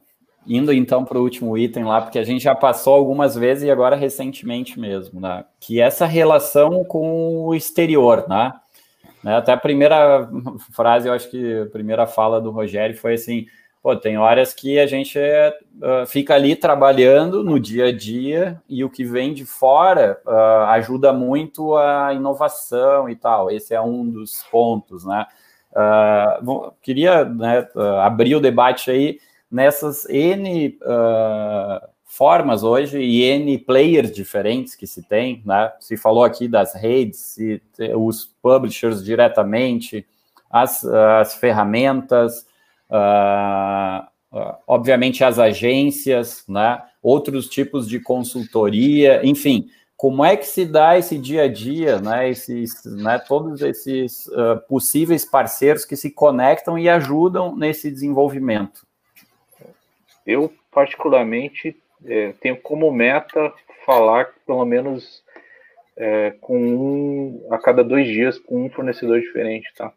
indo 0.46 0.72
então 0.72 1.04
para 1.04 1.18
o 1.18 1.22
último 1.22 1.56
item 1.56 1.84
lá, 1.84 2.00
porque 2.00 2.18
a 2.18 2.24
gente 2.24 2.42
já 2.42 2.54
passou 2.54 2.94
algumas 2.94 3.34
vezes 3.36 3.64
e 3.64 3.70
agora 3.70 3.94
recentemente 3.94 4.80
mesmo, 4.80 5.20
né? 5.20 5.44
Que 5.60 5.80
é 5.80 5.84
essa 5.84 6.06
relação 6.06 6.82
com 6.84 7.44
o 7.44 7.54
exterior, 7.54 8.26
né? 8.28 8.52
né? 9.22 9.36
Até 9.36 9.52
a 9.52 9.58
primeira 9.58 10.28
frase, 10.72 11.06
eu 11.06 11.12
acho 11.12 11.30
que 11.30 11.60
a 11.60 11.66
primeira 11.66 12.06
fala 12.06 12.40
do 12.40 12.50
Rogério 12.50 12.96
foi 12.96 13.14
assim: 13.14 13.46
pô, 13.82 13.96
tem 13.96 14.18
horas 14.18 14.52
que 14.52 14.78
a 14.78 14.86
gente 14.86 15.18
uh, 15.18 16.06
fica 16.06 16.34
ali 16.34 16.54
trabalhando 16.54 17.42
no 17.42 17.58
dia 17.58 17.86
a 17.86 17.92
dia 17.92 18.60
e 18.68 18.84
o 18.84 18.90
que 18.90 19.04
vem 19.04 19.32
de 19.32 19.46
fora 19.46 20.20
uh, 20.26 20.66
ajuda 20.70 21.12
muito 21.12 21.74
a 21.76 22.12
inovação 22.12 23.08
e 23.08 23.16
tal. 23.16 23.50
Esse 23.50 23.74
é 23.74 23.80
um 23.80 24.06
dos 24.08 24.42
pontos, 24.50 25.04
né? 25.04 25.26
Uh, 25.72 26.72
queria 26.82 27.24
né, 27.24 27.66
abrir 28.02 28.34
o 28.34 28.40
debate 28.40 28.90
aí 28.90 29.20
nessas 29.48 30.04
N 30.08 30.76
formas 32.04 32.64
hoje 32.64 32.98
e 32.98 33.22
N 33.22 33.56
players 33.58 34.10
diferentes 34.10 34.74
que 34.74 34.84
se 34.84 35.00
tem, 35.02 35.42
né? 35.46 35.72
Se 35.78 35.96
falou 35.96 36.24
aqui 36.24 36.48
das 36.48 36.74
redes, 36.74 37.36
os 37.96 38.26
publishers 38.42 39.04
diretamente, 39.04 40.04
as, 40.50 40.84
as 40.84 41.36
ferramentas, 41.36 42.44
uh, 42.90 44.06
obviamente 44.66 45.24
as 45.24 45.38
agências, 45.38 46.44
né? 46.48 46.82
outros 47.02 47.48
tipos 47.48 47.88
de 47.88 48.00
consultoria, 48.00 49.20
enfim, 49.24 49.70
como 49.96 50.24
é 50.24 50.36
que 50.36 50.46
se 50.46 50.64
dá 50.64 50.96
esse 50.96 51.18
dia 51.18 51.42
a 51.42 51.48
dia, 51.48 52.00
né? 52.00 52.30
Esses, 52.30 52.84
né? 52.86 53.18
Todos 53.18 53.60
esses 53.60 54.26
uh, 54.28 54.58
possíveis 54.66 55.26
parceiros 55.26 55.84
que 55.84 55.94
se 55.94 56.10
conectam 56.10 56.78
e 56.78 56.88
ajudam 56.88 57.54
nesse 57.54 57.90
desenvolvimento. 57.90 58.86
Eu 60.26 60.50
particularmente 60.72 61.76
é, 62.06 62.32
tenho 62.40 62.56
como 62.56 62.90
meta 62.90 63.52
falar 63.84 64.30
pelo 64.46 64.64
menos 64.64 65.22
é, 65.96 66.30
com 66.40 66.58
um 66.58 67.46
a 67.50 67.58
cada 67.58 67.84
dois 67.84 68.06
dias 68.06 68.38
com 68.38 68.64
um 68.64 68.70
fornecedor 68.70 69.20
diferente, 69.20 69.70
tá? 69.76 69.92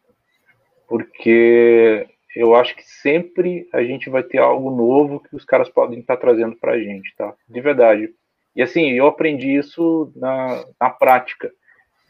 Porque 0.86 2.06
eu 2.34 2.54
acho 2.54 2.74
que 2.74 2.82
sempre 2.82 3.68
a 3.72 3.82
gente 3.82 4.10
vai 4.10 4.22
ter 4.22 4.38
algo 4.38 4.70
novo 4.70 5.20
que 5.20 5.36
os 5.36 5.44
caras 5.44 5.68
podem 5.68 6.00
estar 6.00 6.16
trazendo 6.16 6.56
para 6.56 6.72
a 6.72 6.78
gente, 6.78 7.14
tá? 7.16 7.34
De 7.48 7.60
verdade. 7.60 8.12
E 8.56 8.62
assim, 8.62 8.90
eu 8.90 9.06
aprendi 9.06 9.56
isso 9.56 10.12
na, 10.16 10.64
na 10.80 10.90
prática. 10.90 11.50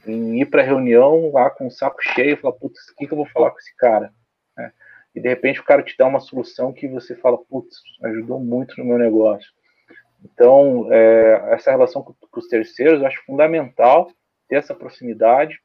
Em 0.07 0.41
ir 0.41 0.47
para 0.47 0.63
reunião 0.63 1.31
lá 1.33 1.51
com 1.51 1.67
o 1.67 1.71
saco 1.71 1.99
cheio 2.01 2.35
e 2.35 2.37
falar, 2.37 2.55
putz, 2.55 2.89
o 2.91 2.97
que, 2.97 3.07
que 3.07 3.13
eu 3.13 3.17
vou 3.17 3.27
falar 3.27 3.51
com 3.51 3.59
esse 3.59 3.75
cara? 3.77 4.13
É. 4.59 4.71
E 5.15 5.21
de 5.21 5.29
repente 5.29 5.61
o 5.61 5.65
cara 5.65 5.83
te 5.83 5.97
dá 5.97 6.07
uma 6.07 6.21
solução 6.21 6.73
que 6.73 6.89
você 6.89 7.15
fala, 7.17 7.39
putz, 7.39 7.77
ajudou 8.03 8.41
muito 8.41 8.77
no 8.79 8.85
meu 8.85 8.99
negócio. 8.99 9.51
Então, 10.25 10.89
é, 10.91 11.53
essa 11.53 11.71
relação 11.71 12.03
com, 12.03 12.15
com 12.15 12.41
os 12.41 12.49
terceiros 12.49 13.01
eu 13.01 13.07
acho 13.07 13.25
fundamental 13.25 14.11
ter 14.49 14.57
essa 14.57 14.75
proximidade, 14.75 15.59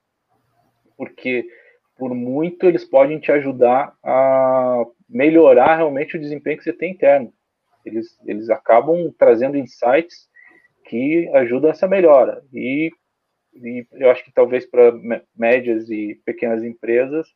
porque 0.98 1.48
por 2.00 2.16
muito 2.16 2.66
eles 2.66 2.86
podem 2.86 3.20
te 3.20 3.30
ajudar 3.30 3.94
a 4.02 4.86
melhorar 5.08 5.76
realmente 5.76 6.16
o 6.16 6.20
desempenho 6.20 6.58
que 6.58 6.64
você 6.64 6.72
tem 6.72 6.94
interno. 6.94 7.32
Eles, 7.86 8.18
eles 8.26 8.50
acabam 8.50 9.14
trazendo 9.18 9.58
insights 9.58 10.30
que 10.86 11.30
ajudam 11.36 11.70
essa 11.70 11.88
melhora. 11.88 12.42
E, 12.54 12.90
e 13.54 13.86
eu 13.92 14.10
acho 14.10 14.24
que 14.24 14.32
talvez 14.32 14.66
para 14.66 14.94
médias 15.36 15.90
e 15.90 16.20
pequenas 16.26 16.64
empresas, 16.64 17.28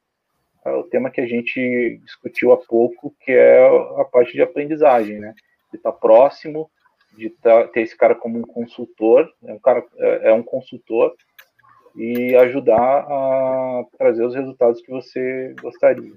é 0.66 0.72
o 0.72 0.84
tema 0.84 1.12
que 1.12 1.20
a 1.20 1.28
gente 1.28 2.00
discutiu 2.06 2.54
há 2.54 2.58
pouco, 2.58 3.14
que 3.20 3.34
é 3.34 3.68
a 4.00 4.06
parte 4.06 4.32
de 4.32 4.42
aprendizagem, 4.42 5.20
né? 5.20 5.34
De 5.72 5.78
estar 5.78 5.92
próximo, 5.92 6.72
de 7.18 7.30
ter 7.30 7.82
esse 7.82 7.98
cara 7.98 8.16
como 8.16 8.40
um 8.40 8.44
consultor, 8.44 9.30
é 9.44 9.54
um 9.54 9.60
cara 9.60 9.86
é, 9.98 10.30
é 10.30 10.34
um 10.34 10.42
consultor 10.42 11.14
e 11.96 12.36
ajudar 12.36 13.06
a 13.08 13.84
trazer 13.98 14.26
os 14.26 14.36
resultados 14.36 14.82
que 14.82 14.92
você 14.92 15.56
gostaria. 15.62 16.14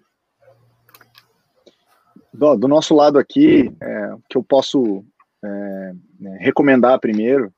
Do, 2.33 2.57
do 2.57 2.69
nosso 2.69 2.95
lado 2.95 3.19
aqui, 3.19 3.73
é, 3.81 4.15
o 4.15 4.21
que 4.29 4.37
eu 4.37 4.43
posso 4.43 5.05
é, 5.45 5.93
né, 6.21 6.39
recomendar 6.41 7.01
primeiro 7.01 7.53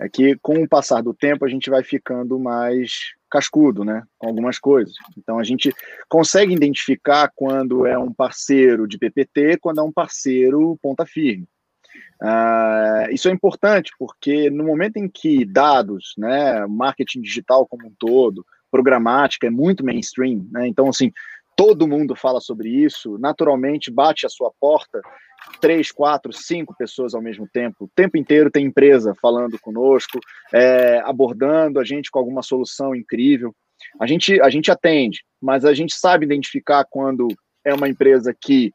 é 0.00 0.08
que 0.08 0.36
com 0.36 0.62
o 0.62 0.68
passar 0.68 1.02
do 1.02 1.12
tempo 1.12 1.44
a 1.44 1.48
gente 1.48 1.68
vai 1.68 1.82
ficando 1.82 2.38
mais 2.38 3.14
cascudo, 3.30 3.84
né, 3.84 4.04
com 4.16 4.28
algumas 4.28 4.58
coisas. 4.58 4.94
Então 5.16 5.38
a 5.38 5.44
gente 5.44 5.74
consegue 6.08 6.54
identificar 6.54 7.30
quando 7.34 7.86
é 7.86 7.98
um 7.98 8.12
parceiro 8.12 8.86
de 8.86 8.98
PPT, 8.98 9.58
quando 9.60 9.80
é 9.80 9.82
um 9.82 9.92
parceiro 9.92 10.78
ponta 10.80 11.04
firme. 11.04 11.46
Uh, 12.20 13.12
isso 13.12 13.28
é 13.28 13.32
importante 13.32 13.92
porque 13.98 14.50
no 14.50 14.64
momento 14.64 14.96
em 14.96 15.08
que 15.08 15.44
dados, 15.44 16.14
né, 16.18 16.66
marketing 16.66 17.20
digital 17.20 17.66
como 17.66 17.86
um 17.86 17.92
todo, 17.96 18.44
programática 18.70 19.46
é 19.46 19.50
muito 19.50 19.84
mainstream, 19.84 20.46
né, 20.50 20.66
então 20.66 20.88
assim 20.88 21.12
todo 21.56 21.88
mundo 21.88 22.14
fala 22.14 22.40
sobre 22.40 22.68
isso, 22.68 23.18
naturalmente 23.18 23.90
bate 23.90 24.26
a 24.26 24.28
sua 24.28 24.52
porta 24.60 25.00
três, 25.60 25.90
quatro, 25.90 26.32
cinco 26.32 26.74
pessoas 26.76 27.14
ao 27.14 27.22
mesmo 27.22 27.48
tempo, 27.48 27.84
o 27.84 27.90
tempo 27.94 28.16
inteiro 28.16 28.50
tem 28.50 28.66
empresa 28.66 29.14
falando 29.20 29.58
conosco, 29.58 30.18
é, 30.52 31.00
abordando 31.04 31.80
a 31.80 31.84
gente 31.84 32.10
com 32.10 32.18
alguma 32.18 32.42
solução 32.42 32.94
incrível. 32.94 33.54
A 34.00 34.06
gente 34.06 34.40
a 34.40 34.50
gente 34.50 34.70
atende, 34.70 35.24
mas 35.40 35.64
a 35.64 35.72
gente 35.72 35.94
sabe 35.94 36.26
identificar 36.26 36.84
quando 36.88 37.28
é 37.64 37.72
uma 37.72 37.88
empresa 37.88 38.34
que 38.38 38.72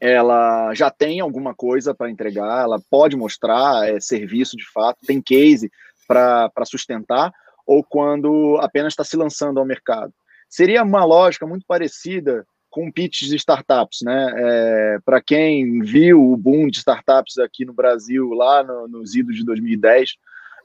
ela 0.00 0.72
já 0.74 0.90
tem 0.90 1.20
alguma 1.20 1.54
coisa 1.54 1.94
para 1.94 2.10
entregar, 2.10 2.62
ela 2.62 2.80
pode 2.90 3.16
mostrar 3.16 3.88
é, 3.88 4.00
serviço 4.00 4.56
de 4.56 4.64
fato, 4.66 4.98
tem 5.06 5.20
case 5.20 5.70
para 6.08 6.50
sustentar, 6.64 7.32
ou 7.66 7.84
quando 7.84 8.58
apenas 8.60 8.94
está 8.94 9.04
se 9.04 9.16
lançando 9.16 9.60
ao 9.60 9.66
mercado. 9.66 10.12
Seria 10.48 10.82
uma 10.82 11.04
lógica 11.04 11.46
muito 11.46 11.64
parecida 11.66 12.44
com 12.70 12.90
pitches 12.90 13.28
de 13.28 13.36
startups, 13.36 13.98
né? 14.02 14.32
É, 14.36 14.98
para 15.04 15.20
quem 15.20 15.80
viu 15.80 16.32
o 16.32 16.36
boom 16.36 16.68
de 16.68 16.78
startups 16.78 17.38
aqui 17.38 17.64
no 17.64 17.72
Brasil, 17.72 18.30
lá 18.30 18.62
no, 18.62 18.88
nos 18.88 19.14
idos 19.14 19.36
de 19.36 19.44
2010, 19.44 20.16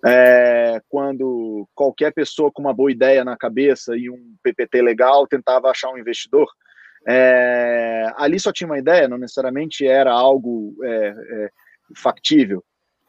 é, 0.06 0.82
quando 0.88 1.68
qualquer 1.74 2.14
pessoa 2.14 2.52
com 2.52 2.62
uma 2.62 2.74
boa 2.74 2.91
ideia 2.91 3.26
na 3.26 3.36
cabeça 3.36 3.98
e 3.98 4.10
um 4.10 4.36
PPT 4.44 4.82
legal 4.82 5.28
tentava 5.28 5.70
achar 5.70 5.91
um 5.91 5.98
investidor, 5.98 6.48
é, 7.07 8.11
ali 8.18 8.40
só 8.40 8.52
tinha 8.52 8.68
uma 8.68 8.80
ideia, 8.80 9.07
não 9.07 9.18
necessariamente 9.18 9.86
era 9.86 10.11
algo 10.11 10.76
é, 10.84 10.90
é, 11.07 11.49
factível. 11.95 12.64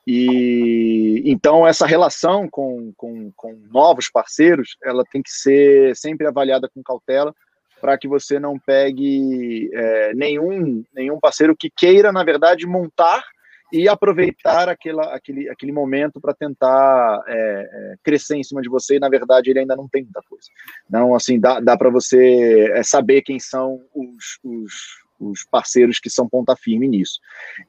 E 0.06 1.22
então 1.24 1.66
essa 1.66 1.84
relação 1.84 2.48
com, 2.48 2.92
com, 2.96 3.32
com, 3.34 3.60
novos 3.72 4.08
parceiros, 4.08 4.76
ela 4.84 5.02
tem 5.10 5.20
que 5.20 5.30
ser 5.30 5.96
sempre 5.96 6.26
avaliada 6.26 6.68
com 6.72 6.82
cautela 6.82 7.34
para 7.80 7.98
que 7.98 8.06
você 8.06 8.38
não 8.38 8.58
pegue 8.58 9.68
é, 9.74 10.14
nenhum, 10.14 10.84
nenhum 10.94 11.18
parceiro 11.18 11.56
que 11.56 11.70
queira, 11.70 12.12
na 12.12 12.22
verdade, 12.22 12.66
montar 12.66 13.24
e 13.72 13.88
aproveitar 13.88 14.68
aquela, 14.68 15.14
aquele, 15.14 15.48
aquele 15.48 15.72
momento 15.72 16.20
para 16.20 16.34
tentar 16.34 17.22
é, 17.26 17.34
é, 17.34 17.94
crescer 18.02 18.36
em 18.36 18.42
cima 18.44 18.62
de 18.62 18.68
você, 18.68 18.96
e 18.96 19.00
na 19.00 19.08
verdade 19.08 19.50
ele 19.50 19.58
ainda 19.58 19.76
não 19.76 19.88
tem 19.88 20.04
muita 20.04 20.20
coisa. 20.28 20.48
Não, 20.88 21.14
assim, 21.14 21.38
dá, 21.38 21.60
dá 21.60 21.76
para 21.76 21.90
você 21.90 22.70
é, 22.72 22.82
saber 22.82 23.22
quem 23.22 23.38
são 23.38 23.80
os, 23.94 24.38
os, 24.44 24.72
os, 25.18 25.44
parceiros 25.50 25.98
que 25.98 26.08
são 26.08 26.28
ponta 26.28 26.54
firme 26.56 26.86
nisso. 26.86 27.18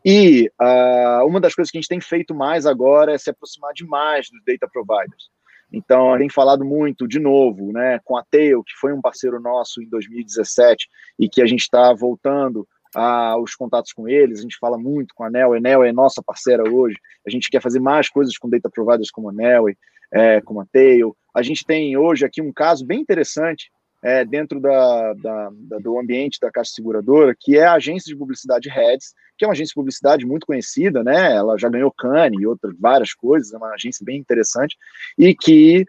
E 0.06 0.52
uh, 0.62 1.26
uma 1.26 1.42
das 1.42 1.56
coisas 1.56 1.72
que 1.72 1.78
a 1.78 1.82
gente 1.82 1.90
tem 1.90 2.02
feito 2.02 2.36
mais 2.36 2.66
agora 2.66 3.14
é 3.14 3.18
se 3.18 3.30
aproximar 3.30 3.74
demais 3.74 4.30
dos 4.30 4.42
data 4.46 4.68
providers. 4.72 5.30
Então, 5.72 6.18
tem 6.18 6.30
falado 6.30 6.64
muito, 6.64 7.08
de 7.08 7.20
novo, 7.20 7.74
né, 7.74 8.00
com 8.06 8.16
a 8.16 8.24
Tail, 8.24 8.64
que 8.64 8.74
foi 8.80 8.94
um 8.94 9.02
parceiro 9.02 9.40
nosso 9.40 9.82
em 9.82 9.90
2017 9.90 10.88
e 11.20 11.28
que 11.28 11.42
a 11.42 11.46
gente 11.46 11.62
está 11.62 11.94
voltando 11.94 12.66
ah, 12.96 13.38
os 13.38 13.56
contatos 13.56 13.94
com 13.94 14.08
eles, 14.08 14.40
a 14.40 14.42
gente 14.42 14.58
fala 14.60 14.78
muito 14.78 15.14
com 15.16 15.24
a 15.24 15.30
Nel, 15.30 15.54
a 15.54 15.60
Nel 15.60 15.84
é 15.84 15.92
nossa 15.92 16.22
parceira 16.24 16.64
hoje, 16.70 16.98
a 17.26 17.30
gente 17.30 17.50
quer 17.50 17.62
fazer 17.62 17.80
mais 17.80 18.10
coisas 18.10 18.38
com 18.38 18.50
data 18.50 18.70
providers 18.70 19.12
como 19.12 19.30
a 19.30 19.34
Nel, 19.34 19.66
é, 20.12 20.42
como 20.42 20.62
a 20.62 20.66
Tail. 20.66 21.16
A 21.34 21.42
gente 21.42 21.66
tem 21.66 21.98
hoje 21.98 22.26
aqui 22.26 22.42
um 22.42 22.54
caso 22.54 22.86
bem 22.86 23.00
interessante 23.00 23.70
é, 24.04 24.24
dentro 24.24 24.60
da, 24.60 25.14
da, 25.14 25.50
da, 25.54 25.78
do 25.80 26.00
ambiente 26.00 26.40
da 26.40 26.52
Caixa 26.52 26.72
Seguradora, 26.74 27.36
que 27.38 27.58
é 27.58 27.66
a 27.66 27.74
agência 27.74 28.12
de 28.12 28.18
publicidade 28.18 28.70
Reds, 28.70 29.14
que 29.38 29.46
é 29.46 29.48
uma 29.48 29.54
agência 29.54 29.72
de 29.72 29.76
publicidade 29.76 30.26
muito 30.26 30.46
conhecida, 30.46 31.04
né? 31.04 31.36
Ela 31.36 31.58
já 31.58 31.70
ganhou 31.70 31.92
Cane 31.92 32.38
e 32.40 32.48
outras 32.48 32.76
várias 32.80 33.14
coisas, 33.14 33.54
é 33.54 33.58
uma 33.58 33.74
agência 33.74 34.04
bem 34.06 34.18
interessante, 34.18 34.78
e 35.18 35.36
que 35.36 35.86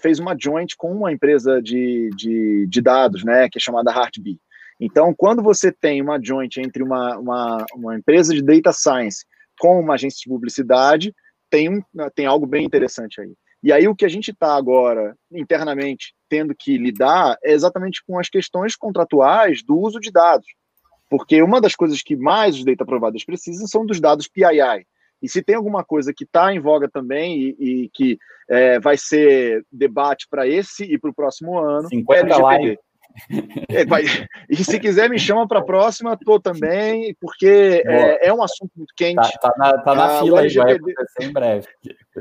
fez 0.00 0.18
uma 0.18 0.36
joint 0.36 0.74
com 0.76 0.90
uma 0.90 1.12
empresa 1.12 1.62
de, 1.62 2.10
de, 2.16 2.66
de 2.66 2.80
dados, 2.80 3.24
né? 3.24 3.48
Que 3.48 3.58
é 3.58 3.60
chamada 3.60 3.92
Heartbeat. 3.92 4.40
Então, 4.80 5.14
quando 5.14 5.42
você 5.42 5.70
tem 5.70 6.00
uma 6.00 6.18
joint 6.22 6.56
entre 6.58 6.82
uma, 6.82 7.18
uma, 7.18 7.66
uma 7.74 7.98
empresa 7.98 8.32
de 8.32 8.42
data 8.42 8.72
science 8.72 9.26
com 9.58 9.78
uma 9.78 9.94
agência 9.94 10.20
de 10.24 10.30
publicidade, 10.30 11.14
tem, 11.50 11.68
um, 11.68 11.82
tem 12.14 12.24
algo 12.24 12.46
bem 12.46 12.64
interessante 12.64 13.20
aí. 13.20 13.34
E 13.62 13.72
aí 13.72 13.86
o 13.86 13.94
que 13.94 14.06
a 14.06 14.08
gente 14.08 14.30
está 14.30 14.56
agora 14.56 15.14
internamente 15.30 16.14
tendo 16.30 16.54
que 16.54 16.78
lidar 16.78 17.36
é 17.44 17.52
exatamente 17.52 18.02
com 18.06 18.18
as 18.18 18.30
questões 18.30 18.74
contratuais 18.74 19.62
do 19.62 19.78
uso 19.78 20.00
de 20.00 20.10
dados. 20.10 20.46
Porque 21.10 21.42
uma 21.42 21.60
das 21.60 21.74
coisas 21.74 22.00
que 22.02 22.16
mais 22.16 22.56
os 22.56 22.64
data 22.64 22.86
providers 22.86 23.24
precisam 23.24 23.66
são 23.66 23.84
dos 23.84 24.00
dados 24.00 24.28
PII. 24.28 24.86
E 25.20 25.28
se 25.28 25.42
tem 25.42 25.56
alguma 25.56 25.84
coisa 25.84 26.14
que 26.16 26.24
está 26.24 26.54
em 26.54 26.60
voga 26.60 26.88
também 26.88 27.38
e, 27.38 27.56
e 27.58 27.90
que 27.92 28.16
é, 28.48 28.80
vai 28.80 28.96
ser 28.96 29.62
debate 29.70 30.26
para 30.30 30.48
esse 30.48 30.84
e 30.84 30.98
para 30.98 31.10
o 31.10 31.14
próximo 31.14 31.58
ano, 31.58 31.88
50 31.88 32.18
é 32.18 32.20
LGPD. 32.20 32.42
Live. 32.42 32.78
É, 33.68 33.84
vai, 33.84 34.04
e 34.48 34.56
se 34.64 34.78
quiser 34.78 35.08
me 35.08 35.18
chama 35.18 35.46
para 35.46 35.60
a 35.60 35.64
próxima, 35.64 36.16
tô 36.16 36.40
também, 36.40 37.14
porque 37.20 37.82
é, 37.86 38.28
é, 38.28 38.32
um 38.32 38.42
assunto 38.42 38.70
muito 38.76 38.92
quente. 38.96 39.16
Tá, 39.40 39.50
tá 39.50 39.54
na, 39.56 39.78
tá 39.78 39.94
na 39.94 40.18
ah, 40.18 40.20
fila 40.20 40.36
vai 40.36 40.72
acontecer 40.72 41.22
em 41.22 41.32
breve. 41.32 41.66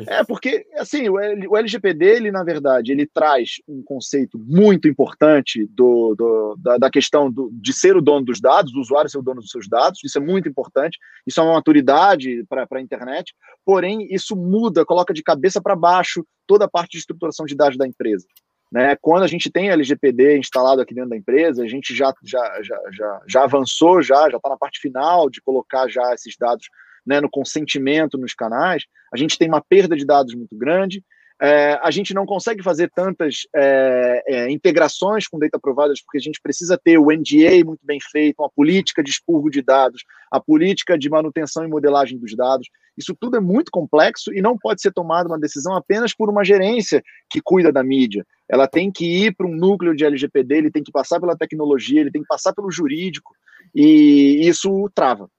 É 0.07 0.24
porque 0.24 0.66
assim 0.76 1.10
o, 1.10 1.20
LGPD 1.20 2.06
ele 2.06 2.32
na 2.32 2.44
verdade 2.44 2.91
ele 2.91 3.07
traz 3.07 3.56
um 3.68 3.82
conceito 3.84 4.38
muito 4.38 4.88
importante 4.88 5.68
do, 5.72 6.16
do 6.16 6.56
da, 6.60 6.78
da, 6.78 6.90
questão 6.90 7.32
do, 7.32 7.49
de 7.53 7.74
ser 7.74 7.98
o 7.98 8.02
dono 8.02 8.26
dos 8.26 8.40
dados, 8.40 8.72
do 8.72 8.80
usuário 8.80 9.10
ser 9.10 9.18
o 9.18 9.24
dono 9.24 9.41
dos 9.41 9.49
seus 9.49 9.68
dados. 9.68 9.99
Isso 10.03 10.18
é 10.18 10.22
muito 10.22 10.48
importante. 10.48 10.98
Isso 11.26 11.40
é 11.40 11.44
uma 11.44 11.53
maturidade 11.53 12.45
para 12.48 12.68
a 12.70 12.82
internet. 12.82 13.34
Porém 13.66 14.07
isso 14.11 14.36
muda, 14.36 14.86
coloca 14.86 15.14
de 15.14 15.24
cabeça 15.24 15.61
para 15.61 15.76
baixo 15.76 16.24
toda 16.48 16.66
a 16.66 16.70
parte 16.70 16.91
de 16.91 16.98
estruturação 16.99 17.45
de 17.45 17.56
dados 17.56 17.78
da 17.78 17.88
empresa. 17.88 18.26
Né? 18.72 18.96
Quando 19.02 19.24
a 19.24 19.28
gente 19.28 19.50
tem 19.50 19.70
LGPD 19.70 20.38
instalado 20.38 20.82
aqui 20.82 20.94
dentro 20.94 21.10
da 21.10 21.18
empresa, 21.18 21.64
a 21.64 21.68
gente 21.68 21.96
já, 21.96 22.14
já, 22.24 22.62
já, 22.62 22.80
já, 22.91 23.22
já 23.28 23.44
avançou, 23.44 24.02
já 24.02 24.30
já 24.30 24.38
está 24.38 24.50
na 24.50 24.58
parte 24.58 24.80
final 24.80 25.30
de 25.30 25.41
colocar 25.41 25.88
já 25.88 26.14
esses 26.14 26.36
dados 26.38 26.68
né, 27.06 27.20
no 27.20 27.30
consentimento 27.30 28.18
nos 28.18 28.34
canais. 28.34 28.84
A 29.12 29.18
gente 29.18 29.38
tem 29.38 29.48
uma 29.48 29.62
perda 29.62 29.96
de 29.96 30.06
dados 30.06 30.36
muito 30.36 30.56
grande. 30.56 31.04
É, 31.41 31.80
a 31.82 31.90
gente 31.90 32.14
não 32.14 32.26
consegue 32.26 32.61
fazer 32.61 32.91
tantas 32.94 33.48
é, 33.56 34.24
é, 34.28 34.52
integrações 34.52 35.26
com 35.26 35.40
data 35.40 35.57
providers 35.57 36.02
porque 36.02 36.18
a 36.18 36.22
gente 36.22 36.41
precisa 36.41 36.78
ter 36.78 36.98
o 36.98 37.11
NDA 37.11 37.64
muito 37.66 37.80
bem 37.86 37.98
feito, 38.11 38.44
a 38.44 38.49
política 38.49 39.02
de 39.02 39.10
expurgo 39.10 39.49
de 39.49 39.61
dados, 39.61 40.03
a 40.30 40.40
política 40.40 40.98
de 40.98 41.10
manutenção 41.10 41.64
e 41.64 41.68
modelagem 41.68 42.18
dos 42.18 42.36
dados. 42.36 42.68
Isso 42.98 43.16
tudo 43.18 43.38
é 43.38 43.40
muito 43.40 43.72
complexo 43.72 44.34
e 44.34 44.41
não 44.41 44.57
pode 44.57 44.82
ser 44.82 44.91
tomada 44.91 45.30
uma 45.30 45.40
decisão 45.40 45.74
apenas 45.76 46.14
por 46.14 46.30
uma 46.30 46.44
gerência 46.44 47.02
que 47.30 47.40
cuida 47.41 47.72
da 47.72 47.82
mídia. 47.82 48.26
Ela 48.49 48.68
tem 48.68 48.91
que 48.91 49.06
ir 49.06 49.34
para 49.34 49.48
um 49.48 49.56
núcleo 49.56 49.95
de 49.95 50.03
LGPD, 50.03 50.56
ele 50.57 50.72
tem 50.72 50.84
que 50.84 50.91
passar 50.91 51.22
pela 51.22 51.38
tecnologia, 51.38 52.02
ele 52.02 52.11
tem 52.11 52.22
que 52.22 52.28
passar 52.28 52.53
pelo 52.53 52.70
jurídico, 52.70 53.34
e 53.74 54.45
isso 54.45 54.90
trava. 54.94 55.30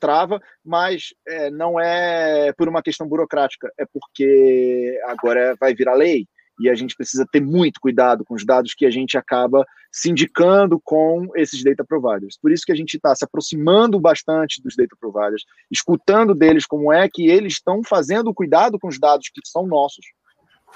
Trava, 0.00 0.40
mas 0.64 1.14
é, 1.28 1.50
não 1.50 1.78
é 1.78 2.52
por 2.54 2.68
uma 2.68 2.82
questão 2.82 3.06
burocrática, 3.06 3.70
é 3.78 3.84
porque 3.92 4.98
agora 5.06 5.54
vai 5.60 5.74
virar 5.74 5.94
lei 5.94 6.26
e 6.60 6.68
a 6.68 6.74
gente 6.74 6.94
precisa 6.94 7.26
ter 7.32 7.40
muito 7.40 7.80
cuidado 7.80 8.22
com 8.24 8.34
os 8.34 8.44
dados 8.44 8.74
que 8.74 8.84
a 8.84 8.90
gente 8.90 9.16
acaba 9.16 9.64
sindicando 9.90 10.78
com 10.84 11.26
esses 11.34 11.64
data 11.64 11.84
providers. 11.84 12.38
Por 12.40 12.52
isso 12.52 12.64
que 12.66 12.72
a 12.72 12.76
gente 12.76 12.94
está 12.94 13.14
se 13.14 13.24
aproximando 13.24 13.98
bastante 13.98 14.62
dos 14.62 14.76
data 14.76 14.94
providers, 15.00 15.42
escutando 15.70 16.34
deles 16.34 16.66
como 16.66 16.92
é 16.92 17.08
que 17.08 17.28
eles 17.28 17.54
estão 17.54 17.80
fazendo 17.82 18.34
cuidado 18.34 18.78
com 18.78 18.88
os 18.88 19.00
dados 19.00 19.30
que 19.32 19.40
são 19.46 19.66
nossos, 19.66 20.04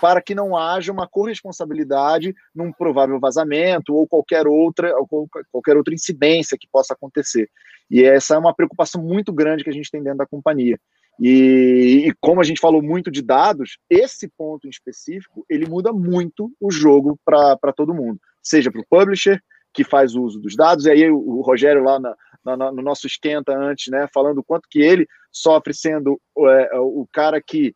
para 0.01 0.21
que 0.21 0.35
não 0.35 0.57
haja 0.57 0.93
uma 0.93 1.09
corresponsabilidade 1.09 2.35
num 2.55 2.73
provável 2.73 3.19
vazamento 3.21 3.95
ou 3.95 4.07
qualquer 4.07 4.47
outra 4.47 4.95
ou 4.97 5.29
qualquer 5.51 5.77
outra 5.77 5.95
incidência 5.95 6.59
que 6.59 6.69
possa 6.71 6.95
acontecer. 6.95 7.49
E 7.91 8.03
essa 8.03 8.35
é 8.35 8.39
uma 8.39 8.55
preocupação 8.55 9.03
muito 9.03 9.33
grande 9.33 9.62
que 9.62 9.71
a 9.71 9.73
gente 9.73 9.91
tem 9.91 10.03
dentro 10.03 10.19
da 10.19 10.27
companhia. 10.27 10.79
E, 11.21 12.07
e, 12.09 12.12
como 12.21 12.41
a 12.41 12.45
gente 12.45 12.61
falou 12.61 12.83
muito 12.83 13.11
de 13.11 13.23
dados, 13.23 13.79
esse 13.89 14.29
ponto 14.37 14.66
em 14.66 14.71
específico 14.71 15.45
ele 15.49 15.66
muda 15.66 15.93
muito 15.93 16.53
o 16.61 16.73
jogo 16.73 17.19
para 17.25 17.73
todo 17.75 17.95
mundo, 17.95 18.19
seja 18.43 18.71
para 18.71 18.81
o 18.81 18.87
publisher 18.89 19.41
que 19.73 19.85
faz 19.85 20.15
uso 20.15 20.41
dos 20.41 20.57
dados, 20.57 20.87
e 20.87 20.91
aí 20.91 21.11
o, 21.11 21.16
o 21.16 21.41
Rogério 21.41 21.83
lá 21.83 21.99
na, 21.99 22.16
na, 22.45 22.73
no 22.73 22.83
nosso 22.83 23.07
esquenta 23.07 23.57
antes, 23.57 23.91
né, 23.91 24.09
falando 24.12 24.39
o 24.39 24.45
quanto 24.45 24.69
que 24.71 24.81
ele 24.81 25.07
sofre 25.33 25.75
sendo 25.75 26.21
é, 26.39 26.79
o 26.79 27.07
cara 27.12 27.41
que 27.41 27.75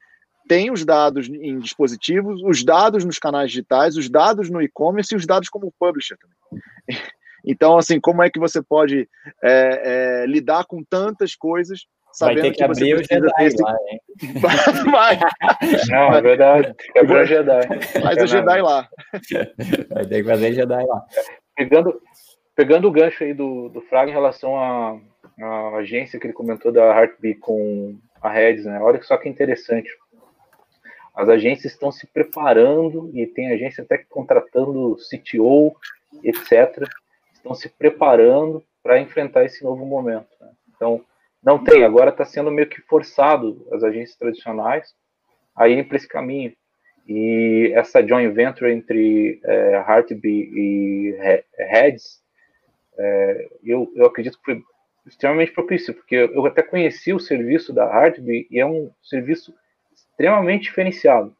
tem 0.48 0.70
os 0.70 0.84
dados 0.84 1.28
em 1.28 1.58
dispositivos, 1.58 2.42
os 2.42 2.64
dados 2.64 3.04
nos 3.04 3.18
canais 3.18 3.50
digitais, 3.50 3.96
os 3.96 4.08
dados 4.08 4.48
no 4.48 4.62
e-commerce 4.62 5.14
e 5.14 5.16
os 5.16 5.26
dados 5.26 5.48
como 5.48 5.72
publisher 5.78 6.16
também. 6.16 6.58
Então, 7.46 7.78
assim, 7.78 8.00
como 8.00 8.20
é 8.20 8.28
que 8.28 8.38
você 8.38 8.60
pode 8.60 9.08
é, 9.42 10.22
é, 10.22 10.26
lidar 10.26 10.66
com 10.66 10.82
tantas 10.82 11.36
coisas 11.36 11.86
Vai 12.20 12.34
ter 12.34 12.50
que, 12.50 12.58
que 12.58 12.64
abrir 12.64 12.94
o 12.94 12.98
Jedi 12.98 13.30
esse... 13.40 13.62
lá, 13.62 13.76
hein? 13.88 14.00
Vai. 14.90 15.18
Não, 15.88 16.14
é 16.14 16.20
verdade. 16.20 16.74
Quebrar 16.92 17.22
o 17.22 17.26
Jedi. 17.26 17.80
Faz 18.02 18.22
o 18.22 18.26
Jedi 18.26 18.62
lá. 18.62 18.88
Vai 19.90 20.06
ter 20.06 20.22
que 20.22 20.28
fazer 20.28 20.52
Jedi 20.52 20.84
lá. 20.84 21.04
Pegando, 21.54 22.00
pegando 22.56 22.88
o 22.88 22.90
gancho 22.90 23.22
aí 23.22 23.34
do, 23.34 23.68
do 23.68 23.80
Fraga 23.82 24.10
em 24.10 24.14
relação 24.14 24.56
à, 24.56 24.98
à 25.40 25.76
agência 25.76 26.18
que 26.18 26.26
ele 26.26 26.34
comentou 26.34 26.72
da 26.72 26.86
Heartbeat 26.86 27.38
com 27.38 27.96
a 28.20 28.30
Reds, 28.30 28.64
né? 28.64 28.80
Olha 28.80 29.00
só 29.02 29.16
que 29.16 29.28
interessante. 29.28 29.88
As 31.18 31.28
agências 31.28 31.72
estão 31.72 31.90
se 31.90 32.06
preparando 32.06 33.10
e 33.12 33.26
tem 33.26 33.50
agência 33.50 33.82
até 33.82 33.98
contratando 33.98 34.96
CTO, 35.10 35.74
etc. 36.22 36.88
Estão 37.34 37.56
se 37.56 37.68
preparando 37.68 38.62
para 38.80 39.00
enfrentar 39.00 39.44
esse 39.44 39.64
novo 39.64 39.84
momento. 39.84 40.28
Né? 40.40 40.48
Então, 40.76 41.04
não 41.42 41.58
tem, 41.58 41.82
agora 41.82 42.10
está 42.10 42.24
sendo 42.24 42.52
meio 42.52 42.68
que 42.68 42.80
forçado 42.82 43.66
as 43.72 43.82
agências 43.82 44.16
tradicionais 44.16 44.94
a 45.56 45.68
irem 45.68 45.82
para 45.82 45.96
esse 45.96 46.06
caminho. 46.06 46.52
E 47.04 47.72
essa 47.74 48.00
joint 48.06 48.32
venture 48.32 48.70
entre 48.70 49.40
é, 49.42 49.72
Heartbeat 49.72 50.52
e 50.54 51.16
Heads, 51.58 52.22
é, 52.96 53.48
eu, 53.64 53.92
eu 53.96 54.06
acredito 54.06 54.38
que 54.38 54.44
foi 54.44 54.62
extremamente 55.04 55.50
propício, 55.50 55.92
porque 55.92 56.14
eu 56.14 56.46
até 56.46 56.62
conheci 56.62 57.12
o 57.12 57.18
serviço 57.18 57.72
da 57.72 57.86
Heartbeat 57.86 58.46
e 58.52 58.60
é 58.60 58.66
um 58.66 58.92
serviço 59.02 59.52
extremamente 60.18 60.64
diferenciado. 60.64 61.34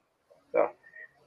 Tá? 0.53 0.71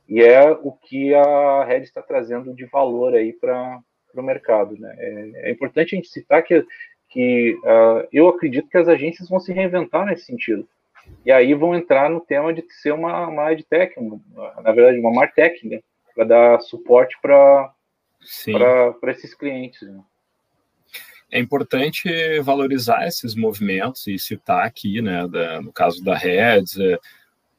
E 0.07 0.21
é 0.21 0.49
o 0.49 0.71
que 0.71 1.13
a 1.13 1.65
Red 1.65 1.81
está 1.81 2.01
trazendo 2.01 2.53
de 2.53 2.65
valor 2.65 3.13
aí 3.13 3.33
para 3.33 3.81
o 4.15 4.21
mercado. 4.21 4.77
Né? 4.79 4.95
É, 4.97 5.49
é, 5.49 5.51
importante 5.51 5.93
a 5.93 5.97
gente 5.97 6.07
citar 6.07 6.41
que 6.43 6.65
que 7.09 7.59
uh, 7.65 8.07
eu 8.09 8.29
acredito 8.29 8.69
que 8.69 8.77
as 8.77 8.87
agências 8.87 9.27
vão 9.27 9.37
se 9.37 9.51
reinventar 9.51 10.05
nesse 10.05 10.23
sentido. 10.23 10.65
E 11.25 11.31
aí 11.31 11.53
vão 11.53 11.75
entrar 11.75 12.09
no 12.09 12.21
tema 12.21 12.53
de 12.53 12.63
ser 12.69 12.93
uma, 12.93 13.27
uma 13.27 13.51
EdTech, 13.51 13.95
na 14.63 14.71
verdade, 14.71 14.97
uma 14.97 15.11
Martech, 15.11 15.67
né? 15.67 15.81
Para 16.15 16.23
dar 16.23 16.61
suporte 16.61 17.17
para 17.21 17.73
esses 19.07 19.33
clientes. 19.33 19.81
Né? 19.81 19.99
É 21.29 21.37
importante 21.37 22.39
valorizar 22.39 23.05
esses 23.05 23.35
movimentos 23.35 24.07
e 24.07 24.17
citar 24.17 24.65
aqui, 24.65 25.01
né, 25.01 25.27
da, 25.27 25.61
no 25.61 25.73
caso 25.73 26.01
da 26.01 26.15
Reds, 26.15 26.77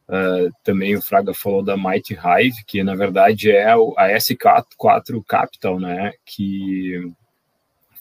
uh, 0.08 0.52
também 0.64 0.96
o 0.96 1.02
Fraga 1.02 1.34
falou 1.34 1.62
da 1.62 1.76
Mighty 1.76 2.14
Hive, 2.14 2.64
que 2.66 2.82
na 2.82 2.94
verdade 2.94 3.50
é 3.50 3.70
a 3.70 4.08
S4 4.08 5.22
Capital, 5.26 5.78
né, 5.78 6.12
que 6.24 7.12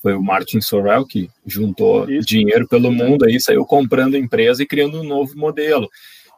foi 0.02 0.14
o 0.14 0.24
Martin 0.24 0.62
Sorrell 0.62 1.06
que 1.06 1.30
juntou 1.46 2.10
Isso. 2.10 2.28
dinheiro 2.28 2.68
pelo 2.68 2.92
mundo 2.92 3.26
aí, 3.26 3.40
saiu 3.40 3.66
comprando 3.66 4.18
empresa 4.18 4.64
e 4.64 4.68
criando 4.68 5.00
um 5.00 5.04
novo 5.04 5.38
modelo. 5.38 5.88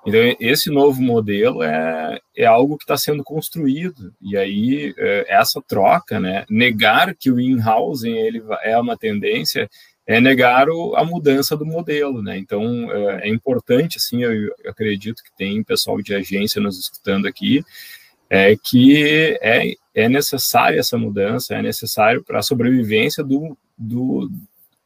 Então, 0.05 0.19
esse 0.37 0.69
novo 0.69 1.01
modelo 1.01 1.63
é, 1.63 2.19
é 2.35 2.45
algo 2.45 2.77
que 2.77 2.83
está 2.83 2.97
sendo 2.97 3.23
construído, 3.23 4.13
e 4.21 4.35
aí 4.35 4.93
é, 4.97 5.25
essa 5.29 5.61
troca, 5.65 6.19
né, 6.19 6.45
negar 6.49 7.15
que 7.15 7.31
o 7.31 7.39
in-housing 7.39 8.11
ele 8.11 8.43
é 8.63 8.77
uma 8.77 8.97
tendência, 8.97 9.69
é 10.05 10.19
negar 10.19 10.69
o, 10.69 10.95
a 10.95 11.05
mudança 11.05 11.55
do 11.55 11.65
modelo, 11.65 12.21
né, 12.21 12.37
então 12.37 12.91
é, 12.91 13.27
é 13.27 13.29
importante, 13.29 13.97
assim, 13.97 14.23
eu, 14.23 14.33
eu, 14.33 14.53
acredito 14.67 15.23
que 15.23 15.35
tem 15.37 15.63
pessoal 15.63 16.01
de 16.01 16.13
agência 16.13 16.61
nos 16.61 16.79
escutando 16.79 17.27
aqui, 17.27 17.63
é 18.29 18.55
que 18.55 19.37
é, 19.41 19.73
é 19.93 20.09
necessária 20.09 20.79
essa 20.79 20.97
mudança, 20.97 21.55
é 21.55 21.61
necessário 21.61 22.23
para 22.23 22.39
a 22.39 22.43
sobrevivência 22.43 23.23
do, 23.23 23.55
do, 23.77 24.29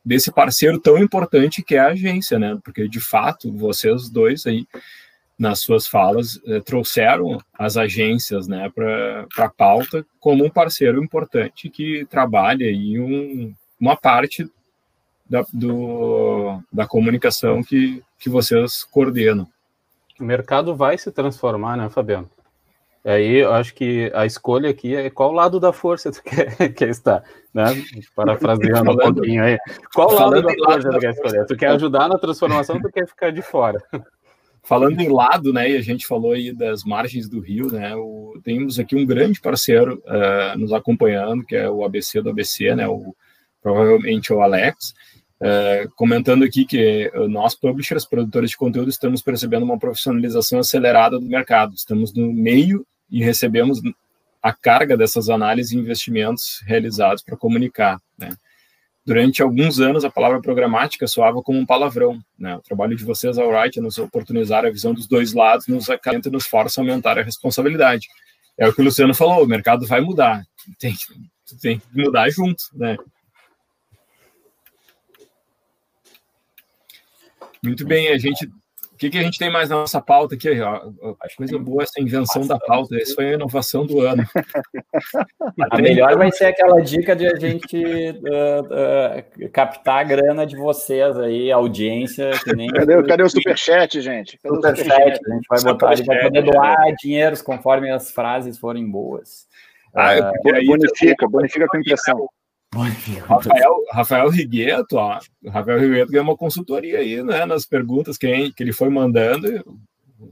desse 0.03 0.31
parceiro 0.31 0.79
tão 0.79 0.97
importante 0.97 1.63
que 1.63 1.75
é 1.75 1.79
a 1.79 1.87
agência, 1.87 2.37
né? 2.39 2.57
Porque 2.63 2.87
de 2.87 2.99
fato 2.99 3.51
vocês 3.51 4.09
dois 4.09 4.45
aí 4.45 4.67
nas 5.37 5.59
suas 5.59 5.85
falas 5.85 6.39
eh, 6.47 6.59
trouxeram 6.61 7.37
as 7.53 7.77
agências, 7.77 8.47
né, 8.47 8.71
para 8.73 9.27
a 9.37 9.49
pauta 9.49 10.03
como 10.19 10.43
um 10.43 10.49
parceiro 10.49 11.03
importante 11.03 11.69
que 11.69 12.07
trabalha 12.09 12.65
aí 12.65 12.99
um, 12.99 13.53
uma 13.79 13.95
parte 13.95 14.49
da, 15.29 15.45
do, 15.53 16.61
da 16.71 16.85
comunicação 16.85 17.63
que, 17.63 18.03
que 18.19 18.29
vocês 18.29 18.83
coordenam. 18.83 19.47
O 20.19 20.23
mercado 20.23 20.75
vai 20.75 20.97
se 20.97 21.11
transformar, 21.11 21.77
né, 21.77 21.89
Fabiano? 21.89 22.29
Aí 23.05 23.37
eu 23.37 23.53
acho 23.53 23.73
que 23.73 24.11
a 24.13 24.25
escolha 24.25 24.69
aqui 24.69 24.93
é 24.93 25.09
qual 25.09 25.31
lado 25.31 25.59
da 25.59 25.71
força 25.71 26.11
tu 26.11 26.21
quer, 26.23 26.73
quer 26.73 26.89
estar, 26.89 27.23
né? 27.53 27.65
Parafraseando 28.15 28.91
um 28.91 28.97
pouquinho 28.97 29.43
aí. 29.43 29.57
Qual 29.93 30.11
lado 30.11 30.41
da 30.41 30.53
força 30.53 30.89
tu 30.89 30.99
quer 30.99 31.11
escolher? 31.11 31.45
Tu 31.45 31.55
quer 31.55 31.67
ajudar 31.67 32.09
na 32.09 32.17
transformação 32.17 32.75
ou 32.75 32.81
tu 32.81 32.89
quer 32.91 33.07
ficar 33.07 33.31
de 33.31 33.41
fora? 33.41 33.81
falando 34.67 34.99
em 34.99 35.07
lado, 35.07 35.53
né, 35.53 35.71
e 35.71 35.77
a 35.77 35.81
gente 35.81 36.05
falou 36.05 36.33
aí 36.33 36.51
das 36.51 36.83
margens 36.83 37.29
do 37.29 37.39
rio, 37.39 37.71
né, 37.71 37.95
o, 37.95 38.37
temos 38.43 38.77
aqui 38.77 38.97
um 38.97 39.05
grande 39.05 39.39
parceiro 39.39 40.03
uh, 40.05 40.59
nos 40.59 40.73
acompanhando, 40.73 41.45
que 41.45 41.55
é 41.55 41.69
o 41.69 41.85
ABC 41.85 42.21
do 42.21 42.31
ABC, 42.31 42.75
né, 42.75 42.85
o, 42.85 43.15
provavelmente 43.61 44.33
o 44.33 44.41
Alex, 44.41 44.93
uh, 45.41 45.89
comentando 45.95 46.43
aqui 46.43 46.65
que 46.65 47.11
nós, 47.29 47.55
publishers, 47.55 48.05
produtores 48.05 48.51
de 48.51 48.57
conteúdo, 48.57 48.89
estamos 48.89 49.21
percebendo 49.21 49.63
uma 49.63 49.77
profissionalização 49.77 50.59
acelerada 50.59 51.19
do 51.19 51.25
mercado, 51.25 51.73
estamos 51.75 52.13
no 52.13 52.31
meio 52.33 52.85
e 53.09 53.23
recebemos 53.23 53.81
a 54.41 54.53
carga 54.53 54.95
dessas 54.95 55.29
análises 55.29 55.71
e 55.71 55.77
investimentos 55.77 56.61
realizados 56.65 57.23
para 57.23 57.37
comunicar, 57.37 57.99
né. 58.17 58.29
Durante 59.07 59.41
alguns 59.41 59.79
anos, 59.79 60.03
a 60.03 60.09
palavra 60.09 60.41
programática 60.41 61.07
soava 61.07 61.41
como 61.41 61.57
um 61.57 61.65
palavrão. 61.65 62.19
Né? 62.37 62.57
O 62.57 62.59
trabalho 62.59 62.93
de 62.93 63.05
vocês, 63.05 63.37
Alright, 63.37 63.79
é 63.79 63.81
nos 63.81 63.97
oportunizar 63.97 64.65
a 64.65 64.69
visão 64.69 64.93
dos 64.93 65.07
dois 65.07 65.31
lados, 65.31 65.65
nos 65.67 65.89
acalenta 65.89 66.27
e 66.27 66.31
nos 66.31 66.45
força 66.45 66.81
a 66.81 66.83
aumentar 66.83 67.17
a 67.17 67.23
responsabilidade. 67.23 68.09
É 68.57 68.67
o 68.67 68.73
que 68.73 68.81
o 68.81 68.83
Luciano 68.83 69.13
falou, 69.13 69.41
o 69.41 69.47
mercado 69.47 69.87
vai 69.87 70.01
mudar. 70.01 70.43
Tem, 70.77 70.93
tem 71.61 71.79
que 71.79 71.85
mudar 71.95 72.29
junto. 72.29 72.65
Né? 72.73 72.97
Muito 77.63 77.85
bem, 77.85 78.09
a 78.09 78.17
gente 78.17 78.49
o 78.97 78.99
que, 78.99 79.11
que, 79.11 79.19
a 79.19 79.21
gente 79.21 79.37
tem 79.37 79.51
mais 79.51 79.69
na 79.69 79.75
nossa 79.75 80.01
pauta 80.01 80.33
aqui? 80.33 80.59
Ó, 80.59 81.15
acho 81.21 81.37
coisa 81.37 81.59
boa 81.59 81.83
essa 81.83 82.01
invenção 82.01 82.47
da 82.47 82.57
pauta. 82.57 82.95
Essa 82.95 83.13
foi 83.13 83.29
a 83.29 83.33
inovação 83.33 83.85
do 83.85 84.01
ano. 84.01 84.23
a 85.69 85.79
melhor 85.79 86.17
vai 86.17 86.31
ser 86.31 86.45
aquela 86.45 86.81
dica 86.81 87.15
de 87.15 87.27
a 87.27 87.35
gente 87.35 87.77
uh, 87.77 89.45
uh, 89.45 89.49
captar 89.51 89.99
a 89.99 90.03
grana 90.03 90.47
de 90.47 90.55
vocês 90.55 91.15
aí, 91.19 91.51
audiência. 91.51 92.31
Nem... 92.55 92.69
Cadê, 92.69 93.03
cadê 93.03 93.21
o 93.21 93.29
superchat, 93.29 94.01
gente? 94.01 94.39
Cadê 94.39 94.55
superchat, 94.55 94.83
superchat? 94.89 95.19
A 95.29 95.35
gente 95.35 95.47
vai 95.47 95.61
botar, 95.61 95.89
a 95.89 95.95
gente 95.95 96.07
vai 96.07 96.19
poder 96.19 96.41
doar 96.41 96.95
dinheiros 96.99 97.43
conforme 97.43 97.91
as 97.91 98.09
frases 98.09 98.57
forem 98.57 98.89
boas. 98.89 99.45
Ah, 99.93 100.15
uh, 100.17 100.65
bonifica, 100.65 101.27
bonifica 101.29 101.67
com 101.67 101.77
impressão. 101.77 102.27
Rafael, 103.25 103.83
Rafael 103.91 104.29
Rigueto, 104.29 104.97
ó, 104.97 105.19
Rafael 105.47 105.79
Rigueto 105.79 106.11
ganhou 106.11 106.25
uma 106.25 106.37
consultoria 106.37 106.99
aí, 106.99 107.23
né, 107.23 107.45
nas 107.45 107.65
perguntas 107.65 108.17
que, 108.17 108.51
que 108.51 108.61
ele 108.61 108.73
foi 108.73 108.89
mandando, 108.89 109.47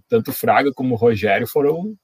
tanto 0.10 0.34
Fraga 0.34 0.72
como 0.74 0.96
Rogério 0.96 1.48
foram 1.48 1.96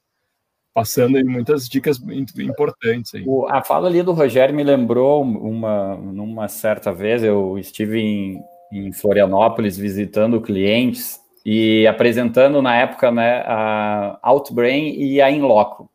passando 0.73 1.17
aí 1.17 1.23
muitas 1.23 1.67
dicas 1.67 1.99
importantes. 2.39 3.13
Aí. 3.13 3.23
O, 3.27 3.45
a 3.47 3.61
fala 3.61 3.89
ali 3.89 4.01
do 4.01 4.13
Rogério 4.13 4.55
me 4.55 4.63
lembrou 4.63 5.21
uma, 5.21 5.97
numa 5.97 6.47
certa 6.47 6.93
vez, 6.93 7.23
eu 7.23 7.57
estive 7.59 7.99
em, 7.99 8.41
em 8.71 8.93
Florianópolis 8.93 9.77
visitando 9.77 10.41
clientes 10.41 11.19
e 11.45 11.85
apresentando 11.87 12.61
na 12.61 12.75
época 12.75 13.11
né, 13.11 13.43
a 13.45 14.17
Outbrain 14.23 14.95
e 14.95 15.21
a 15.21 15.29
Inloco. 15.29 15.90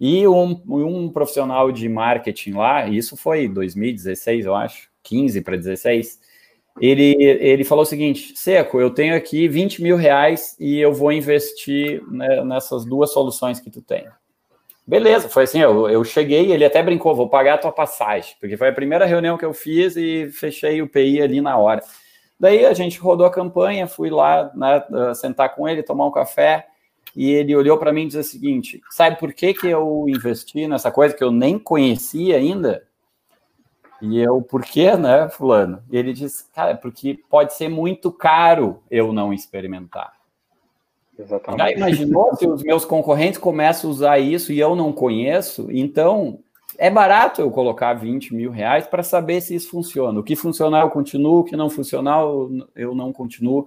E 0.00 0.26
um, 0.28 0.60
um 0.68 1.10
profissional 1.10 1.72
de 1.72 1.88
marketing 1.88 2.52
lá, 2.52 2.88
isso 2.88 3.16
foi 3.16 3.48
2016, 3.48 4.46
eu 4.46 4.54
acho, 4.54 4.88
15 5.02 5.40
para 5.40 5.56
16, 5.56 6.20
ele, 6.80 7.16
ele 7.20 7.64
falou 7.64 7.82
o 7.82 7.86
seguinte: 7.86 8.36
Seco, 8.36 8.80
eu 8.80 8.90
tenho 8.90 9.16
aqui 9.16 9.48
20 9.48 9.82
mil 9.82 9.96
reais 9.96 10.56
e 10.60 10.78
eu 10.78 10.92
vou 10.92 11.10
investir 11.12 12.02
né, 12.08 12.44
nessas 12.44 12.84
duas 12.84 13.12
soluções 13.12 13.58
que 13.58 13.70
tu 13.70 13.82
tem. 13.82 14.06
Beleza, 14.86 15.28
foi 15.28 15.42
assim, 15.44 15.60
eu, 15.60 15.88
eu 15.90 16.02
cheguei, 16.02 16.50
ele 16.50 16.64
até 16.64 16.82
brincou, 16.82 17.14
vou 17.14 17.28
pagar 17.28 17.54
a 17.54 17.58
tua 17.58 17.72
passagem, 17.72 18.36
porque 18.40 18.56
foi 18.56 18.68
a 18.68 18.72
primeira 18.72 19.04
reunião 19.04 19.36
que 19.36 19.44
eu 19.44 19.52
fiz 19.52 19.96
e 19.96 20.30
fechei 20.30 20.80
o 20.80 20.88
PI 20.88 21.20
ali 21.20 21.40
na 21.42 21.58
hora. 21.58 21.82
Daí 22.40 22.64
a 22.64 22.72
gente 22.72 22.98
rodou 22.98 23.26
a 23.26 23.30
campanha, 23.30 23.86
fui 23.86 24.08
lá 24.08 24.50
né, 24.54 24.82
sentar 25.14 25.54
com 25.54 25.68
ele, 25.68 25.82
tomar 25.82 26.06
um 26.06 26.10
café, 26.10 26.66
e 27.14 27.30
ele 27.30 27.54
olhou 27.54 27.78
para 27.78 27.92
mim 27.92 28.02
e 28.02 28.06
disse 28.06 28.18
o 28.18 28.24
seguinte: 28.24 28.80
sabe 28.90 29.18
por 29.18 29.32
que, 29.32 29.54
que 29.54 29.66
eu 29.66 30.04
investi 30.08 30.66
nessa 30.66 30.90
coisa 30.90 31.14
que 31.14 31.24
eu 31.24 31.30
nem 31.30 31.58
conhecia 31.58 32.36
ainda? 32.36 32.86
E 34.00 34.18
eu, 34.18 34.40
por 34.40 34.62
quê, 34.62 34.96
né, 34.96 35.28
Fulano? 35.28 35.82
E 35.90 35.96
ele 35.96 36.12
disse, 36.12 36.44
cara, 36.54 36.76
porque 36.76 37.18
pode 37.28 37.54
ser 37.54 37.68
muito 37.68 38.12
caro 38.12 38.80
eu 38.90 39.12
não 39.12 39.32
experimentar. 39.32 40.12
Exatamente. 41.18 41.58
Já 41.58 41.72
imaginou 41.72 42.36
se 42.36 42.46
os 42.46 42.62
meus 42.62 42.84
concorrentes 42.84 43.40
começam 43.40 43.90
a 43.90 43.92
usar 43.92 44.18
isso 44.20 44.52
e 44.52 44.60
eu 44.60 44.76
não 44.76 44.92
conheço? 44.92 45.66
Então, 45.70 46.38
é 46.78 46.88
barato 46.88 47.40
eu 47.40 47.50
colocar 47.50 47.92
20 47.94 48.32
mil 48.34 48.52
reais 48.52 48.86
para 48.86 49.02
saber 49.02 49.40
se 49.40 49.54
isso 49.54 49.68
funciona. 49.68 50.20
O 50.20 50.22
que 50.22 50.36
funcionar 50.36 50.82
eu 50.82 50.90
continuo, 50.90 51.40
o 51.40 51.44
que 51.44 51.56
não 51.56 51.68
funcionar 51.68 52.20
eu 52.76 52.94
não 52.94 53.12
continuo. 53.12 53.66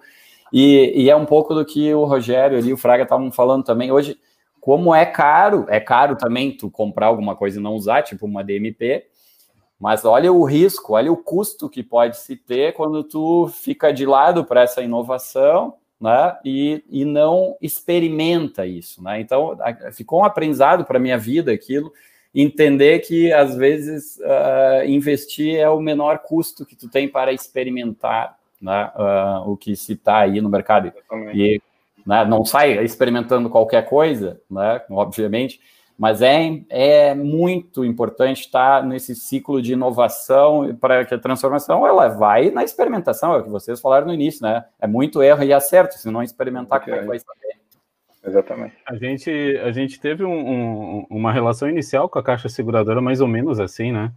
E, 0.51 1.03
e, 1.03 1.09
é 1.09 1.15
um 1.15 1.25
pouco 1.25 1.53
do 1.53 1.65
que 1.65 1.93
o 1.93 2.03
Rogério 2.03 2.57
ali, 2.57 2.73
o 2.73 2.77
Fraga 2.77 3.03
estavam 3.03 3.31
falando 3.31 3.63
também. 3.63 3.91
Hoje, 3.91 4.19
como 4.59 4.93
é 4.93 5.05
caro, 5.05 5.65
é 5.69 5.79
caro 5.79 6.15
também 6.15 6.55
tu 6.55 6.69
comprar 6.69 7.07
alguma 7.07 7.35
coisa 7.35 7.59
e 7.59 7.63
não 7.63 7.73
usar, 7.73 8.03
tipo 8.03 8.25
uma 8.25 8.43
DMP, 8.43 9.05
mas 9.79 10.05
olha 10.05 10.31
o 10.31 10.43
risco, 10.43 10.93
olha 10.93 11.11
o 11.11 11.17
custo 11.17 11.67
que 11.67 11.81
pode 11.81 12.17
se 12.17 12.35
ter 12.35 12.73
quando 12.73 13.03
tu 13.03 13.47
fica 13.47 13.91
de 13.91 14.05
lado 14.05 14.45
para 14.45 14.61
essa 14.61 14.83
inovação, 14.83 15.75
né? 15.99 16.37
E, 16.45 16.83
e 16.89 17.05
não 17.05 17.55
experimenta 17.61 18.65
isso, 18.65 19.01
né? 19.03 19.19
Então, 19.19 19.57
ficou 19.93 20.21
um 20.21 20.25
aprendizado 20.25 20.85
para 20.85 20.99
minha 20.99 21.17
vida 21.17 21.51
aquilo, 21.51 21.91
entender 22.33 22.99
que 22.99 23.31
às 23.33 23.55
vezes 23.55 24.17
uh, 24.17 24.85
investir 24.85 25.55
é 25.55 25.69
o 25.69 25.79
menor 25.79 26.19
custo 26.19 26.65
que 26.65 26.75
tu 26.75 26.89
tem 26.89 27.07
para 27.07 27.33
experimentar 27.33 28.37
né, 28.61 28.91
uh, 28.95 29.49
o 29.49 29.57
que 29.57 29.75
se 29.75 29.93
está 29.93 30.19
aí 30.19 30.39
no 30.39 30.49
mercado. 30.49 30.91
E 31.33 31.61
né, 32.05 32.25
não 32.25 32.45
sai 32.45 32.83
experimentando 32.83 33.49
qualquer 33.49 33.87
coisa, 33.87 34.39
né, 34.49 34.81
obviamente, 34.89 35.59
mas 35.97 36.21
é, 36.21 36.63
é 36.69 37.13
muito 37.13 37.85
importante 37.85 38.41
estar 38.41 38.83
nesse 38.83 39.15
ciclo 39.15 39.61
de 39.61 39.73
inovação 39.73 40.75
para 40.81 41.05
que 41.05 41.13
a 41.13 41.19
transformação 41.19 41.85
ela 41.85 42.07
vai 42.07 42.49
na 42.49 42.63
experimentação, 42.63 43.35
é 43.35 43.37
o 43.37 43.43
que 43.43 43.49
vocês 43.51 43.79
falaram 43.79 44.07
no 44.07 44.13
início, 44.13 44.41
né? 44.41 44.65
É 44.79 44.87
muito 44.87 45.21
erro 45.21 45.43
e 45.43 45.53
acerto, 45.53 45.99
se 45.99 46.09
não 46.09 46.23
experimentar, 46.23 46.79
okay. 46.79 46.91
como 46.91 46.97
é 46.97 47.01
que 47.01 47.07
vai 47.07 47.19
saber? 47.19 47.61
Exatamente. 48.23 48.75
A 48.87 48.95
gente, 48.95 49.29
a 49.63 49.71
gente 49.71 49.99
teve 49.99 50.23
um, 50.23 50.31
um, 50.31 51.05
uma 51.07 51.31
relação 51.31 51.69
inicial 51.69 52.09
com 52.09 52.17
a 52.17 52.23
Caixa 52.23 52.49
Seguradora 52.49 52.99
mais 52.99 53.21
ou 53.21 53.27
menos 53.27 53.59
assim, 53.59 53.91
né? 53.91 54.11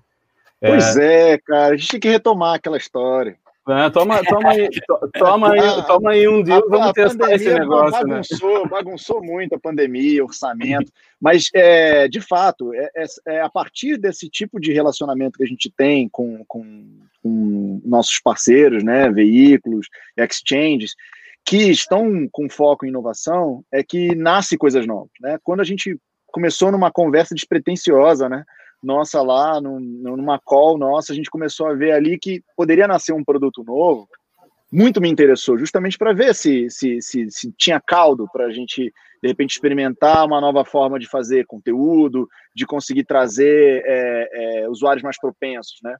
Pois 0.61 0.97
é, 0.97 1.33
é 1.33 1.39
cara, 1.39 1.75
a 1.75 1.77
gente 1.77 1.91
tem 1.91 2.01
que 2.01 2.09
retomar 2.09 2.55
aquela 2.55 2.79
história. 2.79 3.37
É, 3.66 3.89
toma, 3.89 4.23
toma, 4.24 4.51
aí, 4.51 4.69
toma, 5.19 5.53
aí, 5.53 5.86
toma 5.86 6.11
aí 6.11 6.28
um 6.28 6.43
dia, 6.43 6.61
vamos 6.69 6.89
a 6.89 6.93
testar 6.93 7.32
esse 7.32 7.53
negócio. 7.53 8.07
Né? 8.07 8.16
Bagunçou, 8.16 8.62
né? 8.62 8.69
bagunçou 8.69 9.24
muito 9.24 9.55
a 9.55 9.59
pandemia, 9.59 10.23
orçamento, 10.23 10.93
mas 11.19 11.49
é, 11.55 12.07
de 12.07 12.20
fato, 12.20 12.74
é, 12.74 12.91
é, 12.95 13.05
é, 13.27 13.41
a 13.41 13.49
partir 13.49 13.97
desse 13.97 14.28
tipo 14.28 14.61
de 14.61 14.70
relacionamento 14.70 15.39
que 15.39 15.45
a 15.45 15.49
gente 15.49 15.73
tem 15.74 16.09
com, 16.11 16.45
com, 16.47 16.85
com 17.23 17.81
nossos 17.85 18.20
parceiros, 18.20 18.85
né, 18.85 19.11
veículos, 19.11 19.89
exchanges, 20.15 20.95
que 21.43 21.70
estão 21.70 22.28
com 22.31 22.51
foco 22.51 22.85
em 22.85 22.91
inovação, 22.91 23.65
é 23.73 23.82
que 23.82 24.15
nasce 24.15 24.59
coisas 24.59 24.86
novas. 24.86 25.11
Né? 25.20 25.39
Quando 25.43 25.61
a 25.61 25.65
gente 25.65 25.99
começou 26.35 26.73
numa 26.73 26.91
conversa 26.91 27.32
despretensiosa, 27.32 28.28
né? 28.28 28.45
Nossa 28.85 29.23
lá, 29.23 29.61
num, 29.61 29.81
numa 29.81 30.39
call 30.39 30.78
nossa, 30.78 31.12
a 31.12 31.16
gente 31.16 31.31
começou 31.31 31.66
a 31.66 31.74
ver 31.74 31.93
ali 31.93 32.19
que 32.19 32.43
poderia 32.56 32.86
nascer 32.86 33.12
um 33.12 33.24
produto 33.24 33.65
novo. 33.65 34.09
Muito 34.73 35.01
me 35.01 35.09
interessou, 35.09 35.56
justamente 35.56 35.97
para 35.97 36.12
ver 36.12 36.35
se, 36.35 36.69
se, 36.69 37.01
se, 37.01 37.31
se, 37.31 37.52
tinha 37.56 37.81
caldo 37.81 38.27
para 38.32 38.47
a 38.47 38.51
gente, 38.51 38.93
de 39.23 39.28
repente, 39.28 39.52
experimentar 39.52 40.27
uma 40.27 40.40
nova 40.40 40.65
forma 40.65 40.98
de 40.98 41.06
fazer 41.06 41.47
conteúdo, 41.47 42.28
de 42.55 42.66
conseguir 42.66 43.05
trazer 43.05 43.82
é, 43.86 44.62
é, 44.65 44.69
usuários 44.69 45.05
mais 45.05 45.19
propensos, 45.19 45.78
né? 45.82 45.97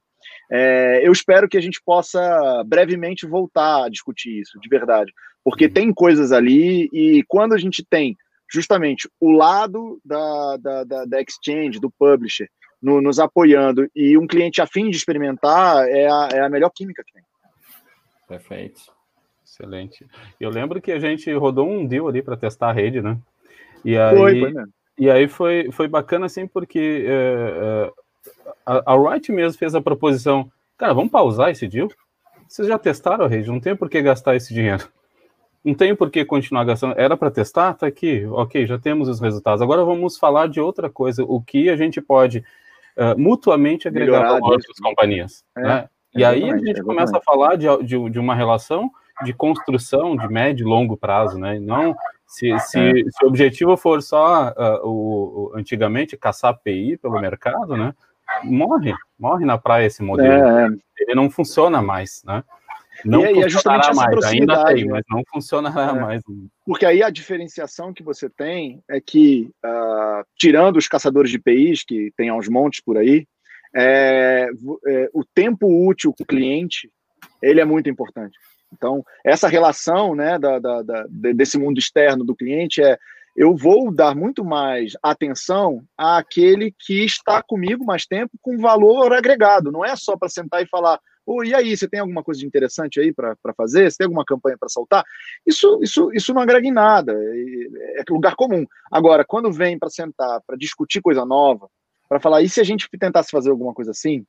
É, 0.51 1.07
eu 1.07 1.11
espero 1.11 1.47
que 1.47 1.57
a 1.57 1.61
gente 1.61 1.79
possa 1.85 2.63
brevemente 2.65 3.25
voltar 3.25 3.85
a 3.85 3.89
discutir 3.89 4.41
isso, 4.41 4.59
de 4.59 4.67
verdade, 4.67 5.13
porque 5.43 5.69
tem 5.69 5.93
coisas 5.93 6.31
ali 6.31 6.89
e 6.91 7.23
quando 7.27 7.53
a 7.53 7.57
gente 7.57 7.85
tem 7.87 8.17
justamente 8.51 9.09
o 9.19 9.31
lado 9.31 9.99
da, 10.03 10.57
da, 10.57 10.83
da, 10.83 11.05
da 11.05 11.21
exchange, 11.21 11.79
do 11.79 11.89
publisher, 11.89 12.47
no, 12.85 13.01
nos 13.01 13.19
apoiando 13.19 13.89
e 13.95 14.15
um 14.15 14.27
cliente 14.27 14.61
afim 14.61 14.91
de 14.91 14.95
experimentar 14.95 15.87
é 15.89 16.07
a, 16.07 16.29
é 16.31 16.39
a 16.41 16.49
melhor 16.49 16.69
química 16.69 17.03
que 17.03 17.11
tem. 17.11 17.23
Perfeito. 18.27 18.81
Excelente. 19.43 20.05
Eu 20.39 20.51
lembro 20.51 20.79
que 20.79 20.91
a 20.91 20.99
gente 20.99 21.31
rodou 21.33 21.67
um 21.67 21.85
deal 21.85 22.07
ali 22.07 22.21
para 22.21 22.37
testar 22.37 22.69
a 22.69 22.73
rede, 22.73 23.01
né? 23.01 23.17
E 23.83 23.97
aí, 23.97 24.15
foi, 24.15 24.39
foi 24.39 24.51
mesmo. 24.51 24.73
E 24.97 25.09
aí 25.09 25.27
foi, 25.27 25.69
foi 25.71 25.87
bacana, 25.87 26.27
assim, 26.27 26.45
porque 26.45 27.05
é, 27.07 27.11
é, 27.11 27.91
a, 28.65 28.93
a 28.93 28.95
Wright 28.95 29.31
mesmo 29.31 29.57
fez 29.57 29.73
a 29.73 29.81
proposição, 29.81 30.51
cara, 30.77 30.93
vamos 30.93 31.11
pausar 31.11 31.49
esse 31.49 31.67
deal? 31.67 31.89
Vocês 32.47 32.67
já 32.67 32.77
testaram 32.77 33.25
a 33.25 33.27
rede, 33.27 33.49
não 33.49 33.59
tem 33.59 33.75
por 33.75 33.89
que 33.89 34.01
gastar 34.01 34.35
esse 34.35 34.53
dinheiro. 34.53 34.87
Não 35.63 35.73
tem 35.73 35.95
por 35.95 36.11
que 36.11 36.23
continuar 36.23 36.63
gastando. 36.63 36.93
Era 36.95 37.17
para 37.17 37.31
testar? 37.31 37.73
Tá 37.73 37.87
aqui. 37.87 38.23
Ok, 38.27 38.67
já 38.67 38.77
temos 38.77 39.09
os 39.09 39.19
resultados. 39.19 39.63
Agora 39.63 39.83
vamos 39.83 40.15
falar 40.15 40.47
de 40.47 40.61
outra 40.61 40.91
coisa. 40.91 41.23
O 41.23 41.41
que 41.41 41.71
a 41.71 41.75
gente 41.75 41.99
pode 41.99 42.45
uh, 42.97 43.19
mutuamente 43.19 43.87
agregar 43.87 44.23
valor 44.23 44.57
das 44.57 44.79
companhias. 44.81 45.43
É, 45.57 45.61
né? 45.61 45.89
E 46.15 46.23
aí 46.23 46.49
a 46.49 46.57
gente 46.57 46.81
começa 46.81 47.17
a 47.17 47.21
falar 47.21 47.57
de, 47.57 47.67
de, 47.83 48.09
de, 48.09 48.19
uma 48.19 48.33
relação 48.33 48.89
de 49.23 49.33
construção 49.33 50.15
de 50.15 50.27
médio 50.27 50.65
e 50.65 50.69
longo 50.69 50.95
prazo, 50.95 51.37
né? 51.37 51.59
Não 51.59 51.93
se, 52.27 52.57
se, 52.59 52.79
é. 52.79 52.93
se 52.93 53.23
o 53.23 53.27
objetivo 53.27 53.77
for 53.77 54.01
só 54.01 54.49
uh, 54.49 54.87
o, 54.87 55.51
o, 55.53 55.57
antigamente 55.57 56.17
caçar 56.17 56.57
PI 56.63 56.97
pelo 56.97 57.19
mercado, 57.19 57.77
né? 57.77 57.93
Morre, 58.43 58.93
morre 59.19 59.45
na 59.45 59.57
praia 59.57 59.85
esse 59.85 60.01
modelo. 60.01 60.31
É. 60.31 60.67
Ele 60.99 61.15
não 61.15 61.29
funciona 61.29 61.81
mais, 61.81 62.23
né? 62.25 62.43
Não 63.03 63.25
e, 63.25 63.39
é 63.39 63.49
funcionará 63.49 63.93
mais, 63.93 64.25
ainda 64.25 64.65
tem, 64.65 64.87
mas 64.87 65.03
não 65.09 65.21
funcionará 65.31 65.97
é. 65.97 65.99
mais. 65.99 66.21
Porque 66.65 66.85
aí 66.85 67.03
a 67.03 67.09
diferenciação 67.09 67.93
que 67.93 68.03
você 68.03 68.29
tem 68.29 68.81
é 68.89 69.01
que, 69.01 69.49
uh, 69.65 70.23
tirando 70.37 70.77
os 70.77 70.87
caçadores 70.87 71.31
de 71.31 71.39
PIs, 71.39 71.83
que 71.83 72.11
tem 72.15 72.29
aos 72.29 72.47
montes 72.47 72.81
por 72.81 72.97
aí, 72.97 73.27
é, 73.75 74.47
é, 74.87 75.09
o 75.13 75.25
tempo 75.25 75.67
útil 75.67 76.13
com 76.13 76.23
o 76.23 76.25
cliente, 76.27 76.89
ele 77.41 77.59
é 77.59 77.65
muito 77.65 77.89
importante. 77.89 78.37
Então, 78.71 79.03
essa 79.23 79.47
relação 79.47 80.15
né, 80.15 80.39
da, 80.39 80.59
da, 80.59 80.81
da, 80.81 81.05
desse 81.09 81.57
mundo 81.57 81.77
externo 81.77 82.23
do 82.23 82.35
cliente 82.35 82.81
é 82.81 82.97
eu 83.35 83.53
vou 83.53 83.93
dar 83.93 84.15
muito 84.15 84.45
mais 84.45 84.93
atenção 85.03 85.83
àquele 85.97 86.73
que 86.79 87.03
está 87.03 87.43
comigo 87.43 87.83
mais 87.83 88.05
tempo 88.05 88.31
com 88.41 88.57
valor 88.57 89.11
agregado. 89.11 89.73
Não 89.73 89.83
é 89.83 89.93
só 89.97 90.15
para 90.15 90.29
sentar 90.29 90.63
e 90.63 90.67
falar, 90.67 90.99
oh, 91.25 91.43
e 91.43 91.53
aí, 91.53 91.75
você 91.75 91.87
tem 91.87 91.99
alguma 91.99 92.23
coisa 92.23 92.39
de 92.39 92.45
interessante 92.45 92.99
aí 92.99 93.13
para 93.13 93.35
fazer? 93.55 93.89
Você 93.89 93.97
tem 93.97 94.05
alguma 94.05 94.25
campanha 94.25 94.57
para 94.57 94.69
soltar? 94.69 95.03
Isso, 95.45 95.79
isso, 95.81 96.11
isso 96.13 96.33
não 96.33 96.41
agrega 96.41 96.67
em 96.67 96.71
nada, 96.71 97.13
é, 97.13 98.01
é 98.01 98.03
lugar 98.09 98.35
comum. 98.35 98.65
Agora, 98.91 99.25
quando 99.25 99.51
vem 99.51 99.77
para 99.77 99.89
sentar, 99.89 100.41
para 100.45 100.57
discutir 100.57 101.01
coisa 101.01 101.25
nova, 101.25 101.69
para 102.07 102.19
falar, 102.19 102.41
e 102.41 102.49
se 102.49 102.61
a 102.61 102.63
gente 102.63 102.87
tentasse 102.99 103.31
fazer 103.31 103.49
alguma 103.49 103.73
coisa 103.73 103.91
assim? 103.91 104.25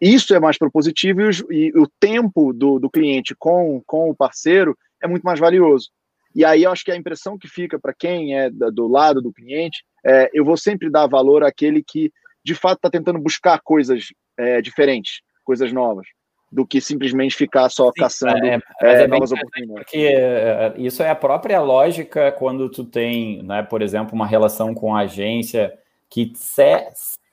Isso 0.00 0.34
é 0.34 0.40
mais 0.40 0.58
propositivo 0.58 1.20
e 1.20 1.28
o, 1.28 1.52
e 1.52 1.78
o 1.78 1.86
tempo 2.00 2.52
do, 2.52 2.78
do 2.78 2.90
cliente 2.90 3.34
com, 3.38 3.82
com 3.86 4.10
o 4.10 4.14
parceiro 4.14 4.76
é 5.02 5.06
muito 5.06 5.22
mais 5.22 5.38
valioso. 5.38 5.90
E 6.34 6.44
aí 6.44 6.62
eu 6.62 6.70
acho 6.70 6.84
que 6.84 6.92
a 6.92 6.96
impressão 6.96 7.38
que 7.38 7.48
fica 7.48 7.78
para 7.78 7.94
quem 7.94 8.38
é 8.38 8.50
do 8.50 8.86
lado 8.86 9.20
do 9.20 9.32
cliente 9.32 9.84
é 10.04 10.30
eu 10.32 10.44
vou 10.44 10.56
sempre 10.56 10.90
dar 10.90 11.06
valor 11.06 11.42
àquele 11.42 11.82
que 11.82 12.12
de 12.44 12.54
fato 12.54 12.76
está 12.76 12.90
tentando 12.90 13.18
buscar 13.18 13.60
coisas 13.60 14.08
é, 14.36 14.60
diferentes, 14.60 15.20
coisas 15.44 15.72
novas, 15.72 16.06
do 16.50 16.66
que 16.66 16.80
simplesmente 16.80 17.36
ficar 17.36 17.68
só 17.68 17.86
Sim, 17.86 18.00
caçando 18.00 18.46
é, 18.46 18.58
é, 18.82 19.02
é 19.02 19.06
novas 19.06 19.32
oportunidades. 19.32 19.82
Porque 19.84 19.98
é, 19.98 20.74
isso 20.76 21.02
é 21.02 21.10
a 21.10 21.14
própria 21.14 21.60
lógica 21.60 22.32
quando 22.32 22.68
tu 22.68 22.84
tem, 22.84 23.42
né, 23.42 23.62
por 23.62 23.82
exemplo, 23.82 24.14
uma 24.14 24.26
relação 24.26 24.74
com 24.74 24.94
a 24.94 25.00
agência 25.00 25.74
que 26.08 26.32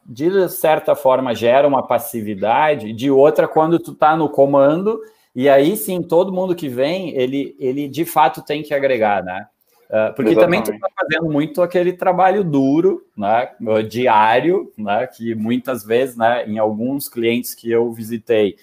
de 0.05 0.49
certa 0.49 0.95
forma 0.95 1.33
gera 1.33 1.67
uma 1.67 1.87
passividade, 1.87 2.93
de 2.93 3.09
outra 3.09 3.47
quando 3.47 3.79
tu 3.79 3.91
está 3.91 4.15
no 4.15 4.29
comando 4.29 5.01
e 5.33 5.49
aí 5.49 5.75
sim 5.75 6.01
todo 6.01 6.31
mundo 6.31 6.55
que 6.55 6.69
vem 6.69 7.15
ele 7.15 7.55
ele 7.59 7.87
de 7.87 8.05
fato 8.05 8.43
tem 8.43 8.61
que 8.61 8.73
agregar, 8.73 9.23
né? 9.23 9.47
Uh, 9.85 10.13
porque 10.15 10.31
Exatamente. 10.31 10.63
também 10.63 10.63
tu 10.63 10.71
está 10.73 10.87
fazendo 10.99 11.31
muito 11.31 11.61
aquele 11.61 11.93
trabalho 11.93 12.43
duro, 12.43 13.05
né, 13.15 13.51
diário, 13.87 14.71
né, 14.75 15.05
que 15.05 15.35
muitas 15.35 15.83
vezes, 15.85 16.17
né, 16.17 16.43
em 16.47 16.57
alguns 16.57 17.07
clientes 17.07 17.53
que 17.53 17.69
eu 17.69 17.91
visitei, 17.91 18.55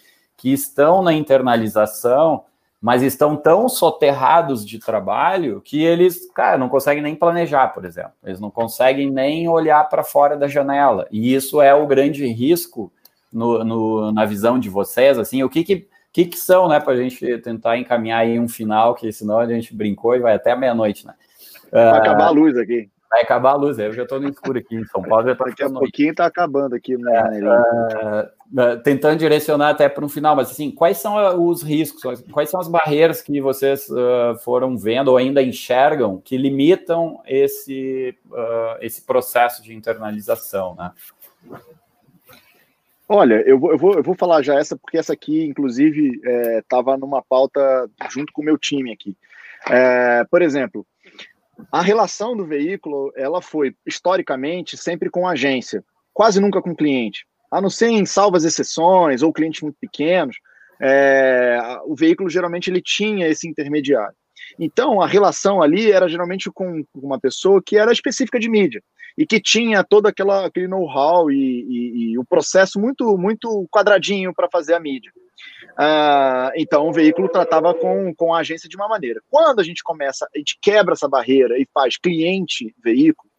que 0.42 0.52
estão 0.52 1.02
na 1.02 1.12
internalização, 1.12 2.42
mas 2.80 3.00
estão 3.00 3.36
tão 3.36 3.68
soterrados 3.68 4.66
de 4.66 4.80
trabalho 4.80 5.60
que 5.60 5.84
eles, 5.84 6.28
cara, 6.34 6.58
não 6.58 6.68
conseguem 6.68 7.00
nem 7.00 7.14
planejar, 7.14 7.68
por 7.68 7.84
exemplo. 7.84 8.10
Eles 8.24 8.40
não 8.40 8.50
conseguem 8.50 9.08
nem 9.08 9.48
olhar 9.48 9.88
para 9.88 10.02
fora 10.02 10.36
da 10.36 10.48
janela. 10.48 11.06
E 11.12 11.32
isso 11.32 11.62
é 11.62 11.72
o 11.72 11.86
grande 11.86 12.26
risco 12.26 12.92
no, 13.32 13.62
no, 13.62 14.10
na 14.10 14.24
visão 14.24 14.58
de 14.58 14.68
vocês, 14.68 15.16
assim, 15.16 15.44
o 15.44 15.48
que 15.48 15.62
que, 15.62 15.88
que, 16.12 16.24
que 16.24 16.36
são, 16.36 16.66
né, 16.66 16.80
para 16.80 16.94
a 16.94 16.96
gente 16.96 17.38
tentar 17.38 17.78
encaminhar 17.78 18.22
aí 18.22 18.40
um 18.40 18.48
final, 18.48 18.96
que 18.96 19.12
senão 19.12 19.38
a 19.38 19.46
gente 19.46 19.72
brincou 19.72 20.16
e 20.16 20.18
vai 20.18 20.34
até 20.34 20.56
meia-noite, 20.56 21.06
né? 21.06 21.14
Vai 21.70 21.98
acabar 21.98 22.26
a 22.26 22.30
luz 22.30 22.58
aqui. 22.58 22.90
Vai 23.12 23.20
acabar 23.20 23.50
a 23.50 23.56
luz, 23.56 23.78
eu 23.78 23.92
já 23.92 24.04
estou 24.04 24.18
no 24.18 24.30
escuro 24.30 24.58
aqui 24.58 24.74
em 24.74 24.86
São 24.86 25.02
Paulo. 25.02 25.28
Já 25.28 25.36
tá 25.36 25.44
Daqui 25.44 25.62
a 25.62 25.68
pouquinho 25.68 26.10
está 26.12 26.24
acabando 26.24 26.74
aqui. 26.74 26.96
Né, 26.96 27.12
é, 27.42 28.30
uh, 28.54 28.80
tentando 28.82 29.18
direcionar 29.18 29.68
até 29.68 29.86
para 29.86 30.02
um 30.02 30.08
final, 30.08 30.34
mas 30.34 30.50
assim, 30.50 30.70
quais 30.70 30.96
são 30.96 31.46
os 31.46 31.62
riscos, 31.62 32.22
quais 32.32 32.48
são 32.48 32.58
as 32.58 32.68
barreiras 32.68 33.20
que 33.20 33.38
vocês 33.38 33.86
uh, 33.90 34.38
foram 34.42 34.78
vendo 34.78 35.08
ou 35.08 35.18
ainda 35.18 35.42
enxergam 35.42 36.22
que 36.24 36.38
limitam 36.38 37.20
esse, 37.26 38.16
uh, 38.30 38.78
esse 38.80 39.02
processo 39.02 39.62
de 39.62 39.74
internalização, 39.74 40.74
né? 40.74 40.90
Olha, 43.06 43.42
eu 43.46 43.58
vou, 43.58 43.72
eu, 43.72 43.78
vou, 43.78 43.94
eu 43.96 44.02
vou 44.02 44.14
falar 44.14 44.40
já 44.40 44.58
essa, 44.58 44.74
porque 44.74 44.96
essa 44.96 45.12
aqui, 45.12 45.44
inclusive, 45.44 46.18
estava 46.56 46.94
é, 46.94 46.96
numa 46.96 47.22
pauta 47.22 47.60
junto 48.08 48.32
com 48.32 48.40
o 48.40 48.44
meu 48.44 48.56
time 48.56 48.90
aqui. 48.90 49.14
É, 49.70 50.24
por 50.30 50.40
exemplo, 50.40 50.86
a 51.70 51.82
relação 51.82 52.36
do 52.36 52.44
veículo, 52.44 53.12
ela 53.16 53.40
foi 53.40 53.74
historicamente 53.86 54.76
sempre 54.76 55.10
com 55.10 55.26
a 55.26 55.32
agência, 55.32 55.84
quase 56.12 56.40
nunca 56.40 56.62
com 56.62 56.70
o 56.70 56.76
cliente. 56.76 57.26
A 57.50 57.60
não 57.60 57.70
ser 57.70 57.88
em 57.88 58.06
salvas 58.06 58.44
exceções 58.44 59.22
ou 59.22 59.32
clientes 59.32 59.62
muito 59.62 59.76
pequenos, 59.80 60.36
é, 60.80 61.58
o 61.84 61.94
veículo 61.94 62.28
geralmente 62.28 62.70
ele 62.70 62.80
tinha 62.82 63.28
esse 63.28 63.46
intermediário. 63.46 64.14
Então, 64.58 65.00
a 65.00 65.06
relação 65.06 65.62
ali 65.62 65.92
era 65.92 66.08
geralmente 66.08 66.50
com 66.50 66.84
uma 66.94 67.20
pessoa 67.20 67.62
que 67.64 67.76
era 67.76 67.92
específica 67.92 68.38
de 68.38 68.48
mídia 68.48 68.82
e 69.16 69.26
que 69.26 69.40
tinha 69.40 69.84
todo 69.84 70.06
aquela, 70.06 70.46
aquele 70.46 70.68
know-how 70.68 71.30
e, 71.30 71.36
e, 71.36 72.12
e, 72.12 72.18
o 72.18 72.24
processo 72.24 72.80
muito, 72.80 73.16
muito 73.16 73.66
quadradinho 73.70 74.32
para 74.34 74.48
fazer 74.50 74.74
a 74.74 74.80
mídia. 74.80 75.12
Ah, 75.76 76.50
então, 76.56 76.88
o 76.88 76.92
veículo 76.92 77.28
tratava 77.28 77.74
com, 77.74 78.14
com 78.14 78.34
a 78.34 78.40
agência 78.40 78.68
de 78.68 78.76
uma 78.76 78.88
maneira. 78.88 79.20
Quando 79.30 79.60
a 79.60 79.64
gente 79.64 79.82
começa, 79.82 80.28
a 80.34 80.38
gente 80.38 80.58
quebra 80.60 80.94
essa 80.94 81.08
barreira 81.08 81.58
e 81.58 81.66
faz 81.72 81.96
cliente-veículo, 81.96 83.30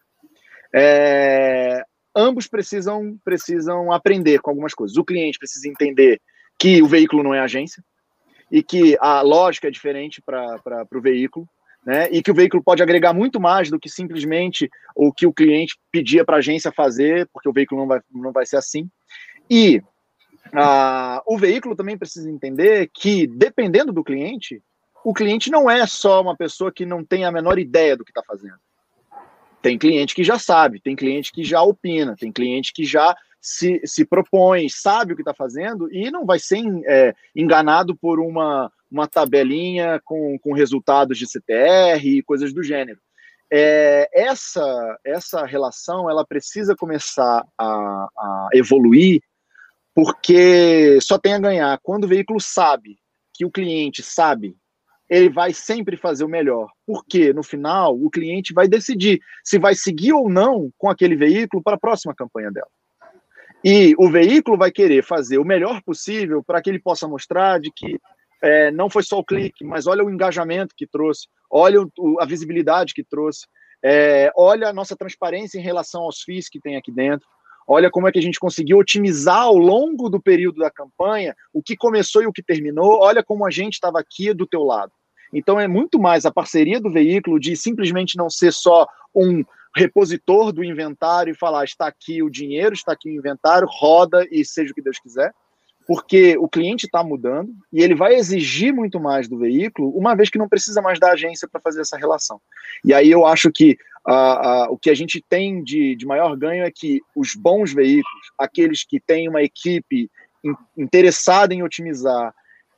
é, 0.73 1.83
ambos 2.15 2.47
precisam, 2.47 3.17
precisam 3.23 3.91
aprender 3.91 4.39
com 4.39 4.49
algumas 4.49 4.73
coisas. 4.73 4.97
O 4.97 5.05
cliente 5.05 5.37
precisa 5.37 5.67
entender 5.67 6.19
que 6.59 6.81
o 6.81 6.87
veículo 6.87 7.23
não 7.23 7.33
é 7.33 7.39
agência 7.39 7.83
e 8.51 8.63
que 8.63 8.97
a 8.99 9.21
lógica 9.21 9.67
é 9.67 9.71
diferente 9.71 10.21
para 10.21 10.87
o 10.93 11.01
veículo. 11.01 11.47
Né, 11.85 12.07
e 12.11 12.23
que 12.23 12.31
o 12.31 12.33
veículo 12.33 12.63
pode 12.63 12.81
agregar 12.81 13.11
muito 13.11 13.41
mais 13.41 13.69
do 13.69 13.77
que 13.77 13.89
simplesmente 13.89 14.69
o 14.95 15.11
que 15.11 15.27
o 15.27 15.33
cliente 15.33 15.77
pedia 15.91 16.23
para 16.23 16.37
a 16.37 16.39
agência 16.39 16.71
fazer, 16.71 17.27
porque 17.33 17.49
o 17.49 17.51
veículo 17.51 17.81
não 17.81 17.87
vai, 17.87 18.01
não 18.09 18.31
vai 18.31 18.45
ser 18.45 18.55
assim. 18.55 18.89
E 19.49 19.83
o 21.25 21.37
veículo 21.37 21.75
também 21.75 21.97
precisa 21.97 22.29
entender 22.29 22.89
que, 22.93 23.27
dependendo 23.27 23.91
do 23.91 24.03
cliente, 24.03 24.61
o 25.03 25.13
cliente 25.13 25.51
não 25.51 25.69
é 25.69 25.85
só 25.85 26.21
uma 26.21 26.37
pessoa 26.37 26.71
que 26.71 26.85
não 26.85 27.03
tem 27.03 27.25
a 27.25 27.31
menor 27.31 27.59
ideia 27.59 27.97
do 27.97 28.05
que 28.05 28.11
está 28.11 28.23
fazendo. 28.23 28.55
Tem 29.61 29.77
cliente 29.77 30.13
que 30.13 30.23
já 30.23 30.37
sabe, 30.37 30.79
tem 30.79 30.95
cliente 30.95 31.31
que 31.31 31.43
já 31.43 31.61
opina, 31.61 32.15
tem 32.17 32.31
cliente 32.31 32.73
que 32.73 32.83
já 32.83 33.15
se, 33.41 33.81
se 33.85 34.05
propõe, 34.05 34.69
sabe 34.69 35.13
o 35.13 35.15
que 35.15 35.21
está 35.21 35.33
fazendo 35.33 35.91
e 35.91 36.09
não 36.11 36.25
vai 36.25 36.39
ser 36.39 36.61
é, 36.85 37.13
enganado 37.35 37.95
por 37.95 38.19
uma, 38.19 38.71
uma 38.93 39.07
tabelinha 39.07 39.99
com, 40.05 40.37
com 40.39 40.53
resultados 40.53 41.17
de 41.17 41.25
CTR 41.25 42.05
e 42.05 42.21
coisas 42.21 42.53
do 42.53 42.61
gênero. 42.61 42.99
É, 43.51 44.09
essa, 44.13 44.99
essa 45.03 45.45
relação 45.45 46.09
ela 46.09 46.25
precisa 46.25 46.75
começar 46.75 47.45
a, 47.57 47.65
a 47.65 48.49
evoluir 48.53 49.21
porque 49.95 50.99
só 51.01 51.17
tem 51.17 51.33
a 51.33 51.39
ganhar. 51.39 51.79
Quando 51.81 52.05
o 52.05 52.07
veículo 52.07 52.39
sabe 52.39 52.97
que 53.33 53.45
o 53.45 53.51
cliente 53.51 54.01
sabe, 54.01 54.55
ele 55.09 55.29
vai 55.29 55.53
sempre 55.53 55.97
fazer 55.97 56.23
o 56.23 56.29
melhor. 56.29 56.69
Porque 56.85 57.33
no 57.33 57.43
final 57.43 57.95
o 57.95 58.09
cliente 58.09 58.53
vai 58.53 58.67
decidir 58.67 59.19
se 59.43 59.59
vai 59.59 59.75
seguir 59.75 60.13
ou 60.13 60.29
não 60.29 60.71
com 60.77 60.89
aquele 60.89 61.15
veículo 61.15 61.61
para 61.61 61.75
a 61.75 61.79
próxima 61.79 62.15
campanha 62.15 62.51
dela. 62.51 62.69
E 63.63 63.95
o 63.97 64.09
veículo 64.09 64.57
vai 64.57 64.71
querer 64.71 65.03
fazer 65.03 65.37
o 65.37 65.45
melhor 65.45 65.81
possível 65.83 66.43
para 66.43 66.61
que 66.61 66.69
ele 66.69 66.79
possa 66.79 67.07
mostrar 67.07 67.59
de 67.59 67.71
que 67.71 67.97
é, 68.43 68.69
não 68.71 68.89
foi 68.89 69.03
só 69.03 69.17
o 69.19 69.23
clique, 69.23 69.63
mas 69.63 69.87
olha 69.87 70.03
o 70.03 70.11
engajamento 70.11 70.75
que 70.75 70.85
trouxe, 70.85 71.29
olha 71.49 71.81
o, 71.97 72.19
a 72.19 72.25
visibilidade 72.25 72.93
que 72.93 73.03
trouxe, 73.03 73.47
é, 73.81 74.29
olha 74.35 74.67
a 74.67 74.73
nossa 74.73 74.97
transparência 74.97 75.57
em 75.57 75.61
relação 75.61 76.01
aos 76.01 76.21
FIIs 76.21 76.49
que 76.49 76.59
tem 76.59 76.75
aqui 76.75 76.91
dentro. 76.91 77.25
Olha 77.65 77.89
como 77.89 78.05
é 78.05 78.11
que 78.11 78.19
a 78.19 78.21
gente 78.21 78.39
conseguiu 78.39 78.77
otimizar 78.77 79.43
ao 79.43 79.57
longo 79.57 80.09
do 80.09 80.21
período 80.21 80.59
da 80.59 80.69
campanha 80.69 81.33
o 81.53 81.63
que 81.63 81.77
começou 81.77 82.21
e 82.21 82.27
o 82.27 82.33
que 82.33 82.43
terminou. 82.43 82.99
Olha 82.99 83.23
como 83.23 83.45
a 83.45 83.49
gente 83.49 83.75
estava 83.75 83.97
aqui 83.97 84.33
do 84.33 84.45
teu 84.45 84.63
lado. 84.63 84.91
Então 85.33 85.57
é 85.57 85.67
muito 85.67 85.97
mais 85.97 86.25
a 86.25 86.31
parceria 86.31 86.81
do 86.81 86.91
veículo 86.91 87.39
de 87.39 87.55
simplesmente 87.55 88.17
não 88.17 88.29
ser 88.29 88.51
só 88.51 88.85
um 89.15 89.41
repositor 89.75 90.51
do 90.51 90.63
inventário 90.63 91.31
e 91.31 91.37
falar 91.37 91.63
está 91.63 91.87
aqui 91.87 92.21
o 92.21 92.29
dinheiro, 92.29 92.73
está 92.73 92.91
aqui 92.91 93.09
o 93.09 93.13
inventário, 93.13 93.67
roda 93.71 94.27
e 94.29 94.43
seja 94.43 94.71
o 94.71 94.75
que 94.75 94.81
Deus 94.81 94.99
quiser, 94.99 95.33
porque 95.85 96.37
o 96.37 96.47
cliente 96.47 96.85
está 96.85 97.03
mudando 97.03 97.53
e 97.71 97.81
ele 97.81 97.95
vai 97.95 98.15
exigir 98.15 98.73
muito 98.73 98.99
mais 98.99 99.27
do 99.27 99.37
veículo, 99.37 99.89
uma 99.89 100.15
vez 100.15 100.29
que 100.29 100.37
não 100.37 100.47
precisa 100.47 100.81
mais 100.81 100.99
da 100.99 101.11
agência 101.11 101.47
para 101.47 101.61
fazer 101.61 101.81
essa 101.81 101.97
relação. 101.97 102.39
E 102.83 102.93
aí 102.93 103.11
eu 103.11 103.25
acho 103.25 103.51
que 103.51 103.77
uh, 104.07 104.11
uh, 104.11 104.73
o 104.73 104.77
que 104.77 104.89
a 104.89 104.93
gente 104.93 105.23
tem 105.27 105.63
de, 105.63 105.95
de 105.95 106.05
maior 106.05 106.35
ganho 106.37 106.63
é 106.63 106.71
que 106.71 107.01
os 107.15 107.35
bons 107.35 107.73
veículos, 107.73 108.31
aqueles 108.37 108.85
que 108.85 108.99
têm 108.99 109.27
uma 109.27 109.43
equipe 109.43 110.09
in, 110.43 110.53
interessada 110.77 111.53
em 111.53 111.63
otimizar, 111.63 112.33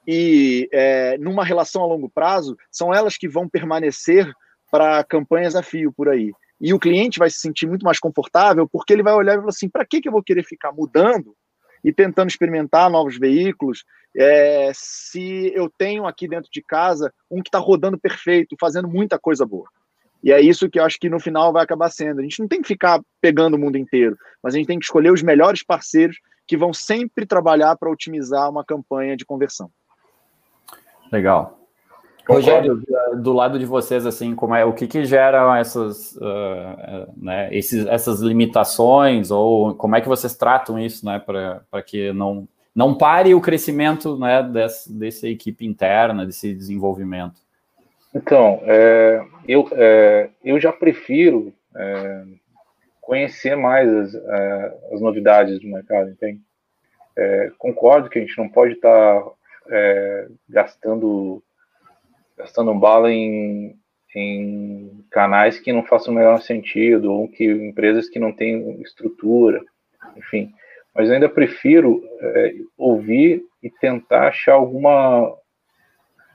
e 0.08 0.70
é, 0.72 1.18
numa 1.18 1.44
relação 1.44 1.82
a 1.82 1.88
longo 1.88 2.10
prazo, 2.10 2.56
são 2.72 2.94
elas 2.94 3.18
que 3.18 3.28
vão 3.28 3.50
permanecer 3.50 4.32
para 4.72 5.04
campanhas 5.04 5.56
a 5.56 5.64
fio 5.64 5.92
por 5.92 6.10
aí. 6.10 6.32
E 6.62 6.74
o 6.74 6.80
cliente 6.80 7.20
vai 7.20 7.30
se 7.30 7.40
sentir 7.40 7.68
muito 7.68 7.84
mais 7.84 8.00
confortável 8.00 8.68
porque 8.72 8.94
ele 8.94 9.04
vai 9.04 9.14
olhar 9.14 9.34
e 9.34 9.38
falar 9.38 9.50
assim: 9.50 9.70
para 9.70 9.86
que, 9.86 10.02
que 10.02 10.08
eu 10.08 10.12
vou 10.12 10.24
querer 10.24 10.44
ficar 10.44 10.72
mudando 10.72 11.36
e 11.86 11.94
tentando 11.94 12.30
experimentar 12.30 12.90
novos 12.90 13.18
veículos 13.18 13.86
é, 14.18 14.72
se 14.74 15.54
eu 15.54 15.70
tenho 15.78 16.08
aqui 16.08 16.28
dentro 16.28 16.50
de 16.52 16.62
casa 16.64 17.14
um 17.30 17.44
que 17.44 17.50
está 17.50 17.60
rodando 17.60 17.98
perfeito, 17.98 18.56
fazendo 18.60 18.88
muita 18.88 19.20
coisa 19.20 19.46
boa? 19.46 19.68
E 20.24 20.32
é 20.32 20.42
isso 20.42 20.68
que 20.68 20.80
eu 20.80 20.84
acho 20.84 21.00
que 21.00 21.10
no 21.10 21.20
final 21.20 21.54
vai 21.54 21.64
acabar 21.64 21.92
sendo. 21.92 22.20
A 22.20 22.24
gente 22.24 22.40
não 22.40 22.48
tem 22.48 22.60
que 22.60 22.68
ficar 22.68 23.00
pegando 23.22 23.54
o 23.54 23.60
mundo 23.60 23.78
inteiro, 23.78 24.18
mas 24.42 24.56
a 24.56 24.58
gente 24.58 24.66
tem 24.66 24.80
que 24.80 24.86
escolher 24.86 25.12
os 25.12 25.22
melhores 25.22 25.64
parceiros 25.64 26.18
que 26.48 26.58
vão 26.58 26.74
sempre 26.74 27.26
trabalhar 27.26 27.78
para 27.78 27.92
otimizar 27.92 28.50
uma 28.50 28.66
campanha 28.66 29.16
de 29.16 29.24
conversão. 29.24 29.70
Legal. 31.12 31.65
Rogério, 32.28 32.82
do 33.16 33.34
lado 33.34 33.60
de 33.60 33.66
vocês, 33.66 34.06
assim, 34.06 34.34
como 34.34 34.56
é, 34.56 34.66
o 34.66 34.74
que, 34.74 34.88
que 34.88 35.06
gera 35.06 35.60
essas, 35.60 36.16
uh, 36.16 37.14
né, 37.16 37.50
esses, 37.56 37.86
essas 37.86 38.20
limitações, 38.20 39.30
ou 39.30 39.76
como 39.76 39.96
é 39.96 40.02
que 40.02 40.08
vocês 40.08 40.36
tratam 40.36 40.80
isso, 40.80 41.06
né, 41.06 41.20
para 41.20 41.84
que 41.84 42.12
não, 42.14 42.48
não 42.74 42.96
pare 42.96 43.36
o 43.36 43.42
crescimento, 43.42 44.18
né, 44.18 44.42
desse, 44.42 44.92
dessa 44.92 45.28
equipe 45.28 45.66
interna, 45.66 46.26
desse 46.26 46.54
desenvolvimento? 46.54 47.40
Então, 48.14 48.62
é, 48.64 49.24
eu, 49.48 49.68
é, 49.74 50.30
eu 50.44 50.60
já 50.60 50.72
prefiro 50.72 51.54
é, 51.76 52.24
conhecer 53.02 53.56
mais 53.56 53.88
as, 53.88 54.16
é, 54.16 54.78
as 54.94 55.02
novidades 55.02 55.60
do 55.60 55.68
mercado, 55.68 56.10
entende? 56.10 56.42
É, 57.18 57.52
concordo 57.58 58.10
que 58.10 58.20
a 58.20 58.22
gente 58.22 58.38
não 58.38 58.50
pode 58.50 58.74
estar 58.74 59.22
tá, 59.22 59.32
é, 59.70 60.28
gastando 60.50 61.44
gastando 62.38 62.74
bala 62.74 63.12
em, 63.12 63.76
em 64.16 65.06
canais 65.12 65.60
que 65.60 65.74
não 65.74 65.84
façam 65.84 66.14
o 66.14 66.18
melhor 66.18 66.42
sentido, 66.42 67.12
ou 67.12 67.28
que 67.28 67.46
empresas 67.46 68.10
que 68.10 68.20
não 68.20 68.32
têm 68.32 68.82
estrutura, 68.82 69.62
enfim. 70.18 70.52
Mas 70.94 71.10
ainda 71.12 71.28
prefiro 71.28 72.04
é, 72.20 72.56
ouvir 72.78 73.44
e 73.62 73.70
tentar 73.70 74.30
achar 74.30 74.54
alguma 74.54 75.36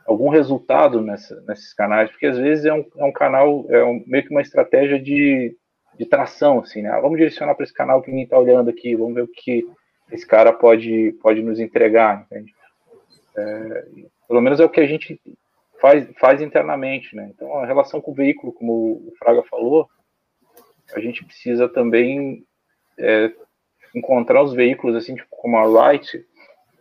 algum 0.07 0.29
resultado 0.29 1.01
nessa, 1.01 1.41
nesses 1.43 1.73
canais, 1.73 2.11
porque 2.11 2.27
às 2.27 2.37
vezes 2.37 2.65
é 2.65 2.73
um, 2.73 2.85
é 2.97 3.05
um 3.05 3.13
canal, 3.13 3.65
é 3.69 3.85
um, 3.85 4.03
meio 4.07 4.25
que 4.25 4.31
uma 4.31 4.41
estratégia 4.41 5.01
de, 5.01 5.57
de 5.97 6.05
tração, 6.05 6.59
assim, 6.59 6.83
né? 6.83 6.91
Ah, 6.91 7.01
vamos 7.01 7.17
direcionar 7.17 7.55
para 7.55 7.63
esse 7.63 7.73
canal 7.73 8.03
que 8.03 8.11
ninguém 8.11 8.25
está 8.25 8.37
olhando 8.37 8.69
aqui, 8.69 8.97
vamos 8.97 9.15
ver 9.15 9.23
o 9.23 9.29
que 9.29 9.65
esse 10.11 10.27
cara 10.27 10.53
pode, 10.53 11.17
pode 11.23 11.41
nos 11.43 11.61
entregar, 11.61 12.27
entende? 12.27 12.53
É, 13.37 13.85
pelo 14.27 14.41
menos 14.41 14.59
é 14.59 14.65
o 14.65 14.69
que 14.69 14.81
a 14.81 14.87
gente 14.87 15.21
faz, 15.81 16.09
faz 16.19 16.41
internamente, 16.41 17.15
né? 17.17 17.31
Então, 17.35 17.55
a 17.59 17.67
relação 17.67 18.01
com 18.01 18.13
o 18.13 18.15
veículo, 18.15 18.53
como 18.53 18.73
o 18.73 19.13
Fraga 19.19 19.43
falou, 19.45 19.89
a 20.95 21.01
gente 21.01 21.25
precisa 21.25 21.69
também 21.69 22.45
é, 22.99 23.33
encontrar 23.95 24.43
os 24.43 24.53
veículos, 24.53 24.97
assim, 24.97 25.15
tipo, 25.15 25.29
como 25.31 25.57
a 25.57 25.65
Wright, 25.65 26.25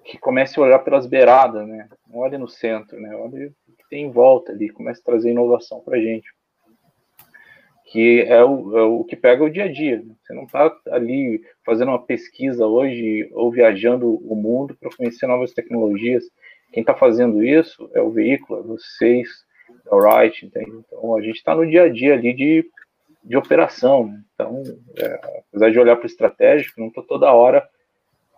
que 0.03 0.17
comece 0.17 0.59
a 0.59 0.63
olhar 0.63 0.79
pelas 0.79 1.05
beiradas, 1.05 1.67
né? 1.67 1.87
Não 2.07 2.19
olhe 2.19 2.37
no 2.37 2.47
centro, 2.47 2.99
né? 2.99 3.15
Olhe 3.15 3.47
o 3.47 3.73
que 3.77 3.89
tem 3.89 4.05
em 4.05 4.11
volta 4.11 4.51
ali, 4.51 4.69
comece 4.69 5.01
a 5.01 5.05
trazer 5.05 5.31
inovação 5.31 5.81
para 5.81 5.97
a 5.97 6.01
gente. 6.01 6.27
Que 7.85 8.21
é 8.21 8.43
o, 8.43 8.77
é 8.77 8.83
o, 8.83 9.03
que 9.03 9.15
pega 9.15 9.43
o 9.43 9.49
dia 9.49 9.65
a 9.65 9.71
dia. 9.71 9.97
Né? 9.97 10.13
Você 10.21 10.33
não 10.33 10.43
está 10.43 10.75
ali 10.89 11.41
fazendo 11.65 11.89
uma 11.89 12.03
pesquisa 12.03 12.65
hoje 12.65 13.29
ou 13.33 13.51
viajando 13.51 14.15
o 14.15 14.35
mundo 14.35 14.75
para 14.79 14.95
conhecer 14.95 15.25
novas 15.25 15.53
tecnologias. 15.53 16.23
Quem 16.71 16.81
está 16.81 16.93
fazendo 16.93 17.43
isso 17.43 17.89
é 17.93 18.01
o 18.01 18.11
veículo, 18.11 18.59
é 18.59 18.63
vocês, 18.63 19.29
é 19.89 19.93
o 19.93 19.99
Right, 19.99 20.45
entende? 20.45 20.71
Então 20.87 21.15
a 21.15 21.21
gente 21.21 21.37
está 21.37 21.55
no 21.55 21.65
dia 21.65 21.83
a 21.83 21.89
dia 21.89 22.13
ali 22.13 22.33
de, 22.33 22.69
de 23.23 23.37
operação. 23.37 24.13
Então, 24.33 24.63
é, 24.97 25.41
apesar 25.49 25.71
de 25.71 25.79
olhar 25.79 25.95
para 25.95 26.03
o 26.03 26.09
estratégico, 26.09 26.79
não 26.79 26.87
estou 26.87 27.03
toda 27.03 27.31
hora 27.31 27.67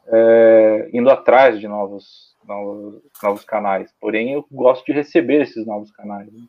é, 0.08 0.90
indo 0.94 1.10
atrás 1.10 1.60
de 1.60 1.68
novos, 1.68 2.36
novos, 2.48 3.02
novos 3.22 3.44
canais. 3.44 3.94
Porém, 4.00 4.34
eu 4.34 4.46
gosto 4.52 4.86
de 4.86 4.94
receber 4.94 5.42
esses 5.42 5.66
novos 5.66 5.92
canais. 5.92 6.32
Né? 6.32 6.42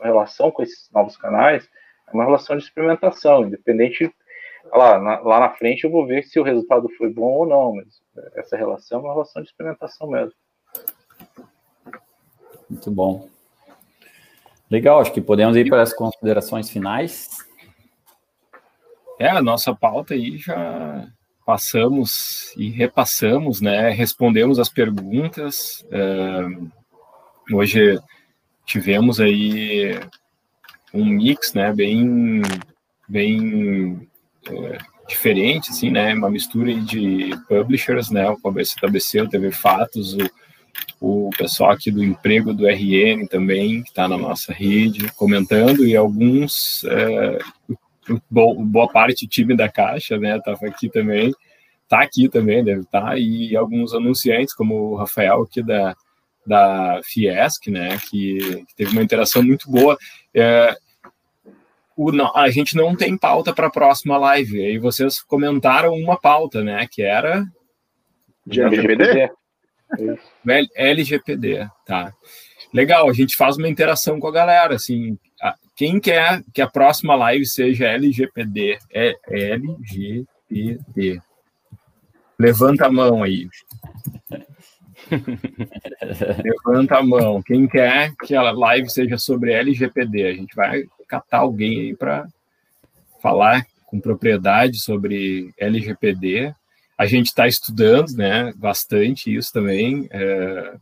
A 0.00 0.06
relação 0.06 0.50
com 0.50 0.62
esses 0.62 0.90
novos 0.92 1.16
canais 1.16 1.68
é 2.08 2.12
uma 2.12 2.24
relação 2.24 2.56
de 2.56 2.64
experimentação, 2.64 3.44
independente. 3.44 4.12
Lá 4.72 4.98
na, 4.98 5.20
lá 5.20 5.40
na 5.40 5.50
frente 5.50 5.84
eu 5.84 5.90
vou 5.90 6.06
ver 6.06 6.22
se 6.24 6.38
o 6.38 6.42
resultado 6.42 6.88
foi 6.98 7.08
bom 7.10 7.32
ou 7.32 7.46
não, 7.46 7.74
mas 7.74 8.02
essa 8.34 8.56
relação 8.56 8.98
é 8.98 9.02
uma 9.02 9.12
relação 9.12 9.42
de 9.42 9.48
experimentação 9.48 10.08
mesmo. 10.08 10.34
Muito 12.70 12.90
bom. 12.90 13.28
Legal, 14.70 15.00
acho 15.00 15.12
que 15.12 15.20
podemos 15.20 15.56
ir 15.56 15.68
para 15.68 15.82
as 15.82 15.92
considerações 15.92 16.70
finais. 16.70 17.28
É, 19.18 19.28
a 19.28 19.42
nossa 19.42 19.74
pauta 19.74 20.14
aí 20.14 20.38
já 20.38 21.08
passamos 21.44 22.54
e 22.56 22.70
repassamos, 22.70 23.60
né? 23.60 23.90
Respondemos 23.90 24.60
as 24.60 24.68
perguntas. 24.68 25.84
Uh, 25.90 26.70
hoje 27.52 27.98
tivemos 28.64 29.20
aí 29.20 29.98
um 30.94 31.04
mix, 31.04 31.52
né? 31.52 31.72
Bem, 31.72 32.40
bem 33.08 34.08
uh, 34.48 34.78
diferente, 35.08 35.70
assim, 35.70 35.90
né? 35.90 36.14
Uma 36.14 36.30
mistura 36.30 36.72
de 36.72 37.30
publishers, 37.48 38.10
né? 38.10 38.30
O 38.30 38.36
KBC, 38.38 39.22
o 39.22 39.28
TV 39.28 39.50
Fatos, 39.50 40.14
o 40.14 40.30
o 41.00 41.30
pessoal 41.36 41.70
aqui 41.70 41.90
do 41.90 42.04
emprego 42.04 42.52
do 42.52 42.66
RN 42.66 43.26
também, 43.26 43.82
que 43.82 43.88
está 43.88 44.06
na 44.06 44.18
nossa 44.18 44.52
rede, 44.52 45.10
comentando, 45.14 45.86
e 45.86 45.96
alguns, 45.96 46.84
é, 46.84 47.38
boa 48.30 48.86
parte 48.88 49.24
do 49.24 49.30
time 49.30 49.56
da 49.56 49.68
Caixa, 49.68 50.18
né, 50.18 50.36
estava 50.36 50.66
aqui 50.66 50.90
também, 50.90 51.32
está 51.84 52.02
aqui 52.02 52.28
também, 52.28 52.62
deve 52.62 52.82
estar, 52.82 53.02
tá, 53.02 53.18
e 53.18 53.56
alguns 53.56 53.94
anunciantes, 53.94 54.54
como 54.54 54.74
o 54.74 54.96
Rafael 54.96 55.42
aqui 55.42 55.62
da, 55.62 55.96
da 56.46 57.00
Fiesc, 57.02 57.70
né, 57.70 57.96
que, 58.10 58.38
que 58.66 58.76
teve 58.76 58.92
uma 58.92 59.02
interação 59.02 59.42
muito 59.42 59.70
boa. 59.70 59.96
É, 60.34 60.76
o, 61.96 62.10
a 62.34 62.50
gente 62.50 62.76
não 62.76 62.94
tem 62.94 63.16
pauta 63.16 63.54
para 63.54 63.68
a 63.68 63.70
próxima 63.70 64.18
live, 64.18 64.62
aí 64.62 64.78
vocês 64.78 65.22
comentaram 65.22 65.94
uma 65.94 66.20
pauta, 66.20 66.62
né, 66.62 66.86
que 66.90 67.00
era... 67.00 67.42
De 68.46 68.60
LGBT? 68.60 69.32
LGPD, 70.76 71.68
tá. 71.86 72.12
Legal, 72.72 73.08
a 73.08 73.12
gente 73.12 73.36
faz 73.36 73.56
uma 73.56 73.68
interação 73.68 74.20
com 74.20 74.28
a 74.28 74.32
galera, 74.32 74.74
assim, 74.74 75.18
quem 75.80 75.98
quer 75.98 76.42
que 76.52 76.60
a 76.60 76.68
próxima 76.68 77.14
live 77.14 77.46
seja 77.46 77.86
LGPD, 77.88 78.78
é 78.92 79.14
LGPD. 79.26 81.22
Levanta 82.38 82.84
a 82.84 82.92
mão 82.92 83.22
aí. 83.22 83.48
Levanta 86.44 86.98
a 86.98 87.02
mão. 87.02 87.42
Quem 87.42 87.66
quer 87.66 88.12
que 88.26 88.34
a 88.34 88.50
live 88.50 88.90
seja 88.90 89.16
sobre 89.16 89.54
LGPD? 89.54 90.26
A 90.26 90.34
gente 90.34 90.54
vai 90.54 90.84
catar 91.08 91.38
alguém 91.38 91.80
aí 91.80 91.96
para 91.96 92.26
falar 93.22 93.66
com 93.86 93.98
propriedade 93.98 94.80
sobre 94.80 95.50
LGPD 95.58 96.54
a 97.00 97.06
gente 97.06 97.28
está 97.28 97.48
estudando, 97.48 98.10
né, 98.10 98.52
bastante 98.54 99.34
isso 99.34 99.50
também. 99.50 100.06
É... 100.10 100.74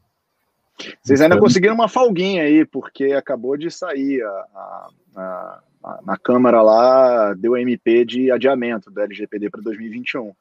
Vocês 1.01 1.21
ainda 1.21 1.39
conseguiram 1.39 1.77
uma 1.77 1.87
folguinha 1.87 2.43
aí, 2.43 2.65
porque 2.65 3.13
acabou 3.13 3.57
de 3.57 3.71
sair 3.71 4.21
a, 4.21 4.89
a, 5.17 5.61
a, 5.85 6.01
na 6.05 6.17
Câmara 6.17 6.61
lá, 6.61 7.35
deu 7.35 7.57
MP 7.57 8.05
de 8.05 8.33
adiamento 8.33 8.91
do 8.91 9.01
LGPD 9.01 9.49
para 9.49 9.63
2021. 9.63 10.33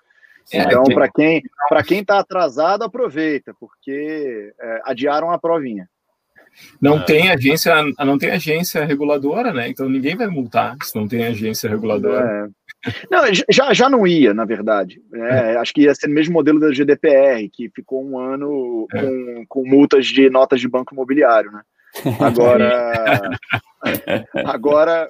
É, 0.52 0.64
então, 0.64 0.84
para 0.86 1.10
quem 1.12 1.44
para 1.70 1.84
quem 1.84 2.00
está 2.00 2.18
atrasado, 2.18 2.84
aproveita, 2.84 3.54
porque 3.60 4.52
é, 4.60 4.82
adiaram 4.84 5.30
a 5.30 5.38
provinha. 5.38 5.88
Não 6.82 7.06
tem 7.06 7.30
agência, 7.30 7.76
não 8.00 8.18
tem 8.18 8.32
agência 8.32 8.84
reguladora, 8.84 9.54
né? 9.54 9.70
Então 9.70 9.88
ninguém 9.88 10.16
vai 10.16 10.28
multar 10.28 10.76
se 10.82 10.96
não 10.96 11.08
tem 11.08 11.24
agência 11.24 11.70
reguladora. 11.70 12.48
É. 12.48 12.67
Não, 13.12 13.24
já, 13.50 13.74
já 13.74 13.90
não 13.90 14.06
ia, 14.06 14.34
na 14.34 14.46
verdade. 14.46 15.02
É, 15.14 15.58
acho 15.58 15.74
que 15.74 15.82
ia 15.82 15.96
ser 15.96 16.08
o 16.08 16.14
mesmo 16.14 16.34
modelo 16.34 16.60
da 16.60 16.72
GDPR, 16.72 17.50
que 17.52 17.70
ficou 17.70 18.06
um 18.06 18.20
ano 18.20 18.88
é. 18.94 19.02
com, 19.02 19.46
com 19.48 19.68
multas 19.68 20.06
de 20.06 20.30
notas 20.30 20.62
de 20.62 20.68
banco 20.68 20.94
imobiliário, 20.94 21.52
né? 21.52 21.62
Agora, 22.20 23.22
agora, 24.46 25.08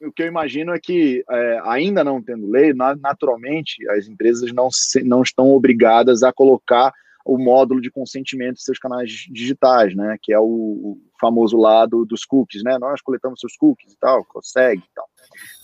o 0.00 0.12
que 0.12 0.22
eu 0.22 0.26
imagino 0.26 0.72
é 0.72 0.78
que, 0.78 1.24
é, 1.28 1.60
ainda 1.64 2.04
não 2.04 2.22
tendo 2.22 2.50
lei, 2.50 2.72
naturalmente 2.72 3.76
as 3.90 4.06
empresas 4.06 4.52
não, 4.52 4.70
se, 4.70 5.02
não 5.02 5.22
estão 5.22 5.50
obrigadas 5.50 6.22
a 6.22 6.32
colocar 6.32 6.92
o 7.24 7.38
módulo 7.38 7.80
de 7.80 7.90
consentimento 7.90 8.58
em 8.58 8.64
seus 8.64 8.78
canais 8.78 9.10
digitais, 9.30 9.94
né? 9.94 10.16
Que 10.20 10.32
é 10.32 10.38
o, 10.38 10.44
o 10.44 11.00
famoso 11.20 11.56
lado 11.56 12.04
dos 12.04 12.24
cookies, 12.24 12.62
né? 12.62 12.78
Nós 12.78 13.00
coletamos 13.00 13.40
seus 13.40 13.56
cookies 13.56 13.92
e 13.92 13.98
tal, 13.98 14.24
consegue 14.24 14.82
e 14.82 14.94
tal. 14.94 15.08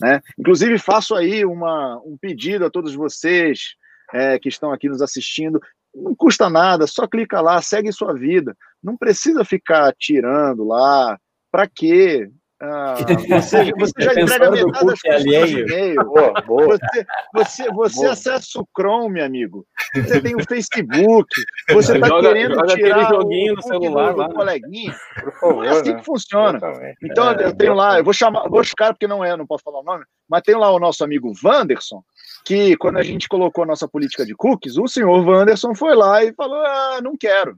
Né? 0.01 0.21
Inclusive, 0.37 0.77
faço 0.77 1.15
aí 1.15 1.45
uma, 1.45 2.01
um 2.05 2.17
pedido 2.17 2.65
a 2.65 2.69
todos 2.69 2.95
vocês 2.95 3.75
é, 4.13 4.39
que 4.39 4.49
estão 4.49 4.71
aqui 4.71 4.87
nos 4.87 5.01
assistindo. 5.01 5.59
não 5.93 6.15
custa 6.15 6.49
nada, 6.49 6.87
só 6.87 7.07
clica 7.07 7.41
lá, 7.41 7.61
segue 7.61 7.91
sua 7.91 8.13
vida. 8.13 8.55
Não 8.81 8.97
precisa 8.97 9.43
ficar 9.43 9.93
tirando 9.97 10.63
lá. 10.63 11.19
Para 11.51 11.67
quê? 11.67 12.29
Ah, 12.61 12.95
você, 13.29 13.71
você 13.79 14.01
já 14.01 14.21
entrega 14.21 14.51
metade 14.51 14.85
das 14.85 15.01
coisas 15.01 15.51
e-mail. 15.51 16.03
Boa, 16.03 16.33
boa. 16.45 16.77
Você, 16.77 17.05
você, 17.33 17.71
você 17.71 18.05
acessa 18.05 18.59
o 18.59 18.67
Chrome, 18.77 19.21
amigo. 19.21 19.65
Você 19.95 20.21
tem 20.21 20.35
o 20.35 20.43
Facebook. 20.43 21.29
Você 21.71 21.95
está 21.95 22.19
querendo 22.19 22.55
joga 22.55 22.75
tirar 22.75 23.09
joguinho 23.09 23.55
no 23.55 23.61
celular 23.61 24.13
do, 24.13 24.27
do 24.27 24.33
coleguinha. 24.33 24.93
Favor, 25.39 25.65
é 25.65 25.69
assim 25.69 25.93
né? 25.93 25.99
que 25.99 26.05
funciona. 26.05 26.57
Exatamente. 26.57 26.97
Então, 27.03 27.31
é, 27.31 27.45
eu 27.45 27.55
tenho 27.55 27.73
lá, 27.73 27.97
eu 27.97 28.03
vou 28.03 28.13
chamar, 28.13 28.49
vou 28.49 28.63
ficar 28.63 28.93
porque 28.93 29.07
não 29.07 29.23
é, 29.23 29.37
não 29.37 29.47
posso 29.47 29.63
falar 29.63 29.79
o 29.79 29.83
nome, 29.83 30.03
mas 30.27 30.41
tem 30.41 30.55
lá 30.55 30.69
o 30.71 30.79
nosso 30.79 31.03
amigo 31.03 31.31
Wanderson, 31.43 32.03
que 32.45 32.75
quando 32.77 32.97
a 32.97 33.03
gente 33.03 33.29
colocou 33.29 33.63
a 33.63 33.67
nossa 33.67 33.87
política 33.87 34.25
de 34.25 34.35
cookies, 34.35 34.77
o 34.77 34.87
senhor 34.87 35.25
Wanderson 35.25 35.73
foi 35.73 35.95
lá 35.95 36.23
e 36.23 36.33
falou: 36.33 36.59
ah, 36.65 36.99
não 37.01 37.15
quero. 37.17 37.57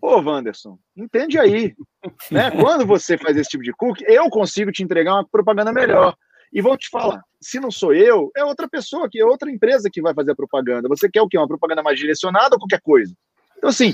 Pô, 0.00 0.20
Wanderson, 0.20 0.78
entende 0.96 1.38
aí. 1.38 1.74
né? 2.30 2.50
Quando 2.62 2.86
você 2.86 3.18
faz 3.18 3.36
esse 3.36 3.50
tipo 3.50 3.64
de 3.64 3.72
cookie, 3.72 4.04
eu 4.06 4.28
consigo 4.30 4.70
te 4.70 4.82
entregar 4.82 5.14
uma 5.14 5.28
propaganda 5.28 5.72
melhor. 5.72 6.14
E 6.52 6.62
vou 6.62 6.76
te 6.76 6.88
falar, 6.88 7.20
se 7.40 7.60
não 7.60 7.70
sou 7.70 7.92
eu, 7.92 8.30
é 8.36 8.44
outra 8.44 8.68
pessoa, 8.68 9.08
que 9.10 9.20
é 9.20 9.24
outra 9.24 9.50
empresa 9.50 9.90
que 9.92 10.00
vai 10.00 10.14
fazer 10.14 10.32
a 10.32 10.36
propaganda. 10.36 10.88
Você 10.88 11.10
quer 11.10 11.20
o 11.20 11.28
quê? 11.28 11.36
Uma 11.36 11.48
propaganda 11.48 11.82
mais 11.82 11.98
direcionada 11.98 12.54
ou 12.54 12.58
qualquer 12.58 12.80
coisa? 12.80 13.12
Então, 13.56 13.68
assim, 13.68 13.92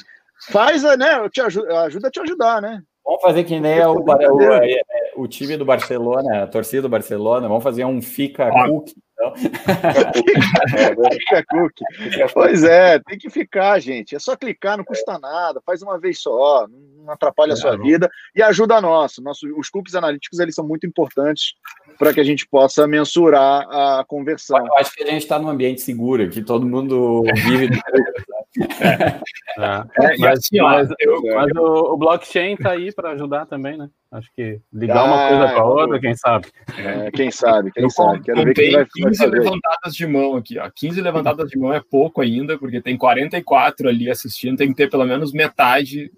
faz, 0.50 0.84
a, 0.84 0.96
né? 0.96 1.28
Te 1.30 1.40
ajuda, 1.40 1.80
ajuda 1.82 2.08
a 2.08 2.10
te 2.10 2.20
ajudar, 2.20 2.62
né? 2.62 2.82
Vamos 3.04 3.20
fazer 3.20 3.44
que 3.44 3.60
nem 3.60 3.84
o, 3.84 4.00
o, 4.00 4.42
é, 4.42 4.80
o, 5.14 5.28
time 5.28 5.58
do 5.58 5.64
Barcelona, 5.64 6.44
a 6.44 6.46
torcida 6.46 6.82
do 6.82 6.88
Barcelona, 6.88 7.48
vamos 7.48 7.62
fazer 7.62 7.84
um 7.84 8.00
fica 8.00 8.48
ah. 8.48 8.68
cookie. 8.68 8.94
Então. 9.24 9.34
fica 11.12 11.44
cookie. 11.48 11.84
Pois 12.32 12.64
é, 12.64 12.98
tem 12.98 13.18
que 13.18 13.30
ficar, 13.30 13.78
gente. 13.80 14.14
É 14.14 14.18
só 14.18 14.36
clicar, 14.36 14.76
não 14.76 14.84
custa 14.84 15.18
nada, 15.18 15.62
faz 15.64 15.82
uma 15.82 15.98
vez 15.98 16.20
só, 16.20 16.66
não 16.68 17.12
atrapalha 17.12 17.54
a 17.54 17.56
sua 17.56 17.76
vida 17.76 18.10
e 18.34 18.42
ajuda 18.42 18.76
a 18.76 18.80
nossa. 18.80 19.22
Nosso, 19.22 19.46
os 19.58 19.68
cookies 19.68 19.94
analíticos 19.94 20.38
eles 20.38 20.54
são 20.54 20.66
muito 20.66 20.86
importantes 20.86 21.54
para 21.98 22.12
que 22.12 22.20
a 22.20 22.24
gente 22.24 22.46
possa 22.46 22.86
mensurar 22.86 23.66
a 23.70 24.04
conversão. 24.06 24.58
Eu 24.58 24.78
acho 24.78 24.94
que 24.94 25.02
a 25.02 25.06
gente 25.06 25.22
está 25.22 25.38
num 25.38 25.48
ambiente 25.48 25.80
seguro, 25.80 26.28
que 26.28 26.42
todo 26.42 26.66
mundo 26.66 27.22
vive. 27.44 27.68
é. 28.80 29.24
É, 29.56 30.18
mas, 30.18 30.38
assim, 30.38 30.60
mas, 30.60 30.88
eu, 31.00 31.22
mas 31.34 31.50
o, 31.56 31.94
o, 31.94 31.96
blockchain 31.96 32.54
está 32.54 32.72
aí 32.72 32.92
para 32.92 33.10
ajudar 33.10 33.46
também, 33.46 33.76
né? 33.76 33.88
Acho 34.10 34.28
que 34.34 34.60
ligar 34.72 34.98
ah, 34.98 35.04
uma 35.04 35.28
coisa 35.28 35.54
com 35.54 35.60
a 35.60 35.64
outra, 35.64 36.00
quem 36.00 36.16
sabe? 36.16 36.48
É, 36.76 37.10
quem 37.10 37.30
sabe, 37.30 37.70
quem 37.72 37.84
eu 37.84 37.90
sabe. 37.90 38.22
Quero 38.22 38.44
ver 38.44 38.54
quem 38.54 38.72
vai, 38.72 38.86
15 38.86 39.18
vai 39.18 39.28
levantadas 39.28 39.94
de 39.94 40.06
mão 40.06 40.36
aqui, 40.36 40.58
ó. 40.58 40.70
15 40.72 41.00
levantadas 41.00 41.50
de 41.50 41.58
mão 41.58 41.72
é 41.72 41.80
pouco 41.80 42.20
ainda, 42.20 42.58
porque 42.58 42.80
tem 42.80 42.96
44 42.96 43.88
ali 43.88 44.10
assistindo, 44.10 44.56
tem 44.56 44.68
que 44.68 44.74
ter 44.74 44.90
pelo 44.90 45.04
menos 45.04 45.32
metade. 45.32 46.12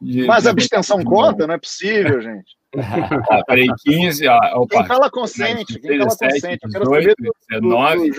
De, 0.00 0.24
Mas 0.26 0.46
a 0.46 0.50
abstenção 0.50 1.02
conta? 1.02 1.46
Não 1.46 1.54
é 1.54 1.58
possível, 1.58 2.20
gente. 2.20 2.59
Ah, 2.76 3.42
peraí, 3.46 3.66
15. 3.84 4.28
Ah, 4.28 4.52
opa, 4.54 4.78
quem 4.78 4.86
fala 4.86 5.10
consente, 5.10 5.78
quem 5.80 5.98
fala 5.98 6.10
consente. 6.10 6.58
18, 6.66 7.16
19. 7.50 8.10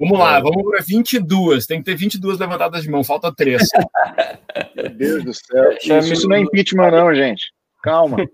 Vamos 0.00 0.18
lá, 0.18 0.40
vamos 0.40 0.64
para 0.64 0.82
22. 0.82 1.66
Tem 1.66 1.78
que 1.78 1.84
ter 1.84 1.94
22 1.94 2.38
levantadas 2.38 2.82
de 2.82 2.90
mão, 2.90 3.04
falta 3.04 3.32
3. 3.32 3.62
Meu 4.74 4.88
Deus 4.90 5.24
do 5.24 5.34
céu. 5.34 5.72
Isso, 5.82 6.12
isso 6.12 6.28
não 6.28 6.36
é 6.36 6.40
impeachment, 6.40 6.90
não, 6.90 7.14
gente. 7.14 7.52
Calma. 7.82 8.18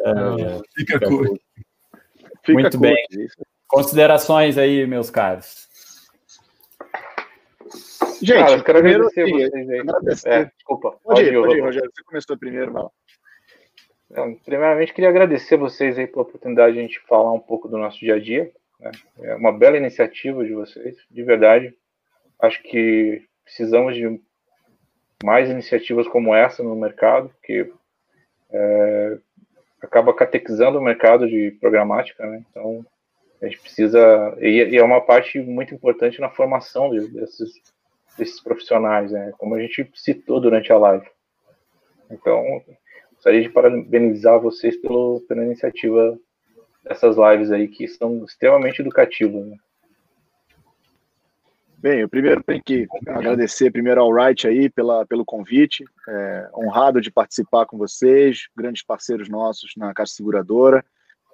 É, 0.00 0.10
é, 0.10 0.60
fica 0.74 0.98
curto. 0.98 1.40
Fica 2.44 2.52
Muito 2.52 2.70
curto, 2.76 2.80
bem. 2.80 2.96
Isso. 3.12 3.36
Considerações 3.68 4.58
aí, 4.58 4.84
meus 4.84 5.10
caros. 5.10 5.68
Gente, 8.20 8.38
Cara, 8.38 8.52
eu 8.52 8.64
quero 8.64 8.78
primeiro, 8.80 9.06
agradecer 9.06 9.50
vocês 9.50 9.68
aí. 9.70 9.80
Agradecer. 9.80 10.28
É, 10.28 10.44
desculpa. 10.44 10.90
Pode, 10.90 11.00
pode, 11.02 11.22
ir, 11.22 11.32
pode 11.34 11.56
ir, 11.56 11.60
Rogério. 11.60 11.90
Você 11.94 12.02
começou 12.02 12.36
primeiro, 12.36 12.72
vai 12.72 12.82
lá. 12.82 12.88
Então, 12.88 13.03
primeiramente, 14.44 14.92
queria 14.92 15.10
agradecer 15.10 15.56
vocês 15.56 15.98
aí 15.98 16.06
pela 16.06 16.22
oportunidade 16.22 16.74
de 16.74 16.78
a 16.78 16.82
gente 16.82 17.00
falar 17.00 17.32
um 17.32 17.40
pouco 17.40 17.68
do 17.68 17.78
nosso 17.78 17.98
dia 17.98 18.14
a 18.14 18.20
dia. 18.20 18.50
Né? 18.80 18.90
É 19.20 19.34
uma 19.34 19.52
bela 19.52 19.76
iniciativa 19.76 20.44
de 20.44 20.52
vocês, 20.52 20.96
de 21.10 21.22
verdade. 21.22 21.74
Acho 22.40 22.62
que 22.62 23.22
precisamos 23.44 23.94
de 23.94 24.20
mais 25.24 25.48
iniciativas 25.50 26.06
como 26.06 26.34
essa 26.34 26.62
no 26.62 26.76
mercado, 26.76 27.30
que 27.42 27.72
é, 28.50 29.18
acaba 29.80 30.14
catequizando 30.14 30.78
o 30.78 30.82
mercado 30.82 31.28
de 31.28 31.52
programática, 31.60 32.26
né? 32.26 32.44
Então, 32.50 32.84
a 33.40 33.46
gente 33.46 33.60
precisa. 33.60 34.36
E, 34.40 34.76
é 34.76 34.82
uma 34.82 35.00
parte 35.00 35.38
muito 35.40 35.74
importante 35.74 36.20
na 36.20 36.30
formação 36.30 36.90
desses, 36.90 37.52
desses 38.18 38.40
profissionais, 38.40 39.12
né? 39.12 39.32
Como 39.38 39.54
a 39.54 39.60
gente 39.60 39.90
citou 39.94 40.40
durante 40.40 40.72
a 40.72 40.78
live. 40.78 41.06
Então, 42.10 42.62
gostaria 43.24 43.40
de 43.40 43.48
parabenizar 43.48 44.38
vocês 44.38 44.76
pelo, 44.76 45.22
pela 45.26 45.42
iniciativa 45.42 46.18
dessas 46.82 47.16
lives 47.16 47.50
aí, 47.50 47.68
que 47.68 47.88
são 47.88 48.22
extremamente 48.22 48.82
educativas, 48.82 49.46
né? 49.46 49.56
Bem, 51.78 52.00
eu 52.00 52.08
primeiro 52.08 52.42
tenho 52.42 52.62
que 52.62 52.86
agradecer 53.06 53.70
primeiro 53.70 54.00
ao 54.00 54.10
Wright 54.10 54.46
aí 54.46 54.68
pela, 54.70 55.06
pelo 55.06 55.24
convite, 55.24 55.84
é, 56.06 56.48
honrado 56.54 57.00
de 57.00 57.10
participar 57.10 57.66
com 57.66 57.78
vocês, 57.78 58.46
grandes 58.54 58.82
parceiros 58.84 59.28
nossos 59.28 59.72
na 59.76 59.92
Caixa 59.94 60.14
Seguradora, 60.14 60.84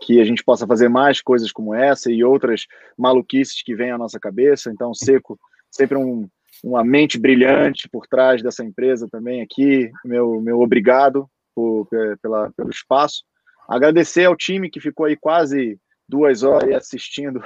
que 0.01 0.21
a 0.21 0.25
gente 0.25 0.45
possa 0.45 0.67
fazer 0.67 0.89
mais 0.89 1.21
coisas 1.21 1.53
como 1.53 1.75
essa 1.75 2.11
e 2.11 2.23
outras 2.23 2.67
maluquices 2.97 3.62
que 3.62 3.75
vêm 3.75 3.91
à 3.91 3.99
nossa 3.99 4.19
cabeça. 4.19 4.71
Então, 4.71 4.95
Seco, 4.95 5.39
sempre 5.71 5.97
um, 5.97 6.29
uma 6.65 6.85
mente 6.85 7.19
brilhante 7.19 7.89
por 7.89 8.07
trás 8.07 8.43
dessa 8.43 8.65
empresa 8.65 9.09
também 9.11 9.43
aqui. 9.43 9.91
Meu, 10.05 10.41
meu 10.41 10.61
obrigado 10.61 11.29
por, 11.61 12.19
pela, 12.20 12.51
pelo 12.53 12.70
espaço. 12.70 13.24
Agradecer 13.69 14.24
ao 14.24 14.37
time 14.37 14.70
que 14.70 14.81
ficou 14.81 15.07
aí 15.07 15.16
quase 15.16 15.78
duas 16.09 16.43
horas 16.43 16.74
assistindo 16.74 17.41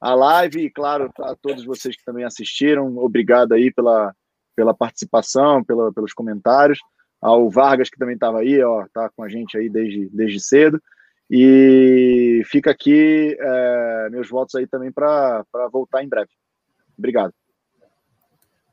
a 0.00 0.14
live 0.14 0.60
e, 0.60 0.70
claro, 0.70 1.10
a 1.20 1.34
todos 1.36 1.64
vocês 1.64 1.96
que 1.96 2.04
também 2.04 2.24
assistiram. 2.24 2.96
Obrigado 2.98 3.52
aí 3.52 3.72
pela, 3.72 4.14
pela 4.56 4.74
participação, 4.74 5.62
pela, 5.62 5.92
pelos 5.92 6.12
comentários. 6.12 6.78
Ao 7.20 7.50
Vargas, 7.50 7.90
que 7.90 7.98
também 7.98 8.14
estava 8.14 8.38
aí, 8.38 8.62
ó, 8.62 8.86
tá 8.92 9.10
com 9.10 9.24
a 9.24 9.28
gente 9.28 9.58
aí 9.58 9.68
desde, 9.68 10.08
desde 10.10 10.40
cedo. 10.40 10.80
E 11.28 12.42
fica 12.46 12.70
aqui 12.70 13.36
é, 13.38 14.08
meus 14.10 14.28
votos 14.28 14.54
aí 14.54 14.68
também 14.68 14.92
para 14.92 15.44
voltar 15.72 16.02
em 16.02 16.08
breve. 16.08 16.30
Obrigado. 16.96 17.34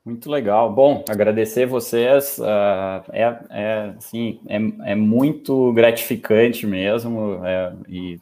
Muito 0.06 0.30
legal. 0.30 0.72
Bom, 0.72 1.04
agradecer 1.08 1.66
vocês. 1.66 2.38
Uh, 2.38 3.02
é, 3.12 3.38
é, 3.50 3.92
assim, 3.98 4.38
é, 4.46 4.92
é 4.92 4.94
muito 4.94 5.72
gratificante 5.72 6.64
mesmo. 6.64 7.44
É, 7.44 7.72
e 7.88 8.20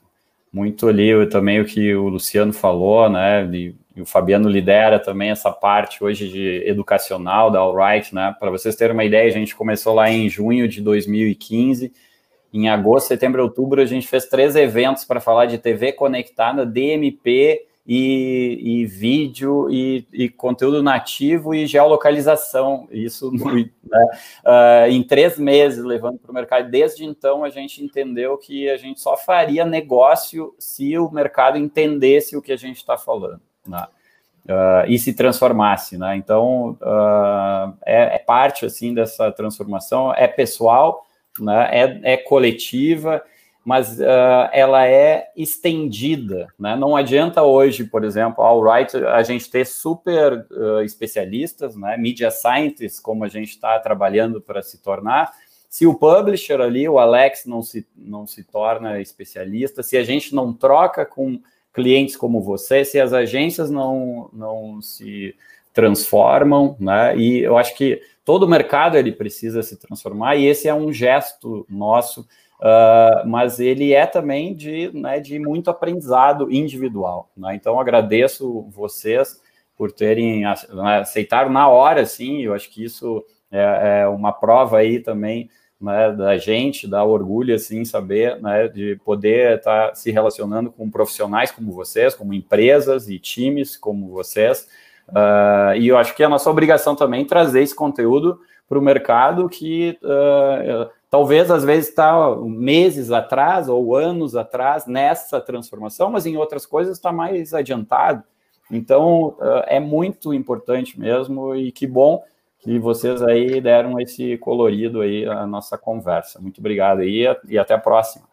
muito 0.51 0.89
ali 0.89 1.29
também 1.29 1.61
o 1.61 1.65
que 1.67 1.95
o 1.95 2.09
Luciano 2.09 2.55
falou, 2.55 3.11
né? 3.11 3.45
E, 3.53 3.75
e, 3.95 4.01
o 4.01 4.07
Fabiano 4.07 4.49
lidera 4.49 4.99
também 4.99 5.29
essa 5.29 5.53
parte 5.53 6.03
hoje 6.03 6.27
de 6.27 6.63
educacional 6.67 7.51
da 7.51 7.59
Alright, 7.59 8.15
né? 8.15 8.35
Para 8.41 8.51
vocês 8.51 8.75
terem 8.75 8.95
uma 8.95 9.05
ideia, 9.05 9.29
a 9.29 9.33
gente 9.33 9.55
começou 9.55 9.93
lá 9.93 10.11
em 10.11 10.27
junho 10.27 10.67
de 10.67 10.81
2015. 10.81 11.93
Em 12.51 12.67
agosto, 12.71 13.09
setembro, 13.09 13.43
outubro, 13.43 13.83
a 13.83 13.87
gente 13.87 14.09
fez 14.09 14.25
três 14.25 14.57
eventos 14.57 15.05
para 15.05 15.21
falar 15.21 15.45
de 15.45 15.59
TV 15.59 15.93
conectada, 15.93 16.65
DMP 16.65 17.67
e, 17.87 18.59
e 18.63 18.87
vídeo 18.87 19.69
e, 19.71 20.07
e, 20.13 20.29
conteúdo 20.29 20.83
nativo 20.83 21.55
e 21.55 21.67
geolocalização. 21.67 22.89
Isso 22.91 23.31
né, 23.31 24.09
uh, 24.45 24.91
em 24.91 25.03
três 25.03 25.39
meses, 25.39 25.85
levando 25.85 26.19
para 26.19 26.31
o 26.31 26.35
mercado. 26.35 26.71
Desde 26.71 27.05
então, 27.05 27.45
a 27.45 27.51
gente 27.51 27.85
entendeu 27.85 28.39
que 28.39 28.71
a 28.71 28.77
gente 28.77 29.01
só 29.01 29.17
faria 29.17 29.65
negócio 29.65 30.55
se 30.59 30.97
o 30.99 31.11
mercado 31.11 31.59
entendesse 31.59 32.37
o 32.37 32.43
que 32.43 32.53
a 32.53 32.57
gente 32.57 32.79
está 32.79 32.97
falando. 32.97 33.41
Né? 33.67 33.87
Uh, 34.47 34.89
e 34.89 34.99
se 34.99 35.15
transformasse, 35.15 35.97
né? 35.97 36.17
Então 36.17 36.77
uh, 36.83 37.75
é, 37.85 38.17
é, 38.17 38.19
parte 38.19 38.67
assim 38.67 38.93
dessa 38.93 39.33
transformação, 39.33 40.13
é 40.13 40.29
pessoal, 40.29 41.07
né? 41.41 41.69
é, 41.73 42.13
é 42.13 42.17
coletiva 42.19 43.23
mas 43.65 43.99
uh, 43.99 44.49
ela 44.53 44.87
é 44.87 45.31
estendida. 45.35 46.49
Né? 46.59 46.77
Não 46.77 46.95
adianta 46.95 47.43
hoje, 47.43 47.85
por 47.85 48.05
exemplo, 48.05 48.45
ao 48.45 48.63
Right, 48.63 48.97
a 48.97 49.23
gente 49.23 49.51
ter 49.51 49.65
super 49.65 50.47
uh, 50.51 50.83
especialistas, 50.83 51.75
né? 51.75 51.97
media 51.97 52.31
scientists, 52.31 53.01
como 53.01 53.25
a 53.25 53.29
gente 53.29 53.51
está 53.51 53.79
trabalhando 53.79 54.41
para 54.41 54.63
se 54.63 54.83
tornar, 54.83 55.33
se 55.75 55.89
o 55.89 55.95
publisher 55.95 56.61
ali, 56.61 56.89
o 56.89 57.01
Alex, 57.01 57.47
não 57.47 57.61
se, 57.61 57.85
não 57.97 58.29
se 58.29 58.45
torna 58.45 59.01
especialista, 59.01 59.83
se 59.83 59.97
a 59.97 60.05
gente 60.05 60.33
não 60.33 60.53
troca 60.53 61.05
com 61.05 61.41
clientes 61.73 62.17
como 62.17 62.41
você, 62.41 62.85
se 62.85 63.01
as 63.01 63.13
agências 63.13 63.71
não, 63.71 64.31
não 64.33 64.81
se 64.81 65.35
transformam, 65.73 66.77
né? 66.79 67.17
E 67.17 67.41
eu 67.41 67.59
acho 67.59 67.77
que 67.77 68.01
todo 68.25 68.45
o 68.45 68.49
mercado 68.49 68.97
ele 68.97 69.11
precisa 69.11 69.65
se 69.65 69.77
transformar, 69.77 70.37
e 70.37 70.47
esse 70.47 70.69
é 70.69 70.75
um 70.75 70.93
gesto 70.93 71.67
nosso 71.69 72.25
Uh, 72.61 73.27
mas 73.27 73.61
ele 73.61 73.93
é 73.93 74.07
também 74.07 74.55
de, 74.55 74.91
né, 74.95 75.21
de 75.21 75.39
muito 75.39 75.69
aprendizado 75.71 76.51
individual. 76.51 77.31
Né? 77.37 77.55
Então, 77.57 77.79
agradeço 77.79 78.69
vocês 78.71 79.41
por 79.77 79.91
terem 79.91 80.43
né, 80.43 80.99
aceitaram 81.01 81.51
na 81.51 81.69
hora, 81.69 82.03
assim, 82.03 82.43
eu 82.43 82.55
acho 82.55 82.71
que 82.71 82.85
isso 82.85 83.25
é, 83.51 84.03
é 84.03 84.09
uma 84.09 84.33
prova 84.33 84.79
aí 84.79 85.01
também 85.01 85.51
né, 85.81 86.13
da 86.13 86.39
gente, 86.39 86.89
dá 86.89 87.05
orgulho, 87.05 87.55
assim, 87.55 87.85
saber, 87.85 88.41
né, 88.41 88.69
de 88.69 88.99
poder 89.05 89.59
estar 89.59 89.89
tá 89.89 89.95
se 89.95 90.11
relacionando 90.11 90.71
com 90.71 90.89
profissionais 90.89 91.51
como 91.51 91.73
vocês, 91.73 92.15
como 92.15 92.33
empresas 92.33 93.09
e 93.09 93.19
times 93.19 93.77
como 93.77 94.09
vocês, 94.09 94.69
uh, 95.09 95.77
e 95.77 95.89
eu 95.89 95.99
acho 95.99 96.15
que 96.15 96.23
é 96.23 96.27
a 96.27 96.31
nossa 96.31 96.49
obrigação 96.49 96.95
também 96.97 97.25
trazer 97.25 97.63
esse 97.63 97.75
conteúdo 97.75 98.41
para 98.67 98.79
o 98.79 98.83
mercado 98.83 99.49
que 99.49 99.99
uh, 100.03 100.89
talvez 101.15 101.49
às 101.49 101.63
vezes 101.63 101.91
está 101.91 102.35
meses 102.39 103.13
atrás 103.13 103.69
ou 103.69 103.95
anos 103.95 104.35
atrás 104.35 104.85
nessa 104.85 105.41
transformação, 105.41 106.11
mas 106.11 106.27
em 106.27 106.37
outras 106.37 106.67
coisas 106.67 106.97
está 106.97 107.13
mais 107.13 107.55
adiantado. 107.55 108.25
Então 108.69 109.37
é 109.69 109.79
muito 109.79 110.35
importante 110.35 110.99
mesmo 110.99 111.55
e 111.55 111.71
que 111.71 111.87
bom 111.87 112.21
que 112.59 112.81
vocês 112.81 113.23
aí 113.23 113.61
deram 113.61 114.01
esse 114.01 114.37
colorido 114.39 115.03
aí 115.03 115.25
à 115.25 115.47
nossa 115.47 115.79
conversa. 115.79 116.41
Muito 116.41 116.59
obrigado 116.59 117.03
aí 117.03 117.25
e 117.49 117.57
até 117.57 117.75
a 117.75 117.79
próxima. 117.79 118.27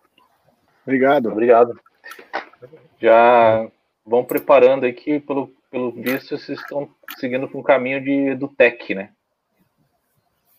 Obrigado. 0.84 1.30
Obrigado. 1.30 1.80
Já 3.00 3.70
vão 4.04 4.24
preparando 4.24 4.88
aqui, 4.88 5.20
pelo, 5.20 5.54
pelo 5.70 5.92
visto, 5.92 6.36
vocês 6.36 6.60
estão 6.60 6.90
seguindo 7.20 7.48
para 7.48 7.60
um 7.60 7.64
caminho 7.64 8.04
de, 8.04 8.34
do 8.34 8.48
tech, 8.48 8.96
né? 8.96 9.12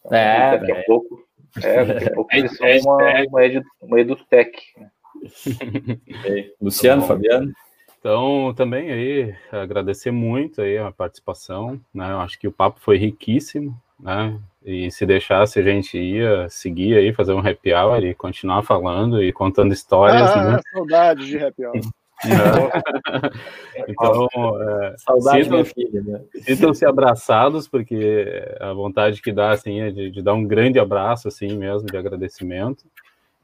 Então, 0.07 0.17
é, 0.17 0.59
daqui 0.59 0.71
a 0.71 0.85
pouco, 0.85 1.25
é, 1.61 1.85
daqui 1.85 2.05
a 2.09 2.11
pouco 2.15 2.35
eles 2.35 2.57
são 2.57 2.67
uma, 2.67 3.25
uma, 3.29 3.45
edu, 3.45 3.63
uma 3.81 4.01
edutech. 4.01 4.53
Né? 5.23 6.51
Luciano, 6.61 7.03
Fabiano? 7.03 7.53
Então, 8.01 8.53
também 8.57 8.91
aí, 8.91 9.35
agradecer 9.53 10.11
muito 10.11 10.61
aí 10.61 10.77
a 10.77 10.91
participação, 10.91 11.81
né? 11.95 12.11
Eu 12.11 12.19
acho 12.19 12.37
que 12.37 12.49
o 12.49 12.53
papo 12.53 12.81
foi 12.81 12.99
riquíssimo, 12.99 13.81
né? 14.01 14.37
E 14.65 14.91
se 14.91 15.07
deixasse, 15.07 15.61
a 15.61 15.63
gente 15.63 15.97
ia 15.97 16.49
seguir 16.49 16.97
aí, 16.97 17.13
fazer 17.13 17.33
um 17.33 17.39
happy 17.39 17.73
hour 17.73 18.03
e 18.03 18.15
continuar 18.15 18.65
falando 18.65 19.23
e 19.23 19.33
contando 19.33 19.73
histórias. 19.73 20.31
Ah, 20.31 20.53
né? 20.53 20.61
saudade 20.73 21.27
de 21.27 21.39
happy 21.39 21.65
hour. 21.65 21.75
então, 23.89 24.29
é, 24.61 24.95
Saudade 24.99 25.45
sintam, 25.45 25.65
filha, 25.65 26.03
né? 26.03 26.21
sintam-se 26.41 26.85
abraçados, 26.85 27.69
porque 27.69 28.45
a 28.61 28.73
vontade 28.73 29.21
que 29.21 29.33
dá 29.33 29.51
assim 29.51 29.81
é 29.81 29.91
de, 29.91 30.11
de 30.11 30.23
dar 30.23 30.35
um 30.35 30.45
grande 30.45 30.79
abraço 30.79 31.29
assim 31.29 31.57
mesmo 31.57 31.87
de 31.89 31.97
agradecimento. 31.97 32.85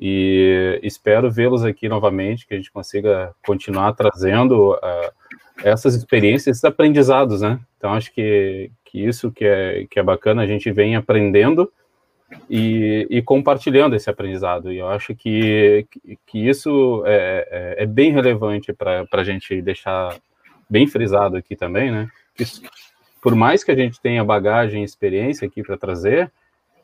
E 0.00 0.78
espero 0.82 1.30
vê-los 1.30 1.64
aqui 1.64 1.88
novamente, 1.88 2.46
que 2.46 2.54
a 2.54 2.56
gente 2.56 2.70
consiga 2.70 3.34
continuar 3.44 3.94
trazendo 3.94 4.74
uh, 4.74 5.12
essas 5.64 5.94
experiências, 5.94 6.46
esses 6.46 6.64
aprendizados, 6.64 7.40
né? 7.40 7.58
Então, 7.76 7.92
acho 7.94 8.12
que, 8.12 8.70
que 8.84 9.04
isso 9.04 9.32
que 9.32 9.44
é, 9.44 9.86
que 9.90 9.98
é 9.98 10.02
bacana, 10.02 10.42
a 10.42 10.46
gente 10.46 10.70
vem 10.70 10.94
aprendendo 10.94 11.70
e, 12.48 13.06
e 13.10 13.22
compartilhando 13.22 13.96
esse 13.96 14.08
aprendizado. 14.10 14.72
E 14.72 14.78
eu 14.78 14.88
acho 14.88 15.14
que, 15.14 15.86
que 16.26 16.48
isso 16.48 17.02
é, 17.06 17.76
é, 17.78 17.84
é 17.84 17.86
bem 17.86 18.12
relevante 18.12 18.72
para 18.72 19.06
a 19.10 19.24
gente 19.24 19.60
deixar 19.62 20.16
bem 20.68 20.86
frisado 20.86 21.36
aqui 21.36 21.56
também, 21.56 21.90
né? 21.90 22.08
Por 23.22 23.34
mais 23.34 23.64
que 23.64 23.70
a 23.70 23.74
gente 23.74 24.00
tenha 24.00 24.24
bagagem 24.24 24.82
e 24.82 24.84
experiência 24.84 25.46
aqui 25.46 25.62
para 25.62 25.76
trazer, 25.76 26.30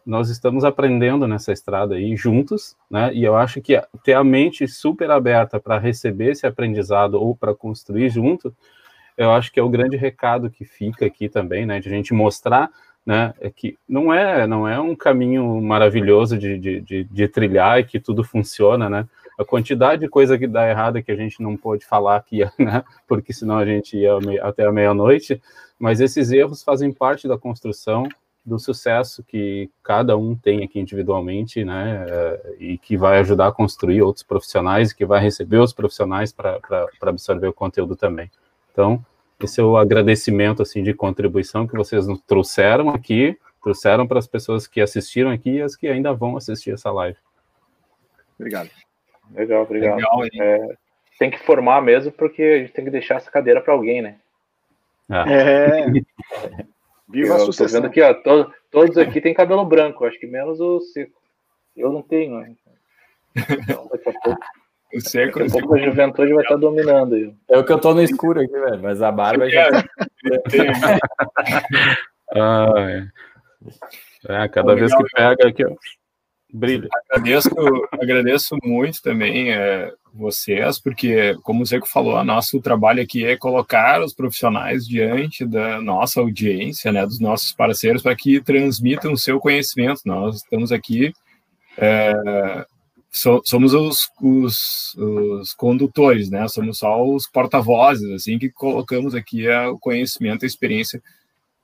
nós 0.04 0.28
estamos 0.28 0.64
aprendendo 0.64 1.26
nessa 1.26 1.52
estrada 1.52 1.94
aí 1.94 2.16
juntos, 2.16 2.76
né? 2.90 3.12
E 3.14 3.24
eu 3.24 3.36
acho 3.36 3.60
que 3.60 3.80
ter 4.02 4.14
a 4.14 4.24
mente 4.24 4.66
super 4.66 5.10
aberta 5.10 5.60
para 5.60 5.78
receber 5.78 6.32
esse 6.32 6.46
aprendizado 6.46 7.14
ou 7.14 7.34
para 7.34 7.54
construir 7.54 8.10
junto, 8.10 8.54
eu 9.16 9.30
acho 9.30 9.52
que 9.52 9.60
é 9.60 9.62
o 9.62 9.68
grande 9.68 9.96
recado 9.96 10.50
que 10.50 10.64
fica 10.64 11.06
aqui 11.06 11.28
também, 11.28 11.64
né? 11.64 11.78
De 11.80 11.88
a 11.88 11.92
gente 11.92 12.12
mostrar, 12.12 12.70
né? 13.04 13.34
É 13.40 13.50
que 13.50 13.76
não 13.88 14.12
é 14.12 14.46
não 14.46 14.66
é 14.66 14.80
um 14.80 14.94
caminho 14.94 15.60
maravilhoso 15.60 16.38
de, 16.38 16.58
de, 16.58 16.80
de, 16.80 17.04
de 17.04 17.28
trilhar 17.28 17.80
e 17.80 17.84
que 17.84 18.00
tudo 18.00 18.24
funciona, 18.24 18.88
né? 18.88 19.08
A 19.38 19.44
quantidade 19.44 20.00
de 20.02 20.08
coisa 20.08 20.38
que 20.38 20.46
dá 20.46 20.68
errada 20.68 21.02
que 21.02 21.10
a 21.10 21.16
gente 21.16 21.42
não 21.42 21.56
pode 21.56 21.84
falar 21.84 22.16
aqui, 22.16 22.40
né? 22.58 22.84
Porque 23.06 23.32
senão 23.32 23.58
a 23.58 23.64
gente 23.64 23.96
ia 23.96 24.12
até 24.42 24.64
a 24.64 24.72
meia-noite. 24.72 25.40
Mas 25.78 26.00
esses 26.00 26.30
erros 26.30 26.62
fazem 26.62 26.92
parte 26.92 27.26
da 27.26 27.36
construção 27.36 28.08
do 28.44 28.58
sucesso 28.58 29.22
que 29.22 29.70
cada 29.82 30.16
um 30.16 30.36
tem 30.36 30.62
aqui 30.62 30.78
individualmente, 30.78 31.64
né, 31.64 32.04
eh, 32.06 32.56
e 32.60 32.78
que 32.78 32.96
vai 32.96 33.18
ajudar 33.20 33.48
a 33.48 33.52
construir 33.52 34.02
outros 34.02 34.22
profissionais, 34.22 34.92
que 34.92 35.06
vai 35.06 35.20
receber 35.20 35.58
os 35.58 35.72
profissionais 35.72 36.30
para 36.30 36.60
absorver 37.00 37.48
o 37.48 37.54
conteúdo 37.54 37.96
também. 37.96 38.30
Então, 38.70 39.04
esse 39.42 39.60
é 39.60 39.64
o 39.64 39.76
agradecimento, 39.76 40.62
assim, 40.62 40.82
de 40.82 40.94
contribuição 40.94 41.66
que 41.66 41.76
vocês 41.76 42.06
nos 42.06 42.20
trouxeram 42.22 42.90
aqui, 42.90 43.38
trouxeram 43.62 44.06
para 44.06 44.18
as 44.18 44.26
pessoas 44.26 44.66
que 44.66 44.80
assistiram 44.80 45.30
aqui 45.30 45.56
e 45.56 45.62
as 45.62 45.74
que 45.74 45.88
ainda 45.88 46.12
vão 46.12 46.36
assistir 46.36 46.72
essa 46.72 46.90
live. 46.90 47.18
Obrigado. 48.38 48.70
Legal, 49.32 49.62
obrigado. 49.62 49.96
Legal, 49.96 50.24
é, 50.40 50.76
tem 51.18 51.30
que 51.30 51.38
formar 51.38 51.80
mesmo, 51.80 52.12
porque 52.12 52.42
a 52.42 52.58
gente 52.58 52.72
tem 52.72 52.84
que 52.84 52.90
deixar 52.90 53.16
essa 53.16 53.30
cadeira 53.30 53.60
para 53.60 53.72
alguém, 53.72 54.02
né? 54.02 54.16
Ah. 55.08 55.24
É. 55.30 55.86
Viva 57.08 57.34
eu 57.34 57.34
a 57.34 57.38
sucessão. 57.40 57.66
Tô 57.66 57.88
vendo 57.88 57.90
aqui, 57.90 58.02
ó, 58.02 58.14
to, 58.14 58.52
todos 58.70 58.98
aqui 58.98 59.20
têm 59.20 59.34
cabelo 59.34 59.64
branco, 59.64 60.04
acho 60.04 60.18
que 60.18 60.26
menos 60.26 60.60
o 60.60 60.80
Seco. 60.80 61.20
Eu 61.76 61.92
não 61.92 62.02
tenho, 62.02 62.38
né? 62.38 62.54
Então, 63.36 63.88
daqui 63.90 64.08
a 64.08 64.12
pouco. 64.20 64.40
O 64.94 65.00
seco, 65.00 65.40
daqui 65.40 65.50
a 65.50 65.60
pouco 65.60 65.74
a 65.74 65.78
juventude 65.78 66.32
vai 66.32 66.44
estar 66.44 66.56
dominando. 66.56 67.14
Aí. 67.14 67.34
É 67.50 67.58
o 67.58 67.64
que 67.64 67.72
eu 67.72 67.80
tô 67.80 67.94
no 67.94 68.02
escuro 68.02 68.40
aqui, 68.40 68.52
velho, 68.52 68.80
mas 68.80 69.02
a 69.02 69.10
barba 69.10 69.50
já. 69.50 69.70
Tá- 69.70 69.84
ah, 72.32 73.06
é. 74.28 74.44
é 74.44 74.48
cada 74.48 74.74
vez 74.74 74.94
que 74.94 75.04
pega 75.14 75.48
aqui, 75.48 75.64
ó. 75.64 75.74
Brilha. 76.52 76.88
Agradeço, 77.10 77.50
agradeço 78.00 78.56
muito 78.62 79.02
também 79.02 79.52
é, 79.52 79.92
vocês, 80.14 80.78
porque, 80.78 81.36
como 81.42 81.62
o 81.62 81.66
Zeco 81.66 81.88
falou, 81.88 82.22
nosso 82.22 82.60
trabalho 82.60 83.02
aqui 83.02 83.26
é 83.26 83.36
colocar 83.36 84.00
os 84.00 84.14
profissionais 84.14 84.86
diante 84.86 85.44
da 85.44 85.80
nossa 85.80 86.20
audiência, 86.20 86.92
né, 86.92 87.04
dos 87.04 87.18
nossos 87.18 87.52
parceiros, 87.52 88.02
para 88.02 88.14
que 88.14 88.40
transmitam 88.40 89.12
o 89.12 89.18
seu 89.18 89.40
conhecimento. 89.40 90.02
Nós 90.04 90.36
estamos 90.36 90.70
aqui, 90.70 91.12
é, 91.76 92.64
so, 93.14 93.40
somos 93.44 93.72
os, 93.74 94.10
os, 94.20 94.94
os, 94.96 95.54
condutores, 95.54 96.28
né, 96.28 96.48
somos 96.48 96.78
só 96.78 97.00
os 97.06 97.28
porta-vozes, 97.28 98.10
assim, 98.10 98.38
que 98.38 98.50
colocamos 98.50 99.14
aqui 99.14 99.48
o 99.48 99.78
conhecimento, 99.78 100.44
a 100.44 100.48
experiência 100.48 101.00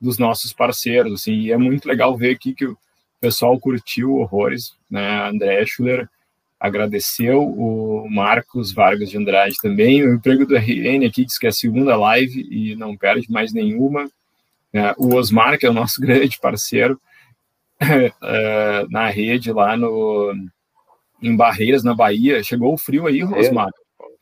dos 0.00 0.16
nossos 0.16 0.52
parceiros, 0.52 1.12
assim, 1.12 1.32
e 1.32 1.52
é 1.52 1.56
muito 1.56 1.88
legal 1.88 2.16
ver 2.16 2.36
aqui 2.36 2.54
que 2.54 2.66
o 2.66 2.78
pessoal 3.20 3.58
curtiu 3.58 4.14
horrores, 4.14 4.76
né? 4.88 5.28
André 5.28 5.66
Schuller 5.66 6.08
agradeceu, 6.58 7.42
o 7.42 8.08
Marcos 8.08 8.72
Vargas 8.72 9.10
de 9.10 9.18
Andrade 9.18 9.56
também, 9.60 10.04
o 10.04 10.14
emprego 10.14 10.46
do 10.46 10.56
RN 10.56 11.04
aqui, 11.04 11.24
diz 11.24 11.36
que 11.36 11.46
é 11.46 11.48
a 11.48 11.52
segunda 11.52 11.96
live 11.96 12.46
e 12.48 12.76
não 12.76 12.96
perde 12.96 13.30
mais 13.30 13.52
nenhuma. 13.52 14.08
Né? 14.72 14.94
O 14.98 15.16
Osmar, 15.16 15.58
que 15.58 15.66
é 15.66 15.70
o 15.70 15.74
nosso 15.74 16.00
grande 16.00 16.38
parceiro 16.38 17.00
uh, 17.82 18.86
na 18.88 19.08
rede 19.08 19.52
lá 19.52 19.76
no, 19.76 20.32
em 21.22 21.36
Barreiras, 21.36 21.84
na 21.84 21.94
Bahia. 21.94 22.42
Chegou 22.42 22.74
o 22.74 22.78
frio 22.78 23.06
aí, 23.06 23.22
Osmar? 23.22 23.70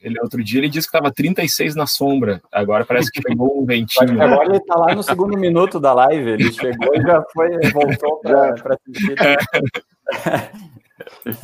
Ele 0.01 0.19
outro 0.21 0.43
dia 0.45 0.61
ele 0.61 0.69
disse 0.69 0.89
que 0.89 0.97
estava 0.97 1.13
36 1.13 1.75
na 1.75 1.87
sombra. 1.87 2.41
Agora 2.53 2.85
parece 2.85 3.11
que 3.11 3.21
pegou 3.21 3.61
um 3.61 3.67
ventinho. 3.67 4.23
Agora 4.23 4.49
ele 4.49 4.59
está 4.59 4.77
lá 4.77 4.95
no 4.95 5.03
segundo 5.03 5.37
minuto 5.37 5.81
da 5.81 5.93
live. 5.93 6.31
Ele 6.31 6.53
chegou 6.53 6.95
e 6.95 7.03
já 7.03 7.23
foi, 7.33 7.51
voltou 7.73 8.21
para 8.21 8.75
assistir. 8.75 9.17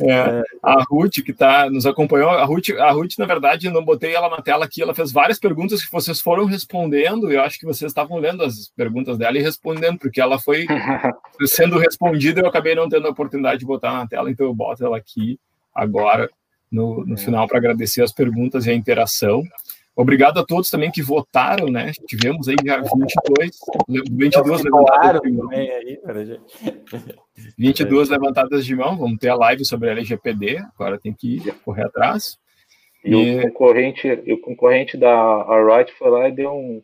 É. 0.01 0.11
É, 0.11 0.43
a 0.61 0.83
Ruth, 0.83 1.23
que 1.23 1.33
tá, 1.33 1.69
nos 1.69 1.85
acompanhou, 1.85 2.29
a 2.29 2.43
Ruth, 2.43 2.69
a 2.79 2.91
Ruth, 2.91 3.17
na 3.17 3.25
verdade, 3.25 3.69
não 3.69 3.83
botei 3.83 4.13
ela 4.13 4.29
na 4.29 4.41
tela 4.41 4.65
aqui, 4.65 4.81
ela 4.81 4.95
fez 4.95 5.11
várias 5.11 5.39
perguntas 5.39 5.83
que 5.83 5.91
vocês 5.91 6.19
foram 6.19 6.45
respondendo, 6.45 7.31
e 7.31 7.35
eu 7.35 7.41
acho 7.41 7.59
que 7.59 7.65
vocês 7.65 7.91
estavam 7.91 8.17
lendo 8.17 8.43
as 8.43 8.69
perguntas 8.75 9.17
dela 9.17 9.37
e 9.37 9.41
respondendo, 9.41 9.97
porque 9.97 10.21
ela 10.21 10.39
foi 10.39 10.65
sendo 11.45 11.77
respondida, 11.77 12.41
eu 12.41 12.47
acabei 12.47 12.75
não 12.75 12.89
tendo 12.89 13.07
a 13.07 13.11
oportunidade 13.11 13.59
de 13.59 13.65
botar 13.65 13.93
na 13.93 14.07
tela, 14.07 14.29
então 14.29 14.45
eu 14.45 14.53
boto 14.53 14.85
ela 14.85 14.97
aqui 14.97 15.39
agora 15.73 16.29
no, 16.71 17.05
no 17.05 17.15
é. 17.15 17.17
final 17.17 17.47
para 17.47 17.57
agradecer 17.57 18.01
as 18.01 18.11
perguntas 18.11 18.65
e 18.65 18.71
a 18.71 18.75
interação. 18.75 19.43
Obrigado 19.95 20.39
a 20.39 20.45
todos 20.45 20.69
também 20.69 20.91
que 20.91 21.01
votaram, 21.01 21.67
né? 21.67 21.93
Tivemos 22.05 22.49
aí 22.49 22.55
já 22.65 22.81
22, 22.81 23.57
22 24.11 24.63
levantadas 24.63 25.21
de 25.21 25.31
mão. 25.31 25.49
Aí, 25.51 25.99
22 27.57 28.09
levantadas 28.11 28.65
de 28.65 28.75
mão. 28.75 28.97
Vamos 28.97 29.17
ter 29.19 29.29
a 29.29 29.35
live 29.35 29.63
sobre 29.63 29.89
a 29.89 29.93
LGPD. 29.93 30.57
Agora 30.73 30.99
tem 30.99 31.13
que 31.13 31.37
ir, 31.37 31.53
correr 31.63 31.85
atrás. 31.85 32.37
E, 33.05 33.13
e... 33.13 33.39
O, 33.39 33.41
concorrente, 33.43 34.07
o 34.09 34.37
concorrente 34.39 34.97
da 34.97 35.45
Wright 35.45 35.93
foi 35.93 36.09
lá 36.09 36.27
e 36.27 36.33
deu 36.33 36.51
um 36.51 36.83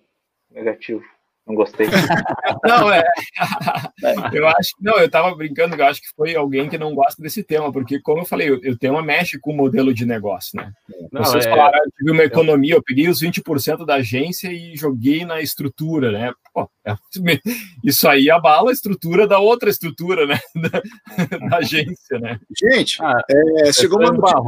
negativo. 0.49 1.03
Não 1.47 1.55
gostei. 1.55 1.87
não, 2.63 2.91
é. 2.91 3.03
eu 4.33 4.47
acho 4.47 4.71
não, 4.79 4.97
eu 4.99 5.09
tava 5.09 5.35
brincando 5.35 5.75
eu 5.75 5.85
acho 5.85 6.01
que 6.01 6.09
foi 6.15 6.35
alguém 6.35 6.69
que 6.69 6.77
não 6.77 6.93
gosta 6.93 7.21
desse 7.21 7.43
tema, 7.43 7.71
porque, 7.71 7.99
como 7.99 8.21
eu 8.21 8.25
falei, 8.25 8.51
o 8.51 8.77
tema 8.77 9.01
mexe 9.01 9.39
com 9.39 9.51
o 9.51 9.55
modelo 9.55 9.93
de 9.93 10.05
negócio, 10.05 10.57
né? 10.57 10.71
Não, 11.11 11.23
Vocês 11.23 11.45
é... 11.45 11.49
falaram, 11.49 11.79
eu 11.79 11.91
tive 11.97 12.11
uma 12.11 12.23
economia, 12.23 12.75
eu 12.75 12.83
peguei 12.83 13.09
os 13.09 13.21
20% 13.21 13.85
da 13.85 13.95
agência 13.95 14.51
e 14.51 14.75
joguei 14.75 15.25
na 15.25 15.41
estrutura, 15.41 16.11
né? 16.11 16.31
Pô, 16.53 16.69
é, 16.85 16.95
isso 17.83 18.07
aí 18.07 18.29
abala 18.29 18.69
a 18.69 18.73
estrutura 18.73 19.27
da 19.27 19.39
outra 19.39 19.69
estrutura, 19.69 20.25
né? 20.25 20.39
Da, 20.55 21.47
da 21.49 21.57
agência, 21.57 22.19
né? 22.19 22.39
Gente, 22.55 23.01
ah, 23.01 23.21
é, 23.29 23.73
chegou 23.73 23.99
uma 23.99 24.11
notícia 24.11 24.39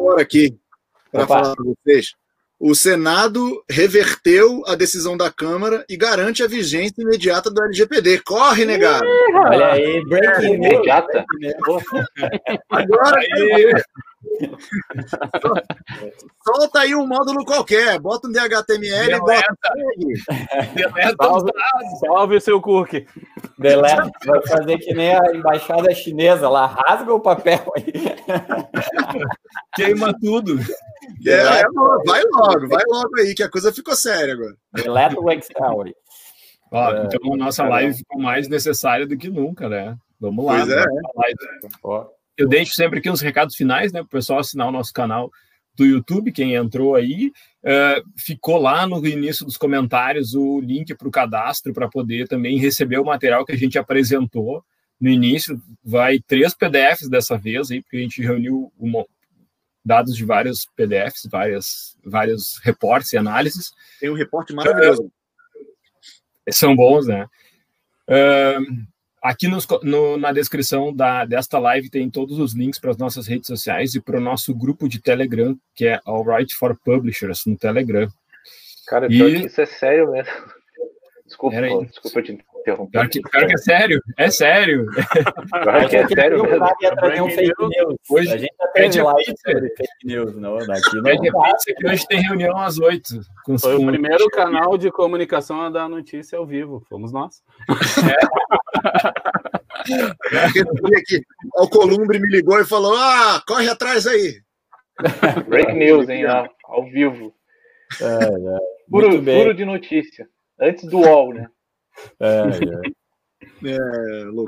hora 0.00 0.22
aqui 0.22 0.58
para 1.10 1.26
falar 1.26 1.54
para 1.54 1.64
vocês. 1.64 2.14
O 2.60 2.74
Senado 2.74 3.62
reverteu 3.70 4.64
a 4.66 4.74
decisão 4.74 5.16
da 5.16 5.30
Câmara 5.30 5.84
e 5.88 5.96
garante 5.96 6.42
a 6.42 6.48
vigência 6.48 7.00
imediata 7.00 7.48
do 7.50 7.62
LGPD. 7.62 8.20
Corre, 8.24 8.64
negado! 8.64 9.06
Olha 9.46 9.72
aí, 9.74 10.04
breaking 10.06 10.54
imediata. 10.54 11.24
Agora. 12.68 13.20
Solta 16.42 16.80
aí 16.80 16.94
um 16.94 17.06
módulo 17.06 17.44
qualquer, 17.44 18.00
bota 18.00 18.28
um 18.28 18.32
DHTML 18.32 19.06
Deleta. 19.06 19.20
bota. 19.20 19.44
Deleta 20.74 21.24
salve, 21.24 21.52
salve 22.00 22.36
o 22.36 22.40
seu 22.40 22.60
cookie. 22.60 23.06
Deleta, 23.58 24.10
vai 24.26 24.46
fazer 24.46 24.78
que 24.78 24.92
nem 24.94 25.14
a 25.14 25.34
embaixada 25.34 25.94
chinesa 25.94 26.48
lá, 26.48 26.66
rasga 26.66 27.14
o 27.14 27.20
papel 27.20 27.64
aí. 27.76 27.84
Queima 29.76 30.12
tudo. 30.20 30.58
É, 31.26 31.32
é, 31.32 31.64
vai 32.06 32.22
logo, 32.24 32.68
vai 32.68 32.82
logo 32.88 33.18
aí, 33.18 33.34
que 33.34 33.42
a 33.42 33.50
coisa 33.50 33.72
ficou 33.72 33.94
séria 33.94 34.34
agora. 34.34 34.54
Deleta 34.72 35.18
o 35.18 35.30
Excel 35.30 35.82
aí. 35.82 35.94
Ó, 36.70 36.92
é, 36.92 37.04
então 37.04 37.34
a 37.34 37.36
nossa 37.36 37.64
live 37.64 37.94
ficou 37.94 38.20
mais 38.20 38.48
necessária 38.48 39.06
do 39.06 39.16
que 39.16 39.30
nunca, 39.30 39.68
né? 39.68 39.96
Vamos 40.20 40.44
lá. 40.44 40.56
Pois 40.56 40.70
é. 40.70 40.84
Eu 42.38 42.48
deixo 42.48 42.72
sempre 42.72 43.00
aqui 43.00 43.10
uns 43.10 43.20
recados 43.20 43.56
finais, 43.56 43.92
né, 43.92 43.98
para 43.98 44.06
o 44.06 44.10
pessoal 44.10 44.38
assinar 44.38 44.68
o 44.68 44.72
nosso 44.72 44.92
canal 44.92 45.28
do 45.74 45.84
YouTube, 45.84 46.32
quem 46.32 46.54
entrou 46.54 46.94
aí. 46.94 47.32
Uh, 47.64 48.10
ficou 48.16 48.58
lá 48.58 48.86
no 48.86 49.04
início 49.04 49.44
dos 49.44 49.56
comentários 49.56 50.34
o 50.34 50.60
link 50.60 50.94
para 50.94 51.08
o 51.08 51.10
cadastro 51.10 51.72
para 51.72 51.88
poder 51.88 52.28
também 52.28 52.58
receber 52.58 52.98
o 52.98 53.04
material 53.04 53.44
que 53.44 53.52
a 53.52 53.56
gente 53.56 53.76
apresentou 53.76 54.64
no 55.00 55.10
início. 55.10 55.60
Vai 55.84 56.20
três 56.20 56.54
PDFs 56.54 57.08
dessa 57.08 57.36
vez 57.36 57.70
aí, 57.70 57.82
porque 57.82 57.96
a 57.96 58.00
gente 58.00 58.22
reuniu 58.22 58.72
uma, 58.78 59.04
dados 59.84 60.16
de 60.16 60.24
vários 60.24 60.66
PDFs, 60.76 61.28
várias, 61.30 61.96
vários 62.04 62.60
reportes 62.62 63.12
e 63.12 63.16
análises. 63.16 63.72
Tem 64.00 64.10
um 64.10 64.14
reporte 64.14 64.52
maravilhoso. 64.52 65.04
Uh, 65.04 66.52
são 66.52 66.74
bons, 66.76 67.06
né? 67.06 67.26
Uh, 68.08 68.86
Aqui 69.22 69.48
nos, 69.48 69.66
no, 69.82 70.16
na 70.16 70.32
descrição 70.32 70.94
da, 70.94 71.24
desta 71.24 71.58
live 71.58 71.90
tem 71.90 72.08
todos 72.08 72.38
os 72.38 72.54
links 72.54 72.78
para 72.78 72.90
as 72.90 72.96
nossas 72.96 73.26
redes 73.26 73.46
sociais 73.46 73.94
e 73.94 74.00
para 74.00 74.18
o 74.18 74.20
nosso 74.20 74.54
grupo 74.54 74.88
de 74.88 75.00
Telegram, 75.00 75.56
que 75.74 75.86
é 75.86 76.00
Alright 76.06 76.54
for 76.54 76.78
Publishers, 76.84 77.44
no 77.46 77.56
Telegram. 77.56 78.08
Cara, 78.86 79.06
e... 79.10 79.46
isso 79.46 79.60
é 79.60 79.66
sério 79.66 80.12
mesmo. 80.12 80.32
Desculpa, 81.26 81.60
desculpa 81.84 82.22
te 82.22 82.32
interromper. 82.32 82.90
Pior 82.90 83.08
que, 83.08 83.20
pior 83.20 83.46
que 83.46 83.52
é 83.52 83.56
sério, 83.58 84.02
é 84.16 84.30
sério. 84.30 84.86
Pior 84.86 85.88
que 85.88 85.96
é 85.96 86.08
sério 86.08 86.42
mesmo. 86.42 86.64
Um 87.24 87.30
fake 87.30 87.54
news. 87.58 87.96
Hoje, 88.08 88.32
a 88.32 88.38
gente 88.38 88.54
já 88.58 88.66
teve 88.68 89.02
lá 89.02 89.12
sobre 89.12 89.68
fake 89.76 90.06
news, 90.06 90.36
não, 90.36 90.56
daqui 90.58 90.96
não. 90.96 91.02
Pede 91.02 91.30
pizza 91.30 91.74
que 91.76 91.86
hoje 91.86 92.08
tem 92.08 92.22
reunião 92.22 92.56
às 92.56 92.78
oito. 92.78 93.20
Foi 93.60 93.74
o 93.74 93.86
primeiro 93.86 94.26
canal 94.30 94.78
de 94.78 94.90
comunicação 94.90 95.60
a 95.60 95.68
dar 95.68 95.86
notícia 95.86 96.38
ao 96.38 96.46
vivo, 96.46 96.82
fomos 96.88 97.12
nós. 97.12 97.42
É. 97.68 98.67
aqui, 100.96 101.22
o 101.56 101.68
Columbre 101.68 102.18
me 102.18 102.30
ligou 102.30 102.60
e 102.60 102.64
falou: 102.64 102.94
Ah, 102.96 103.42
corre 103.46 103.68
atrás 103.68 104.06
aí. 104.06 104.40
Break 105.46 105.72
news, 105.74 106.08
hein? 106.08 106.26
Ao, 106.26 106.48
ao 106.64 106.84
vivo. 106.84 107.34
É, 108.00 108.04
é. 108.04 108.58
Puro, 108.90 109.22
puro 109.22 109.54
de 109.54 109.64
notícia. 109.64 110.28
Antes 110.60 110.84
do 110.84 110.98
UOL, 110.98 111.34
né? 111.34 111.48
É, 112.20 112.42
é. 113.66 113.70
é 113.70 113.78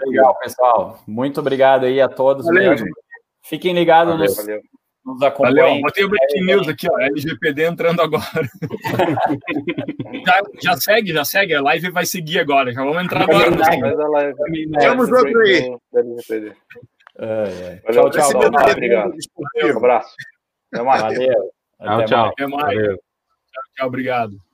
Legal, 0.07 0.39
pessoal. 0.39 1.03
Muito 1.07 1.41
obrigado 1.41 1.85
aí 1.85 2.01
a 2.01 2.09
todos. 2.09 2.47
Valeu, 2.47 2.75
Fiquem 3.43 3.75
ligados 3.75 4.13
valeu, 4.13 4.27
nos, 4.29 4.37
valeu. 4.37 4.61
Nos 5.05 5.23
acompanhem. 5.23 5.57
Valeu, 5.57 5.81
botei 5.81 6.05
o 6.05 6.09
Breaking 6.09 6.45
News 6.45 6.69
aqui, 6.69 6.87
ó. 6.91 6.99
LGPD 6.99 7.65
entrando 7.65 8.03
agora. 8.03 8.25
já, 10.27 10.43
já, 10.63 10.77
segue, 10.77 11.13
já 11.13 11.25
segue. 11.25 11.55
A 11.55 11.63
live 11.63 11.91
vai 11.91 12.07
seguir 12.07 12.41
agora. 12.41 12.73
Já 12.73 12.85
vamos 12.85 13.03
entrar 13.03 13.23
agora. 13.23 13.51
Tamo 14.79 15.07
junto 15.07 15.39
aí. 15.41 15.77
É, 17.19 17.25
é. 17.25 17.83
Valeu, 17.87 18.11
tchau, 18.11 18.31
tchau. 18.31 18.51
Tchau, 18.51 18.71
obrigado. 18.71 19.15
Um 19.65 19.77
abraço. 19.77 20.15
Até 20.73 20.83
mais. 20.83 21.03
Valeu. 21.03 21.53
Tchau, 21.83 22.05
tchau. 22.05 22.29
Até 22.29 22.47
mais. 22.47 22.79
Tchau, 22.79 22.97
tchau. 23.77 23.87
Obrigado. 23.87 24.50